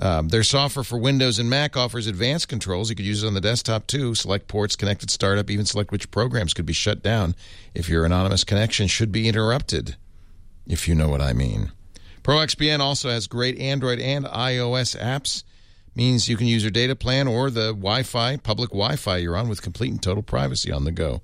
Um, 0.00 0.28
their 0.28 0.42
software 0.42 0.82
for 0.82 0.98
Windows 0.98 1.38
and 1.38 1.48
Mac 1.48 1.76
offers 1.76 2.08
advanced 2.08 2.48
controls. 2.48 2.90
You 2.90 2.96
could 2.96 3.06
use 3.06 3.22
it 3.22 3.26
on 3.26 3.34
the 3.34 3.40
desktop 3.40 3.86
too. 3.86 4.14
Select 4.14 4.48
ports, 4.48 4.74
connected 4.74 5.10
startup, 5.10 5.50
even 5.50 5.66
select 5.66 5.92
which 5.92 6.10
programs 6.10 6.52
could 6.52 6.66
be 6.66 6.72
shut 6.72 7.02
down 7.02 7.36
if 7.74 7.88
your 7.88 8.04
anonymous 8.04 8.42
connection 8.42 8.88
should 8.88 9.12
be 9.12 9.28
interrupted, 9.28 9.96
if 10.66 10.88
you 10.88 10.96
know 10.96 11.08
what 11.08 11.20
I 11.20 11.32
mean. 11.32 11.70
ProXPN 12.24 12.80
also 12.80 13.10
has 13.10 13.26
great 13.28 13.56
Android 13.58 14.00
and 14.00 14.24
iOS 14.24 14.98
apps 14.98 15.44
means 15.94 16.28
you 16.28 16.36
can 16.36 16.46
use 16.46 16.62
your 16.62 16.70
data 16.70 16.96
plan 16.96 17.28
or 17.28 17.50
the 17.50 17.68
Wi-Fi, 17.68 18.38
public 18.38 18.70
Wi-Fi 18.70 19.18
you're 19.18 19.36
on 19.36 19.48
with 19.48 19.62
complete 19.62 19.90
and 19.90 20.02
total 20.02 20.22
privacy 20.22 20.72
on 20.72 20.84
the 20.84 20.92
go. 20.92 21.22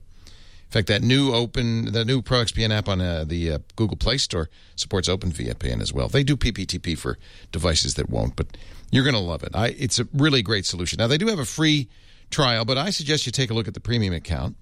In 0.70 0.72
fact, 0.72 0.86
that 0.86 1.02
new 1.02 1.34
open, 1.34 1.92
the 1.92 2.04
new 2.04 2.22
ProXPN 2.22 2.70
app 2.70 2.88
on 2.88 3.00
uh, 3.00 3.24
the 3.24 3.52
uh, 3.52 3.58
Google 3.74 3.96
Play 3.96 4.18
Store 4.18 4.48
supports 4.76 5.08
OpenVPN 5.08 5.80
as 5.80 5.92
well. 5.92 6.06
They 6.06 6.22
do 6.22 6.36
PPTP 6.36 6.96
for 6.96 7.18
devices 7.50 7.94
that 7.94 8.08
won't, 8.08 8.36
but 8.36 8.56
you're 8.92 9.02
going 9.02 9.16
to 9.16 9.20
love 9.20 9.42
it. 9.42 9.50
I, 9.52 9.68
it's 9.70 9.98
a 9.98 10.06
really 10.12 10.42
great 10.42 10.64
solution. 10.64 10.98
Now 10.98 11.08
they 11.08 11.18
do 11.18 11.26
have 11.26 11.40
a 11.40 11.44
free 11.44 11.88
trial, 12.30 12.64
but 12.64 12.78
I 12.78 12.90
suggest 12.90 13.26
you 13.26 13.32
take 13.32 13.50
a 13.50 13.54
look 13.54 13.66
at 13.66 13.74
the 13.74 13.80
premium 13.80 14.14
account 14.14 14.56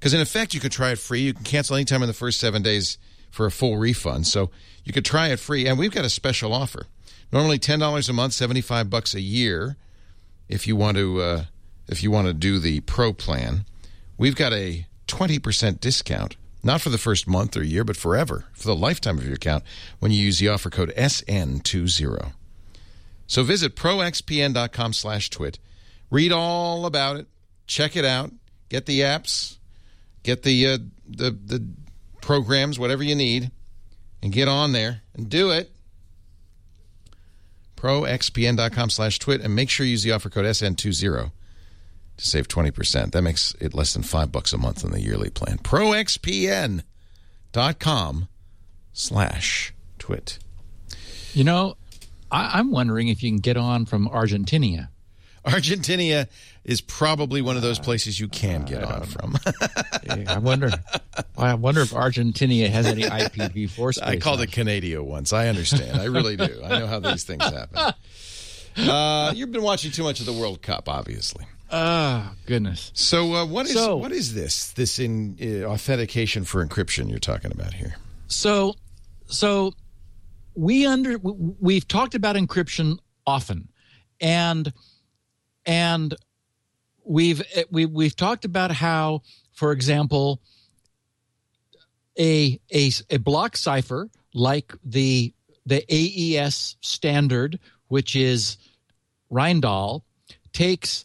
because 0.00 0.12
in 0.12 0.20
effect 0.20 0.52
you 0.52 0.58
could 0.58 0.72
try 0.72 0.90
it 0.90 0.98
free. 0.98 1.20
You 1.20 1.34
can 1.34 1.44
cancel 1.44 1.76
anytime 1.76 2.02
in 2.02 2.08
the 2.08 2.12
first 2.12 2.40
seven 2.40 2.62
days 2.62 2.98
for 3.30 3.46
a 3.46 3.50
full 3.52 3.76
refund. 3.76 4.26
So 4.26 4.50
you 4.84 4.92
could 4.92 5.04
try 5.04 5.28
it 5.28 5.38
free, 5.38 5.68
and 5.68 5.78
we've 5.78 5.92
got 5.92 6.04
a 6.04 6.10
special 6.10 6.52
offer. 6.52 6.86
Normally 7.32 7.58
ten 7.58 7.78
dollars 7.78 8.08
a 8.08 8.12
month, 8.12 8.34
seventy 8.34 8.60
five 8.60 8.90
bucks 8.90 9.14
a 9.14 9.20
year. 9.20 9.76
If 10.48 10.66
you 10.66 10.76
want 10.76 10.98
to, 10.98 11.20
uh, 11.20 11.44
if 11.88 12.02
you 12.02 12.10
want 12.10 12.26
to 12.26 12.34
do 12.34 12.58
the 12.58 12.80
pro 12.80 13.12
plan, 13.12 13.64
we've 14.18 14.36
got 14.36 14.52
a 14.52 14.86
twenty 15.06 15.38
percent 15.38 15.80
discount. 15.80 16.36
Not 16.62 16.80
for 16.80 16.90
the 16.90 16.98
first 16.98 17.26
month 17.26 17.56
or 17.56 17.64
year, 17.64 17.82
but 17.82 17.96
forever, 17.96 18.44
for 18.52 18.68
the 18.68 18.76
lifetime 18.76 19.18
of 19.18 19.24
your 19.24 19.34
account 19.34 19.64
when 19.98 20.12
you 20.12 20.22
use 20.22 20.38
the 20.38 20.48
offer 20.48 20.70
code 20.70 20.92
SN20. 20.96 22.32
So 23.26 23.42
visit 23.42 23.74
proxpn.com 23.74 24.92
slash 24.92 25.28
twit. 25.30 25.58
Read 26.10 26.30
all 26.30 26.86
about 26.86 27.16
it. 27.16 27.26
Check 27.66 27.96
it 27.96 28.04
out. 28.04 28.30
Get 28.68 28.86
the 28.86 29.00
apps. 29.00 29.56
Get 30.22 30.44
the, 30.44 30.66
uh, 30.66 30.78
the, 31.08 31.30
the 31.30 31.66
programs, 32.20 32.78
whatever 32.78 33.02
you 33.02 33.16
need, 33.16 33.50
and 34.22 34.32
get 34.32 34.46
on 34.46 34.70
there 34.70 35.02
and 35.14 35.28
do 35.28 35.50
it 35.50 35.72
proxpn.com 37.82 38.90
slash 38.90 39.18
twit, 39.18 39.40
and 39.40 39.56
make 39.56 39.68
sure 39.68 39.84
you 39.84 39.92
use 39.92 40.04
the 40.04 40.12
offer 40.12 40.30
code 40.30 40.44
SN20 40.44 41.32
to 42.16 42.24
save 42.24 42.46
20%. 42.46 43.10
That 43.10 43.22
makes 43.22 43.56
it 43.60 43.74
less 43.74 43.92
than 43.94 44.04
five 44.04 44.30
bucks 44.30 44.52
a 44.52 44.58
month 44.58 44.84
on 44.84 44.92
the 44.92 45.00
yearly 45.00 45.30
plan. 45.30 45.58
proxpn.com 45.58 46.84
slash 48.92 49.74
twit. 49.98 50.38
You 51.34 51.42
know, 51.44 51.76
I, 52.30 52.60
am 52.60 52.70
wondering 52.70 53.08
if 53.08 53.22
you 53.22 53.30
can 53.30 53.40
get 53.40 53.56
on 53.56 53.86
from 53.86 54.06
Argentina. 54.08 54.90
Argentina 55.44 56.28
is 56.64 56.80
probably 56.80 57.42
one 57.42 57.56
of 57.56 57.62
those 57.62 57.78
places 57.78 58.20
you 58.20 58.28
can 58.28 58.64
get 58.64 58.84
on 58.84 59.02
from. 59.04 59.36
I 60.28 60.38
wonder. 60.38 60.70
I 61.36 61.54
wonder 61.54 61.80
if 61.80 61.92
Argentina 61.92 62.68
has 62.68 62.86
any 62.86 63.02
IPv4 63.02 63.94
space. 63.94 63.98
I 63.98 64.16
called 64.20 64.40
it 64.40 64.52
Canada 64.52 65.02
once. 65.02 65.32
I 65.32 65.48
understand. 65.48 66.00
I 66.00 66.04
really 66.04 66.36
do. 66.36 66.62
I 66.64 66.78
know 66.78 66.86
how 66.86 67.00
these 67.00 67.24
things 67.24 67.44
happen. 67.44 67.94
Uh, 68.74 69.30
you've 69.36 69.52
been 69.52 69.62
watching 69.62 69.90
too 69.90 70.02
much 70.02 70.20
of 70.20 70.24
the 70.24 70.32
World 70.32 70.62
Cup, 70.62 70.88
obviously. 70.88 71.44
Oh 71.70 72.32
goodness! 72.46 72.90
So 72.94 73.34
uh, 73.34 73.44
what 73.44 73.66
is 73.66 73.74
so, 73.74 73.96
what 73.96 74.12
is 74.12 74.34
this 74.34 74.72
this 74.72 74.98
in 74.98 75.36
uh, 75.42 75.66
authentication 75.66 76.44
for 76.44 76.66
encryption 76.66 77.10
you're 77.10 77.18
talking 77.18 77.52
about 77.52 77.74
here? 77.74 77.96
So, 78.28 78.74
so 79.26 79.74
we 80.54 80.86
under 80.86 81.18
we've 81.18 81.86
talked 81.86 82.14
about 82.14 82.36
encryption 82.36 82.96
often, 83.26 83.68
and 84.20 84.72
and 85.66 86.14
we've 87.04 87.42
we, 87.70 87.86
we've 87.86 88.16
talked 88.16 88.44
about 88.44 88.70
how, 88.70 89.22
for 89.52 89.72
example, 89.72 90.40
a 92.18 92.60
a 92.72 92.90
a 93.10 93.18
block 93.18 93.56
cipher 93.56 94.08
like 94.34 94.74
the 94.84 95.32
the 95.64 95.84
AES 95.88 96.76
standard, 96.80 97.58
which 97.88 98.16
is 98.16 98.56
Rijndael, 99.30 100.02
takes 100.52 101.04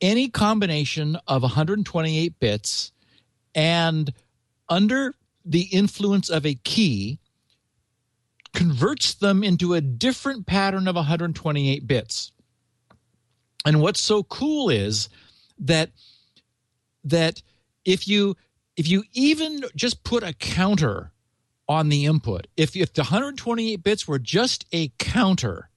any 0.00 0.28
combination 0.28 1.18
of 1.26 1.42
128 1.42 2.40
bits 2.40 2.92
and 3.54 4.12
under 4.68 5.14
the 5.44 5.62
influence 5.72 6.30
of 6.30 6.46
a 6.46 6.54
key 6.54 7.18
converts 8.54 9.14
them 9.14 9.44
into 9.44 9.74
a 9.74 9.80
different 9.80 10.46
pattern 10.46 10.88
of 10.88 10.96
128 10.96 11.86
bits. 11.86 12.32
And 13.64 13.80
what's 13.80 14.00
so 14.00 14.22
cool 14.22 14.70
is 14.70 15.08
that 15.58 15.90
that 17.04 17.42
if 17.84 18.08
you 18.08 18.36
if 18.76 18.88
you 18.88 19.04
even 19.12 19.62
just 19.74 20.04
put 20.04 20.22
a 20.22 20.32
counter 20.32 21.12
on 21.68 21.88
the 21.88 22.06
input, 22.06 22.46
if 22.56 22.74
if 22.74 22.92
the 22.92 23.02
128 23.02 23.82
bits 23.82 24.08
were 24.08 24.18
just 24.18 24.64
a 24.72 24.90
counter, 24.98 25.68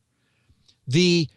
the 0.87 1.27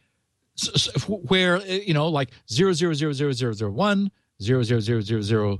where 1.06 1.64
you 1.66 1.92
know 1.92 2.08
like 2.08 2.30
zero 2.50 2.72
zero 2.72 2.94
zero 2.94 3.12
zero 3.12 3.32
zero 3.32 3.52
zero 3.52 3.70
one 3.70 4.10
zero 4.40 4.62
zero 4.62 4.80
zero 4.80 5.00
zero 5.00 5.20
zero 5.20 5.58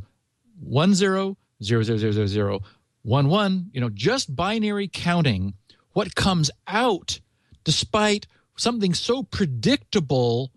one 0.61 0.95
zero 0.95 1.37
zero 1.63 1.83
zero 1.83 1.99
zero 1.99 2.13
zero 2.13 2.27
zero 2.27 2.61
one 3.03 3.29
one 3.29 3.71
you 3.73 3.81
know 3.81 3.91
just 3.91 4.35
binary 4.35 4.89
counting 4.89 5.55
what 5.93 6.15
comes 6.15 6.51
out 6.67 7.21
despite 7.65 8.27
something 8.57 8.95
so 8.95 9.23
predictable 9.23 10.51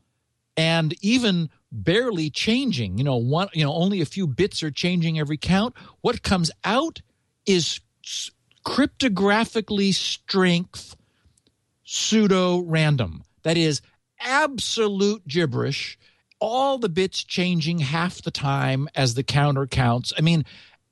and 0.60 0.94
even 1.02 1.49
barely 1.72 2.30
changing. 2.30 2.98
You 2.98 3.06
know, 3.06 3.15
one, 3.15 3.48
you 3.53 3.64
know, 3.64 3.73
only 3.73 4.02
a 4.02 4.06
few 4.06 4.27
bits 4.27 4.61
are 4.61 4.72
changing 4.72 5.18
every 5.18 5.38
count. 5.38 5.73
What 6.02 6.22
comes 6.22 6.52
out 6.65 7.02
is 7.45 7.80
cryptographically 8.65 9.94
strength 9.94 10.98
pseudo 11.86 12.60
random. 12.60 13.23
That 13.44 13.56
is 13.56 13.81
absolute 14.19 15.26
gibberish. 15.30 15.98
All 16.41 16.77
the 16.77 16.90
bits 16.90 17.23
changing 17.23 17.80
half 17.80 18.22
the 18.22 18.30
time 18.30 18.90
as 18.95 19.14
the 19.14 19.23
counter 19.23 19.65
counts. 19.65 20.11
I 20.18 20.22
mean, 20.22 20.44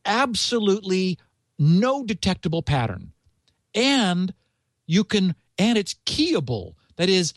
absolutely 0.05 1.19
no 1.59 2.05
detectable 2.05 2.61
pattern. 2.61 3.11
And 3.75 4.33
you 4.85 5.03
can, 5.03 5.35
and 5.59 5.77
it's 5.77 5.95
keyable. 6.05 6.75
That 6.95 7.09
is, 7.09 7.33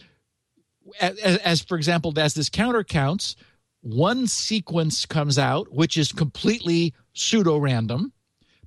as, 1.00 1.36
as, 1.38 1.60
for 1.62 1.76
example, 1.76 2.12
as 2.18 2.34
this 2.34 2.48
counter 2.48 2.84
counts, 2.84 3.36
one 3.82 4.26
sequence 4.26 5.06
comes 5.06 5.38
out, 5.38 5.72
which 5.72 5.96
is 5.96 6.12
completely 6.12 6.94
pseudo 7.14 7.56
random. 7.56 8.12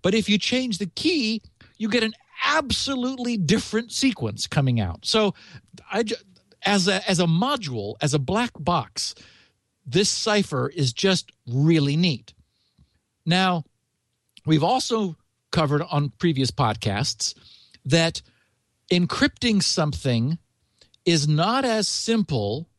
But 0.02 0.14
if 0.14 0.28
you 0.28 0.38
change 0.38 0.78
the 0.78 0.88
key, 0.88 1.42
you 1.78 1.90
get 1.90 2.04
an 2.04 2.14
absolutely 2.46 3.38
different 3.38 3.92
sequence 3.92 4.48
coming 4.48 4.80
out. 4.80 5.06
So, 5.06 5.34
I, 5.92 6.04
as 6.66 6.88
a 6.88 7.08
as 7.10 7.20
a 7.20 7.26
module, 7.26 7.96
as 8.02 8.14
a 8.14 8.20
black 8.20 8.52
box, 8.60 9.16
this 9.86 10.10
cipher 10.10 10.70
is 10.70 10.94
just 10.94 11.32
really 11.48 11.96
neat. 11.96 12.34
Now, 13.26 13.64
we've 14.46 14.64
also 14.64 15.16
covered 15.52 15.84
on 15.84 16.10
previous 16.18 16.52
podcasts 16.52 17.36
that 17.86 18.22
encrypting 18.92 19.62
something 19.62 20.38
is 21.06 21.28
not 21.28 21.66
as 21.66 21.88
simple 21.88 22.70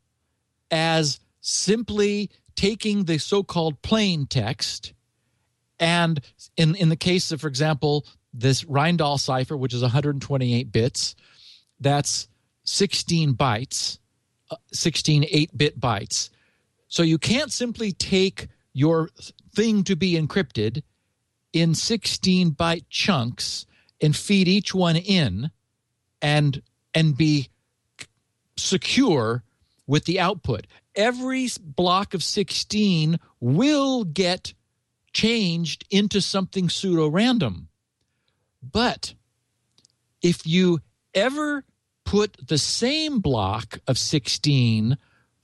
as 0.70 1.20
simply 1.40 2.30
taking 2.56 3.04
the 3.04 3.18
so-called 3.18 3.80
plain 3.82 4.26
text 4.26 4.92
and 5.78 6.20
in 6.56 6.74
in 6.76 6.88
the 6.88 6.96
case 6.96 7.32
of 7.32 7.40
for 7.40 7.48
example 7.48 8.06
this 8.32 8.64
Rijndael 8.64 9.18
cipher 9.18 9.56
which 9.56 9.74
is 9.74 9.82
128 9.82 10.72
bits 10.72 11.14
that's 11.80 12.28
16 12.64 13.34
bytes 13.34 13.98
uh, 14.50 14.56
16 14.72 15.22
8-bit 15.22 15.80
bytes. 15.80 16.28
So 16.88 17.02
you 17.02 17.16
can't 17.16 17.50
simply 17.50 17.92
take 17.92 18.48
your 18.74 19.08
thing 19.54 19.84
to 19.84 19.96
be 19.96 20.20
encrypted 20.20 20.82
in 21.54 21.74
16 21.74 22.50
byte 22.50 22.84
chunks 22.90 23.64
and 24.02 24.14
feed 24.14 24.46
each 24.46 24.74
one 24.74 24.96
in 24.96 25.50
and 26.20 26.60
and 26.94 27.16
be 27.16 27.48
secure 28.56 29.42
with 29.86 30.04
the 30.04 30.20
output. 30.20 30.66
Every 30.94 31.48
block 31.60 32.14
of 32.14 32.22
16 32.22 33.18
will 33.40 34.04
get 34.04 34.54
changed 35.12 35.84
into 35.90 36.20
something 36.20 36.68
pseudo 36.68 37.08
random. 37.08 37.68
But 38.62 39.14
if 40.22 40.46
you 40.46 40.80
ever 41.12 41.64
put 42.04 42.36
the 42.46 42.58
same 42.58 43.20
block 43.20 43.78
of 43.86 43.98
16 43.98 44.96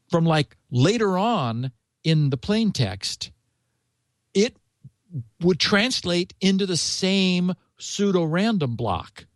from 0.09 0.24
like 0.24 0.57
later 0.70 1.19
on 1.19 1.73
in 2.03 2.31
the 2.31 2.37
plain 2.37 2.73
text, 2.73 3.31
it 4.35 4.57
would 5.41 5.61
translate 5.61 6.35
into 6.41 6.66
the 6.66 6.77
same 6.77 7.55
pseudo 7.78 8.24
random 8.24 8.77
block. 8.77 9.27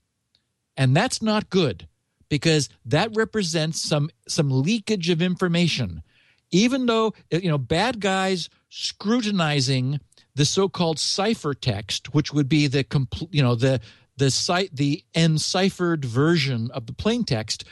And 0.77 0.97
that's 0.97 1.23
not 1.23 1.51
good 1.51 1.87
because 2.35 2.69
that 2.85 3.15
represents 3.15 3.81
some 3.81 4.11
some 4.27 4.51
leakage 4.51 5.09
of 5.09 5.23
information. 5.23 6.03
Even 6.51 6.87
though 6.87 7.15
you 7.31 7.49
know 7.49 7.59
bad 7.59 8.01
guys 8.01 8.51
scrutinizing 8.71 10.01
the 10.35 10.45
so-called 10.45 10.97
ciphertext 10.97 12.09
which 12.09 12.33
would 12.33 12.49
be 12.49 12.67
the 12.67 12.83
complete 12.83 13.33
you 13.33 13.41
know 13.41 13.55
the 13.55 13.81
the 14.17 14.33
site 14.33 14.75
the 14.75 15.05
enciphered 15.15 16.05
version 16.05 16.73
of 16.73 16.87
the 16.87 16.93
plain 16.93 17.23
text 17.23 17.63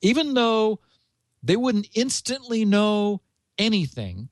even 0.00 0.34
though 0.34 0.80
they 1.44 1.54
wouldn't 1.54 1.88
instantly 1.94 2.64
know 2.64 3.20
anything 3.56 4.28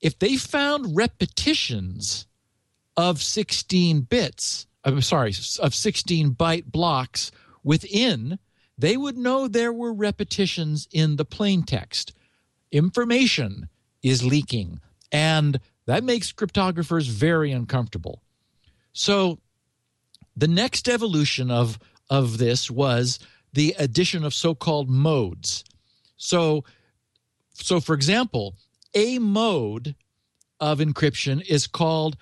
if 0.00 0.16
they 0.20 0.36
found 0.36 0.94
repetitions 0.94 2.28
of 2.96 3.20
16 3.20 4.02
bits 4.02 4.68
I'm 4.84 5.02
sorry 5.02 5.34
of 5.60 5.74
16 5.74 6.36
byte 6.36 6.66
blocks 6.66 7.32
within 7.64 8.38
they 8.78 8.96
would 8.96 9.18
know 9.18 9.48
there 9.48 9.72
were 9.72 9.92
repetitions 9.92 10.88
in 10.92 11.16
the 11.16 11.24
plain 11.24 11.64
text. 11.64 12.12
Information 12.70 13.68
is 14.02 14.24
leaking, 14.24 14.80
and 15.10 15.58
that 15.86 16.04
makes 16.04 16.32
cryptographers 16.32 17.08
very 17.08 17.50
uncomfortable. 17.50 18.22
So, 18.92 19.40
the 20.36 20.48
next 20.48 20.88
evolution 20.88 21.50
of, 21.50 21.78
of 22.08 22.38
this 22.38 22.70
was 22.70 23.18
the 23.52 23.74
addition 23.78 24.22
of 24.24 24.32
so 24.32 24.54
called 24.54 24.88
modes. 24.88 25.64
So, 26.16 26.64
so, 27.54 27.80
for 27.80 27.94
example, 27.94 28.54
a 28.94 29.18
mode 29.18 29.96
of 30.60 30.78
encryption 30.78 31.44
is 31.48 31.66
called 31.66 32.16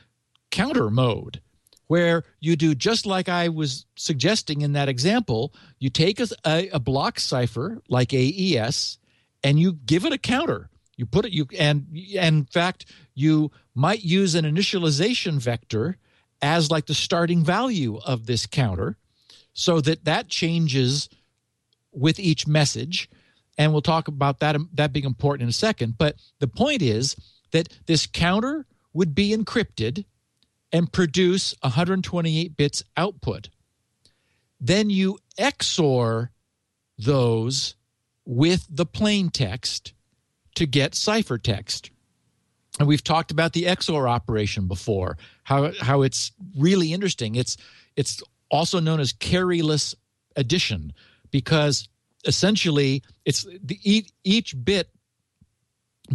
counter 0.51 0.91
mode 0.91 1.43
where 1.87 2.25
you 2.41 2.57
do 2.57 2.75
just 2.75 3.07
like 3.07 3.29
I 3.29 3.49
was 3.49 3.87
suggesting 3.95 4.63
in 4.63 4.73
that 4.73 4.89
example. 4.89 5.55
You 5.79 5.91
take 5.91 6.21
a, 6.21 6.69
a, 6.73 6.81
block 6.81 7.21
cipher 7.21 7.81
like 7.89 8.13
AES 8.13 8.99
and 9.43 9.59
you 9.59 9.73
give 9.73 10.05
it 10.05 10.13
a 10.13 10.19
counter. 10.19 10.69
You 10.97 11.07
put 11.07 11.27
it 11.27 11.33
you 11.33 11.47
and, 11.59 11.87
and 12.19 12.37
in 12.39 12.45
fact 12.47 12.87
you 13.15 13.51
might 13.75 14.03
use 14.03 14.35
an 14.35 14.45
initialization 14.45 15.39
vector 15.39 15.99
as 16.43 16.71
like 16.71 16.87
the 16.87 16.95
starting 16.95 17.45
value 17.45 17.99
of 18.05 18.27
this 18.27 18.47
counter, 18.47 18.97
so 19.53 19.81
that 19.81 20.05
that 20.05 20.29
changes 20.29 21.09
with 21.93 22.19
each 22.19 22.47
message. 22.47 23.09
And 23.59 23.73
we'll 23.73 23.83
talk 23.83 24.09
about 24.09 24.41
that 24.41 24.57
that 24.75 24.93
being 24.93 25.07
important 25.07 25.45
in 25.45 25.49
a 25.49 25.53
second. 25.53 25.97
But 25.99 26.17
the 26.41 26.49
point 26.49 26.83
is 26.83 27.17
that 27.53 27.69
this 27.87 28.07
counter 28.07 28.67
would 28.93 29.15
be 29.15 29.35
encrypted 29.35 30.05
and 30.73 30.93
produce 30.93 31.55
128 31.61 32.57
bits 32.57 32.83
output. 32.97 33.49
Then 34.61 34.91
you 34.91 35.19
XOR 35.39 36.31
those 36.99 37.77
with 38.25 38.67
the 38.69 38.87
plain 38.87 39.31
text 39.31 39.93
to 40.57 40.67
get 40.67 40.93
ciphertext. 40.93 41.91
And 42.79 42.89
we've 42.89 43.05
talked 43.05 43.31
about 43.31 43.53
the 43.53 43.65
XOR 43.65 44.09
operation 44.09 44.67
before, 44.67 45.17
how 45.45 45.73
how 45.81 46.03
it's 46.03 46.33
really 46.59 46.93
interesting. 46.93 47.35
It's 47.37 47.57
it's 47.97 48.23
also 48.51 48.81
known 48.81 49.01
as 49.01 49.13
carryless 49.13 49.95
addition 50.37 50.93
because 51.31 51.89
essentially 52.27 53.03
it's 53.25 53.47
the 53.63 54.07
each 54.25 54.55
bit 54.65 54.91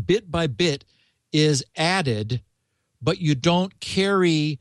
bit 0.06 0.30
by 0.30 0.48
bit 0.48 0.86
is 1.32 1.64
added 1.76 2.42
but 3.02 3.20
you 3.20 3.36
don't 3.36 3.80
carry 3.80 4.60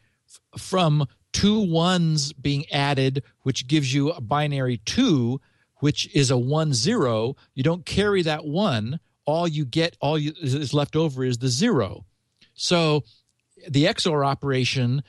from 0.56 1.06
two 1.32 1.60
ones 1.60 2.32
being 2.32 2.64
added, 2.70 3.22
which 3.42 3.66
gives 3.66 3.92
you 3.94 4.10
a 4.10 4.20
binary 4.20 4.78
two, 4.78 5.40
which 5.76 6.08
is 6.14 6.30
a 6.30 6.38
one 6.38 6.72
zero. 6.72 7.36
You 7.54 7.62
don't 7.62 7.86
carry 7.86 8.22
that 8.22 8.44
one. 8.44 9.00
All 9.24 9.46
you 9.46 9.64
get, 9.64 9.96
all 10.00 10.18
you, 10.18 10.32
is 10.40 10.74
left 10.74 10.96
over 10.96 11.24
is 11.24 11.38
the 11.38 11.48
zero. 11.48 12.04
So 12.54 13.04
the 13.68 13.84
XOR 13.84 14.26
operation 14.26 15.02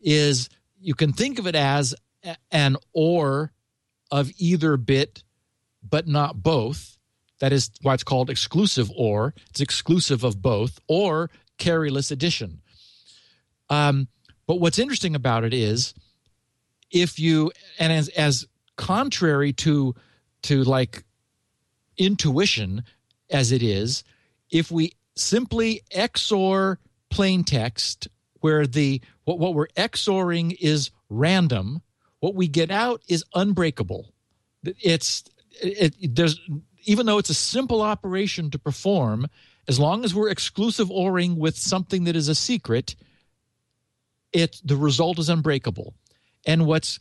is 0.00 0.48
you 0.80 0.94
can 0.94 1.12
think 1.12 1.38
of 1.38 1.46
it 1.46 1.54
as 1.54 1.94
an 2.50 2.76
OR 2.92 3.52
of 4.10 4.30
either 4.38 4.76
bit, 4.76 5.22
but 5.88 6.06
not 6.06 6.42
both. 6.42 6.96
That 7.40 7.52
is 7.52 7.70
why 7.82 7.94
it's 7.94 8.04
called 8.04 8.30
exclusive 8.30 8.90
OR. 8.96 9.34
It's 9.50 9.60
exclusive 9.60 10.24
of 10.24 10.42
both, 10.42 10.80
or 10.88 11.30
carryless 11.58 12.10
addition. 12.10 12.62
Um, 13.70 14.08
but 14.46 14.60
what's 14.60 14.78
interesting 14.78 15.14
about 15.14 15.44
it 15.44 15.52
is 15.52 15.94
if 16.90 17.18
you 17.18 17.52
and 17.78 17.92
as 17.92 18.08
as 18.10 18.46
contrary 18.76 19.52
to 19.52 19.94
to 20.42 20.64
like 20.64 21.04
intuition 21.96 22.84
as 23.30 23.52
it 23.52 23.62
is, 23.62 24.04
if 24.50 24.70
we 24.70 24.92
simply 25.16 25.82
XOR 25.94 26.76
plain 27.10 27.44
text 27.44 28.08
where 28.40 28.66
the 28.66 29.00
what, 29.24 29.38
what 29.38 29.54
we're 29.54 29.68
XORing 29.76 30.56
is 30.60 30.90
random, 31.10 31.82
what 32.20 32.34
we 32.34 32.48
get 32.48 32.70
out 32.70 33.02
is 33.08 33.24
unbreakable. 33.34 34.12
It's 34.64 35.24
it, 35.60 35.94
it, 36.00 36.16
there's 36.16 36.40
even 36.84 37.06
though 37.06 37.18
it's 37.18 37.30
a 37.30 37.34
simple 37.34 37.82
operation 37.82 38.50
to 38.50 38.58
perform, 38.58 39.26
as 39.66 39.78
long 39.78 40.04
as 40.04 40.14
we're 40.14 40.30
exclusive 40.30 40.90
ORing 40.90 41.36
with 41.36 41.58
something 41.58 42.04
that 42.04 42.16
is 42.16 42.28
a 42.28 42.34
secret, 42.34 42.96
it 44.32 44.60
the 44.64 44.76
result 44.76 45.18
is 45.18 45.28
unbreakable. 45.28 45.94
And 46.46 46.66
what's 46.66 46.98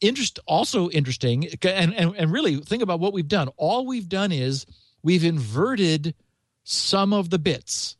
interest 0.00 0.40
also 0.46 0.90
interesting 0.90 1.48
and, 1.62 1.94
and 1.94 2.14
and 2.16 2.32
really 2.32 2.56
think 2.56 2.82
about 2.82 3.00
what 3.00 3.12
we've 3.12 3.28
done. 3.28 3.48
All 3.56 3.86
we've 3.86 4.08
done 4.08 4.32
is 4.32 4.66
we've 5.02 5.24
inverted 5.24 6.14
some 6.64 7.12
of 7.12 7.30
the 7.30 7.38
bits 7.38 7.96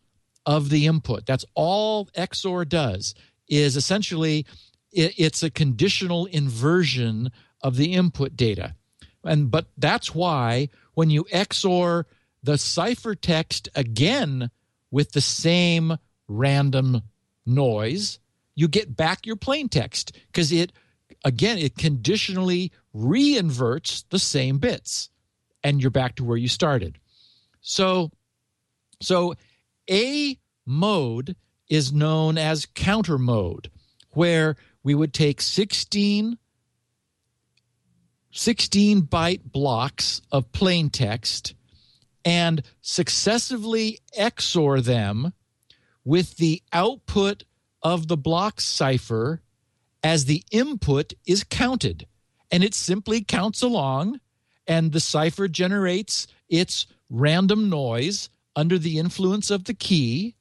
of 0.47 0.69
the 0.69 0.87
input. 0.87 1.27
That's 1.27 1.45
all 1.55 2.07
XOR 2.17 2.69
does 2.69 3.15
is 3.49 3.77
essentially 3.77 4.47
it, 4.93 5.15
it's 5.17 5.43
a 5.43 5.51
conditional 5.51 6.27
inversion 6.27 7.31
of 7.63 7.77
the 7.77 7.93
input 7.93 8.37
data. 8.37 8.75
And 9.25 9.51
but 9.51 9.67
that's 9.79 10.15
why 10.15 10.69
when 10.95 11.11
you 11.11 11.25
XOR 11.33 12.05
the 12.43 12.55
ciphertext 12.55 13.69
again 13.75 14.51
with 14.91 15.13
the 15.13 15.21
same 15.21 15.97
random 16.27 17.03
noise, 17.47 18.19
you 18.55 18.69
get 18.69 18.97
back 18.97 19.27
your 19.27 19.37
plain 19.37 19.69
text 19.69 20.17
because 20.27 20.53
it 20.53 20.73
again 21.25 21.59
it 21.59 21.77
conditionally 21.77 22.73
reinverts 22.95 24.05
the 24.11 24.19
same 24.19 24.59
bits 24.59 25.11
and 25.65 25.81
you're 25.81 25.91
back 25.91 26.17
to 26.17 26.25
where 26.25 26.37
you 26.37 26.49
started. 26.49 26.99
So 27.61 28.11
so 29.01 29.35
a 29.91 30.39
mode 30.67 31.37
is 31.69 31.93
known 31.93 32.39
as 32.39 32.67
counter 32.67 33.19
mode 33.19 33.71
where 34.11 34.57
we 34.83 34.95
would 34.95 35.15
take 35.15 35.41
16 35.41 36.39
16 38.35 39.03
byte 39.03 39.53
blocks 39.53 40.23
of 40.31 40.51
plain 40.53 40.89
text 40.89 41.55
and 42.25 42.63
successively 42.81 43.99
XOR 44.19 44.83
them 44.83 45.33
with 46.05 46.37
the 46.37 46.63
output 46.73 47.45
of 47.83 48.09
the 48.09 48.17
block 48.17 48.61
cipher 48.61 49.41
as 50.03 50.25
the 50.25 50.45
input 50.51 51.13
is 51.27 51.45
counted. 51.45 52.07
And 52.51 52.63
it 52.63 52.75
simply 52.75 53.23
counts 53.23 53.63
along, 53.63 54.21
and 54.67 54.93
the 54.93 55.01
cipher 55.01 55.49
generates 55.49 56.27
its 56.49 56.87
random 57.09 57.71
noise 57.71 58.29
under 58.55 58.79
the 58.79 58.99
influence 58.99 59.51
of 59.51 59.65
the 59.65 59.75
key. 59.75 60.35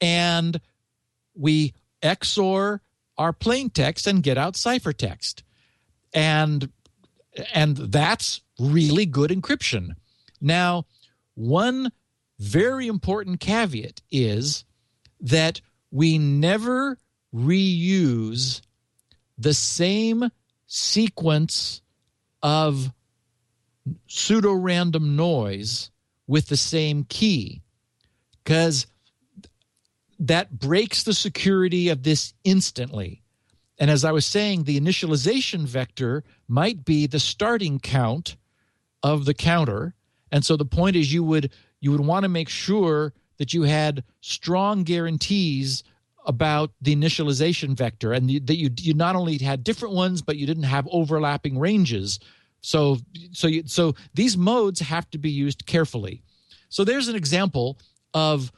And 0.00 0.60
we 1.34 1.74
XOR 2.02 2.80
our 3.18 3.32
plain 3.32 3.70
text 3.70 4.06
and 4.06 4.22
get 4.22 4.38
out 4.38 4.54
ciphertext. 4.54 5.42
And 6.14 6.70
and 7.52 7.76
that's 7.76 8.40
really 8.58 9.04
good 9.04 9.30
encryption. 9.30 9.96
Now, 10.40 10.86
one 11.34 11.92
very 12.38 12.86
important 12.86 13.40
caveat 13.40 14.00
is 14.10 14.64
that 15.20 15.60
we 15.96 16.18
never 16.18 16.98
reuse 17.34 18.60
the 19.38 19.54
same 19.54 20.30
sequence 20.66 21.80
of 22.42 22.92
pseudo 24.06 24.52
random 24.52 25.16
noise 25.16 25.90
with 26.26 26.48
the 26.48 26.56
same 26.56 27.04
key 27.04 27.62
because 28.44 28.86
that 30.18 30.58
breaks 30.58 31.02
the 31.02 31.14
security 31.14 31.88
of 31.88 32.02
this 32.02 32.34
instantly. 32.44 33.22
And 33.78 33.90
as 33.90 34.04
I 34.04 34.12
was 34.12 34.26
saying, 34.26 34.64
the 34.64 34.78
initialization 34.78 35.60
vector 35.60 36.24
might 36.46 36.84
be 36.84 37.06
the 37.06 37.20
starting 37.20 37.78
count 37.78 38.36
of 39.02 39.24
the 39.24 39.34
counter. 39.34 39.94
And 40.30 40.44
so 40.44 40.58
the 40.58 40.66
point 40.66 40.94
is 40.94 41.10
you 41.10 41.24
would 41.24 41.54
you 41.80 41.90
would 41.90 42.00
want 42.00 42.24
to 42.24 42.28
make 42.28 42.50
sure 42.50 43.14
that 43.38 43.52
you 43.52 43.62
had 43.62 44.04
strong 44.20 44.82
guarantees 44.82 45.84
about 46.26 46.72
the 46.80 46.94
initialization 46.94 47.76
vector 47.76 48.12
and 48.12 48.28
that 48.46 48.56
you 48.56 48.70
you 48.78 48.94
not 48.94 49.14
only 49.14 49.38
had 49.38 49.62
different 49.62 49.94
ones 49.94 50.22
but 50.22 50.36
you 50.36 50.46
didn't 50.46 50.64
have 50.64 50.88
overlapping 50.90 51.58
ranges. 51.58 52.18
So 52.60 52.98
so 53.32 53.46
you, 53.46 53.62
so 53.66 53.94
these 54.14 54.36
modes 54.36 54.80
have 54.80 55.08
to 55.10 55.18
be 55.18 55.30
used 55.30 55.66
carefully. 55.66 56.22
So 56.68 56.84
there's 56.84 57.08
an 57.08 57.16
example 57.16 57.78
of 58.12 58.50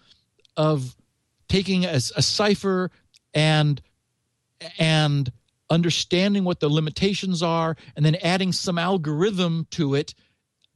of 0.56 0.96
taking 1.48 1.84
a, 1.84 2.00
a 2.16 2.22
cipher 2.22 2.90
and 3.34 3.80
and 4.78 5.30
understanding 5.70 6.44
what 6.44 6.60
the 6.60 6.68
limitations 6.68 7.42
are 7.42 7.76
and 7.94 8.05
then 8.05 8.16
adding 8.22 8.52
some 8.52 8.78
algorithm 8.78 9.66
to 9.70 9.94
it 9.94 10.14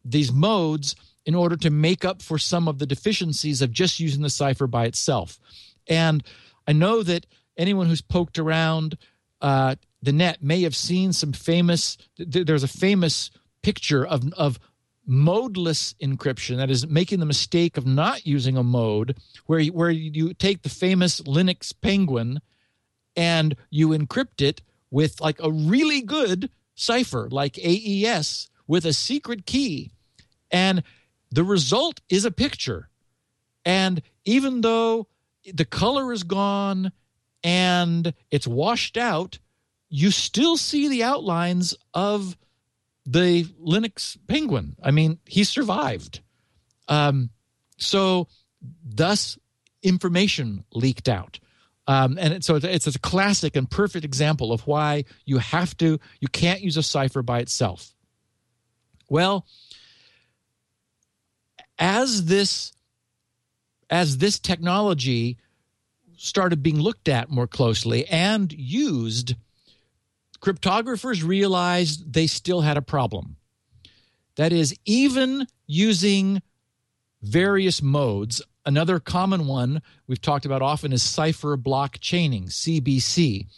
these 0.05 0.31
modes 0.31 0.95
in 1.25 1.35
order 1.35 1.57
to 1.57 1.71
make 1.71 2.05
up 2.05 2.23
for 2.23 2.39
some 2.39 2.69
of 2.69 2.79
the 2.79 2.87
deficiencies 2.87 3.63
of 3.63 3.73
just 3.73 4.01
using 4.01 4.23
the 4.23 4.31
cipher 4.31 4.67
by 4.67 4.85
itself 4.85 5.39
and 5.89 6.25
i 6.67 6.73
know 6.73 7.03
that 7.03 7.27
anyone 7.57 7.87
who's 7.87 8.03
poked 8.03 8.39
around 8.39 8.97
uh, 9.41 9.75
the 10.01 10.13
net 10.13 10.43
may 10.43 10.63
have 10.63 10.77
seen 10.77 11.13
some 11.13 11.33
famous 11.33 11.97
th- 12.17 12.47
there's 12.47 12.63
a 12.63 12.69
famous 12.69 13.31
picture 13.63 14.07
of, 14.07 14.33
of 14.35 14.59
modeless 15.09 15.95
encryption 16.01 16.57
that 16.57 16.71
is 16.71 16.87
making 16.87 17.19
the 17.19 17.27
mistake 17.27 17.77
of 17.77 17.87
not 17.87 18.25
using 18.25 18.57
a 18.57 18.63
mode 18.63 19.17
where 19.47 19.59
you, 19.59 19.73
where 19.73 19.91
you 19.91 20.33
take 20.33 20.63
the 20.63 20.69
famous 20.69 21.21
linux 21.23 21.73
penguin 21.81 22.41
and 23.17 23.57
you 23.71 23.89
encrypt 23.89 24.41
it 24.41 24.63
with 24.91 25.21
like 25.21 25.41
a 25.43 25.51
really 25.51 26.03
good 26.03 26.51
cipher 26.75 27.29
like 27.31 27.59
AES 27.59 28.49
with 28.67 28.85
a 28.85 28.93
secret 28.93 29.47
key. 29.47 29.91
And 30.51 30.83
the 31.33 31.45
result 31.45 32.01
is 32.09 32.25
a 32.25 32.31
picture. 32.31 32.89
And 33.65 34.03
even 34.25 34.61
though 34.61 35.09
the 35.53 35.65
color 35.65 36.13
is 36.13 36.23
gone 36.23 36.93
and 37.43 38.15
it's 38.31 38.47
washed 38.47 38.97
out, 38.97 39.39
you 39.89 40.11
still 40.11 40.57
see 40.57 40.89
the 40.89 41.03
outlines 41.03 41.75
of 41.95 42.37
the 43.05 43.45
Linux 43.45 44.17
penguin. 44.29 44.77
I 44.83 44.91
mean, 44.91 45.19
he 45.27 45.45
survived. 45.45 46.21
Um, 46.89 47.31
so, 47.79 48.29
thus, 48.85 49.39
information 49.83 50.65
leaked 50.73 51.09
out. 51.09 51.41
Um, 51.89 52.17
and 52.19 52.45
so 52.45 52.61
it's 52.63 52.87
a 52.87 52.99
classic 53.01 53.57
and 53.57 53.69
perfect 53.69 54.05
example 54.05 54.53
of 54.53 54.67
why 54.67 55.05
you 55.25 55.39
have 55.39 55.77
to, 55.79 55.99
you 56.21 56.29
can't 56.29 56.61
use 56.61 56.77
a 56.77 56.83
cipher 56.83 57.23
by 57.23 57.41
itself. 57.41 57.93
Well, 59.09 59.47
as 61.83 62.27
this, 62.27 62.73
as 63.91 64.19
this 64.19 64.39
technology 64.39 65.37
started 66.17 66.63
being 66.63 66.79
looked 66.79 67.09
at 67.09 67.29
more 67.29 67.49
closely 67.49 68.07
and 68.07 68.53
used, 68.53 69.35
cryptographers 70.41 71.27
realized 71.27 72.13
they 72.13 72.29
still 72.29 72.61
had 72.61 72.77
a 72.77 72.83
problem. 72.83 73.35
That 74.37 74.53
is, 74.53 74.75
even 74.85 75.47
using 75.67 76.41
various 77.21 77.83
modes 77.83 78.41
Another 78.65 79.01
common 79.01 79.49
one 79.49 79.83
we've 80.07 80.21
talked 80.21 80.47
about 80.47 80.63
often 80.63 80.93
is 80.93 81.03
cipher 81.03 81.57
block 81.57 81.99
chaining, 82.01 82.45
CBC. 82.45 83.49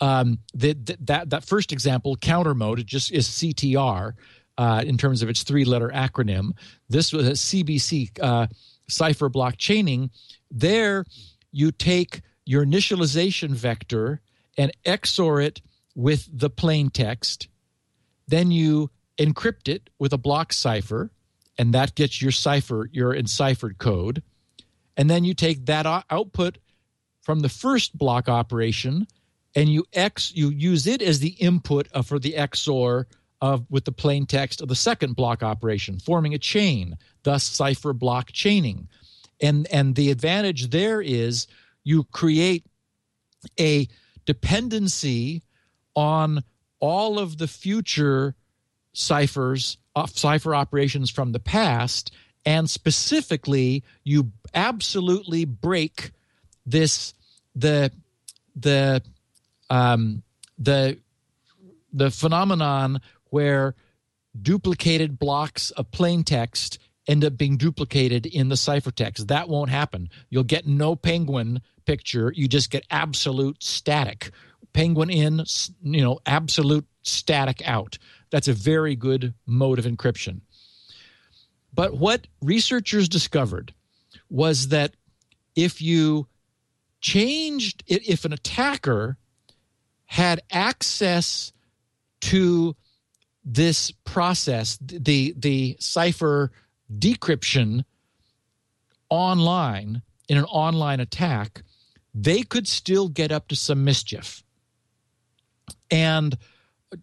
Um, 0.00 0.38
that, 0.54 1.06
that, 1.06 1.30
that 1.30 1.44
first 1.44 1.70
example, 1.70 2.16
counter 2.16 2.54
mode, 2.54 2.78
it 2.78 2.86
just 2.86 3.12
is 3.12 3.28
CTR 3.28 4.14
uh, 4.58 4.82
in 4.84 4.98
terms 4.98 5.22
of 5.22 5.30
its 5.30 5.44
three 5.44 5.64
letter 5.64 5.88
acronym. 5.88 6.50
This 6.88 7.12
was 7.12 7.26
a 7.26 7.32
CBC, 7.32 8.18
uh, 8.20 8.48
cipher 8.88 9.28
block 9.28 9.56
chaining. 9.56 10.10
There, 10.50 11.04
you 11.52 11.70
take 11.70 12.20
your 12.44 12.66
initialization 12.66 13.50
vector 13.50 14.20
and 14.58 14.72
XOR 14.84 15.42
it 15.44 15.62
with 15.94 16.28
the 16.32 16.50
plain 16.50 16.90
text. 16.90 17.48
Then 18.26 18.50
you 18.50 18.90
encrypt 19.16 19.68
it 19.68 19.88
with 19.98 20.12
a 20.12 20.18
block 20.18 20.52
cipher, 20.52 21.12
and 21.56 21.72
that 21.72 21.94
gets 21.94 22.20
your 22.20 22.32
cipher, 22.32 22.88
your 22.92 23.14
enciphered 23.14 23.78
code. 23.78 24.22
And 24.96 25.08
then 25.08 25.24
you 25.24 25.34
take 25.34 25.66
that 25.66 25.86
output 26.10 26.58
from 27.22 27.40
the 27.40 27.48
first 27.48 27.96
block 27.96 28.28
operation 28.28 29.06
and 29.54 29.68
you 29.68 29.84
x 29.92 30.32
you 30.34 30.50
use 30.50 30.86
it 30.86 31.00
as 31.02 31.20
the 31.20 31.30
input 31.30 31.88
for 32.04 32.18
the 32.18 32.32
XOR 32.32 33.06
of 33.40 33.64
with 33.70 33.84
the 33.84 33.92
plain 33.92 34.26
text 34.26 34.60
of 34.60 34.68
the 34.68 34.74
second 34.74 35.14
block 35.16 35.42
operation, 35.42 35.98
forming 35.98 36.34
a 36.34 36.38
chain, 36.38 36.96
thus 37.22 37.44
cipher 37.44 37.92
block 37.92 38.32
chaining. 38.32 38.88
And 39.40 39.66
and 39.70 39.94
the 39.94 40.10
advantage 40.10 40.70
there 40.70 41.00
is 41.00 41.46
you 41.84 42.04
create 42.04 42.66
a 43.58 43.88
dependency 44.26 45.42
on 45.94 46.42
all 46.80 47.18
of 47.18 47.38
the 47.38 47.48
future 47.48 48.34
ciphers, 48.92 49.78
uh, 49.94 50.06
cipher 50.06 50.54
operations 50.54 51.10
from 51.10 51.32
the 51.32 51.38
past, 51.38 52.12
and 52.44 52.68
specifically 52.68 53.84
you 54.04 54.32
absolutely 54.54 55.44
break 55.44 56.10
this 56.66 57.14
the 57.54 57.92
the 58.56 59.02
um, 59.70 60.22
the 60.58 60.98
the 61.92 62.10
phenomenon 62.10 63.00
where 63.30 63.74
duplicated 64.40 65.18
blocks 65.18 65.70
of 65.72 65.90
plain 65.90 66.24
text 66.24 66.78
end 67.06 67.24
up 67.24 67.36
being 67.36 67.56
duplicated 67.56 68.26
in 68.26 68.48
the 68.48 68.54
ciphertext. 68.54 69.28
That 69.28 69.48
won't 69.48 69.70
happen. 69.70 70.10
You'll 70.28 70.44
get 70.44 70.66
no 70.66 70.94
penguin 70.94 71.62
picture. 71.86 72.32
You 72.34 72.48
just 72.48 72.70
get 72.70 72.84
absolute 72.90 73.62
static. 73.62 74.30
Penguin 74.74 75.10
in, 75.10 75.44
you 75.82 76.02
know, 76.02 76.20
absolute 76.26 76.86
static 77.02 77.62
out. 77.64 77.98
That's 78.30 78.48
a 78.48 78.52
very 78.52 78.94
good 78.94 79.34
mode 79.46 79.78
of 79.78 79.86
encryption. 79.86 80.42
But 81.72 81.96
what 81.96 82.26
researchers 82.42 83.08
discovered 83.08 83.72
was 84.28 84.68
that 84.68 84.94
if 85.56 85.80
you 85.80 86.26
changed 87.00 87.84
if 87.86 88.24
an 88.24 88.32
attacker 88.32 89.16
had 90.06 90.40
access 90.50 91.52
to 92.20 92.74
this 93.50 93.90
process 94.04 94.78
the 94.80 95.34
the 95.36 95.76
cipher 95.80 96.52
decryption 96.98 97.84
online 99.08 100.02
in 100.28 100.36
an 100.36 100.44
online 100.44 101.00
attack 101.00 101.62
they 102.14 102.42
could 102.42 102.66
still 102.66 103.08
get 103.08 103.30
up 103.30 103.48
to 103.48 103.56
some 103.56 103.84
mischief. 103.84 104.42
And 105.90 106.36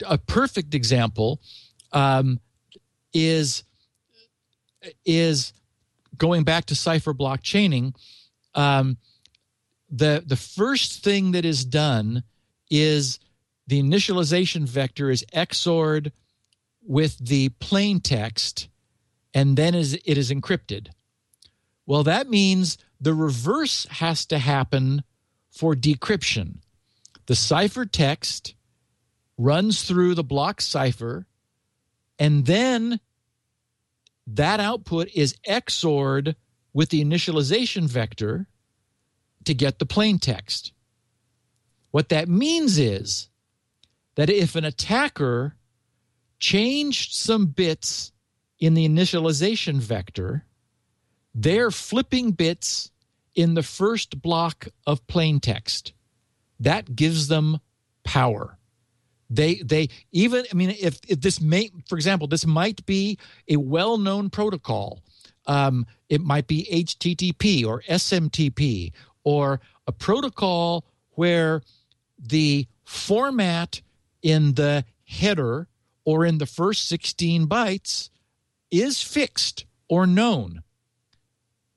a 0.06 0.18
perfect 0.18 0.74
example 0.74 1.42
um, 1.92 2.40
is 3.14 3.64
is 5.06 5.54
going 6.18 6.44
back 6.44 6.66
to 6.66 6.76
cipher 6.76 7.14
block 7.14 7.42
chaining 7.42 7.94
um, 8.54 8.98
the 9.90 10.24
the 10.26 10.36
first 10.36 11.04
thing 11.04 11.32
that 11.32 11.46
is 11.46 11.66
done 11.66 12.24
is 12.70 13.20
the 13.68 13.82
initialization 13.82 14.68
vector 14.68 15.10
is 15.10 15.26
XORed 15.34 16.12
with 16.86 17.18
the 17.18 17.50
plain 17.50 18.00
text 18.00 18.70
and 19.34 19.58
then 19.58 19.76
is 19.76 19.94
it 20.06 20.18
is 20.18 20.32
encrypted. 20.32 20.88
Well, 21.86 22.04
that 22.04 22.30
means 22.30 22.78
the 23.00 23.14
reverse 23.14 23.86
has 23.90 24.26
to 24.28 24.40
happen 24.40 25.04
for 25.52 25.76
decryption. 25.76 26.60
The 27.28 27.36
cipher 27.36 27.86
text 27.86 28.56
runs 29.38 29.84
through 29.84 30.16
the 30.16 30.24
block 30.24 30.62
cipher, 30.62 31.28
and 32.18 32.46
then 32.46 33.00
that 34.28 34.60
output 34.60 35.10
is 35.14 35.36
XORed 35.48 36.36
with 36.74 36.90
the 36.90 37.04
initialization 37.04 37.84
vector 37.84 38.48
to 39.44 39.54
get 39.54 39.80
the 39.80 39.86
plain 39.86 40.18
text. 40.18 40.72
What 41.92 42.10
that 42.10 42.28
means 42.28 42.78
is 42.78 43.30
that 44.16 44.30
if 44.30 44.56
an 44.56 44.66
attacker 44.66 45.56
changed 46.40 47.14
some 47.14 47.48
bits 47.48 48.12
in 48.60 48.74
the 48.74 48.88
initialization 48.88 49.76
vector, 49.76 50.46
they're 51.34 51.72
flipping 51.72 52.32
bits 52.32 52.92
in 53.36 53.54
the 53.54 53.64
first 53.64 54.22
block 54.22 54.68
of 54.88 55.06
plain 55.08 55.40
text. 55.40 55.94
That 56.60 56.96
gives 56.96 57.28
them 57.28 57.60
power. 58.04 58.58
They 59.30 59.56
they 59.56 59.90
even 60.12 60.46
I 60.52 60.56
mean 60.56 60.70
if, 60.70 61.00
if 61.08 61.20
this 61.20 61.42
may 61.42 61.72
for 61.88 61.96
example 61.96 62.28
this 62.28 62.46
might 62.46 62.86
be 62.86 63.18
a 63.50 63.58
well-known 63.58 64.30
protocol. 64.30 65.02
Um, 65.48 65.86
it 66.10 66.22
might 66.22 66.48
be 66.48 66.68
HTTP 66.72 67.66
or 67.66 67.84
SMTP 67.88 68.94
or 69.24 69.60
a 69.86 69.92
protocol 69.92 70.86
where 71.12 71.62
the 72.18 72.68
format 72.84 73.82
in 74.22 74.54
the 74.54 74.86
header 75.04 75.68
or 76.06 76.26
in 76.26 76.38
the 76.38 76.46
first 76.46 76.88
16 76.88 77.48
bytes 77.48 78.10
is 78.72 79.02
fixed 79.02 79.66
or 79.90 80.08
known. 80.08 80.64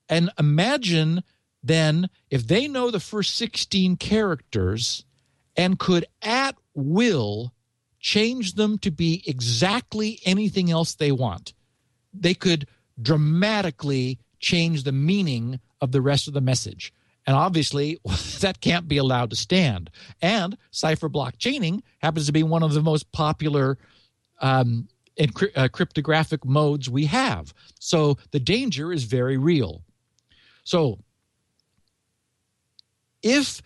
And 0.08 0.30
imagine 0.38 1.22
then 1.62 2.08
if 2.30 2.46
they 2.46 2.68
know 2.68 2.90
the 2.90 3.00
first 3.00 3.34
16 3.36 3.96
characters 3.96 5.04
and 5.56 5.78
could 5.78 6.06
at 6.22 6.56
will 6.74 7.52
change 7.98 8.54
them 8.54 8.78
to 8.78 8.90
be 8.90 9.22
exactly 9.26 10.20
anything 10.24 10.70
else 10.70 10.94
they 10.94 11.10
want, 11.10 11.52
they 12.14 12.34
could 12.34 12.66
dramatically 13.00 14.18
change 14.38 14.84
the 14.84 14.92
meaning 14.92 15.60
of 15.80 15.92
the 15.92 16.00
rest 16.00 16.28
of 16.28 16.34
the 16.34 16.40
message. 16.40 16.92
And 17.26 17.36
obviously, 17.36 17.98
that 18.40 18.60
can't 18.60 18.88
be 18.88 18.96
allowed 18.96 19.30
to 19.30 19.36
stand. 19.36 19.90
And 20.22 20.56
cipher 20.70 21.08
block 21.08 21.38
chaining 21.38 21.82
happens 21.98 22.26
to 22.26 22.32
be 22.32 22.42
one 22.42 22.62
of 22.62 22.72
the 22.72 22.82
most 22.82 23.10
popular 23.12 23.78
um, 24.40 24.88
encry- 25.18 25.56
uh, 25.56 25.68
cryptographic 25.68 26.44
modes 26.44 26.88
we 26.88 27.06
have. 27.06 27.52
So 27.78 28.18
the 28.30 28.40
danger 28.40 28.92
is 28.92 29.04
very 29.04 29.36
real. 29.36 29.82
So 30.64 30.98
if 33.22 33.62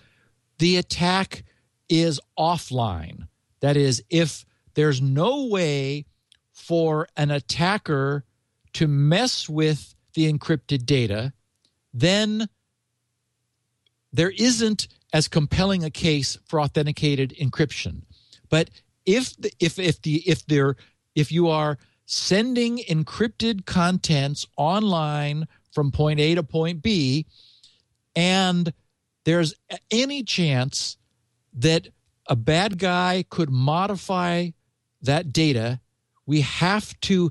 the 0.59 0.77
attack 0.77 1.45
is 1.89 2.21
offline, 2.39 3.29
that 3.61 3.77
is, 3.77 4.03
if 4.09 4.45
there's 4.75 5.03
no 5.03 5.47
way 5.47 6.07
for 6.53 7.09
an 7.17 7.31
attacker 7.31 8.25
to 8.75 8.89
mess 8.89 9.49
with 9.49 9.95
the 10.15 10.33
encrypted 10.33 10.87
data, 10.87 11.33
then 11.93 12.49
there 14.13 14.33
isn't 14.37 14.89
as 15.13 15.29
compelling 15.29 15.85
a 15.85 15.91
case 15.91 16.39
for 16.47 16.61
authenticated 16.61 17.35
encryption. 17.41 18.03
But 18.49 18.71
if 19.07 19.37
the, 19.37 19.53
if 19.59 19.79
if 19.79 20.01
the 20.03 20.17
if 20.29 20.47
there 20.47 20.77
if 21.15 21.33
you 21.33 21.49
are 21.49 21.79
sending 22.07 22.79
encrypted 22.79 23.65
contents 23.65 24.47
online 24.57 25.47
from 25.73 25.91
point 25.91 26.21
A 26.21 26.35
to 26.35 26.43
point 26.43 26.83
B, 26.83 27.27
and 28.15 28.73
there's 29.25 29.55
any 29.91 30.23
chance 30.23 30.97
that 31.55 31.89
a 32.29 32.37
bad 32.37 32.79
guy 32.79 33.25
could 33.29 33.51
modify 33.51 34.51
that 35.01 35.33
data, 35.33 35.81
we 36.27 36.41
have 36.41 36.99
to 37.01 37.31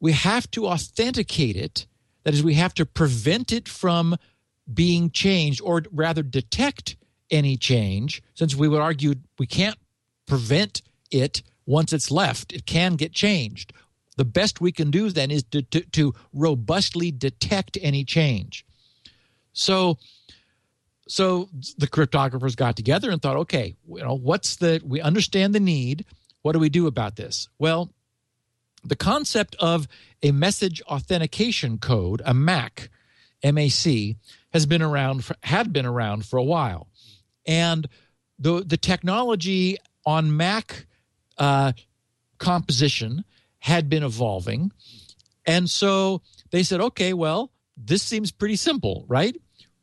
we 0.00 0.12
have 0.12 0.50
to 0.52 0.66
authenticate 0.66 1.56
it. 1.56 1.86
That 2.24 2.34
is, 2.34 2.42
we 2.42 2.54
have 2.54 2.74
to 2.74 2.86
prevent 2.86 3.52
it 3.52 3.68
from 3.68 4.16
being 4.72 5.10
changed, 5.10 5.60
or 5.62 5.82
rather 5.90 6.22
detect 6.22 6.96
any 7.30 7.56
change, 7.56 8.22
since 8.34 8.54
we 8.54 8.68
would 8.68 8.80
argue 8.80 9.14
we 9.38 9.46
can't 9.46 9.76
prevent 10.26 10.82
it 11.10 11.42
once 11.66 11.92
it's 11.92 12.10
left. 12.10 12.52
It 12.52 12.66
can 12.66 12.96
get 12.96 13.12
changed. 13.12 13.72
The 14.16 14.24
best 14.24 14.60
we 14.60 14.72
can 14.72 14.90
do 14.90 15.10
then 15.10 15.30
is 15.30 15.44
to, 15.44 15.62
to, 15.62 15.80
to 15.80 16.14
robustly 16.32 17.10
detect 17.10 17.78
any 17.80 18.04
change. 18.04 18.66
So, 19.52 19.98
so 21.08 21.48
the 21.78 21.86
cryptographers 21.86 22.56
got 22.56 22.76
together 22.76 23.10
and 23.10 23.20
thought, 23.20 23.36
okay, 23.36 23.76
you 23.88 24.02
know, 24.02 24.14
what's 24.14 24.56
the? 24.56 24.80
We 24.84 25.00
understand 25.00 25.54
the 25.54 25.60
need. 25.60 26.04
What 26.42 26.52
do 26.52 26.58
we 26.58 26.68
do 26.68 26.86
about 26.86 27.16
this? 27.16 27.48
Well, 27.58 27.90
the 28.84 28.96
concept 28.96 29.56
of 29.58 29.88
a 30.22 30.32
message 30.32 30.80
authentication 30.82 31.78
code, 31.78 32.22
a 32.24 32.34
MAC, 32.34 32.90
MAC, 33.44 34.16
has 34.52 34.66
been 34.66 34.82
around 34.82 35.24
for, 35.24 35.36
had 35.42 35.72
been 35.72 35.86
around 35.86 36.26
for 36.26 36.36
a 36.36 36.44
while, 36.44 36.88
and 37.46 37.88
the 38.38 38.64
the 38.64 38.76
technology 38.76 39.76
on 40.06 40.36
Mac 40.36 40.86
uh, 41.40 41.72
composition 42.38 43.24
had 43.58 43.88
been 43.88 44.04
evolving, 44.04 44.70
and 45.46 45.68
so 45.68 46.22
they 46.50 46.62
said, 46.62 46.80
okay, 46.80 47.12
well, 47.12 47.50
this 47.76 48.02
seems 48.02 48.30
pretty 48.30 48.56
simple, 48.56 49.04
right? 49.08 49.36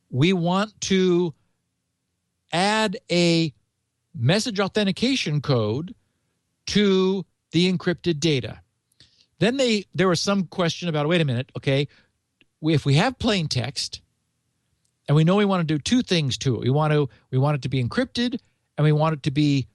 We 0.09 0.31
want 0.33 0.79
to 0.81 1.33
add 2.53 2.97
a 3.11 3.53
message 4.15 4.59
authentication 4.59 5.41
code 5.41 5.93
to 6.67 7.25
the 7.51 7.71
encrypted 7.71 8.19
data. 8.19 8.61
Then 9.39 9.57
they 9.57 9.85
there 9.93 10.07
was 10.07 10.21
some 10.21 10.45
question 10.45 10.89
about 10.89 11.07
wait 11.07 11.21
a 11.21 11.25
minute, 11.25 11.51
okay, 11.57 11.87
if 12.61 12.85
we 12.85 12.95
have 12.95 13.19
plain 13.19 13.47
text 13.47 14.01
and 15.07 15.15
we 15.15 15.23
know 15.23 15.35
we 15.35 15.45
want 15.45 15.67
to 15.67 15.73
do 15.73 15.79
two 15.79 16.01
things 16.01 16.37
to 16.39 16.55
it. 16.55 16.61
We 16.61 16.69
want 16.69 16.93
to 16.93 17.09
we 17.31 17.37
want 17.37 17.55
it 17.55 17.61
to 17.63 17.69
be 17.69 17.83
encrypted 17.83 18.39
and 18.77 18.85
we 18.85 18.91
want 18.91 19.13
it 19.13 19.23
to 19.23 19.31
be 19.31 19.67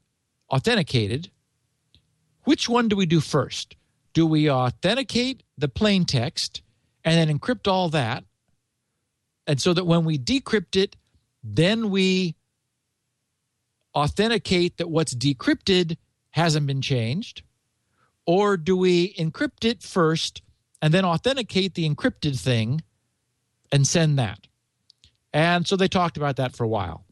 authenticated. 0.51 1.31
Which 2.45 2.69
one 2.69 2.89
do 2.89 2.97
we 2.97 3.07
do 3.07 3.21
first? 3.21 3.77
Do 4.13 4.27
we 4.27 4.51
authenticate 4.51 5.43
the 5.57 5.69
plain 5.69 6.05
text 6.05 6.63
and 7.05 7.17
then 7.17 7.39
encrypt 7.39 7.69
all 7.69 7.89
that? 7.91 8.25
And 9.47 9.61
so 9.61 9.73
that 9.73 9.87
when 9.87 10.05
we 10.05 10.19
decrypt 10.19 10.77
it, 10.77 10.97
then 11.43 11.91
we 11.91 12.37
authenticate 13.95 14.79
that 14.79 14.91
what's 14.91 15.15
decrypted 15.15 15.97
hasn't 16.31 16.67
been 16.67 16.83
changed? 16.83 17.43
Or 18.27 18.57
do 18.57 18.77
we 18.77 19.15
encrypt 19.15 19.65
it 19.65 19.83
first 19.83 20.43
and 20.81 20.95
then 20.95 21.05
authenticate 21.05 21.75
the 21.75 21.89
encrypted 21.89 22.39
thing 22.39 22.83
and 23.71 23.87
send 23.87 24.19
that? 24.19 24.47
And 25.33 25.67
so 25.67 25.77
they 25.77 25.89
talked 25.89 26.17
about 26.17 26.37
that 26.37 26.55
for 26.55 26.65
a 26.65 26.69
while. 26.69 27.05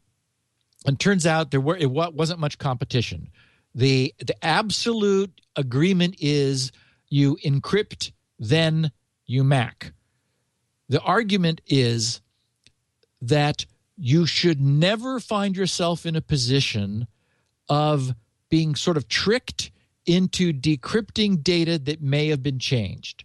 And 0.85 0.99
turns 0.99 1.25
out 1.27 1.51
there 1.51 1.61
were 1.61 1.77
it 1.77 1.91
wasn't 1.91 2.39
much 2.39 2.57
competition. 2.57 3.29
The 3.73 4.13
the 4.19 4.35
absolute 4.43 5.41
agreement 5.55 6.15
is 6.19 6.71
you 7.09 7.37
encrypt 7.45 8.11
then 8.39 8.91
you 9.25 9.43
MAC. 9.43 9.93
The 10.89 11.01
argument 11.01 11.61
is 11.67 12.21
that 13.21 13.65
you 13.97 14.25
should 14.25 14.59
never 14.59 15.19
find 15.19 15.55
yourself 15.55 16.05
in 16.05 16.15
a 16.15 16.21
position 16.21 17.07
of 17.69 18.13
being 18.49 18.75
sort 18.75 18.97
of 18.97 19.07
tricked 19.07 19.71
into 20.05 20.51
decrypting 20.51 21.41
data 21.41 21.77
that 21.77 22.01
may 22.01 22.27
have 22.27 22.41
been 22.41 22.59
changed. 22.59 23.23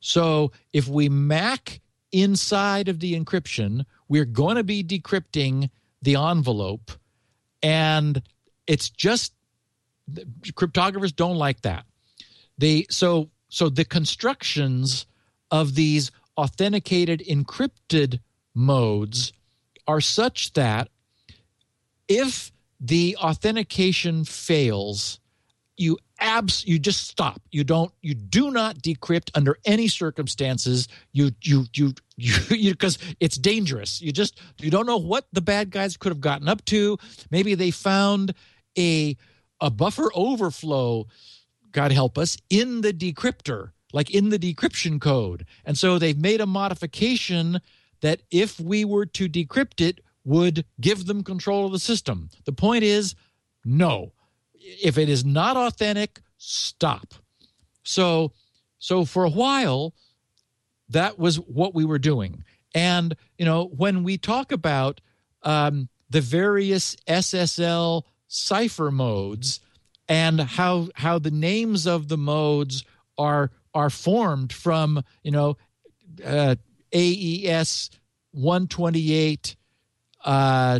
So 0.00 0.52
if 0.72 0.86
we 0.86 1.08
MAC 1.08 1.80
inside 2.12 2.88
of 2.88 3.00
the 3.00 3.18
encryption, 3.18 3.86
we're 4.08 4.24
going 4.24 4.56
to 4.56 4.64
be 4.64 4.84
decrypting 4.84 5.70
the 6.02 6.16
envelope, 6.16 6.92
and 7.62 8.22
it's 8.66 8.90
just 8.90 9.32
cryptographers 10.52 11.14
don't 11.14 11.36
like 11.36 11.62
that. 11.62 11.84
They 12.58 12.86
so 12.90 13.30
so 13.48 13.68
the 13.68 13.84
constructions 13.84 15.06
of 15.50 15.74
these 15.74 16.10
authenticated 16.36 17.20
encrypted 17.28 18.20
modes 18.54 19.32
are 19.86 20.00
such 20.00 20.52
that 20.52 20.88
if 22.08 22.52
the 22.80 23.16
authentication 23.20 24.24
fails, 24.24 25.20
you 25.76 25.98
abs 26.18 26.66
you 26.66 26.78
just 26.78 27.08
stop. 27.08 27.40
You 27.50 27.64
don't 27.64 27.92
you 28.02 28.14
do 28.14 28.50
not 28.50 28.78
decrypt 28.78 29.30
under 29.34 29.58
any 29.64 29.88
circumstances. 29.88 30.88
You 31.12 31.30
you 31.42 31.66
you 31.74 31.94
you 32.16 32.72
because 32.72 32.98
it's 33.18 33.36
dangerous. 33.36 34.00
You 34.00 34.12
just 34.12 34.38
you 34.58 34.70
don't 34.70 34.86
know 34.86 34.98
what 34.98 35.26
the 35.32 35.40
bad 35.40 35.70
guys 35.70 35.96
could 35.96 36.12
have 36.12 36.20
gotten 36.20 36.48
up 36.48 36.64
to. 36.66 36.98
Maybe 37.30 37.54
they 37.54 37.70
found 37.70 38.34
a 38.78 39.16
a 39.60 39.70
buffer 39.70 40.10
overflow, 40.14 41.06
God 41.72 41.92
help 41.92 42.18
us, 42.18 42.36
in 42.48 42.80
the 42.80 42.92
decryptor, 42.92 43.70
like 43.92 44.10
in 44.10 44.30
the 44.30 44.38
decryption 44.38 45.00
code. 45.00 45.46
And 45.64 45.76
so 45.76 45.98
they've 45.98 46.18
made 46.18 46.40
a 46.40 46.46
modification 46.46 47.60
that 48.00 48.22
if 48.30 48.58
we 48.58 48.84
were 48.84 49.06
to 49.06 49.28
decrypt 49.28 49.80
it, 49.80 50.00
would 50.24 50.64
give 50.80 51.06
them 51.06 51.24
control 51.24 51.66
of 51.66 51.72
the 51.72 51.78
system. 51.78 52.28
The 52.44 52.52
point 52.52 52.84
is, 52.84 53.14
no. 53.64 54.12
If 54.54 54.98
it 54.98 55.08
is 55.08 55.24
not 55.24 55.56
authentic, 55.56 56.20
stop. 56.36 57.14
So, 57.82 58.32
so 58.78 59.04
for 59.04 59.24
a 59.24 59.30
while, 59.30 59.94
that 60.90 61.18
was 61.18 61.36
what 61.36 61.74
we 61.74 61.84
were 61.84 61.98
doing. 61.98 62.44
And 62.74 63.16
you 63.38 63.44
know, 63.44 63.64
when 63.64 64.04
we 64.04 64.18
talk 64.18 64.52
about 64.52 65.00
um, 65.42 65.88
the 66.10 66.20
various 66.20 66.96
SSL 67.06 68.02
cipher 68.32 68.92
modes 68.92 69.58
and 70.08 70.40
how 70.40 70.88
how 70.94 71.18
the 71.18 71.32
names 71.32 71.84
of 71.86 72.08
the 72.08 72.16
modes 72.16 72.84
are 73.18 73.50
are 73.74 73.90
formed 73.90 74.52
from 74.52 75.02
you 75.24 75.32
know 75.32 75.56
uh, 76.24 76.54
AES 76.92 77.90
128 78.32 79.56
uh, 80.24 80.78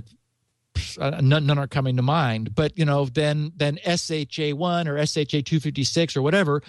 none, 0.99 1.47
none 1.47 1.59
are 1.59 1.67
coming 1.67 1.97
to 1.97 2.03
mind 2.03 2.55
but 2.55 2.79
you 2.79 2.85
know 2.85 3.05
then 3.07 3.53
then 3.57 3.79
SHA1 3.85 4.87
or 4.87 5.05
SHA 5.05 5.43
256 5.45 6.17
or 6.17 6.23
whatever 6.23 6.63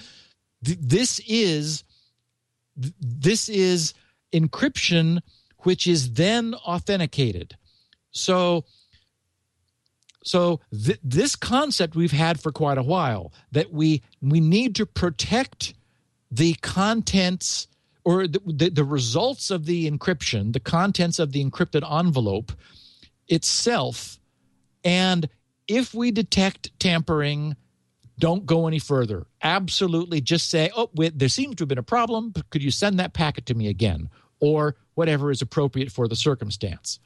th- 0.65 0.79
this 0.81 1.19
is 1.27 1.83
th- 2.81 2.93
this 2.99 3.49
is 3.49 3.93
encryption 4.33 5.19
which 5.59 5.85
is 5.85 6.13
then 6.13 6.55
authenticated. 6.55 7.55
So 8.11 8.65
so 10.23 10.59
th- 10.71 10.99
this 11.03 11.35
concept 11.35 11.95
we've 11.95 12.11
had 12.11 12.39
for 12.39 12.51
quite 12.51 12.77
a 12.77 12.83
while 12.83 13.33
that 13.51 13.71
we 13.71 14.01
we 14.21 14.39
need 14.39 14.75
to 14.75 14.85
protect 14.85 15.73
the 16.29 16.53
contents 16.55 17.67
or 18.03 18.27
the, 18.27 18.41
the, 18.45 18.69
the 18.69 18.83
results 18.83 19.51
of 19.51 19.65
the 19.65 19.89
encryption, 19.89 20.53
the 20.53 20.59
contents 20.59 21.19
of 21.19 21.31
the 21.31 21.43
encrypted 21.43 21.83
envelope 21.99 22.51
itself, 23.27 24.19
and 24.83 25.29
if 25.67 25.93
we 25.93 26.11
detect 26.11 26.77
tampering, 26.79 27.55
don't 28.17 28.45
go 28.45 28.67
any 28.67 28.79
further. 28.79 29.25
Absolutely, 29.41 30.21
just 30.21 30.49
say, 30.49 30.69
"Oh, 30.75 30.89
wait, 30.93 31.17
there 31.17 31.29
seems 31.29 31.55
to 31.55 31.61
have 31.63 31.69
been 31.69 31.77
a 31.77 31.83
problem. 31.83 32.33
Could 32.49 32.63
you 32.63 32.71
send 32.71 32.99
that 32.99 33.13
packet 33.13 33.45
to 33.47 33.53
me 33.53 33.67
again?" 33.67 34.09
Or 34.39 34.75
whatever 34.95 35.31
is 35.31 35.41
appropriate 35.41 35.91
for 35.91 36.07
the 36.07 36.15
circumstance. 36.15 36.99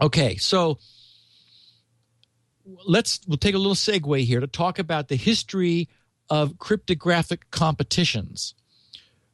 Okay, 0.00 0.36
so 0.36 0.78
let's 2.86 3.20
we'll 3.26 3.38
take 3.38 3.54
a 3.54 3.58
little 3.58 3.74
segue 3.74 4.24
here 4.24 4.40
to 4.40 4.46
talk 4.46 4.78
about 4.78 5.08
the 5.08 5.16
history 5.16 5.88
of 6.28 6.58
cryptographic 6.58 7.50
competitions. 7.50 8.54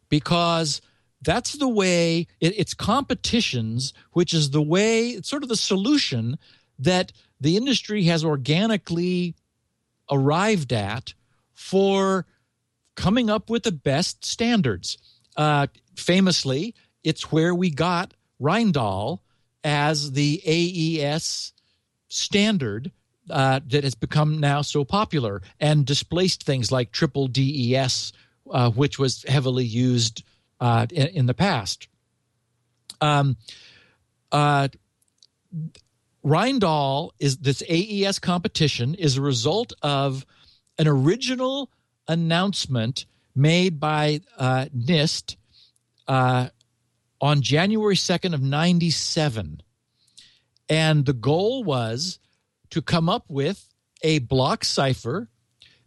Because 0.08 0.80
that's 1.22 1.54
the 1.54 1.68
way 1.68 2.26
it, 2.40 2.58
it's 2.58 2.74
competitions 2.74 3.92
which 4.12 4.32
is 4.32 4.50
the 4.50 4.62
way 4.62 5.10
it's 5.10 5.28
sort 5.28 5.42
of 5.42 5.48
the 5.48 5.56
solution 5.56 6.38
that 6.78 7.12
the 7.40 7.56
industry 7.56 8.04
has 8.04 8.24
organically 8.24 9.34
arrived 10.10 10.72
at 10.72 11.14
for 11.52 12.26
coming 12.94 13.28
up 13.28 13.50
with 13.50 13.62
the 13.64 13.72
best 13.72 14.24
standards. 14.24 14.98
Uh, 15.36 15.66
famously 15.96 16.74
it's 17.02 17.32
where 17.32 17.54
we 17.54 17.70
got 17.70 18.14
Rijndael 18.40 19.20
as 19.64 20.12
the 20.12 20.40
aes 20.44 21.52
standard 22.08 22.92
uh, 23.30 23.60
that 23.66 23.84
has 23.84 23.94
become 23.94 24.38
now 24.38 24.62
so 24.62 24.84
popular 24.84 25.42
and 25.60 25.84
displaced 25.84 26.44
things 26.44 26.70
like 26.70 26.92
triple 26.92 27.26
DES, 27.28 28.12
uh, 28.50 28.70
which 28.70 28.98
was 28.98 29.24
heavily 29.24 29.64
used 29.64 30.22
uh, 30.60 30.86
in, 30.90 31.06
in, 31.08 31.26
the 31.26 31.34
past. 31.34 31.88
Um, 33.00 33.36
uh, 34.32 34.68
Rijndael 36.24 37.10
is 37.18 37.38
this 37.38 37.62
AES 37.68 38.18
competition 38.18 38.94
is 38.94 39.16
a 39.16 39.22
result 39.22 39.72
of 39.82 40.26
an 40.78 40.88
original 40.88 41.70
announcement 42.08 43.06
made 43.34 43.78
by 43.78 44.20
uh, 44.38 44.66
NIST 44.76 45.36
uh, 46.08 46.48
on 47.20 47.42
January 47.42 47.94
2nd 47.94 48.34
of 48.34 48.42
97. 48.42 49.60
And 50.68 51.06
the 51.06 51.12
goal 51.12 51.62
was 51.62 52.18
to 52.70 52.82
come 52.82 53.08
up 53.08 53.24
with 53.28 53.68
a 54.02 54.18
block 54.20 54.64
cipher. 54.64 55.28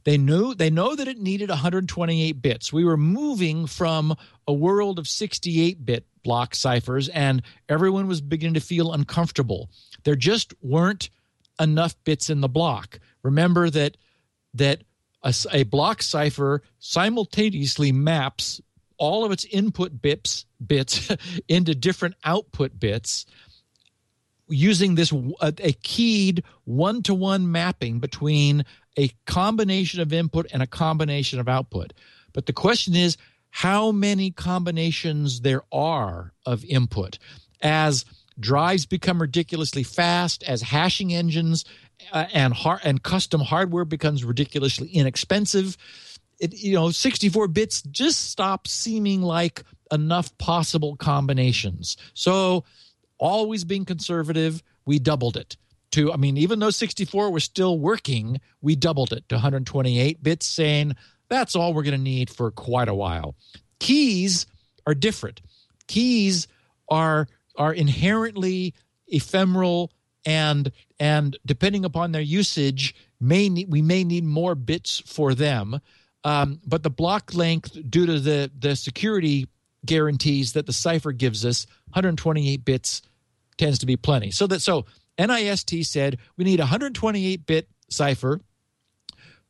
They 0.03 0.17
knew 0.17 0.55
they 0.55 0.69
know 0.69 0.95
that 0.95 1.07
it 1.07 1.19
needed 1.19 1.49
128 1.49 2.41
bits. 2.41 2.73
We 2.73 2.85
were 2.85 2.97
moving 2.97 3.67
from 3.67 4.15
a 4.47 4.53
world 4.53 4.97
of 4.97 5.07
68 5.07 5.85
bit 5.85 6.05
block 6.23 6.55
ciphers, 6.55 7.09
and 7.09 7.41
everyone 7.67 8.07
was 8.07 8.21
beginning 8.21 8.55
to 8.55 8.59
feel 8.61 8.93
uncomfortable. 8.93 9.69
There 10.03 10.15
just 10.15 10.53
weren't 10.61 11.09
enough 11.59 11.95
bits 12.03 12.29
in 12.29 12.41
the 12.41 12.47
block. 12.47 12.99
Remember 13.23 13.69
that 13.69 13.97
that 14.53 14.83
a, 15.23 15.33
a 15.51 15.63
block 15.63 16.01
cipher 16.01 16.63
simultaneously 16.79 17.91
maps 17.91 18.61
all 18.97 19.25
of 19.25 19.31
its 19.31 19.45
input 19.45 20.01
bits 20.01 20.45
bits 20.65 21.09
into 21.47 21.75
different 21.75 22.15
output 22.23 22.79
bits 22.79 23.25
using 24.49 24.95
this 24.95 25.11
a, 25.11 25.53
a 25.59 25.73
keyed 25.73 26.43
one-to-one 26.65 27.51
mapping 27.51 27.99
between 27.99 28.65
a 28.97 29.09
combination 29.25 30.01
of 30.01 30.11
input 30.11 30.47
and 30.51 30.61
a 30.61 30.67
combination 30.67 31.39
of 31.39 31.47
output. 31.47 31.93
But 32.33 32.45
the 32.45 32.53
question 32.53 32.95
is 32.95 33.17
how 33.51 33.91
many 33.91 34.31
combinations 34.31 35.41
there 35.41 35.63
are 35.71 36.33
of 36.45 36.63
input? 36.65 37.17
As 37.61 38.05
drives 38.39 38.85
become 38.85 39.21
ridiculously 39.21 39.83
fast 39.83 40.43
as 40.43 40.61
hashing 40.61 41.13
engines 41.13 41.65
uh, 42.13 42.25
and 42.33 42.53
har- 42.53 42.79
and 42.83 43.03
custom 43.03 43.41
hardware 43.41 43.85
becomes 43.85 44.23
ridiculously 44.23 44.87
inexpensive 44.89 45.77
it, 46.39 46.53
you 46.53 46.73
know 46.73 46.89
64 46.89 47.47
bits 47.49 47.81
just 47.83 48.29
stop 48.29 48.67
seeming 48.67 49.21
like 49.21 49.63
enough 49.91 50.35
possible 50.37 50.95
combinations. 50.95 51.97
So 52.13 52.63
always 53.19 53.63
being 53.63 53.85
conservative, 53.85 54.63
we 54.85 54.99
doubled 54.99 55.37
it 55.37 55.57
to, 55.91 56.11
I 56.11 56.17
mean, 56.17 56.37
even 56.37 56.59
though 56.59 56.69
64 56.69 57.31
was 57.31 57.43
still 57.43 57.79
working, 57.79 58.39
we 58.61 58.75
doubled 58.75 59.13
it 59.13 59.27
to 59.29 59.35
128 59.35 60.21
bits, 60.23 60.45
saying 60.45 60.95
that's 61.29 61.55
all 61.55 61.73
we're 61.73 61.83
going 61.83 61.97
to 61.97 62.01
need 62.01 62.29
for 62.29 62.51
quite 62.51 62.87
a 62.87 62.93
while. 62.93 63.35
Keys 63.79 64.45
are 64.85 64.93
different. 64.93 65.41
Keys 65.87 66.47
are 66.89 67.27
are 67.55 67.73
inherently 67.73 68.73
ephemeral 69.07 69.91
and 70.25 70.71
and 70.99 71.37
depending 71.45 71.85
upon 71.85 72.11
their 72.11 72.21
usage 72.21 72.95
may 73.19 73.49
we 73.67 73.81
may 73.81 74.03
need 74.03 74.23
more 74.23 74.55
bits 74.55 75.01
for 75.05 75.33
them 75.33 75.79
um, 76.23 76.59
but 76.65 76.83
the 76.83 76.89
block 76.89 77.33
length 77.33 77.77
due 77.89 78.05
to 78.05 78.19
the 78.19 78.51
the 78.57 78.75
security 78.75 79.47
guarantees 79.85 80.53
that 80.53 80.65
the 80.65 80.73
cipher 80.73 81.11
gives 81.11 81.45
us 81.45 81.65
128 81.89 82.63
bits 82.65 83.01
tends 83.59 83.77
to 83.79 83.85
be 83.85 83.95
plenty. 83.95 84.31
So 84.31 84.47
that 84.47 84.61
so 84.61 84.85
NIST 85.19 85.85
said 85.85 86.17
we 86.37 86.45
need 86.45 86.59
128 86.59 87.45
bit 87.45 87.69
cipher 87.89 88.41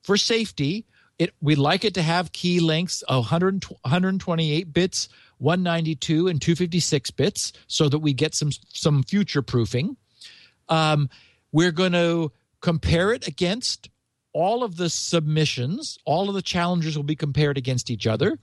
for 0.02 0.18
safety. 0.18 0.86
It 1.18 1.34
we'd 1.42 1.58
like 1.58 1.86
it 1.86 1.94
to 1.94 2.02
have 2.02 2.32
key 2.32 2.60
lengths 2.60 3.02
of 3.04 3.24
100, 3.24 3.64
128 3.66 4.74
bits, 4.74 5.10
192 5.38 6.28
and 6.28 6.42
256 6.42 7.12
bits, 7.12 7.54
so 7.68 7.88
that 7.88 8.00
we 8.00 8.14
get 8.14 8.34
some 8.34 8.52
some 8.70 9.04
future 9.04 9.42
proofing. 9.42 9.96
Um, 10.68 11.10
we're 11.52 11.72
going 11.72 11.94
to 11.94 12.32
compare 12.62 13.12
it 13.12 13.28
against 13.28 13.90
all 14.34 14.64
of 14.64 14.78
the 14.78 14.90
submissions. 14.90 15.98
All 16.06 16.30
of 16.30 16.36
the 16.36 16.42
challengers 16.42 16.96
will 16.96 17.04
be 17.04 17.16
compared 17.16 17.58
against 17.58 17.90
each 17.90 18.08
other. 18.08 18.40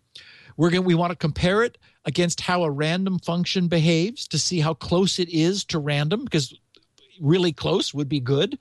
We're 0.56 0.70
going 0.70 0.84
we 0.84 0.94
want 0.94 1.10
to 1.10 1.16
compare 1.16 1.62
it 1.62 1.78
against 2.04 2.40
how 2.40 2.62
a 2.62 2.70
random 2.70 3.18
function 3.18 3.68
behaves 3.68 4.28
to 4.28 4.38
see 4.38 4.60
how 4.60 4.74
close 4.74 5.18
it 5.18 5.28
is 5.28 5.64
to 5.64 5.78
random 5.78 6.24
because 6.24 6.58
really 7.20 7.52
close 7.52 7.92
would 7.92 8.08
be 8.08 8.20
good. 8.20 8.58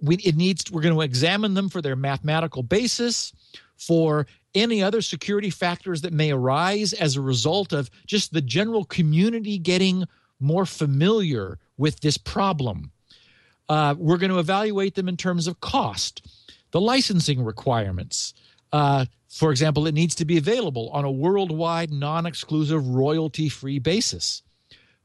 We 0.00 0.16
it 0.16 0.36
needs 0.36 0.70
we're 0.70 0.82
going 0.82 0.94
to 0.94 1.00
examine 1.00 1.54
them 1.54 1.68
for 1.68 1.80
their 1.80 1.96
mathematical 1.96 2.62
basis, 2.62 3.32
for 3.76 4.26
any 4.54 4.82
other 4.82 5.02
security 5.02 5.50
factors 5.50 6.02
that 6.02 6.12
may 6.12 6.32
arise 6.32 6.92
as 6.92 7.16
a 7.16 7.20
result 7.20 7.72
of 7.72 7.90
just 8.06 8.32
the 8.32 8.40
general 8.40 8.84
community 8.84 9.58
getting 9.58 10.04
more 10.40 10.66
familiar 10.66 11.58
with 11.76 12.00
this 12.00 12.16
problem. 12.16 12.90
Uh, 13.68 13.94
we're 13.98 14.16
going 14.16 14.30
to 14.30 14.38
evaluate 14.38 14.94
them 14.94 15.08
in 15.08 15.16
terms 15.16 15.46
of 15.46 15.60
cost, 15.60 16.26
the 16.70 16.80
licensing 16.80 17.42
requirements. 17.42 18.32
Uh, 18.72 19.06
for 19.28 19.50
example, 19.50 19.86
it 19.86 19.94
needs 19.94 20.14
to 20.16 20.24
be 20.24 20.38
available 20.38 20.90
on 20.90 21.04
a 21.04 21.10
worldwide, 21.10 21.90
non 21.92 22.26
exclusive, 22.26 22.86
royalty 22.88 23.48
free 23.48 23.78
basis. 23.78 24.42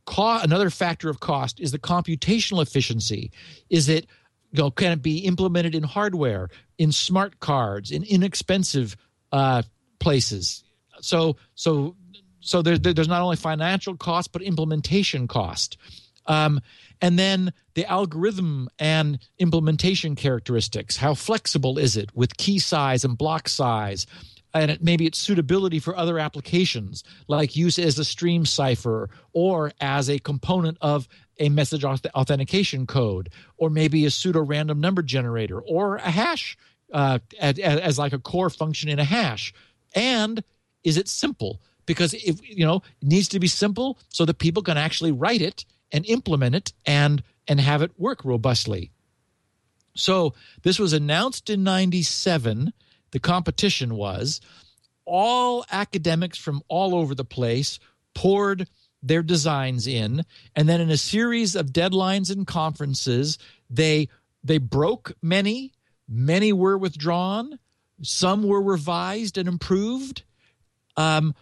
Co- 0.05 0.39
another 0.41 0.69
factor 0.69 1.09
of 1.09 1.19
cost 1.19 1.59
is 1.59 1.71
the 1.71 1.79
computational 1.79 2.61
efficiency. 2.61 3.31
Is 3.69 3.89
it 3.89 4.07
you 4.51 4.61
know, 4.61 4.71
can 4.71 4.91
it 4.91 5.01
be 5.01 5.19
implemented 5.19 5.75
in 5.75 5.83
hardware, 5.83 6.49
in 6.77 6.91
smart 6.91 7.39
cards, 7.39 7.91
in 7.91 8.03
inexpensive 8.03 8.97
uh, 9.31 9.63
places? 9.99 10.63
So, 10.99 11.37
so, 11.55 11.95
so 12.41 12.61
there, 12.61 12.77
there's 12.77 13.07
not 13.07 13.21
only 13.21 13.37
financial 13.37 13.95
cost, 13.95 14.31
but 14.33 14.41
implementation 14.41 15.27
cost. 15.27 15.77
Um, 16.25 16.61
and 17.01 17.17
then 17.17 17.53
the 17.73 17.85
algorithm 17.85 18.69
and 18.79 19.19
implementation 19.39 20.15
characteristics. 20.15 20.97
How 20.97 21.13
flexible 21.13 21.77
is 21.77 21.97
it 21.97 22.15
with 22.15 22.37
key 22.37 22.59
size 22.59 23.03
and 23.03 23.17
block 23.17 23.49
size? 23.49 24.05
And 24.53 24.71
it, 24.71 24.83
maybe 24.83 25.05
its 25.05 25.17
suitability 25.17 25.79
for 25.79 25.95
other 25.95 26.19
applications, 26.19 27.03
like 27.27 27.55
use 27.55 27.79
as 27.79 27.97
a 27.97 28.03
stream 28.03 28.45
cipher 28.45 29.09
or 29.33 29.71
as 29.79 30.09
a 30.09 30.19
component 30.19 30.77
of 30.81 31.07
a 31.39 31.49
message 31.49 31.83
authentication 31.83 32.85
code, 32.85 33.29
or 33.57 33.69
maybe 33.69 34.05
a 34.05 34.11
pseudo 34.11 34.41
random 34.41 34.79
number 34.79 35.01
generator, 35.01 35.59
or 35.61 35.95
a 35.95 36.11
hash 36.11 36.57
uh, 36.93 37.19
as, 37.39 37.57
as 37.57 37.97
like 37.97 38.13
a 38.13 38.19
core 38.19 38.49
function 38.49 38.89
in 38.89 38.99
a 38.99 39.03
hash. 39.03 39.53
And 39.95 40.43
is 40.83 40.97
it 40.97 41.07
simple? 41.07 41.61
Because 41.85 42.13
if 42.13 42.47
you 42.47 42.65
know, 42.65 42.83
it 43.01 43.07
needs 43.07 43.27
to 43.29 43.39
be 43.39 43.47
simple 43.47 43.97
so 44.09 44.25
that 44.25 44.37
people 44.37 44.61
can 44.61 44.77
actually 44.77 45.11
write 45.11 45.41
it 45.41 45.65
and 45.91 46.05
implement 46.05 46.55
it 46.55 46.73
and 46.85 47.23
and 47.47 47.59
have 47.59 47.81
it 47.81 47.91
work 47.97 48.23
robustly. 48.23 48.91
So 49.95 50.33
this 50.63 50.79
was 50.79 50.93
announced 50.93 51.49
in 51.49 51.63
97. 51.63 52.73
The 53.11 53.19
competition 53.19 53.95
was 53.95 54.39
all 55.05 55.65
academics 55.71 56.37
from 56.37 56.61
all 56.67 56.95
over 56.95 57.13
the 57.13 57.25
place 57.25 57.79
poured 58.13 58.69
their 59.03 59.23
designs 59.23 59.87
in 59.87 60.23
and 60.55 60.69
then 60.69 60.79
in 60.79 60.91
a 60.91 60.97
series 60.97 61.55
of 61.55 61.73
deadlines 61.73 62.31
and 62.31 62.45
conferences 62.45 63.39
they 63.67 64.07
they 64.43 64.59
broke 64.59 65.13
many 65.23 65.73
many 66.07 66.53
were 66.53 66.77
withdrawn 66.77 67.57
some 68.03 68.43
were 68.43 68.61
revised 68.61 69.39
and 69.39 69.47
improved 69.47 70.23
um, 70.97 71.33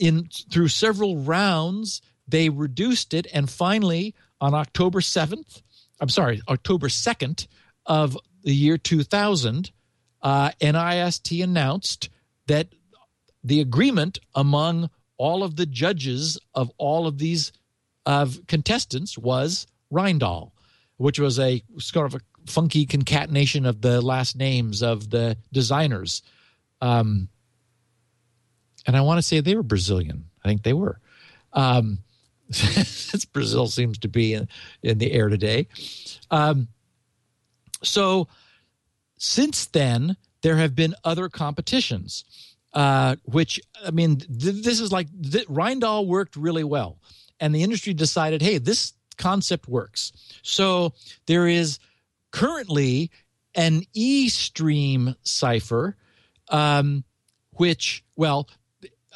in 0.00 0.28
through 0.50 0.68
several 0.68 1.18
rounds 1.18 2.02
they 2.26 2.48
reduced 2.48 3.14
it, 3.14 3.26
and 3.32 3.50
finally, 3.50 4.14
on 4.40 4.54
October 4.54 5.00
7th, 5.00 5.62
I'm 6.00 6.08
sorry, 6.08 6.40
October 6.48 6.88
2nd 6.88 7.46
of 7.86 8.16
the 8.42 8.54
year 8.54 8.78
2000, 8.78 9.70
uh, 10.22 10.50
NIST 10.60 11.42
announced 11.42 12.08
that 12.46 12.68
the 13.42 13.60
agreement 13.60 14.18
among 14.34 14.90
all 15.16 15.42
of 15.42 15.56
the 15.56 15.66
judges 15.66 16.38
of 16.54 16.70
all 16.78 17.06
of 17.06 17.18
these 17.18 17.52
of 18.06 18.38
contestants 18.46 19.16
was 19.16 19.66
Rijndael, 19.92 20.50
which 20.96 21.18
was 21.18 21.38
a 21.38 21.62
sort 21.78 22.06
of 22.06 22.20
a 22.20 22.50
funky 22.50 22.84
concatenation 22.84 23.64
of 23.64 23.80
the 23.80 24.00
last 24.00 24.36
names 24.36 24.82
of 24.82 25.10
the 25.10 25.36
designers. 25.52 26.22
Um, 26.80 27.28
and 28.86 28.96
I 28.96 29.00
want 29.00 29.18
to 29.18 29.22
say 29.22 29.40
they 29.40 29.54
were 29.54 29.62
Brazilian. 29.62 30.24
I 30.44 30.48
think 30.48 30.62
they 30.62 30.74
were. 30.74 31.00
Um, 31.52 32.00
since 32.50 33.24
Brazil 33.24 33.66
seems 33.66 33.98
to 33.98 34.08
be 34.08 34.34
in, 34.34 34.48
in 34.82 34.98
the 34.98 35.12
air 35.12 35.28
today. 35.28 35.68
Um, 36.30 36.68
so 37.82 38.28
since 39.16 39.66
then, 39.66 40.16
there 40.42 40.56
have 40.56 40.74
been 40.74 40.94
other 41.04 41.28
competitions, 41.28 42.24
uh, 42.74 43.16
which 43.24 43.60
I 43.84 43.90
mean, 43.90 44.18
th- 44.18 44.62
this 44.62 44.80
is 44.80 44.92
like 44.92 45.08
th- 45.22 45.48
Rijndael 45.48 46.06
worked 46.06 46.36
really 46.36 46.64
well, 46.64 46.98
and 47.40 47.54
the 47.54 47.62
industry 47.62 47.94
decided, 47.94 48.42
hey, 48.42 48.58
this 48.58 48.92
concept 49.16 49.68
works. 49.68 50.12
So 50.42 50.92
there 51.26 51.46
is 51.46 51.78
currently 52.30 53.10
an 53.54 53.84
e-stream 53.94 55.14
cipher, 55.22 55.96
um, 56.48 57.04
which 57.52 58.04
well, 58.16 58.48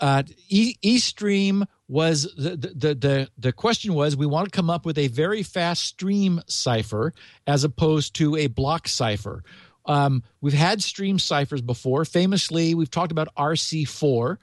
uh, 0.01 0.23
e- 0.49 0.77
eStream 0.83 1.67
was 1.89 2.35
the, 2.37 2.57
the 2.57 2.95
the 2.95 3.31
the 3.39 3.53
question 3.53 3.95
was 3.95 4.15
we 4.15 4.27
want 4.27 4.45
to 4.45 4.55
come 4.55 4.69
up 4.69 4.85
with 4.85 4.99
a 4.99 5.09
very 5.09 5.43
fast 5.43 5.83
stream 5.83 6.41
cipher 6.47 7.15
as 7.47 7.65
opposed 7.65 8.15
to 8.17 8.37
a 8.37 8.47
block 8.47 8.87
cipher. 8.87 9.43
Um, 9.87 10.23
we've 10.43 10.53
had 10.53 10.83
stream 10.83 11.19
ciphers 11.19 11.63
before. 11.63 12.05
Famously, 12.05 12.75
we've 12.75 12.91
talked 12.91 13.11
about 13.11 13.35
RC4, 13.37 14.37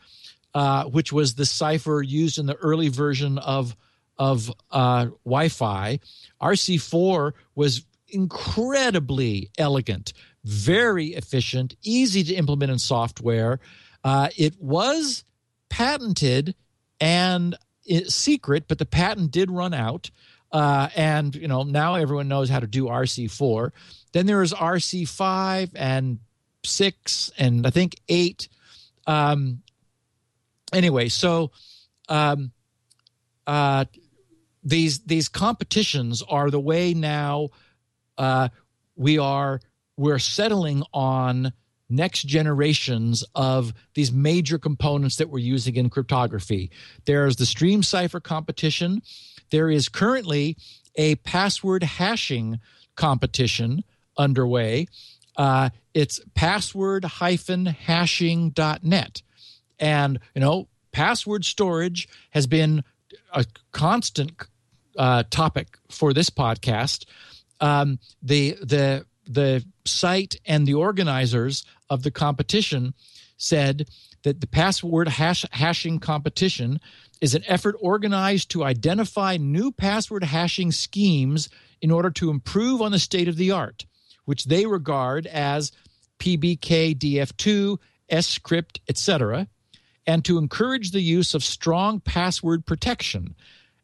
uh, 0.56 0.86
which 0.86 1.14
was 1.14 1.36
the 1.36 1.46
cipher 1.46 2.02
used 2.02 2.40
in 2.40 2.48
the 2.48 2.56
early 2.56 2.90
version 2.90 3.38
of 3.38 3.76
of 4.18 4.52
uh, 4.72 5.08
Wi-Fi. 5.26 6.00
RC4 6.42 7.34
was 7.54 7.86
incredibly 8.08 9.52
elegant, 9.58 10.14
very 10.44 11.08
efficient, 11.08 11.76
easy 11.84 12.24
to 12.24 12.34
implement 12.34 12.72
in 12.72 12.80
software. 12.80 13.60
Uh, 14.04 14.30
it 14.38 14.56
was 14.60 15.26
patented 15.70 16.56
and 17.00 17.58
secret, 18.08 18.66
but 18.68 18.78
the 18.78 18.86
patent 18.86 19.32
did 19.32 19.52
run 19.52 19.74
out. 19.74 20.10
Uh, 20.52 20.90
and 20.96 21.36
you 21.36 21.48
know 21.48 21.64
now 21.64 21.96
everyone 21.96 22.28
knows 22.28 22.50
how 22.50 22.60
to 22.60 22.68
do 22.68 22.86
RC4. 22.86 23.72
Then 24.14 24.26
there 24.26 24.42
is 24.42 24.54
RC5 24.54 25.72
and 25.76 26.20
six 26.64 27.32
and 27.38 27.68
I 27.68 27.72
think 27.72 27.96
eight. 28.08 28.48
Um, 29.06 29.62
anyway, 30.72 31.10
so 31.10 31.52
um, 32.08 32.52
uh, 33.46 33.86
these 34.64 35.00
these 35.02 35.28
competitions 35.28 36.24
are 36.24 36.50
the 36.50 36.60
way 36.60 36.94
now 36.94 37.50
uh, 38.18 38.50
we 38.96 39.18
are 39.18 39.60
we're 39.98 40.20
settling 40.20 40.84
on 40.94 41.54
next 41.90 42.24
generations 42.24 43.24
of 43.36 43.74
these 43.94 44.12
major 44.12 44.58
components 44.58 45.18
that 45.18 45.30
we're 45.30 45.38
using 45.40 45.76
in 45.76 45.90
cryptography. 45.90 46.72
There's 47.06 47.36
the 47.36 47.46
stream 47.46 47.84
cipher 47.84 48.20
competition. 48.20 49.04
There 49.52 49.70
is 49.70 49.90
currently 49.90 50.58
a 50.96 51.14
password 51.16 51.84
hashing 51.84 52.60
competition 52.96 53.84
underway. 54.18 54.88
Uh, 55.38 55.70
it's 55.94 56.20
password-hashing.net. 56.34 59.22
And, 59.78 60.20
you 60.34 60.42
know, 60.42 60.70
password 60.92 61.46
storage 61.46 62.08
has 62.32 62.48
been 62.48 62.84
a 63.34 63.46
constant 63.72 64.32
uh, 64.98 65.24
topic 65.30 65.78
for 65.90 66.14
this 66.14 66.30
podcast. 66.30 67.06
Um, 67.60 68.00
the 68.22 68.58
the 68.62 69.06
the 69.28 69.66
site 69.86 70.36
and 70.46 70.66
the 70.66 70.74
organizers 70.74 71.64
of 71.90 72.04
the 72.04 72.12
competition 72.12 72.94
said 73.38 73.88
that 74.24 74.42
the 74.42 74.48
password 74.48 75.08
hash, 75.08 75.46
hashing 75.52 76.00
competition 76.00 76.80
is 77.22 77.36
an 77.36 77.44
effort 77.48 77.76
organized 77.80 78.50
to 78.52 78.64
identify 78.64 79.38
new 79.38 79.72
password 79.72 80.24
hashing 80.24 80.72
schemes 80.72 81.50
in 81.82 81.92
order 81.92 82.10
to 82.10 82.30
improve 82.30 82.82
on 82.82 82.92
the 82.92 83.00
state 83.00 83.28
of 83.28 83.38
the 83.38 83.52
art, 83.52 83.86
which 84.26 84.46
they 84.46 84.66
regard 84.66 85.28
as 85.28 85.72
PBKDF2, 86.20 87.78
Scrypt, 88.12 88.80
etc., 88.88 89.48
and 90.08 90.24
to 90.24 90.38
encourage 90.38 90.92
the 90.92 91.02
use 91.02 91.34
of 91.34 91.44
strong 91.44 92.00
password 92.00 92.66
protection. 92.66 93.36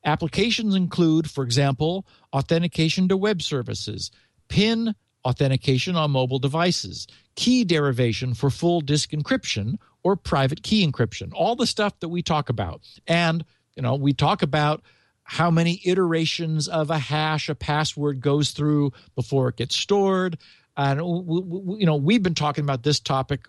Applications 0.05 0.75
include, 0.75 1.29
for 1.29 1.43
example, 1.43 2.05
authentication 2.33 3.07
to 3.07 3.17
web 3.17 3.41
services, 3.41 4.11
PIN 4.47 4.95
authentication 5.25 5.95
on 5.95 6.11
mobile 6.11 6.39
devices, 6.39 7.07
key 7.35 7.63
derivation 7.63 8.33
for 8.33 8.49
full 8.49 8.81
disk 8.81 9.11
encryption 9.11 9.77
or 10.03 10.15
private 10.15 10.63
key 10.63 10.85
encryption, 10.85 11.31
all 11.33 11.55
the 11.55 11.67
stuff 11.67 11.99
that 11.99 12.09
we 12.09 12.21
talk 12.21 12.49
about. 12.49 12.81
And, 13.07 13.45
you 13.75 13.83
know, 13.83 13.95
we 13.95 14.13
talk 14.13 14.41
about 14.41 14.81
how 15.23 15.51
many 15.51 15.79
iterations 15.85 16.67
of 16.67 16.89
a 16.89 16.97
hash 16.97 17.49
a 17.49 17.55
password 17.55 18.19
goes 18.19 18.51
through 18.51 18.91
before 19.15 19.49
it 19.49 19.57
gets 19.57 19.75
stored. 19.75 20.37
And, 20.75 20.99
you 20.99 21.85
know, 21.85 21.95
we've 21.95 22.23
been 22.23 22.35
talking 22.35 22.63
about 22.63 22.83
this 22.83 22.99
topic 22.99 23.47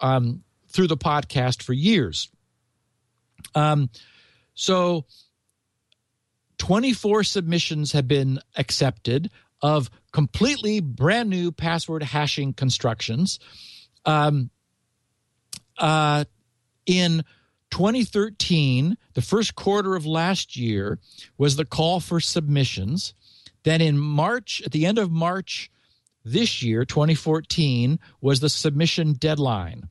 um, 0.00 0.42
through 0.68 0.88
the 0.88 0.96
podcast 0.96 1.62
for 1.62 1.72
years. 1.72 2.28
Um, 3.54 3.90
so 4.54 5.04
24 6.58 7.24
submissions 7.24 7.92
have 7.92 8.08
been 8.08 8.40
accepted 8.56 9.30
of 9.64 9.90
completely 10.12 10.78
brand 10.78 11.30
new 11.30 11.50
password 11.50 12.02
hashing 12.02 12.52
constructions. 12.52 13.40
Um, 14.04 14.50
uh, 15.78 16.26
in 16.84 17.24
2013, 17.70 18.98
the 19.14 19.22
first 19.22 19.54
quarter 19.54 19.96
of 19.96 20.04
last 20.04 20.54
year 20.54 20.98
was 21.38 21.56
the 21.56 21.64
call 21.64 21.98
for 21.98 22.20
submissions. 22.20 23.14
Then 23.62 23.80
in 23.80 23.98
March, 23.98 24.62
at 24.66 24.72
the 24.72 24.84
end 24.84 24.98
of 24.98 25.10
March 25.10 25.70
this 26.26 26.62
year, 26.62 26.84
2014, 26.84 27.98
was 28.20 28.40
the 28.40 28.50
submission 28.50 29.14
deadline. 29.14 29.88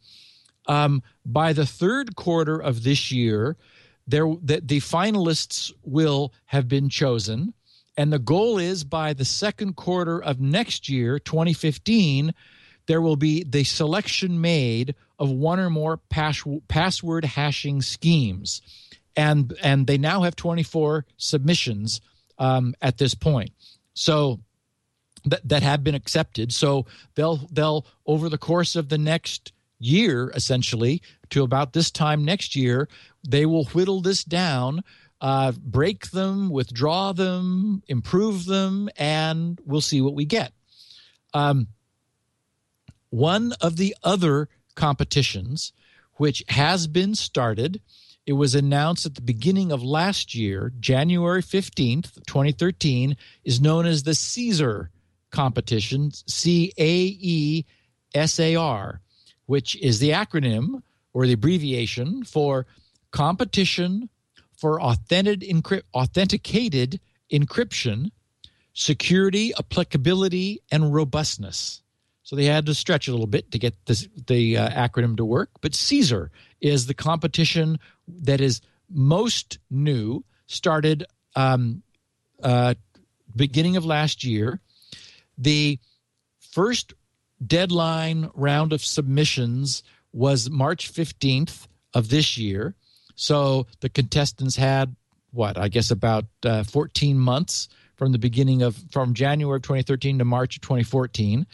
Um, 0.67 1.01
by 1.25 1.51
the 1.51 1.65
third 1.65 2.15
quarter 2.15 2.59
of 2.59 2.83
this 2.83 3.11
year, 3.11 3.57
there 4.05 4.27
the, 4.39 4.61
the 4.63 4.81
finalists 4.81 5.73
will 5.81 6.31
have 6.45 6.67
been 6.67 6.89
chosen 6.89 7.55
and 7.97 8.11
the 8.11 8.19
goal 8.19 8.57
is 8.57 8.83
by 8.83 9.13
the 9.13 9.25
second 9.25 9.75
quarter 9.75 10.21
of 10.21 10.39
next 10.39 10.89
year 10.89 11.19
2015 11.19 12.33
there 12.85 13.01
will 13.01 13.15
be 13.15 13.43
the 13.43 13.63
selection 13.63 14.41
made 14.41 14.95
of 15.19 15.29
one 15.29 15.59
or 15.59 15.69
more 15.69 15.97
pass, 15.97 16.43
password 16.67 17.25
hashing 17.25 17.81
schemes. 17.81 18.61
And 19.15 19.53
and 19.61 19.85
they 19.85 19.97
now 19.97 20.23
have 20.23 20.35
24 20.35 21.05
submissions 21.17 22.01
um, 22.39 22.73
at 22.81 22.97
this 22.97 23.13
point. 23.13 23.51
So 23.93 24.39
that 25.25 25.47
that 25.47 25.63
have 25.63 25.83
been 25.83 25.95
accepted. 25.95 26.51
So 26.51 26.87
they'll 27.15 27.47
they'll 27.51 27.85
over 28.05 28.27
the 28.27 28.37
course 28.37 28.75
of 28.75 28.89
the 28.89 28.97
next 28.97 29.53
year 29.79 30.31
essentially 30.33 31.01
to 31.29 31.43
about 31.43 31.73
this 31.73 31.91
time 31.91 32.23
next 32.23 32.55
year 32.55 32.87
they 33.27 33.45
will 33.45 33.65
whittle 33.65 33.99
this 33.99 34.23
down 34.23 34.81
uh, 35.23 35.53
break 35.57 36.11
them 36.11 36.49
withdraw 36.49 37.13
them 37.13 37.81
improve 37.87 38.45
them 38.45 38.89
and 38.97 39.59
we'll 39.65 39.81
see 39.81 40.01
what 40.01 40.13
we 40.13 40.25
get. 40.25 40.53
Um, 41.33 41.67
one 43.09 43.53
of 43.61 43.77
the 43.77 43.95
other 44.03 44.49
competitions 44.75 45.73
which 46.15 46.43
has 46.49 46.87
been 46.87 47.15
started 47.15 47.81
it 48.25 48.33
was 48.33 48.55
announced 48.55 49.05
at 49.05 49.15
the 49.15 49.21
beginning 49.21 49.71
of 49.71 49.81
last 49.83 50.33
year 50.35 50.73
january 50.79 51.43
15th 51.43 52.15
2013 52.25 53.15
is 53.43 53.61
known 53.61 53.85
as 53.85 54.01
the 54.03 54.15
caesar 54.15 54.89
competition 55.29 56.11
c-a-e-s-a-r 56.11 56.59
which 59.45 59.75
is 59.75 59.99
the 59.99 60.09
acronym 60.09 60.81
or 61.13 61.27
the 61.27 61.33
abbreviation 61.33 62.23
for 62.23 62.65
Competition 63.11 64.09
for 64.63 64.81
Authentic 64.81 65.43
Authenticated 65.93 67.01
Encryption, 67.29 68.11
Security, 68.71 69.51
Applicability, 69.59 70.61
and 70.71 70.93
Robustness. 70.93 71.81
So 72.23 72.37
they 72.37 72.45
had 72.45 72.67
to 72.67 72.73
stretch 72.73 73.09
a 73.09 73.11
little 73.11 73.27
bit 73.27 73.51
to 73.51 73.59
get 73.59 73.75
this, 73.87 74.07
the 74.27 74.57
uh, 74.57 74.69
acronym 74.69 75.17
to 75.17 75.25
work. 75.25 75.49
But 75.59 75.73
CAESAR 75.73 76.29
is 76.61 76.85
the 76.85 76.93
competition 76.93 77.77
that 78.07 78.39
is 78.39 78.61
most 78.89 79.59
new, 79.69 80.23
started 80.47 81.07
um, 81.35 81.83
uh, 82.41 82.75
beginning 83.35 83.75
of 83.75 83.83
last 83.83 84.23
year. 84.23 84.61
The 85.37 85.77
first 86.39 86.93
deadline 87.45 88.29
round 88.33 88.71
of 88.71 88.81
submissions 88.81 89.83
was 90.13 90.49
March 90.49 90.89
15th 90.93 91.67
of 91.93 92.07
this 92.07 92.37
year. 92.37 92.75
So 93.15 93.67
the 93.79 93.89
contestants 93.89 94.55
had 94.55 94.95
what 95.31 95.57
I 95.57 95.67
guess 95.67 95.91
about 95.91 96.25
uh, 96.45 96.63
14 96.63 97.17
months 97.17 97.69
from 97.95 98.11
the 98.11 98.19
beginning 98.19 98.61
of 98.61 98.77
from 98.91 99.13
January 99.13 99.57
of 99.57 99.63
2013 99.63 100.19
to 100.19 100.25
March 100.25 100.57
of 100.57 100.61
2014, 100.61 101.45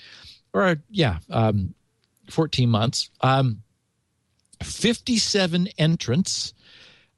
or 0.53 0.77
yeah, 0.89 1.19
um, 1.29 1.73
14 2.29 2.69
months. 2.69 3.09
Um, 3.21 3.63
57 4.63 5.67
entrants. 5.77 6.53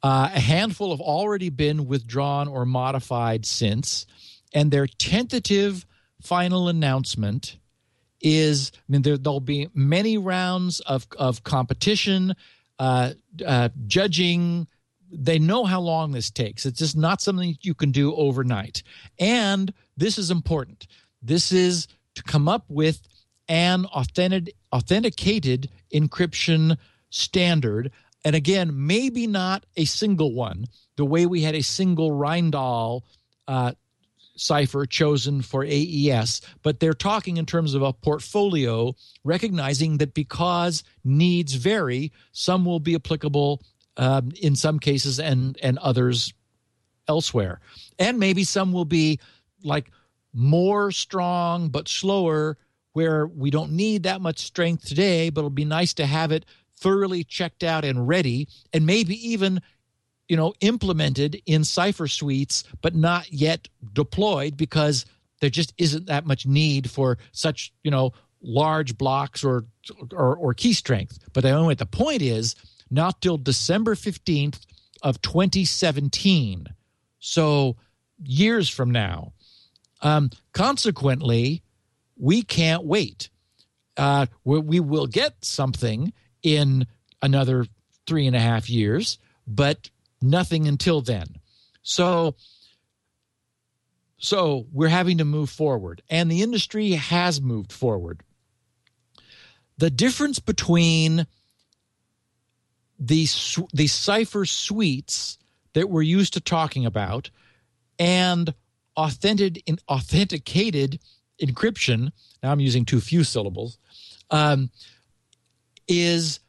Uh, 0.04 0.30
a 0.34 0.40
handful 0.40 0.92
have 0.92 1.02
already 1.02 1.50
been 1.50 1.88
withdrawn 1.88 2.48
or 2.48 2.66
modified 2.66 3.46
since, 3.46 4.08
and 4.54 4.72
their 4.72 4.88
tentative 4.88 5.86
final 6.22 6.68
announcement 6.68 7.58
is 8.20 8.72
I 8.76 8.92
mean 8.92 9.02
there, 9.02 9.18
will 9.24 9.40
be 9.40 9.70
many 9.74 10.18
rounds 10.18 10.80
of 10.82 11.08
of 11.18 11.44
competition, 11.44 12.36
uh, 12.82 13.14
uh, 13.46 13.70
judging. 13.86 14.68
They 15.12 15.38
know 15.38 15.66
how 15.66 15.82
long 15.82 16.14
this 16.14 16.32
takes. 16.32 16.66
It's 16.66 16.80
just 16.80 16.98
not 16.98 17.22
something 17.22 17.56
you 17.62 17.76
can 17.76 17.92
do 17.92 18.16
overnight. 18.16 18.82
And 19.20 19.72
this 19.96 20.18
is 20.18 20.32
important. 20.32 20.88
This 21.22 21.52
is 21.52 21.88
to 22.16 22.24
come 22.24 22.50
up 22.50 22.66
with 22.70 23.08
an 23.48 23.86
authentic, 23.86 24.56
authenticated 24.74 25.70
encryption 25.94 26.78
standard. 27.12 27.92
And 28.26 28.36
again, 28.36 28.72
maybe 28.74 29.28
not 29.28 29.64
a 29.78 29.86
single 29.86 30.34
one, 30.34 30.66
the 30.96 31.06
way 31.06 31.28
we 31.28 31.42
had 31.42 31.54
a 31.54 31.62
single 31.62 32.10
Rijndael 32.10 33.02
uh, 33.48 33.74
cipher 34.42 34.86
chosen 34.86 35.42
for 35.42 35.64
AES, 35.64 36.42
but 36.64 36.80
they're 36.80 36.94
talking 36.94 37.38
in 37.38 37.46
terms 37.46 37.74
of 37.74 37.82
a 37.82 37.94
portfolio, 37.94 38.94
recognizing 39.24 39.98
that 40.00 40.14
because 40.14 40.84
needs 41.04 41.54
vary, 41.54 42.12
some 42.32 42.66
will 42.66 42.80
be 42.80 42.96
applicable 42.96 43.62
um, 43.98 44.32
in 44.42 44.56
some 44.56 44.80
cases 44.80 45.20
and 45.20 45.58
and 45.62 45.78
others 45.80 46.34
elsewhere, 47.08 47.60
and 48.00 48.20
maybe 48.20 48.44
some 48.44 48.74
will 48.74 48.86
be 48.86 49.20
like 49.64 49.92
more 50.34 50.92
strong 50.92 51.70
but 51.70 51.88
slower, 51.88 52.58
where 52.94 53.28
we 53.28 53.50
don't 53.50 53.72
need 53.72 54.04
that 54.04 54.22
much 54.22 54.40
strength 54.40 54.86
today, 54.86 55.30
but 55.30 55.42
it'll 55.42 55.50
be 55.50 55.66
nice 55.66 55.94
to 55.94 56.06
have 56.06 56.32
it 56.32 56.46
thoroughly 56.78 57.24
checked 57.24 57.64
out 57.64 57.86
and 57.86 58.08
ready, 58.08 58.48
and 58.74 58.86
maybe 58.86 59.16
even 59.28 59.62
you 60.32 60.38
know, 60.38 60.54
implemented 60.62 61.42
in 61.46 61.66
Cipher 61.66 62.08
suites, 62.08 62.64
but 62.82 62.96
not 62.96 63.34
yet 63.34 63.68
deployed 63.92 64.56
because 64.56 65.06
there 65.42 65.50
just 65.50 65.74
isn't 65.78 66.06
that 66.06 66.26
much 66.26 66.46
need 66.46 66.90
for 66.90 67.18
such, 67.34 67.74
you 67.84 67.92
know, 67.92 68.14
large 68.42 68.98
blocks 68.98 69.44
or 69.44 69.66
or, 70.14 70.38
or 70.38 70.54
key 70.54 70.72
strength. 70.72 71.20
But 71.34 71.44
anyway, 71.44 71.76
the 71.76 71.86
point 71.86 72.22
is 72.22 72.56
not 72.90 73.20
till 73.20 73.38
December 73.38 73.94
15th 73.94 74.62
of 75.04 75.22
2017. 75.22 76.66
So 77.20 77.76
years 78.24 78.70
from 78.70 78.90
now. 78.90 79.34
Um, 80.02 80.30
consequently, 80.54 81.62
we 82.16 82.42
can't 82.42 82.86
wait. 82.86 83.30
Uh, 83.98 84.28
we, 84.46 84.60
we 84.60 84.80
will 84.80 85.08
get 85.08 85.44
something 85.44 86.14
in 86.42 86.88
another 87.22 87.66
three 88.08 88.28
and 88.28 88.36
a 88.36 88.40
half 88.40 88.70
years, 88.70 89.18
but 89.46 89.90
nothing 90.22 90.68
until 90.68 91.02
then. 91.02 91.28
So 91.82 92.36
so 94.18 94.68
we're 94.72 94.88
having 94.88 95.18
to 95.18 95.26
move 95.26 95.50
forward 95.50 96.04
and 96.10 96.30
the 96.30 96.42
industry 96.42 96.92
has 96.92 97.42
moved 97.42 97.72
forward. 97.72 98.22
The 99.78 99.90
difference 99.90 100.40
between 100.40 101.26
the 103.00 103.28
the 103.74 103.88
cipher 103.88 104.46
suites 104.46 105.40
that 105.74 105.90
we're 105.90 106.04
used 106.04 106.34
to 106.34 106.40
talking 106.40 106.86
about 106.86 107.32
and 107.98 108.54
authentic, 108.96 109.64
authenticated 109.88 111.00
encryption 111.42 112.12
now 112.44 112.52
i'm 112.52 112.60
using 112.60 112.86
too 112.86 113.00
few 113.00 113.24
syllables 113.24 113.80
um, 114.30 114.70
is 115.88 116.40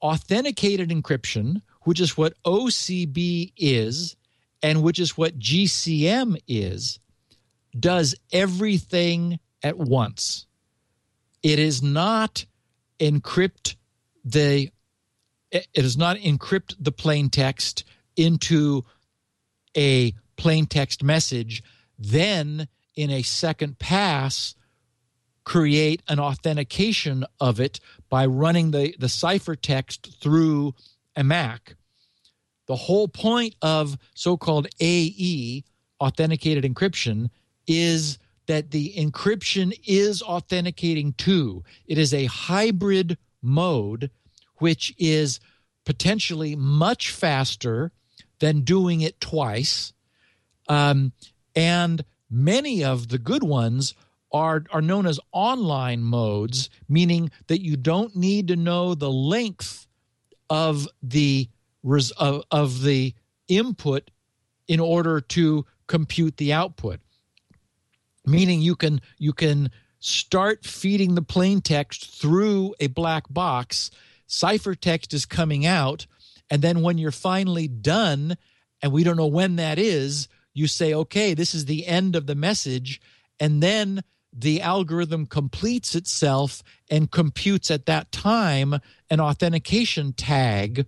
authenticated 0.00 0.90
encryption 0.90 1.62
which 1.82 2.00
is 2.00 2.16
what 2.16 2.34
OCB 2.44 3.52
is 3.56 4.16
and 4.62 4.82
which 4.82 4.98
is 4.98 5.16
what 5.16 5.38
GCM 5.38 6.36
is, 6.46 6.98
does 7.78 8.14
everything 8.32 9.38
at 9.62 9.78
once. 9.78 10.46
It 11.42 11.58
is 11.58 11.82
not 11.82 12.44
encrypt 12.98 13.76
the 14.24 14.70
it 15.50 15.66
does 15.72 15.96
not 15.96 16.18
encrypt 16.18 16.74
the 16.78 16.92
plain 16.92 17.30
text 17.30 17.84
into 18.16 18.84
a 19.76 20.12
plain 20.36 20.66
text 20.66 21.02
message, 21.02 21.62
then 21.98 22.68
in 22.94 23.10
a 23.10 23.22
second 23.22 23.78
pass 23.78 24.54
create 25.44 26.02
an 26.08 26.20
authentication 26.20 27.24
of 27.40 27.58
it 27.60 27.80
by 28.10 28.26
running 28.26 28.70
the, 28.70 28.94
the 28.98 29.06
ciphertext 29.06 30.20
through 30.20 30.74
a 31.18 31.24
Mac 31.24 31.76
the 32.68 32.76
whole 32.76 33.08
point 33.08 33.56
of 33.62 33.98
so 34.14 34.36
called 34.36 34.68
AE, 34.78 35.64
authenticated 36.00 36.64
encryption, 36.64 37.30
is 37.66 38.18
that 38.46 38.70
the 38.70 38.94
encryption 38.96 39.72
is 39.86 40.22
authenticating 40.22 41.14
too. 41.14 41.64
It 41.86 41.98
is 41.98 42.14
a 42.14 42.26
hybrid 42.26 43.18
mode, 43.42 44.10
which 44.58 44.94
is 44.98 45.40
potentially 45.84 46.54
much 46.54 47.10
faster 47.10 47.90
than 48.38 48.60
doing 48.60 49.00
it 49.00 49.20
twice. 49.20 49.92
Um, 50.68 51.12
and 51.56 52.04
many 52.30 52.84
of 52.84 53.08
the 53.08 53.18
good 53.18 53.42
ones 53.42 53.94
are, 54.30 54.64
are 54.70 54.82
known 54.82 55.06
as 55.06 55.18
online 55.32 56.02
modes, 56.02 56.68
meaning 56.86 57.30
that 57.46 57.62
you 57.62 57.78
don't 57.78 58.14
need 58.14 58.48
to 58.48 58.56
know 58.56 58.94
the 58.94 59.10
length 59.10 59.87
of 60.50 60.88
the 61.02 61.48
res- 61.82 62.10
of, 62.12 62.44
of 62.50 62.82
the 62.82 63.14
input 63.48 64.10
in 64.66 64.80
order 64.80 65.20
to 65.20 65.64
compute 65.86 66.36
the 66.36 66.52
output. 66.52 67.00
Meaning 68.26 68.60
you 68.60 68.76
can 68.76 69.00
you 69.18 69.32
can 69.32 69.70
start 70.00 70.64
feeding 70.64 71.14
the 71.14 71.22
plain 71.22 71.60
text 71.60 72.20
through 72.20 72.74
a 72.78 72.86
black 72.86 73.24
box 73.30 73.90
ciphertext 74.28 75.12
is 75.12 75.26
coming 75.26 75.66
out 75.66 76.06
and 76.50 76.62
then 76.62 76.82
when 76.82 76.98
you're 76.98 77.10
finally 77.10 77.66
done 77.66 78.36
and 78.82 78.92
we 78.92 79.02
don't 79.02 79.16
know 79.16 79.26
when 79.26 79.56
that 79.56 79.78
is 79.78 80.28
you 80.54 80.66
say 80.66 80.94
okay 80.94 81.34
this 81.34 81.54
is 81.54 81.64
the 81.64 81.86
end 81.86 82.14
of 82.14 82.26
the 82.26 82.34
message 82.34 83.00
and 83.40 83.62
then 83.62 84.02
the 84.32 84.60
algorithm 84.60 85.26
completes 85.26 85.94
itself 85.94 86.62
and 86.90 87.10
computes 87.10 87.70
at 87.70 87.86
that 87.86 88.10
time 88.12 88.74
an 89.10 89.20
authentication 89.20 90.12
tag 90.12 90.86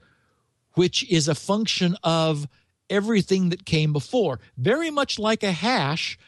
which 0.74 1.08
is 1.10 1.26
a 1.26 1.34
function 1.34 1.96
of 2.04 2.46
everything 2.88 3.48
that 3.48 3.64
came 3.64 3.92
before 3.92 4.40
very 4.56 4.90
much 4.90 5.18
like 5.18 5.42
a 5.42 5.52
hash 5.52 6.18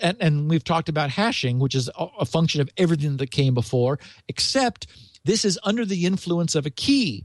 and, 0.00 0.48
we've 0.48 0.64
talked 0.64 0.88
about 0.88 1.10
hashing, 1.10 1.58
which 1.58 1.74
is 1.74 1.90
a 1.96 2.24
function 2.24 2.60
of 2.60 2.70
everything 2.76 3.16
that 3.16 3.30
came 3.30 3.54
before, 3.54 3.98
except 4.28 4.86
this 5.24 5.44
is 5.44 5.58
under 5.64 5.84
the 5.84 6.06
influence 6.06 6.54
of 6.54 6.66
a 6.66 6.70
key. 6.70 7.24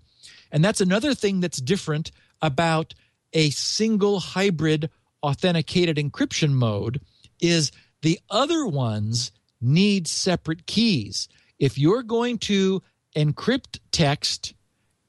And 0.52 0.64
that's 0.64 0.82
another 0.82 1.14
thing 1.14 1.42
that's 1.42 1.62
different 1.62 2.12
about 2.42 2.96
a 3.34 3.52
single 3.52 4.20
hybrid 4.20 4.90
authenticated 5.22 5.98
encryption 5.98 6.52
mode 6.54 7.02
is 7.40 7.72
the 8.02 8.20
other 8.30 8.66
ones 8.66 9.32
need 9.62 10.08
separate 10.08 10.66
keys. 10.66 11.28
If 11.58 11.78
you're 11.78 12.04
going 12.04 12.38
to 12.40 12.82
encrypt 13.16 13.80
text 13.92 14.54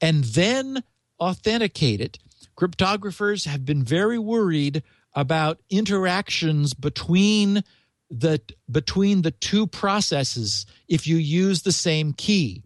and 0.01 0.25
then 0.25 0.83
authenticate 1.21 2.01
it, 2.01 2.19
cryptographers 2.57 3.47
have 3.47 3.65
been 3.65 3.85
very 3.85 4.19
worried 4.19 4.83
about 5.15 5.61
interactions 5.71 6.75
between 6.75 7.63
the 8.11 8.41
between 8.71 9.23
the 9.23 9.31
two 9.31 9.67
processes 9.67 10.67
if 10.89 11.07
you 11.07 11.17
use 11.17 11.63
the 11.63 11.73
same 11.73 12.13
key. 12.13 12.63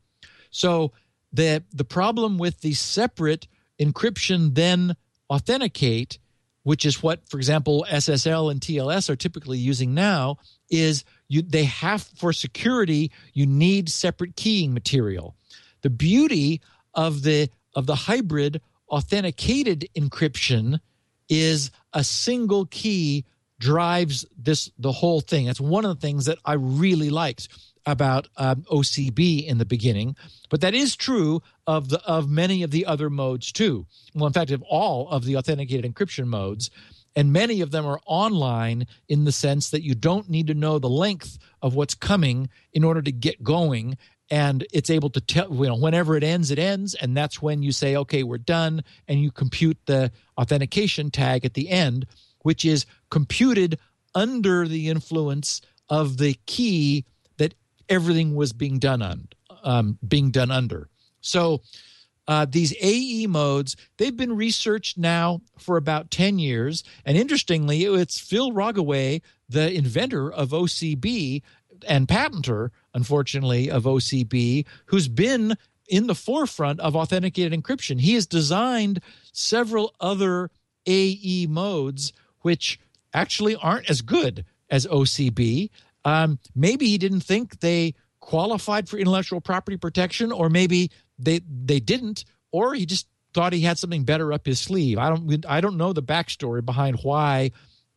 So 0.51 0.93
the 1.33 1.63
the 1.73 1.85
problem 1.85 2.39
with 2.39 2.61
the 2.61 2.73
separate 2.73 3.47
encryption 3.79 4.55
then 4.55 4.97
authenticate, 5.31 6.19
which 6.65 6.85
is 6.85 7.03
what, 7.03 7.27
for 7.29 7.37
example, 7.37 7.87
SSL 7.91 8.51
and 8.51 8.61
TLS 8.61 9.09
are 9.09 9.17
typically 9.17 9.59
using 9.59 9.95
now, 9.95 10.39
is 10.71 11.05
you 11.29 11.43
they 11.43 11.65
have 11.65 12.03
for 12.03 12.33
security 12.33 13.13
you 13.33 13.47
need 13.47 13.89
separate 13.89 14.35
keying 14.35 14.75
material. 14.75 15.37
The 15.83 15.91
beauty 15.91 16.61
of 16.95 17.23
the 17.23 17.49
of 17.75 17.87
the 17.87 17.95
hybrid 17.95 18.61
authenticated 18.89 19.89
encryption 19.97 20.81
is 21.29 21.71
a 21.93 22.03
single 22.03 22.67
key 22.67 23.25
drives 23.59 24.27
this 24.37 24.71
the 24.79 24.93
whole 24.93 25.21
thing. 25.21 25.47
That's 25.47 25.61
one 25.61 25.85
of 25.85 25.95
the 25.95 26.01
things 26.01 26.27
that 26.27 26.39
I 26.45 26.55
really 26.55 27.11
liked 27.11 27.49
about 27.87 28.29
um, 28.37 28.63
OCB 28.63 29.47
in 29.47 29.59
the 29.59 29.65
beginning, 29.65 30.17
but 30.51 30.61
that 30.61 30.75
is 30.75 30.97
true 30.97 31.43
of 31.67 31.89
the 31.89 32.03
of 32.05 32.31
many 32.31 32.63
of 32.63 32.71
the 32.71 32.87
other 32.87 33.11
modes 33.11 33.53
too. 33.53 33.87
Well, 34.15 34.27
in 34.27 34.33
fact, 34.33 34.51
of 34.51 34.63
all 34.63 35.09
of 35.09 35.25
the 35.25 35.37
authenticated 35.37 35.93
encryption 35.93 36.27
modes, 36.27 36.71
and 37.17 37.33
many 37.33 37.61
of 37.61 37.71
them 37.71 37.87
are 37.87 38.01
online 38.07 38.87
in 39.09 39.25
the 39.25 39.33
sense 39.33 39.71
that 39.71 39.83
you 39.83 39.95
don't 39.95 40.29
need 40.29 40.47
to 40.49 40.55
know 40.55 40.79
the 40.79 40.89
length 40.89 41.39
of 41.63 41.75
what's 41.75 41.95
coming 41.95 42.49
in 42.73 42.85
order 42.85 43.03
to 43.03 43.13
get 43.13 43.43
going 43.43 43.97
and 44.31 44.67
it's 44.73 44.91
able 44.91 45.11
to 45.11 45.21
tell 45.21 45.53
you 45.55 45.67
know 45.67 45.77
whenever 45.77 46.17
it 46.17 46.25
ends 46.25 46.51
it 46.51 46.59
ends 46.59 46.95
and 46.95 47.17
that's 47.17 47.43
when 47.43 47.63
you 47.63 47.73
say 47.73 47.97
okay 47.97 48.23
we're 48.23 48.39
done 48.39 48.83
and 49.07 49.21
you 49.21 49.31
compute 49.31 49.79
the 49.87 50.11
authentication 50.39 51.11
tag 51.11 51.45
at 51.45 51.55
the 51.55 51.69
end 51.69 52.07
which 52.41 52.65
is 52.65 52.87
computed 53.11 53.79
under 54.15 54.67
the 54.67 54.89
influence 54.89 55.61
of 55.89 56.17
the 56.17 56.35
key 56.47 57.05
everything 57.89 58.35
was 58.35 58.53
being 58.53 58.79
done 58.79 59.03
on 59.03 59.29
um, 59.63 59.99
being 60.07 60.31
done 60.31 60.51
under 60.51 60.89
so 61.21 61.63
uh, 62.27 62.47
these 62.49 62.75
AE 62.81 63.27
modes, 63.27 63.77
they've 63.99 64.17
been 64.17 64.35
researched 64.35 64.97
now 64.97 65.43
for 65.59 65.77
about 65.77 66.11
10 66.11 66.39
years. 66.39 66.83
And 67.05 67.19
interestingly, 67.19 67.85
it's 67.85 68.19
Phil 68.19 68.51
Rogaway, 68.51 69.21
the 69.47 69.71
inventor 69.71 70.33
of 70.33 70.51
OCB 70.51 71.43
and 71.87 72.09
patenter 72.09 72.71
unfortunately, 72.95 73.71
of 73.71 73.83
OCB, 73.85 74.65
who's 74.87 75.09
been 75.09 75.57
in 75.89 76.07
the 76.07 76.15
forefront 76.15 76.81
of 76.81 76.97
authenticated 76.97 77.53
encryption. 77.53 78.01
He 78.01 78.15
has 78.15 78.27
designed 78.27 79.01
several 79.33 79.95
other 80.01 80.51
AE 80.87 81.47
modes, 81.49 82.13
which 82.41 82.81
actually 83.13 83.57
aren't 83.57 83.91
as 83.91 84.01
good 84.01 84.45
as 84.71 84.87
OCB. 84.87 85.71
Um, 86.05 86.39
maybe 86.55 86.87
he 86.87 86.99
didn't 86.99 87.21
think 87.21 87.61
they 87.61 87.95
qualified 88.21 88.89
for 88.89 88.99
intellectual 88.99 89.41
property 89.41 89.77
protection, 89.77 90.33
or 90.33 90.49
maybe 90.49 90.91
they 91.19 91.41
they 91.49 91.81
didn't, 91.81 92.25
or 92.53 92.75
he 92.75 92.87
just 92.87 93.07
thought 93.33 93.53
he 93.53 93.61
had 93.61 93.79
something 93.79 94.05
better 94.05 94.33
up 94.33 94.47
his 94.47 94.61
sleeve. 94.61 94.99
I 94.99 95.09
don't 95.09 95.45
I 95.47 95.61
don't 95.61 95.77
know 95.77 95.93
the 95.93 96.03
backstory 96.03 96.65
behind 96.65 97.01
why 97.03 97.51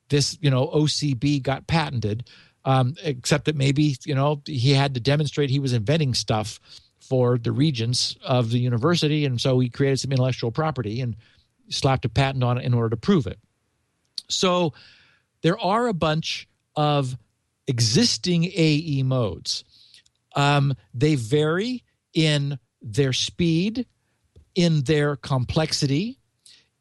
this 0.10 0.38
you 0.42 0.50
know 0.50 0.68
OCB 0.68 1.42
got 1.42 1.68
patented 1.68 2.28
um, 2.68 2.96
except 3.02 3.46
that 3.46 3.56
maybe 3.56 3.96
you 4.04 4.14
know 4.14 4.42
he 4.46 4.74
had 4.74 4.94
to 4.96 5.00
demonstrate 5.00 5.50
he 5.50 5.60
was 5.60 5.74
inventing 5.74 6.14
stuff 6.14 6.60
for 7.00 7.38
the 7.38 7.54
regents 7.54 8.18
of 8.26 8.52
the 8.52 8.60
university, 8.60 9.24
and 9.26 9.40
so 9.40 9.58
he 9.60 9.70
created 9.70 10.00
some 10.00 10.12
intellectual 10.12 10.52
property 10.52 11.00
and 11.00 11.16
slapped 11.70 12.04
a 12.04 12.10
patent 12.10 12.44
on 12.44 12.58
it 12.58 12.66
in 12.66 12.74
order 12.74 12.90
to 12.90 12.98
prove 12.98 13.26
it. 13.26 13.40
So 14.28 14.74
there 15.44 15.58
are 15.58 15.88
a 15.88 15.94
bunch 15.94 16.50
of 16.76 17.18
existing 17.68 18.46
AE 18.46 19.04
modes. 19.04 19.64
Um, 20.36 20.76
they 20.94 21.16
vary 21.16 21.84
in 22.14 22.60
their 22.82 23.14
speed, 23.14 23.86
in 24.56 24.84
their 24.84 25.16
complexity, 25.16 26.20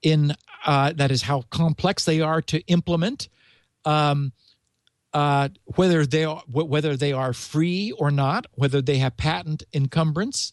in 0.03 0.35
uh, 0.65 0.93
that 0.93 1.11
is 1.11 1.23
how 1.23 1.43
complex 1.51 2.05
they 2.05 2.21
are 2.21 2.43
to 2.43 2.61
implement. 2.67 3.29
Um, 3.85 4.33
uh, 5.13 5.49
whether 5.65 6.05
they 6.05 6.25
are 6.25 6.43
whether 6.47 6.97
they 6.97 7.13
are 7.13 7.33
free 7.33 7.93
or 7.93 8.11
not, 8.11 8.47
whether 8.53 8.83
they 8.83 8.99
have 8.99 9.17
patent 9.17 9.63
encumbrance, 9.73 10.53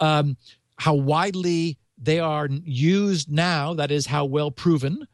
um, 0.00 0.36
how 0.76 0.94
widely 0.94 1.78
they 1.96 2.18
are 2.20 2.48
used 2.50 3.30
now. 3.30 3.72
That 3.72 3.90
is 3.90 4.06
how 4.06 4.26
well 4.26 4.50
proven. 4.50 5.06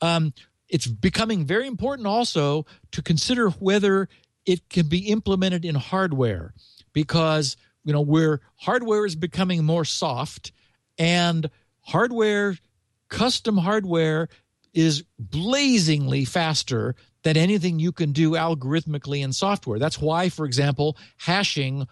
Um, 0.00 0.32
it's 0.70 0.86
becoming 0.86 1.44
very 1.44 1.66
important 1.66 2.06
also 2.06 2.64
to 2.92 3.02
consider 3.02 3.50
whether 3.50 4.08
it 4.46 4.68
can 4.70 4.88
be 4.88 5.08
implemented 5.08 5.64
in 5.64 5.74
hardware 5.74 6.54
because 6.92 7.56
you 7.84 7.92
know 7.92 8.00
where 8.00 8.40
hardware 8.56 9.04
is 9.04 9.16
becoming 9.16 9.64
more 9.64 9.84
soft 9.84 10.52
and 10.98 11.50
hardware 11.80 12.56
custom 13.08 13.58
hardware 13.58 14.28
is 14.72 15.04
blazingly 15.18 16.24
faster 16.24 16.94
than 17.22 17.36
anything 17.36 17.78
you 17.78 17.92
can 17.92 18.12
do 18.12 18.32
algorithmically 18.32 19.22
in 19.22 19.32
software. 19.32 19.78
That's 19.78 20.00
why, 20.00 20.28
for 20.28 20.46
example, 20.46 20.96
hashing, 21.18 21.86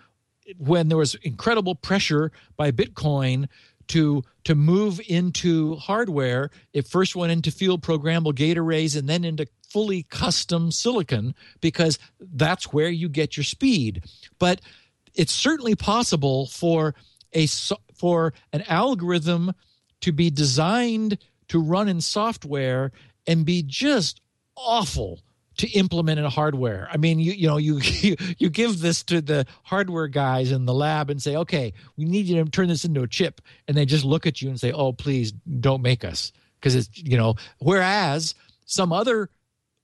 when 0.57 0.89
there 0.89 0.97
was 0.97 1.15
incredible 1.17 1.75
pressure 1.75 2.33
by 2.57 2.71
Bitcoin 2.71 3.49
to 3.89 4.23
to 4.49 4.55
move 4.55 4.99
into 5.07 5.77
hardware, 5.77 6.49
it 6.73 6.89
first 6.89 7.15
went 7.15 7.31
into 7.31 7.51
field 7.51 7.83
programmable 7.83 8.35
gate 8.35 8.57
arrays 8.57 8.97
and 8.97 9.07
then 9.07 9.23
into 9.23 9.47
fully 9.69 10.05
custom 10.05 10.70
silicon 10.70 11.35
because 11.61 11.99
that's 12.19 12.73
where 12.73 12.89
you 12.89 13.11
get 13.11 13.37
your 13.37 13.45
speed. 13.45 14.05
But 14.39 14.62
it's 15.15 15.35
certainly 15.35 15.75
possible 15.75 16.47
for 16.47 16.95
a 17.35 17.47
for 17.95 18.33
an 18.55 18.62
algorithm 18.69 19.53
to 20.01 20.12
be 20.12 20.31
designed 20.31 21.19
to 21.49 21.61
run 21.61 21.87
in 21.87 22.01
software 22.01 22.91
and 23.27 23.45
be 23.45 23.62
just 23.62 24.23
awful 24.57 25.20
to 25.59 25.68
implement 25.70 26.18
in 26.18 26.24
hardware. 26.24 26.89
I 26.90 26.97
mean, 26.97 27.18
you 27.18 27.32
you 27.32 27.47
know 27.47 27.59
you, 27.59 27.78
you 27.82 28.16
you 28.39 28.51
give 28.51 28.80
this 28.80 29.02
to 29.05 29.20
the 29.20 29.47
hardware 29.64 30.09
guys 30.09 30.51
in 30.51 30.64
the 30.64 30.74
lab 30.74 31.10
and 31.10 31.22
say, 31.22 31.36
okay, 31.36 31.72
we 31.97 32.05
need 32.05 32.26
you 32.26 32.43
to 32.43 32.51
turn 32.51 32.68
this 32.68 32.85
into 32.85 33.02
a 33.02 33.09
chip, 33.09 33.40
and 33.66 33.76
they 33.76 33.85
just 33.85 34.05
look 34.05 34.26
at 34.26 34.40
you 34.40 34.48
and 34.48 34.59
say, 34.59 34.72
oh, 34.72 34.93
please 34.93 35.32
don't 35.60 35.82
make 35.82 36.05
us, 36.05 36.32
because 36.59 36.74
it's 36.74 36.90
you 36.94 37.16
know. 37.16 37.35
Whereas 37.59 38.35
some 38.64 38.93
other 38.93 39.30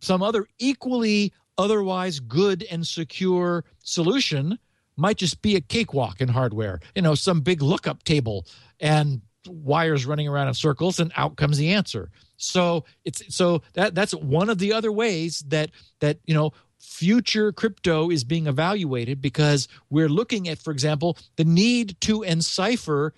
some 0.01 0.23
other 0.23 0.47
equally 0.59 1.33
otherwise 1.57 2.21
good 2.21 2.65
and 2.71 2.87
secure 2.87 3.65
solution 3.83 4.59
might 4.97 5.17
just 5.17 5.43
be 5.43 5.57
a 5.57 5.61
cakewalk 5.61 6.21
in 6.21 6.29
hardware. 6.29 6.81
You 6.95 7.03
know, 7.03 7.15
some 7.15 7.41
big 7.41 7.63
lookup 7.63 8.05
table 8.05 8.47
and 8.81 9.23
wires 9.47 10.07
running 10.07 10.29
around 10.29 10.49
in 10.49 10.55
circles, 10.55 11.01
and 11.01 11.13
out 11.17 11.37
comes 11.37 11.59
the 11.59 11.73
answer. 11.73 12.11
So 12.37 12.85
it's 13.05 13.35
so 13.35 13.63
that 13.75 13.95
that's 13.95 14.15
one 14.15 14.51
of 14.51 14.59
the 14.59 14.73
other 14.73 14.93
ways 14.93 15.45
that 15.49 15.71
that 16.01 16.19
you 16.25 16.35
know 16.35 16.53
future 16.79 17.53
crypto 17.53 18.11
is 18.11 18.25
being 18.25 18.47
evaluated 18.47 19.21
because 19.21 19.69
we're 19.91 20.09
looking 20.09 20.49
at, 20.49 20.59
for 20.59 20.71
example, 20.71 21.17
the 21.37 21.45
need 21.45 21.99
to 22.03 22.23
encipher 22.23 23.15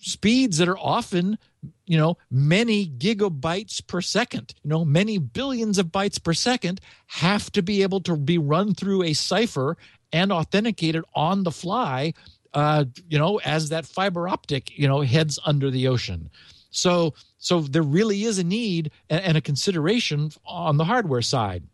speeds 0.00 0.58
that 0.58 0.68
are 0.68 0.78
often 0.78 1.38
you 1.84 1.98
know 1.98 2.16
many 2.30 2.86
gigabytes 2.86 3.86
per 3.86 4.00
second 4.00 4.54
you 4.62 4.70
know 4.70 4.82
many 4.82 5.18
billions 5.18 5.76
of 5.76 5.88
bytes 5.88 6.22
per 6.22 6.32
second 6.32 6.80
have 7.06 7.52
to 7.52 7.62
be 7.62 7.82
able 7.82 8.00
to 8.00 8.16
be 8.16 8.38
run 8.38 8.74
through 8.74 9.02
a 9.02 9.12
cipher 9.12 9.76
and 10.10 10.32
authenticated 10.32 11.04
on 11.14 11.42
the 11.42 11.50
fly 11.50 12.14
uh, 12.54 12.84
you 13.08 13.18
know 13.18 13.38
as 13.44 13.68
that 13.68 13.86
fiber 13.86 14.28
optic 14.28 14.76
you 14.76 14.88
know 14.88 15.00
heads 15.00 15.38
under 15.44 15.70
the 15.70 15.86
ocean. 15.86 16.30
So 16.70 17.14
so 17.40 17.60
there 17.60 17.82
really 17.82 18.22
is 18.22 18.38
a 18.38 18.44
need 18.44 18.92
and, 19.08 19.36
a 19.36 19.40
consideration 19.40 20.30
on 20.46 20.76
the 20.76 20.84
hardware 20.84 21.22
side 21.22 21.64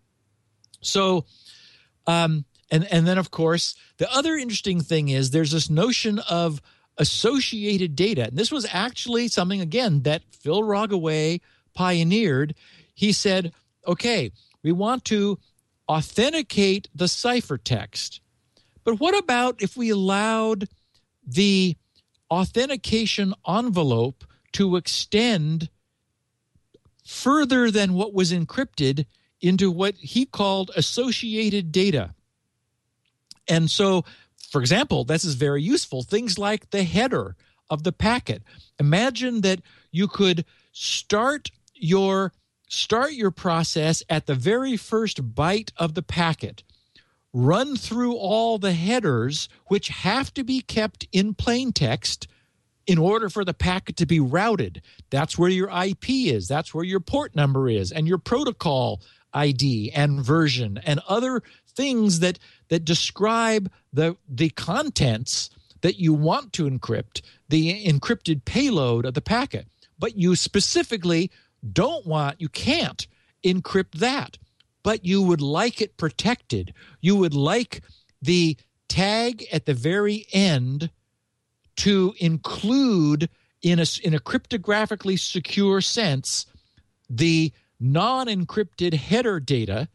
so 0.80 1.26
um 2.06 2.44
and 2.70 2.90
and 2.90 3.06
then 3.06 3.18
of 3.18 3.30
course 3.30 3.76
the 3.98 4.10
other 4.10 4.36
interesting 4.36 4.80
thing 4.80 5.10
is 5.10 5.30
there's 5.30 5.52
this 5.52 5.68
notion 5.68 6.18
of 6.20 6.62
associated 6.98 7.94
data. 7.94 8.24
And 8.24 8.36
this 8.36 8.50
was 8.50 8.66
actually 8.70 9.28
something, 9.28 9.60
again, 9.60 10.02
that 10.02 10.22
Phil 10.30 10.62
Rogaway 10.62 11.40
pioneered. 11.74 12.54
He 12.94 13.12
said, 13.12 13.52
okay, 13.86 14.32
we 14.62 14.72
want 14.72 15.04
to 15.06 15.38
authenticate 15.88 16.88
the 16.94 17.04
ciphertext. 17.04 18.20
But 18.84 19.00
what 19.00 19.16
about 19.16 19.62
if 19.62 19.76
we 19.76 19.90
allowed 19.90 20.68
the 21.26 21.76
authentication 22.30 23.34
envelope 23.46 24.24
to 24.56 24.76
extend 24.76 25.70
further 27.04 27.70
than 27.70 27.94
what 27.94 28.12
was 28.12 28.32
encrypted 28.32 29.06
into 29.40 29.70
what 29.70 29.94
he 29.94 30.26
called 30.26 30.70
associated 30.76 31.72
data? 31.72 32.14
And 33.48 33.70
so 33.70 34.04
for 34.50 34.60
example, 34.60 35.04
this 35.04 35.24
is 35.24 35.34
very 35.34 35.62
useful. 35.62 36.02
Things 36.02 36.38
like 36.38 36.70
the 36.70 36.84
header 36.84 37.36
of 37.68 37.82
the 37.82 37.92
packet. 37.92 38.42
Imagine 38.78 39.40
that 39.42 39.60
you 39.90 40.08
could 40.08 40.44
start 40.72 41.50
your 41.74 42.32
start 42.68 43.12
your 43.12 43.30
process 43.30 44.02
at 44.08 44.26
the 44.26 44.34
very 44.34 44.76
first 44.76 45.34
byte 45.34 45.70
of 45.76 45.94
the 45.94 46.02
packet. 46.02 46.62
Run 47.32 47.76
through 47.76 48.16
all 48.16 48.58
the 48.58 48.72
headers 48.72 49.48
which 49.66 49.88
have 49.88 50.32
to 50.34 50.42
be 50.42 50.60
kept 50.62 51.06
in 51.12 51.34
plain 51.34 51.72
text 51.72 52.26
in 52.86 52.98
order 52.98 53.28
for 53.28 53.44
the 53.44 53.54
packet 53.54 53.96
to 53.96 54.06
be 54.06 54.20
routed. 54.20 54.82
That's 55.10 55.36
where 55.36 55.50
your 55.50 55.68
IP 55.68 56.08
is, 56.08 56.48
that's 56.48 56.72
where 56.72 56.84
your 56.84 57.00
port 57.00 57.34
number 57.34 57.68
is 57.68 57.92
and 57.92 58.06
your 58.06 58.18
protocol 58.18 59.00
ID 59.34 59.92
and 59.92 60.24
version 60.24 60.80
and 60.84 61.00
other 61.08 61.42
things 61.68 62.20
that 62.20 62.38
that 62.68 62.84
describe 62.84 63.70
the 63.92 64.16
the 64.28 64.50
contents 64.50 65.50
that 65.82 65.98
you 66.00 66.14
want 66.14 66.52
to 66.54 66.68
encrypt, 66.68 67.20
the 67.48 67.84
encrypted 67.84 68.44
payload 68.44 69.04
of 69.04 69.14
the 69.14 69.20
packet. 69.20 69.66
But 69.98 70.16
you 70.16 70.34
specifically 70.34 71.30
don't 71.72 72.06
want, 72.06 72.40
you 72.40 72.48
can't 72.48 73.06
encrypt 73.44 73.92
that, 73.98 74.38
but 74.82 75.04
you 75.04 75.22
would 75.22 75.40
like 75.40 75.80
it 75.80 75.96
protected. 75.96 76.72
You 77.00 77.16
would 77.16 77.34
like 77.34 77.82
the 78.22 78.56
tag 78.88 79.46
at 79.52 79.66
the 79.66 79.74
very 79.74 80.26
end 80.32 80.90
to 81.76 82.14
include 82.18 83.28
in 83.62 83.78
a, 83.78 83.86
in 84.02 84.14
a 84.14 84.18
cryptographically 84.18 85.18
secure 85.18 85.80
sense 85.80 86.46
the 87.08 87.52
non 87.78 88.26
encrypted 88.26 88.94
header 88.94 89.40
data 89.40 89.88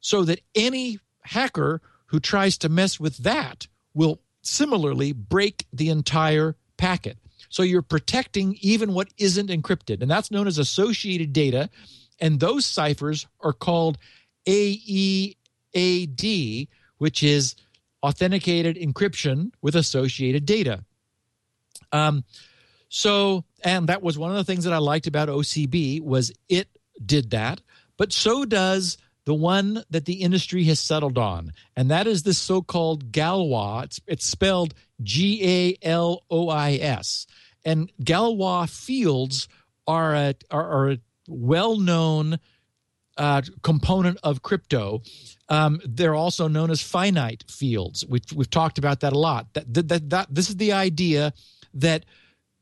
so 0.00 0.24
that 0.24 0.40
any 0.54 0.98
hacker 1.22 1.80
who 2.06 2.20
tries 2.20 2.56
to 2.58 2.68
mess 2.68 2.98
with 2.98 3.18
that 3.18 3.66
will 3.94 4.20
similarly 4.42 5.12
break 5.12 5.66
the 5.72 5.90
entire 5.90 6.56
packet. 6.76 7.18
So 7.50 7.62
you're 7.62 7.82
protecting 7.82 8.56
even 8.60 8.94
what 8.94 9.08
isn't 9.16 9.50
encrypted, 9.50 10.02
and 10.02 10.10
that's 10.10 10.30
known 10.30 10.46
as 10.46 10.58
associated 10.58 11.32
data. 11.32 11.70
And 12.20 12.40
those 12.40 12.66
ciphers 12.66 13.26
are 13.40 13.52
called 13.52 13.98
AEAD, 14.46 15.36
which 16.98 17.22
is 17.22 17.54
authenticated 18.02 18.76
encryption 18.76 19.50
with 19.62 19.76
associated 19.76 20.46
data. 20.46 20.84
Um, 21.92 22.24
so, 22.88 23.44
and 23.62 23.88
that 23.88 24.02
was 24.02 24.18
one 24.18 24.30
of 24.30 24.36
the 24.36 24.44
things 24.44 24.64
that 24.64 24.72
I 24.72 24.78
liked 24.78 25.06
about 25.06 25.28
OCB 25.28 26.02
was 26.02 26.32
it 26.48 26.68
did 27.04 27.30
that, 27.30 27.60
but 27.96 28.12
so 28.12 28.44
does 28.44 28.96
the 29.24 29.34
one 29.34 29.84
that 29.90 30.06
the 30.06 30.22
industry 30.22 30.64
has 30.64 30.80
settled 30.80 31.18
on, 31.18 31.52
and 31.76 31.90
that 31.90 32.06
is 32.06 32.22
this 32.22 32.38
so-called 32.38 33.12
Galois. 33.12 33.84
It's, 33.84 34.00
it's 34.06 34.24
spelled 34.24 34.72
G 35.02 35.76
A 35.82 35.86
L 35.86 36.22
O 36.30 36.48
I 36.48 36.72
S, 36.80 37.26
and 37.64 37.92
Galois 38.02 38.70
fields 38.70 39.48
are 39.86 40.14
a 40.14 40.34
are, 40.50 40.70
are 40.70 40.90
a 40.92 40.98
well-known 41.28 42.38
uh, 43.18 43.42
component 43.62 44.18
of 44.22 44.42
crypto. 44.42 45.02
Um, 45.50 45.80
they're 45.84 46.14
also 46.14 46.48
known 46.48 46.70
as 46.70 46.80
finite 46.80 47.44
fields. 47.50 48.04
We've, 48.08 48.24
we've 48.34 48.48
talked 48.48 48.78
about 48.78 49.00
that 49.00 49.12
a 49.12 49.18
lot. 49.18 49.52
That, 49.54 49.74
that, 49.74 49.88
that, 49.88 50.10
that 50.10 50.26
this 50.30 50.48
is 50.48 50.56
the 50.56 50.72
idea 50.72 51.34
that 51.80 52.04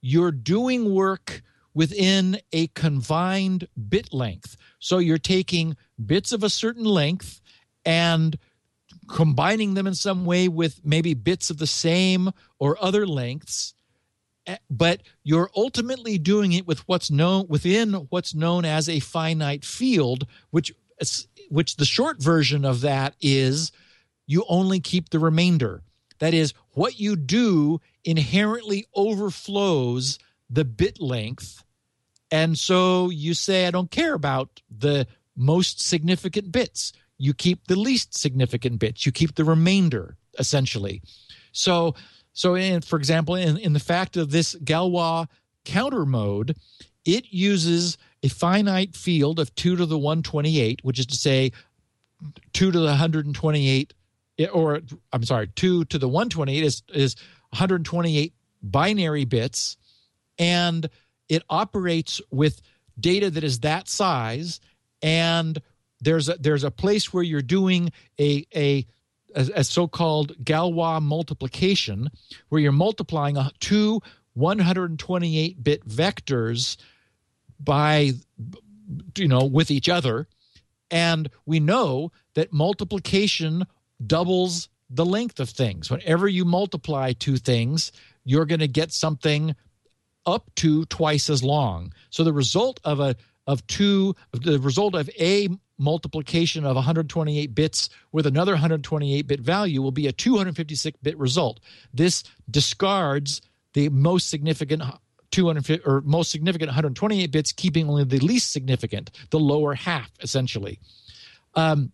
you're 0.00 0.32
doing 0.32 0.92
work 0.92 1.42
within 1.74 2.38
a 2.52 2.68
confined 2.68 3.68
bit 3.88 4.12
length. 4.12 4.56
So 4.78 4.98
you're 4.98 5.18
taking 5.18 5.76
bits 6.04 6.32
of 6.32 6.42
a 6.42 6.50
certain 6.50 6.84
length 6.84 7.40
and 7.84 8.38
combining 9.08 9.74
them 9.74 9.86
in 9.86 9.94
some 9.94 10.24
way 10.24 10.48
with 10.48 10.80
maybe 10.84 11.14
bits 11.14 11.50
of 11.50 11.58
the 11.58 11.66
same 11.66 12.30
or 12.58 12.82
other 12.82 13.06
lengths 13.06 13.74
eh, 14.46 14.56
but 14.68 15.02
you're 15.22 15.50
ultimately 15.54 16.18
doing 16.18 16.52
it 16.52 16.66
with 16.66 16.80
what's 16.88 17.10
known 17.10 17.46
within 17.48 17.92
what's 18.10 18.34
known 18.34 18.64
as 18.64 18.88
a 18.88 18.98
finite 18.98 19.64
field 19.64 20.26
which 20.50 20.72
which 21.50 21.76
the 21.76 21.84
short 21.84 22.20
version 22.20 22.64
of 22.64 22.80
that 22.80 23.14
is 23.20 23.70
you 24.26 24.44
only 24.48 24.80
keep 24.80 25.10
the 25.10 25.20
remainder 25.20 25.82
that 26.18 26.34
is 26.34 26.54
what 26.72 26.98
you 26.98 27.16
do 27.16 27.80
inherently 28.04 28.86
overflows 28.94 30.18
the 30.48 30.64
bit 30.64 31.00
length 31.00 31.62
and 32.30 32.58
so 32.58 33.10
you 33.10 33.34
say 33.34 33.66
i 33.66 33.70
don't 33.70 33.90
care 33.90 34.14
about 34.14 34.60
the 34.70 35.06
most 35.36 35.80
significant 35.80 36.50
bits. 36.50 36.92
You 37.18 37.34
keep 37.34 37.66
the 37.66 37.76
least 37.76 38.16
significant 38.18 38.78
bits. 38.78 39.06
You 39.06 39.12
keep 39.12 39.34
the 39.34 39.44
remainder, 39.44 40.16
essentially. 40.38 41.02
So, 41.52 41.94
so 42.32 42.54
in, 42.54 42.80
for 42.80 42.96
example, 42.96 43.34
in, 43.34 43.58
in 43.58 43.72
the 43.74 43.80
fact 43.80 44.16
of 44.16 44.30
this 44.30 44.54
Galois 44.56 45.26
counter 45.64 46.06
mode, 46.06 46.56
it 47.04 47.26
uses 47.32 47.98
a 48.22 48.28
finite 48.28 48.96
field 48.96 49.38
of 49.38 49.54
2 49.54 49.76
to 49.76 49.86
the 49.86 49.98
128, 49.98 50.80
which 50.82 50.98
is 50.98 51.06
to 51.06 51.16
say 51.16 51.52
2 52.52 52.72
to 52.72 52.78
the 52.78 52.86
128, 52.86 53.94
or 54.52 54.80
I'm 55.12 55.24
sorry, 55.24 55.48
2 55.54 55.86
to 55.86 55.98
the 55.98 56.08
128 56.08 56.62
is, 56.62 56.82
is 56.92 57.16
128 57.50 58.34
binary 58.62 59.24
bits, 59.24 59.76
and 60.38 60.88
it 61.28 61.42
operates 61.48 62.20
with 62.30 62.60
data 62.98 63.30
that 63.30 63.44
is 63.44 63.60
that 63.60 63.88
size 63.88 64.60
and 65.02 65.60
there's 66.00 66.28
a 66.28 66.36
there's 66.38 66.64
a 66.64 66.70
place 66.70 67.12
where 67.12 67.22
you're 67.22 67.42
doing 67.42 67.92
a 68.20 68.46
a 68.54 68.86
a, 69.34 69.50
a 69.56 69.64
so-called 69.64 70.32
Galois 70.44 71.02
multiplication, 71.02 72.10
where 72.48 72.60
you're 72.60 72.72
multiplying 72.72 73.36
a, 73.36 73.50
two 73.60 74.00
128-bit 74.38 75.86
vectors 75.86 76.76
by 77.60 78.12
you 79.16 79.28
know 79.28 79.44
with 79.44 79.70
each 79.70 79.88
other, 79.88 80.26
and 80.90 81.30
we 81.44 81.60
know 81.60 82.12
that 82.34 82.52
multiplication 82.52 83.66
doubles 84.04 84.68
the 84.90 85.04
length 85.04 85.40
of 85.40 85.50
things. 85.50 85.90
Whenever 85.90 86.28
you 86.28 86.44
multiply 86.44 87.12
two 87.12 87.36
things, 87.36 87.92
you're 88.24 88.46
going 88.46 88.60
to 88.60 88.68
get 88.68 88.92
something 88.92 89.54
up 90.26 90.50
to 90.56 90.84
twice 90.86 91.30
as 91.30 91.42
long. 91.42 91.92
So 92.10 92.24
the 92.24 92.32
result 92.32 92.80
of 92.84 93.00
a 93.00 93.16
of 93.46 93.64
two, 93.68 94.14
the 94.32 94.58
result 94.58 94.96
of 94.96 95.08
a 95.20 95.48
multiplication 95.78 96.64
of 96.64 96.74
128 96.74 97.54
bits 97.54 97.88
with 98.10 98.26
another 98.26 98.52
128 98.52 99.26
bit 99.26 99.40
value 99.40 99.80
will 99.80 99.92
be 99.92 100.08
a 100.08 100.12
256 100.12 100.98
bit 101.02 101.16
result. 101.16 101.60
This 101.94 102.24
discards 102.50 103.40
the 103.74 103.88
most 103.90 104.30
significant 104.30 104.82
250 105.30 105.84
or 105.84 106.00
most 106.00 106.30
significant 106.30 106.68
128 106.68 107.30
bits, 107.30 107.52
keeping 107.52 107.88
only 107.88 108.04
the 108.04 108.18
least 108.20 108.52
significant, 108.52 109.10
the 109.30 109.38
lower 109.38 109.74
half, 109.74 110.10
essentially. 110.20 110.80
Um, 111.54 111.92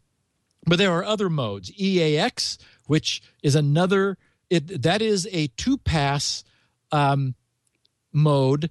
but 0.66 0.78
there 0.78 0.93
are 0.93 1.05
other 1.05 1.28
modes. 1.28 1.70
EAX, 1.78 2.59
which 2.86 3.22
is 3.43 3.55
another, 3.55 4.16
it, 4.51 4.82
that 4.82 5.02
is 5.02 5.28
a 5.32 5.48
two 5.48 5.78
pass 5.78 6.44
um, 6.90 7.34
mode, 8.12 8.70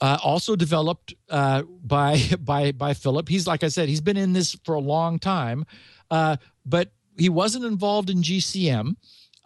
uh, 0.00 0.18
also 0.22 0.56
developed 0.56 1.14
uh, 1.30 1.62
by 1.82 2.20
by 2.40 2.72
by 2.72 2.94
Philip. 2.94 3.28
He's 3.28 3.46
like 3.46 3.64
I 3.64 3.68
said, 3.68 3.88
he's 3.88 4.00
been 4.00 4.16
in 4.16 4.32
this 4.32 4.56
for 4.64 4.74
a 4.74 4.80
long 4.80 5.18
time, 5.18 5.64
uh, 6.10 6.36
but 6.66 6.90
he 7.16 7.28
wasn't 7.28 7.64
involved 7.64 8.10
in 8.10 8.22
GCM. 8.22 8.96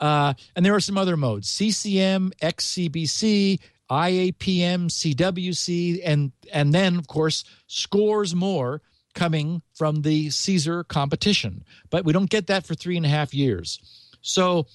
Uh, 0.01 0.35
and 0.55 0.65
there 0.65 0.74
are 0.74 0.81
some 0.81 0.98
other 0.98 1.16
modes: 1.16 1.48
CCM, 1.48 2.32
XCBC, 2.43 3.60
IAPM, 3.90 4.86
CWC, 4.86 6.01
and 6.05 6.32
and 6.52 6.74
then 6.74 6.97
of 6.97 7.06
course 7.06 7.44
scores 7.66 8.35
more 8.35 8.82
coming 9.19 9.61
from 9.74 10.03
the 10.03 10.31
Caesar 10.31 10.85
competition. 10.85 11.65
But 11.90 12.05
we 12.05 12.12
don't 12.12 12.31
get 12.31 12.47
that 12.47 12.65
for 12.65 12.77
three 12.77 12.97
and 12.97 13.05
a 13.05 13.09
half 13.09 13.35
years. 13.35 13.81
So 14.20 14.69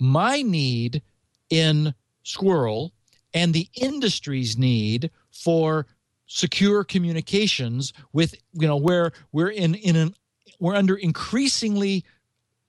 my 0.00 0.40
need 0.40 1.02
in 1.50 1.94
SQRL 2.24 2.90
and 3.34 3.52
the 3.52 3.68
industry's 3.74 4.56
need 4.56 5.10
for 5.30 5.86
secure 6.26 6.84
communications 6.84 7.92
with 8.14 8.34
you 8.54 8.66
know 8.66 8.78
where 8.78 9.12
we're 9.30 9.50
in 9.50 9.74
in 9.74 9.94
an 9.94 10.14
we're 10.58 10.74
under 10.74 10.96
increasingly 10.96 12.02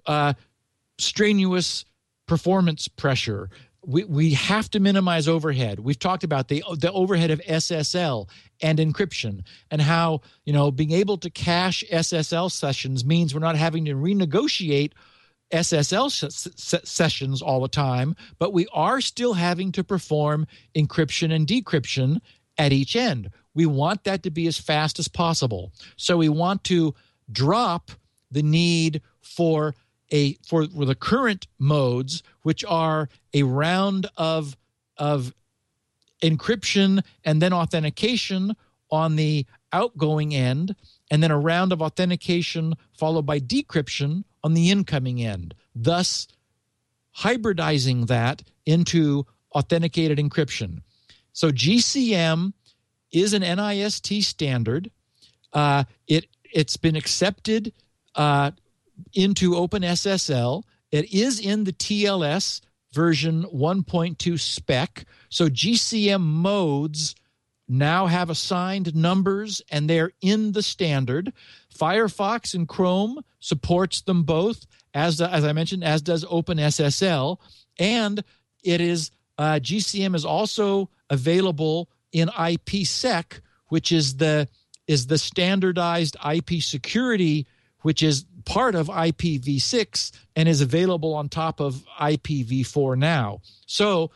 uh, 0.07 0.33
strenuous 0.97 1.85
performance 2.27 2.89
pressure 2.89 3.49
we, 3.85 4.03
we 4.03 4.33
have 4.33 4.69
to 4.71 4.79
minimize 4.79 5.27
overhead. 5.27 5.79
We've 5.79 5.99
talked 5.99 6.23
about 6.23 6.47
the 6.47 6.63
the 6.77 6.91
overhead 6.91 7.31
of 7.31 7.39
SSL 7.41 8.29
and 8.61 8.79
encryption 8.79 9.43
and 9.69 9.81
how, 9.81 10.21
you 10.45 10.53
know, 10.53 10.71
being 10.71 10.91
able 10.91 11.17
to 11.17 11.29
cache 11.29 11.83
SSL 11.91 12.51
sessions 12.51 13.05
means 13.05 13.33
we're 13.33 13.39
not 13.39 13.55
having 13.55 13.85
to 13.85 13.93
renegotiate 13.93 14.93
SSL 15.51 16.87
sessions 16.87 17.41
all 17.41 17.61
the 17.61 17.67
time, 17.67 18.15
but 18.39 18.53
we 18.53 18.67
are 18.73 19.01
still 19.01 19.33
having 19.33 19.71
to 19.73 19.83
perform 19.83 20.47
encryption 20.75 21.33
and 21.33 21.45
decryption 21.45 22.19
at 22.57 22.73
each 22.73 22.95
end. 22.95 23.29
We 23.53 23.65
want 23.65 24.03
that 24.05 24.23
to 24.23 24.31
be 24.31 24.47
as 24.47 24.57
fast 24.57 24.99
as 24.99 25.07
possible. 25.07 25.71
So 25.97 26.17
we 26.17 26.29
want 26.29 26.63
to 26.65 26.95
drop 27.31 27.91
the 28.31 28.43
need 28.43 29.01
for 29.21 29.75
a 30.11 30.33
for, 30.47 30.67
for 30.67 30.85
the 30.85 30.95
current 30.95 31.47
modes, 31.59 32.23
which 32.43 32.63
are 32.65 33.09
a 33.33 33.43
round 33.43 34.07
of 34.17 34.55
of 34.97 35.33
encryption 36.21 37.03
and 37.23 37.41
then 37.41 37.53
authentication 37.53 38.55
on 38.91 39.15
the 39.15 39.45
outgoing 39.73 40.33
end, 40.33 40.75
and 41.11 41.21
then 41.21 41.31
a 41.31 41.37
round 41.37 41.73
of 41.73 41.81
authentication 41.81 42.73
followed 42.97 43.25
by 43.25 43.39
decryption 43.39 44.23
on 44.43 44.53
the 44.53 44.71
incoming 44.71 45.21
end, 45.21 45.53
thus 45.75 46.27
hybridizing 47.17 48.07
that 48.07 48.43
into 48.65 49.25
authenticated 49.53 50.17
encryption. 50.17 50.81
So 51.33 51.51
GCM 51.51 52.53
is 53.11 53.33
an 53.33 53.41
NIST 53.41 54.23
standard. 54.23 54.91
Uh, 55.53 55.85
it 56.07 56.27
it's 56.53 56.77
been 56.77 56.95
accepted 56.95 57.73
uh, 58.15 58.51
into 59.13 59.51
OpenSSL. 59.51 60.63
It 60.91 61.13
is 61.13 61.39
in 61.39 61.63
the 61.63 61.73
TLS 61.73 62.61
version 62.93 63.43
1.2 63.53 64.39
spec. 64.39 65.05
So 65.29 65.49
GCM 65.49 66.21
modes 66.21 67.15
now 67.67 68.05
have 68.05 68.29
assigned 68.29 68.95
numbers 68.95 69.61
and 69.69 69.89
they're 69.89 70.11
in 70.21 70.51
the 70.51 70.61
standard. 70.61 71.33
Firefox 71.77 72.53
and 72.53 72.67
Chrome 72.67 73.23
supports 73.39 74.01
them 74.01 74.23
both, 74.23 74.65
as, 74.93 75.19
as 75.19 75.43
I 75.43 75.51
mentioned, 75.51 75.83
as 75.83 76.01
does 76.01 76.23
OpenSSL. 76.23 77.37
And 77.79 78.23
it 78.63 78.81
is 78.81 79.11
uh, 79.37 79.59
GCM 79.61 80.15
is 80.15 80.25
also 80.25 80.89
available 81.09 81.89
in 82.11 82.29
IPsec, 82.29 83.41
which 83.67 83.91
is 83.91 84.17
the 84.17 84.47
is 84.87 85.07
the 85.07 85.17
standardized 85.17 86.15
IP 86.31 86.61
security, 86.61 87.47
which 87.81 88.03
is 88.03 88.25
part 88.45 88.75
of 88.75 88.87
IPv6 88.87 90.11
and 90.35 90.47
is 90.47 90.61
available 90.61 91.13
on 91.13 91.29
top 91.29 91.59
of 91.59 91.83
IPv4 91.99 92.97
now. 92.97 93.41
So 93.65 94.11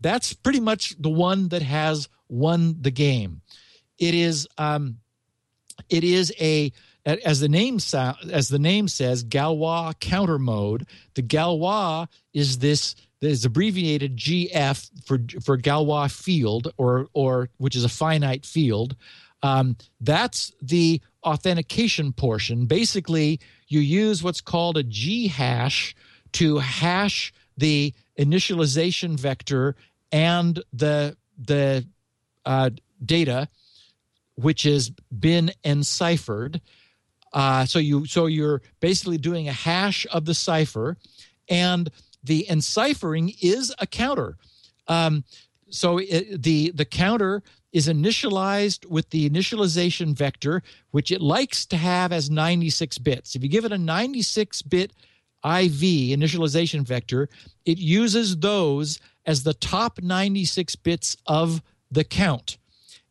that's 0.00 0.32
pretty 0.32 0.60
much 0.60 0.94
the 1.00 1.10
one 1.10 1.48
that 1.48 1.62
has 1.62 2.08
won 2.28 2.76
the 2.80 2.90
game. 2.90 3.42
It 3.98 4.14
is 4.14 4.46
um, 4.58 4.98
it 5.88 6.04
is 6.04 6.32
a 6.40 6.72
as 7.04 7.40
the 7.40 7.48
name 7.48 7.78
as 8.30 8.48
the 8.48 8.58
name 8.58 8.88
says 8.88 9.24
Galois 9.24 9.98
counter 9.98 10.38
mode. 10.38 10.86
The 11.14 11.22
Galois 11.22 12.08
is 12.32 12.58
this 12.58 12.94
is 13.20 13.44
abbreviated 13.44 14.16
GF 14.16 14.90
for 15.04 15.18
for 15.42 15.58
Galois 15.58 16.10
field 16.12 16.72
or 16.76 17.08
or 17.12 17.48
which 17.56 17.76
is 17.76 17.84
a 17.84 17.88
finite 17.88 18.46
field. 18.46 18.94
Um, 19.42 19.76
that's 20.00 20.52
the 20.60 21.00
authentication 21.22 22.12
portion. 22.12 22.66
Basically, 22.66 23.40
you 23.68 23.80
use 23.80 24.22
what's 24.22 24.40
called 24.40 24.76
a 24.76 24.82
GHASH 24.82 25.94
to 26.32 26.58
hash 26.58 27.32
the 27.56 27.94
initialization 28.18 29.18
vector 29.18 29.76
and 30.10 30.62
the 30.72 31.16
the 31.38 31.86
uh, 32.44 32.70
data, 33.04 33.48
which 34.34 34.62
has 34.62 34.90
been 35.16 35.52
enciphered. 35.64 36.60
Uh, 37.32 37.64
so 37.64 37.78
you 37.78 38.06
so 38.06 38.26
you're 38.26 38.62
basically 38.80 39.18
doing 39.18 39.48
a 39.48 39.52
hash 39.52 40.06
of 40.10 40.24
the 40.24 40.34
cipher, 40.34 40.96
and 41.48 41.90
the 42.24 42.48
enciphering 42.48 43.32
is 43.40 43.72
a 43.78 43.86
counter. 43.86 44.36
Um, 44.86 45.24
so 45.68 45.98
it, 45.98 46.42
the 46.42 46.70
the 46.70 46.84
counter 46.84 47.42
is 47.72 47.88
initialized 47.88 48.86
with 48.86 49.10
the 49.10 49.28
initialization 49.28 50.14
vector, 50.14 50.62
which 50.90 51.10
it 51.10 51.20
likes 51.20 51.66
to 51.66 51.76
have 51.76 52.12
as 52.12 52.30
96 52.30 52.98
bits. 52.98 53.34
If 53.34 53.42
you 53.42 53.48
give 53.48 53.64
it 53.64 53.72
a 53.72 53.78
96 53.78 54.62
bit 54.62 54.92
IV 55.44 55.80
initialization 56.16 56.82
vector, 56.82 57.28
it 57.64 57.78
uses 57.78 58.36
those 58.38 58.98
as 59.26 59.42
the 59.42 59.54
top 59.54 60.00
96 60.02 60.76
bits 60.76 61.16
of 61.26 61.62
the 61.90 62.04
count. 62.04 62.58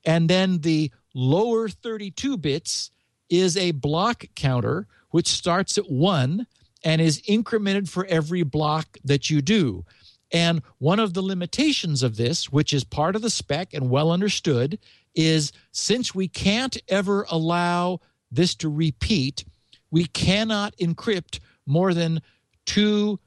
And 0.06 0.30
then 0.30 0.60
the 0.60 0.92
lower 1.14 1.70
32 1.70 2.38
bits 2.38 2.92
is 3.30 3.58
a 3.58 3.72
block 3.72 4.26
counter, 4.36 4.88
which 5.12 5.28
starts 5.28 5.78
at 5.78 5.90
one 5.90 6.48
and 6.84 7.02
is 7.02 7.22
incremented 7.24 7.90
for 7.90 8.06
every 8.06 8.44
block 8.44 8.98
that 9.04 9.30
you 9.30 9.42
do. 9.42 9.86
And 10.32 10.62
one 10.78 11.00
of 11.00 11.14
the 11.14 11.22
limitations 11.22 12.04
of 12.04 12.18
this, 12.18 12.52
which 12.52 12.74
is 12.74 12.84
part 12.84 13.16
of 13.16 13.22
the 13.22 13.30
spec 13.30 13.74
and 13.74 13.90
well 13.90 14.12
understood, 14.12 14.80
is 15.16 15.52
since 15.72 16.14
we 16.14 16.28
can't 16.28 16.78
ever 16.88 17.26
allow 17.30 18.00
this 18.32 18.56
to 18.56 18.70
repeat, 18.70 19.46
we 19.90 20.06
cannot 20.06 20.76
encrypt 20.78 21.40
more 21.66 21.94
than 21.94 22.22
2 22.66 23.20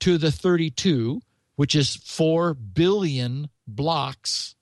to 0.00 0.18
the 0.18 0.32
32, 0.32 1.20
which 1.56 1.74
is 1.74 1.96
4 1.96 2.54
billion 2.54 3.48
blocks 3.66 4.54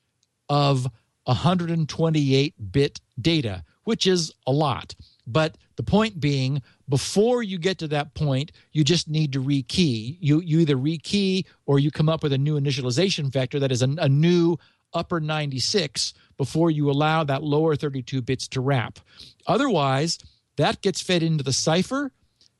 of 0.48 0.86
128 1.24 2.72
bit 2.72 3.00
data, 3.20 3.64
which 3.84 4.06
is 4.06 4.32
a 4.46 4.52
lot. 4.52 4.94
But 5.26 5.56
the 5.76 5.82
point 5.82 6.20
being, 6.20 6.62
before 6.88 7.42
you 7.42 7.58
get 7.58 7.78
to 7.78 7.88
that 7.88 8.14
point, 8.14 8.52
you 8.72 8.84
just 8.84 9.08
need 9.08 9.32
to 9.32 9.42
rekey. 9.42 10.16
You 10.20 10.40
you 10.40 10.60
either 10.60 10.76
rekey 10.76 11.46
or 11.66 11.78
you 11.78 11.90
come 11.90 12.08
up 12.08 12.22
with 12.22 12.32
a 12.32 12.38
new 12.38 12.58
initialization 12.58 13.32
vector 13.32 13.58
that 13.60 13.72
is 13.72 13.82
a, 13.82 13.88
a 13.98 14.08
new 14.08 14.56
upper 14.92 15.20
96 15.20 16.14
before 16.36 16.70
you 16.70 16.90
allow 16.90 17.24
that 17.24 17.42
lower 17.42 17.76
32 17.76 18.22
bits 18.22 18.48
to 18.48 18.60
wrap. 18.60 18.98
Otherwise, 19.46 20.18
that 20.56 20.80
gets 20.80 21.02
fed 21.02 21.22
into 21.22 21.44
the 21.44 21.52
cipher, 21.52 22.12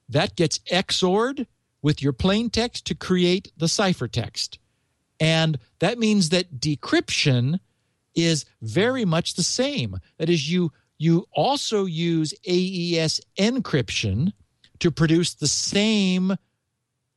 that 0.08 0.36
gets 0.36 0.58
XORed 0.70 1.46
with 1.82 2.02
your 2.02 2.12
plain 2.12 2.50
text 2.50 2.86
to 2.86 2.94
create 2.94 3.52
the 3.56 3.66
ciphertext. 3.66 4.58
And 5.20 5.58
that 5.78 5.98
means 5.98 6.28
that 6.28 6.60
decryption 6.60 7.60
is 8.14 8.44
very 8.60 9.04
much 9.04 9.34
the 9.34 9.42
same. 9.42 9.98
That 10.18 10.28
is, 10.28 10.50
you 10.50 10.72
you 10.98 11.26
also 11.32 11.84
use 11.84 12.32
AES 12.46 13.20
encryption 13.38 14.32
to 14.78 14.90
produce 14.90 15.34
the 15.34 15.48
same 15.48 16.36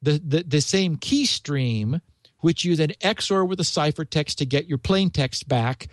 the, 0.01 0.21
the, 0.25 0.43
the 0.43 0.61
same 0.61 0.95
key 0.95 1.25
stream, 1.25 1.99
which 2.39 2.63
you 2.63 2.75
then 2.77 2.93
XOR 3.01 3.45
with 3.45 3.59
a 3.59 3.63
ciphertext 3.63 4.35
to 4.35 4.45
get 4.45 4.67
your 4.67 4.77
plain 4.77 5.09
text 5.09 5.49
back. 5.49 5.87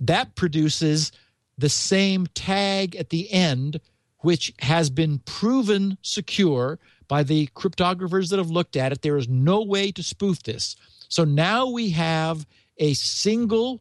That 0.00 0.34
produces 0.34 1.12
the 1.58 1.68
same 1.68 2.26
tag 2.34 2.96
at 2.96 3.10
the 3.10 3.30
end, 3.30 3.80
which 4.18 4.52
has 4.58 4.90
been 4.90 5.20
proven 5.20 5.96
secure 6.02 6.80
by 7.06 7.22
the 7.22 7.46
cryptographers 7.54 8.30
that 8.30 8.38
have 8.38 8.50
looked 8.50 8.76
at 8.76 8.90
it. 8.90 9.02
There 9.02 9.16
is 9.16 9.28
no 9.28 9.62
way 9.62 9.92
to 9.92 10.02
spoof 10.02 10.42
this. 10.42 10.74
So 11.08 11.24
now 11.24 11.68
we 11.68 11.90
have 11.90 12.46
a 12.78 12.94
single 12.94 13.80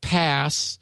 pass 0.00 0.78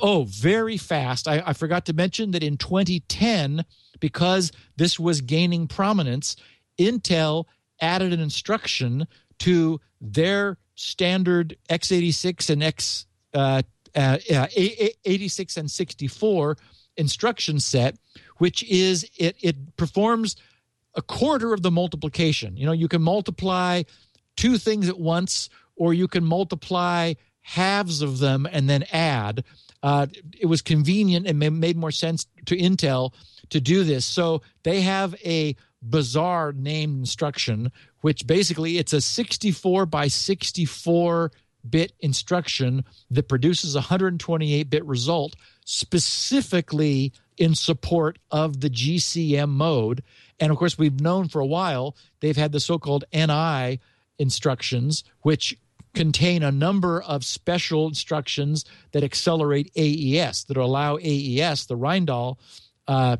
oh, 0.00 0.24
very 0.24 0.76
fast. 0.76 1.28
I, 1.28 1.42
I 1.46 1.52
forgot 1.52 1.86
to 1.86 1.92
mention 1.92 2.32
that 2.32 2.42
in 2.42 2.56
2010, 2.56 3.64
because 4.00 4.52
this 4.76 4.98
was 4.98 5.20
gaining 5.20 5.68
prominence, 5.68 6.36
Intel 6.78 7.44
added 7.80 8.12
an 8.12 8.20
instruction 8.20 9.06
to 9.40 9.80
their 10.00 10.58
standard 10.74 11.56
x86 11.68 12.50
and 12.50 12.62
x 12.62 13.06
uh, 13.34 13.62
uh, 13.94 14.16
86 14.26 15.56
and 15.56 15.70
64 15.70 16.56
instruction 16.96 17.60
set, 17.60 17.96
which 18.38 18.62
is 18.64 19.08
it 19.18 19.36
it 19.40 19.76
performs 19.76 20.36
a 20.94 21.02
quarter 21.02 21.52
of 21.52 21.62
the 21.62 21.70
multiplication. 21.70 22.56
You 22.56 22.66
know, 22.66 22.72
you 22.72 22.88
can 22.88 23.02
multiply 23.02 23.82
two 24.36 24.58
things 24.58 24.88
at 24.88 24.98
once, 24.98 25.48
or 25.76 25.94
you 25.94 26.08
can 26.08 26.24
multiply 26.24 27.14
halves 27.42 28.02
of 28.02 28.18
them 28.18 28.46
and 28.50 28.68
then 28.68 28.84
add. 28.92 29.44
Uh, 29.82 30.06
it 30.38 30.46
was 30.46 30.62
convenient 30.62 31.26
and 31.26 31.38
made 31.38 31.76
more 31.76 31.90
sense 31.90 32.26
to 32.46 32.56
Intel 32.56 33.12
to 33.48 33.60
do 33.60 33.84
this. 33.84 34.04
So 34.04 34.42
they 34.62 34.82
have 34.82 35.14
a 35.24 35.56
bizarre 35.82 36.52
named 36.52 36.98
instruction, 37.00 37.72
which 38.02 38.26
basically 38.26 38.78
it's 38.78 38.92
a 38.92 39.00
64 39.00 39.86
by 39.86 40.08
64 40.08 41.32
bit 41.68 41.92
instruction 42.00 42.84
that 43.10 43.28
produces 43.28 43.74
a 43.74 43.78
128 43.78 44.70
bit 44.70 44.84
result 44.84 45.36
specifically 45.64 47.12
in 47.36 47.54
support 47.54 48.18
of 48.30 48.60
the 48.60 48.70
GCM 48.70 49.50
mode. 49.50 50.02
And 50.38 50.50
of 50.50 50.58
course, 50.58 50.78
we've 50.78 51.00
known 51.00 51.28
for 51.28 51.40
a 51.40 51.46
while 51.46 51.96
they've 52.20 52.36
had 52.36 52.52
the 52.52 52.60
so 52.60 52.78
called 52.78 53.04
NI 53.12 53.80
instructions, 54.18 55.04
which 55.22 55.56
contain 55.94 56.42
a 56.42 56.52
number 56.52 57.02
of 57.02 57.24
special 57.24 57.88
instructions 57.88 58.64
that 58.92 59.02
accelerate 59.02 59.70
AES, 59.76 60.44
that 60.44 60.56
allow 60.56 60.96
AES, 60.96 61.66
the 61.66 61.76
Rijndael 61.76 62.36
uh, 62.86 63.16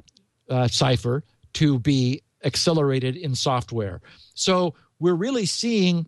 uh, 0.48 0.68
cipher, 0.68 1.24
to 1.55 1.78
be 1.78 2.22
accelerated 2.44 3.16
in 3.16 3.34
software. 3.34 4.01
So 4.34 4.74
we're 4.98 5.14
really 5.14 5.47
seeing 5.47 6.06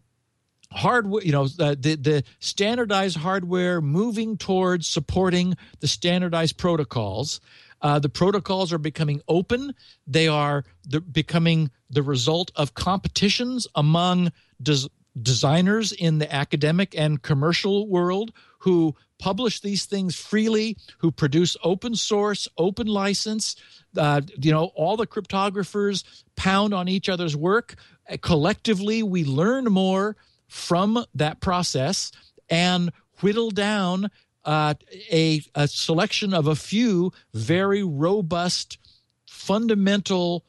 hardware 0.72 1.22
you 1.22 1.32
know 1.32 1.48
the, 1.48 1.76
the, 1.78 1.96
the 1.96 2.24
standardized 2.38 3.16
hardware 3.16 3.80
moving 3.80 4.36
towards 4.36 4.88
supporting 4.88 5.54
the 5.80 5.86
standardized 5.86 6.56
protocols 6.56 7.40
uh, 7.82 7.98
the 7.98 8.08
protocols 8.08 8.72
are 8.72 8.78
becoming 8.78 9.20
open 9.28 9.74
they 10.06 10.28
are 10.28 10.64
the, 10.88 11.00
becoming 11.00 11.70
the 11.90 12.02
result 12.02 12.50
of 12.56 12.74
competitions 12.74 13.66
among 13.74 14.32
des- 14.62 14.88
designers 15.20 15.92
in 15.92 16.18
the 16.18 16.32
academic 16.34 16.94
and 16.96 17.22
commercial 17.22 17.86
world 17.88 18.32
who 18.58 18.94
publish 19.18 19.60
these 19.60 19.84
things 19.84 20.16
freely 20.16 20.76
who 20.98 21.10
produce 21.10 21.56
open 21.62 21.94
source 21.94 22.48
open 22.56 22.86
license 22.86 23.56
uh, 23.96 24.20
you 24.38 24.50
know 24.50 24.66
all 24.74 24.96
the 24.96 25.06
cryptographers 25.06 26.04
pound 26.36 26.74
on 26.74 26.88
each 26.88 27.08
other's 27.08 27.36
work. 27.36 27.74
Collectively 28.20 29.02
we 29.02 29.24
learn 29.24 29.64
more 29.64 30.16
from 30.48 31.04
that 31.14 31.40
process 31.40 32.12
and 32.48 32.92
whittle 33.20 33.50
down 33.50 34.10
uh, 34.44 34.74
a, 35.10 35.40
a 35.54 35.68
selection 35.68 36.34
of 36.34 36.46
a 36.46 36.56
few 36.56 37.12
very 37.32 37.82
robust, 37.82 38.78
fundamental 39.26 40.44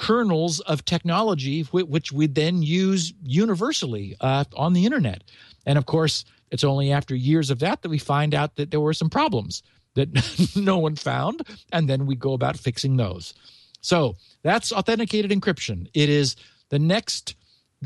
kernels 0.00 0.60
of 0.60 0.82
technology, 0.86 1.60
which 1.72 2.10
we 2.10 2.26
then 2.26 2.62
use 2.62 3.12
universally 3.22 4.16
uh, 4.22 4.44
on 4.56 4.72
the 4.72 4.86
internet. 4.86 5.24
And 5.66 5.76
of 5.76 5.84
course, 5.84 6.24
it's 6.50 6.64
only 6.64 6.90
after 6.90 7.14
years 7.14 7.50
of 7.50 7.58
that 7.58 7.82
that 7.82 7.90
we 7.90 7.98
find 7.98 8.34
out 8.34 8.56
that 8.56 8.70
there 8.70 8.80
were 8.80 8.94
some 8.94 9.10
problems 9.10 9.62
that 9.96 10.08
no 10.56 10.78
one 10.78 10.96
found, 10.96 11.42
and 11.70 11.86
then 11.86 12.06
we 12.06 12.16
go 12.16 12.32
about 12.32 12.56
fixing 12.56 12.96
those. 12.96 13.34
So 13.82 14.16
that's 14.42 14.72
authenticated 14.72 15.30
encryption. 15.30 15.86
It 15.92 16.08
is 16.08 16.34
the 16.70 16.78
next 16.78 17.34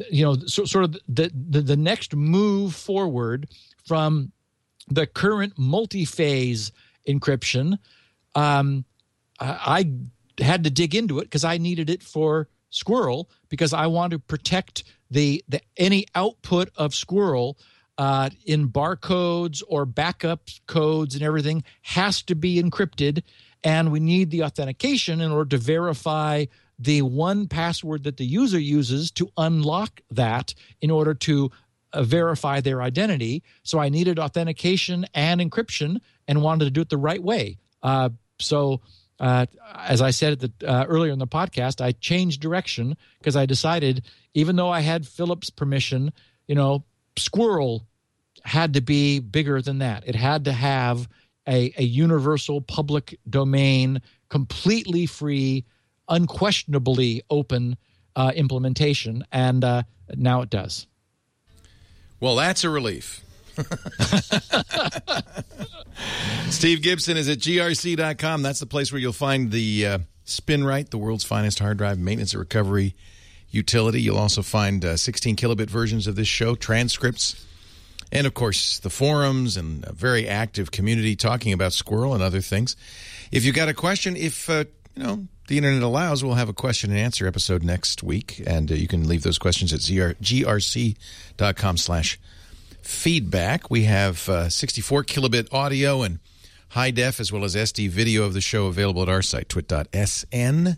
you 0.08 0.24
know 0.24 0.36
so, 0.46 0.64
sort 0.64 0.84
of 0.84 0.92
the, 1.08 1.32
the 1.50 1.60
the 1.60 1.76
next 1.76 2.14
move 2.14 2.74
forward 2.74 3.48
from 3.86 4.30
the 4.88 5.06
current 5.06 5.52
multi-phase 5.56 6.72
encryption 7.08 7.78
um, 8.34 8.84
I, 9.38 9.58
I 9.78 9.90
had 10.38 10.64
to 10.64 10.70
dig 10.70 10.94
into 10.94 11.18
it 11.18 11.24
because 11.24 11.44
I 11.44 11.58
needed 11.58 11.90
it 11.90 12.02
for 12.02 12.48
SQRL 12.72 13.26
because 13.48 13.72
I 13.72 13.86
want 13.86 14.12
to 14.12 14.18
protect 14.18 14.84
the, 15.10 15.44
the 15.48 15.60
any 15.76 16.06
output 16.14 16.70
of 16.76 16.92
SQRL 16.92 17.54
uh, 17.98 18.30
in 18.44 18.68
barcodes 18.68 19.62
or 19.68 19.86
backup 19.86 20.48
codes 20.66 21.14
and 21.14 21.22
everything 21.22 21.62
has 21.82 22.22
to 22.22 22.34
be 22.34 22.60
encrypted, 22.60 23.22
and 23.62 23.92
we 23.92 24.00
need 24.00 24.30
the 24.30 24.42
authentication 24.42 25.20
in 25.20 25.30
order 25.30 25.50
to 25.50 25.58
verify 25.58 26.46
the 26.78 27.02
one 27.02 27.46
password 27.46 28.02
that 28.04 28.16
the 28.16 28.26
user 28.26 28.58
uses 28.58 29.10
to 29.12 29.30
unlock 29.36 30.00
that 30.10 30.54
in 30.80 30.90
order 30.90 31.14
to 31.14 31.50
uh, 31.92 32.02
verify 32.02 32.60
their 32.60 32.82
identity. 32.82 33.44
So 33.62 33.78
I 33.78 33.88
needed 33.88 34.18
authentication 34.18 35.06
and 35.14 35.40
encryption 35.40 36.00
and 36.26 36.42
wanted 36.42 36.64
to 36.64 36.70
do 36.72 36.80
it 36.80 36.88
the 36.88 36.96
right 36.96 37.22
way. 37.22 37.58
Uh, 37.82 38.08
so, 38.40 38.80
uh, 39.20 39.46
as 39.74 40.02
I 40.02 40.10
said 40.10 40.40
the, 40.40 40.52
uh, 40.68 40.84
earlier 40.88 41.12
in 41.12 41.18
the 41.18 41.26
podcast, 41.26 41.80
I 41.80 41.92
changed 41.92 42.40
direction 42.40 42.96
because 43.18 43.36
I 43.36 43.46
decided, 43.46 44.04
even 44.34 44.56
though 44.56 44.70
I 44.70 44.80
had 44.80 45.06
Phillip's 45.06 45.50
permission, 45.50 46.12
you 46.46 46.54
know, 46.54 46.84
SQRL 47.16 47.80
had 48.44 48.74
to 48.74 48.80
be 48.80 49.20
bigger 49.20 49.62
than 49.62 49.78
that. 49.78 50.04
It 50.06 50.14
had 50.14 50.44
to 50.46 50.52
have 50.52 51.08
a, 51.48 51.72
a 51.78 51.84
universal 51.84 52.60
public 52.60 53.18
domain, 53.28 54.02
completely 54.28 55.06
free 55.06 55.64
unquestionably 56.08 57.22
open 57.30 57.76
uh, 58.16 58.32
implementation, 58.34 59.24
and 59.32 59.64
uh, 59.64 59.82
now 60.14 60.42
it 60.42 60.50
does. 60.50 60.86
Well, 62.20 62.36
that's 62.36 62.64
a 62.64 62.70
relief. 62.70 63.24
Steve 66.50 66.82
Gibson 66.82 67.16
is 67.16 67.28
at 67.28 67.38
grc.com. 67.38 68.42
That's 68.42 68.60
the 68.60 68.66
place 68.66 68.92
where 68.92 69.00
you'll 69.00 69.12
find 69.12 69.50
the 69.50 69.86
uh, 69.86 69.98
SpinRite, 70.26 70.90
the 70.90 70.98
world's 70.98 71.24
finest 71.24 71.58
hard 71.58 71.78
drive 71.78 71.98
maintenance 71.98 72.32
and 72.32 72.40
recovery 72.40 72.94
utility. 73.50 74.02
You'll 74.02 74.18
also 74.18 74.42
find 74.42 74.84
uh, 74.84 74.96
16 74.96 75.36
kilobit 75.36 75.70
versions 75.70 76.06
of 76.06 76.16
this 76.16 76.28
show, 76.28 76.54
transcripts, 76.54 77.46
and 78.12 78.26
of 78.26 78.34
course 78.34 78.78
the 78.80 78.90
forums 78.90 79.56
and 79.56 79.84
a 79.86 79.92
very 79.92 80.28
active 80.28 80.70
community 80.70 81.16
talking 81.16 81.52
about 81.52 81.72
SQRL 81.72 82.14
and 82.14 82.22
other 82.22 82.40
things. 82.40 82.76
If 83.30 83.44
you've 83.44 83.54
got 83.54 83.68
a 83.68 83.74
question, 83.74 84.16
if 84.16 84.50
uh, 84.50 84.64
you 84.94 85.02
know 85.02 85.26
the 85.48 85.56
internet 85.56 85.82
allows, 85.82 86.24
we'll 86.24 86.34
have 86.34 86.48
a 86.48 86.54
question 86.54 86.90
and 86.90 86.98
answer 86.98 87.26
episode 87.26 87.62
next 87.62 88.02
week, 88.02 88.42
and 88.46 88.70
uh, 88.70 88.74
you 88.74 88.88
can 88.88 89.06
leave 89.08 89.22
those 89.22 89.38
questions 89.38 89.72
at 89.72 89.80
grc.com 89.80 91.76
slash 91.76 92.18
feedback. 92.84 93.70
We 93.70 93.84
have 93.84 94.28
uh, 94.28 94.48
64 94.48 95.04
kilobit 95.04 95.52
audio 95.52 96.02
and 96.02 96.18
high 96.70 96.90
def 96.90 97.20
as 97.20 97.32
well 97.32 97.44
as 97.44 97.54
SD 97.54 97.88
video 97.88 98.24
of 98.24 98.34
the 98.34 98.40
show 98.40 98.66
available 98.66 99.02
at 99.02 99.08
our 99.08 99.22
site, 99.22 99.48
twit.sn, 99.48 100.76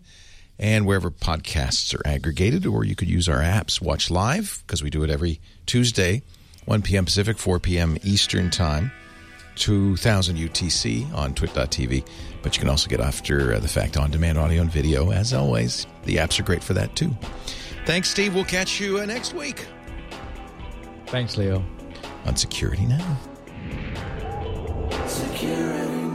and 0.59 0.87
wherever 0.87 1.11
podcasts 1.11 1.95
are 1.95 2.07
aggregated, 2.07 2.65
or 2.65 2.85
you 2.85 2.95
could 2.95 3.09
use 3.09 3.29
our 3.29 3.41
apps, 3.41 3.81
watch 3.81 4.11
live, 4.11 4.63
because 4.67 4.83
we 4.83 4.91
do 4.91 5.03
it 5.03 5.11
every 5.11 5.41
Tuesday, 5.67 6.23
1 6.65 6.83
p.m. 6.83 7.05
Pacific, 7.05 7.39
4 7.39 7.61
p.m. 7.61 7.99
Eastern 8.03 8.51
Time. 8.51 8.91
2000 9.57 10.37
UTC 10.37 11.13
on 11.15 11.33
twit.tv. 11.33 12.07
But 12.43 12.55
you 12.55 12.61
can 12.61 12.69
also 12.69 12.89
get 12.89 13.01
after 13.01 13.55
uh, 13.55 13.59
the 13.59 13.69
fact 13.69 13.97
on 13.97 14.11
demand 14.11 14.37
audio 14.37 14.61
and 14.61 14.71
video. 14.71 15.11
As 15.13 15.33
always, 15.33 15.87
the 16.05 16.17
apps 16.17 16.39
are 16.39 16.43
great 16.43 16.63
for 16.63 16.75
that 16.75 16.95
too. 16.95 17.17
Thanks, 17.87 18.11
Steve. 18.11 18.35
We'll 18.35 18.45
catch 18.45 18.79
you 18.81 18.99
uh, 18.99 19.07
next 19.07 19.33
week. 19.33 19.67
Thanks, 21.07 21.39
Leo. 21.39 21.65
On 22.27 22.35
Security 22.35 22.85
Now. 22.87 23.19
Security. 25.07 26.06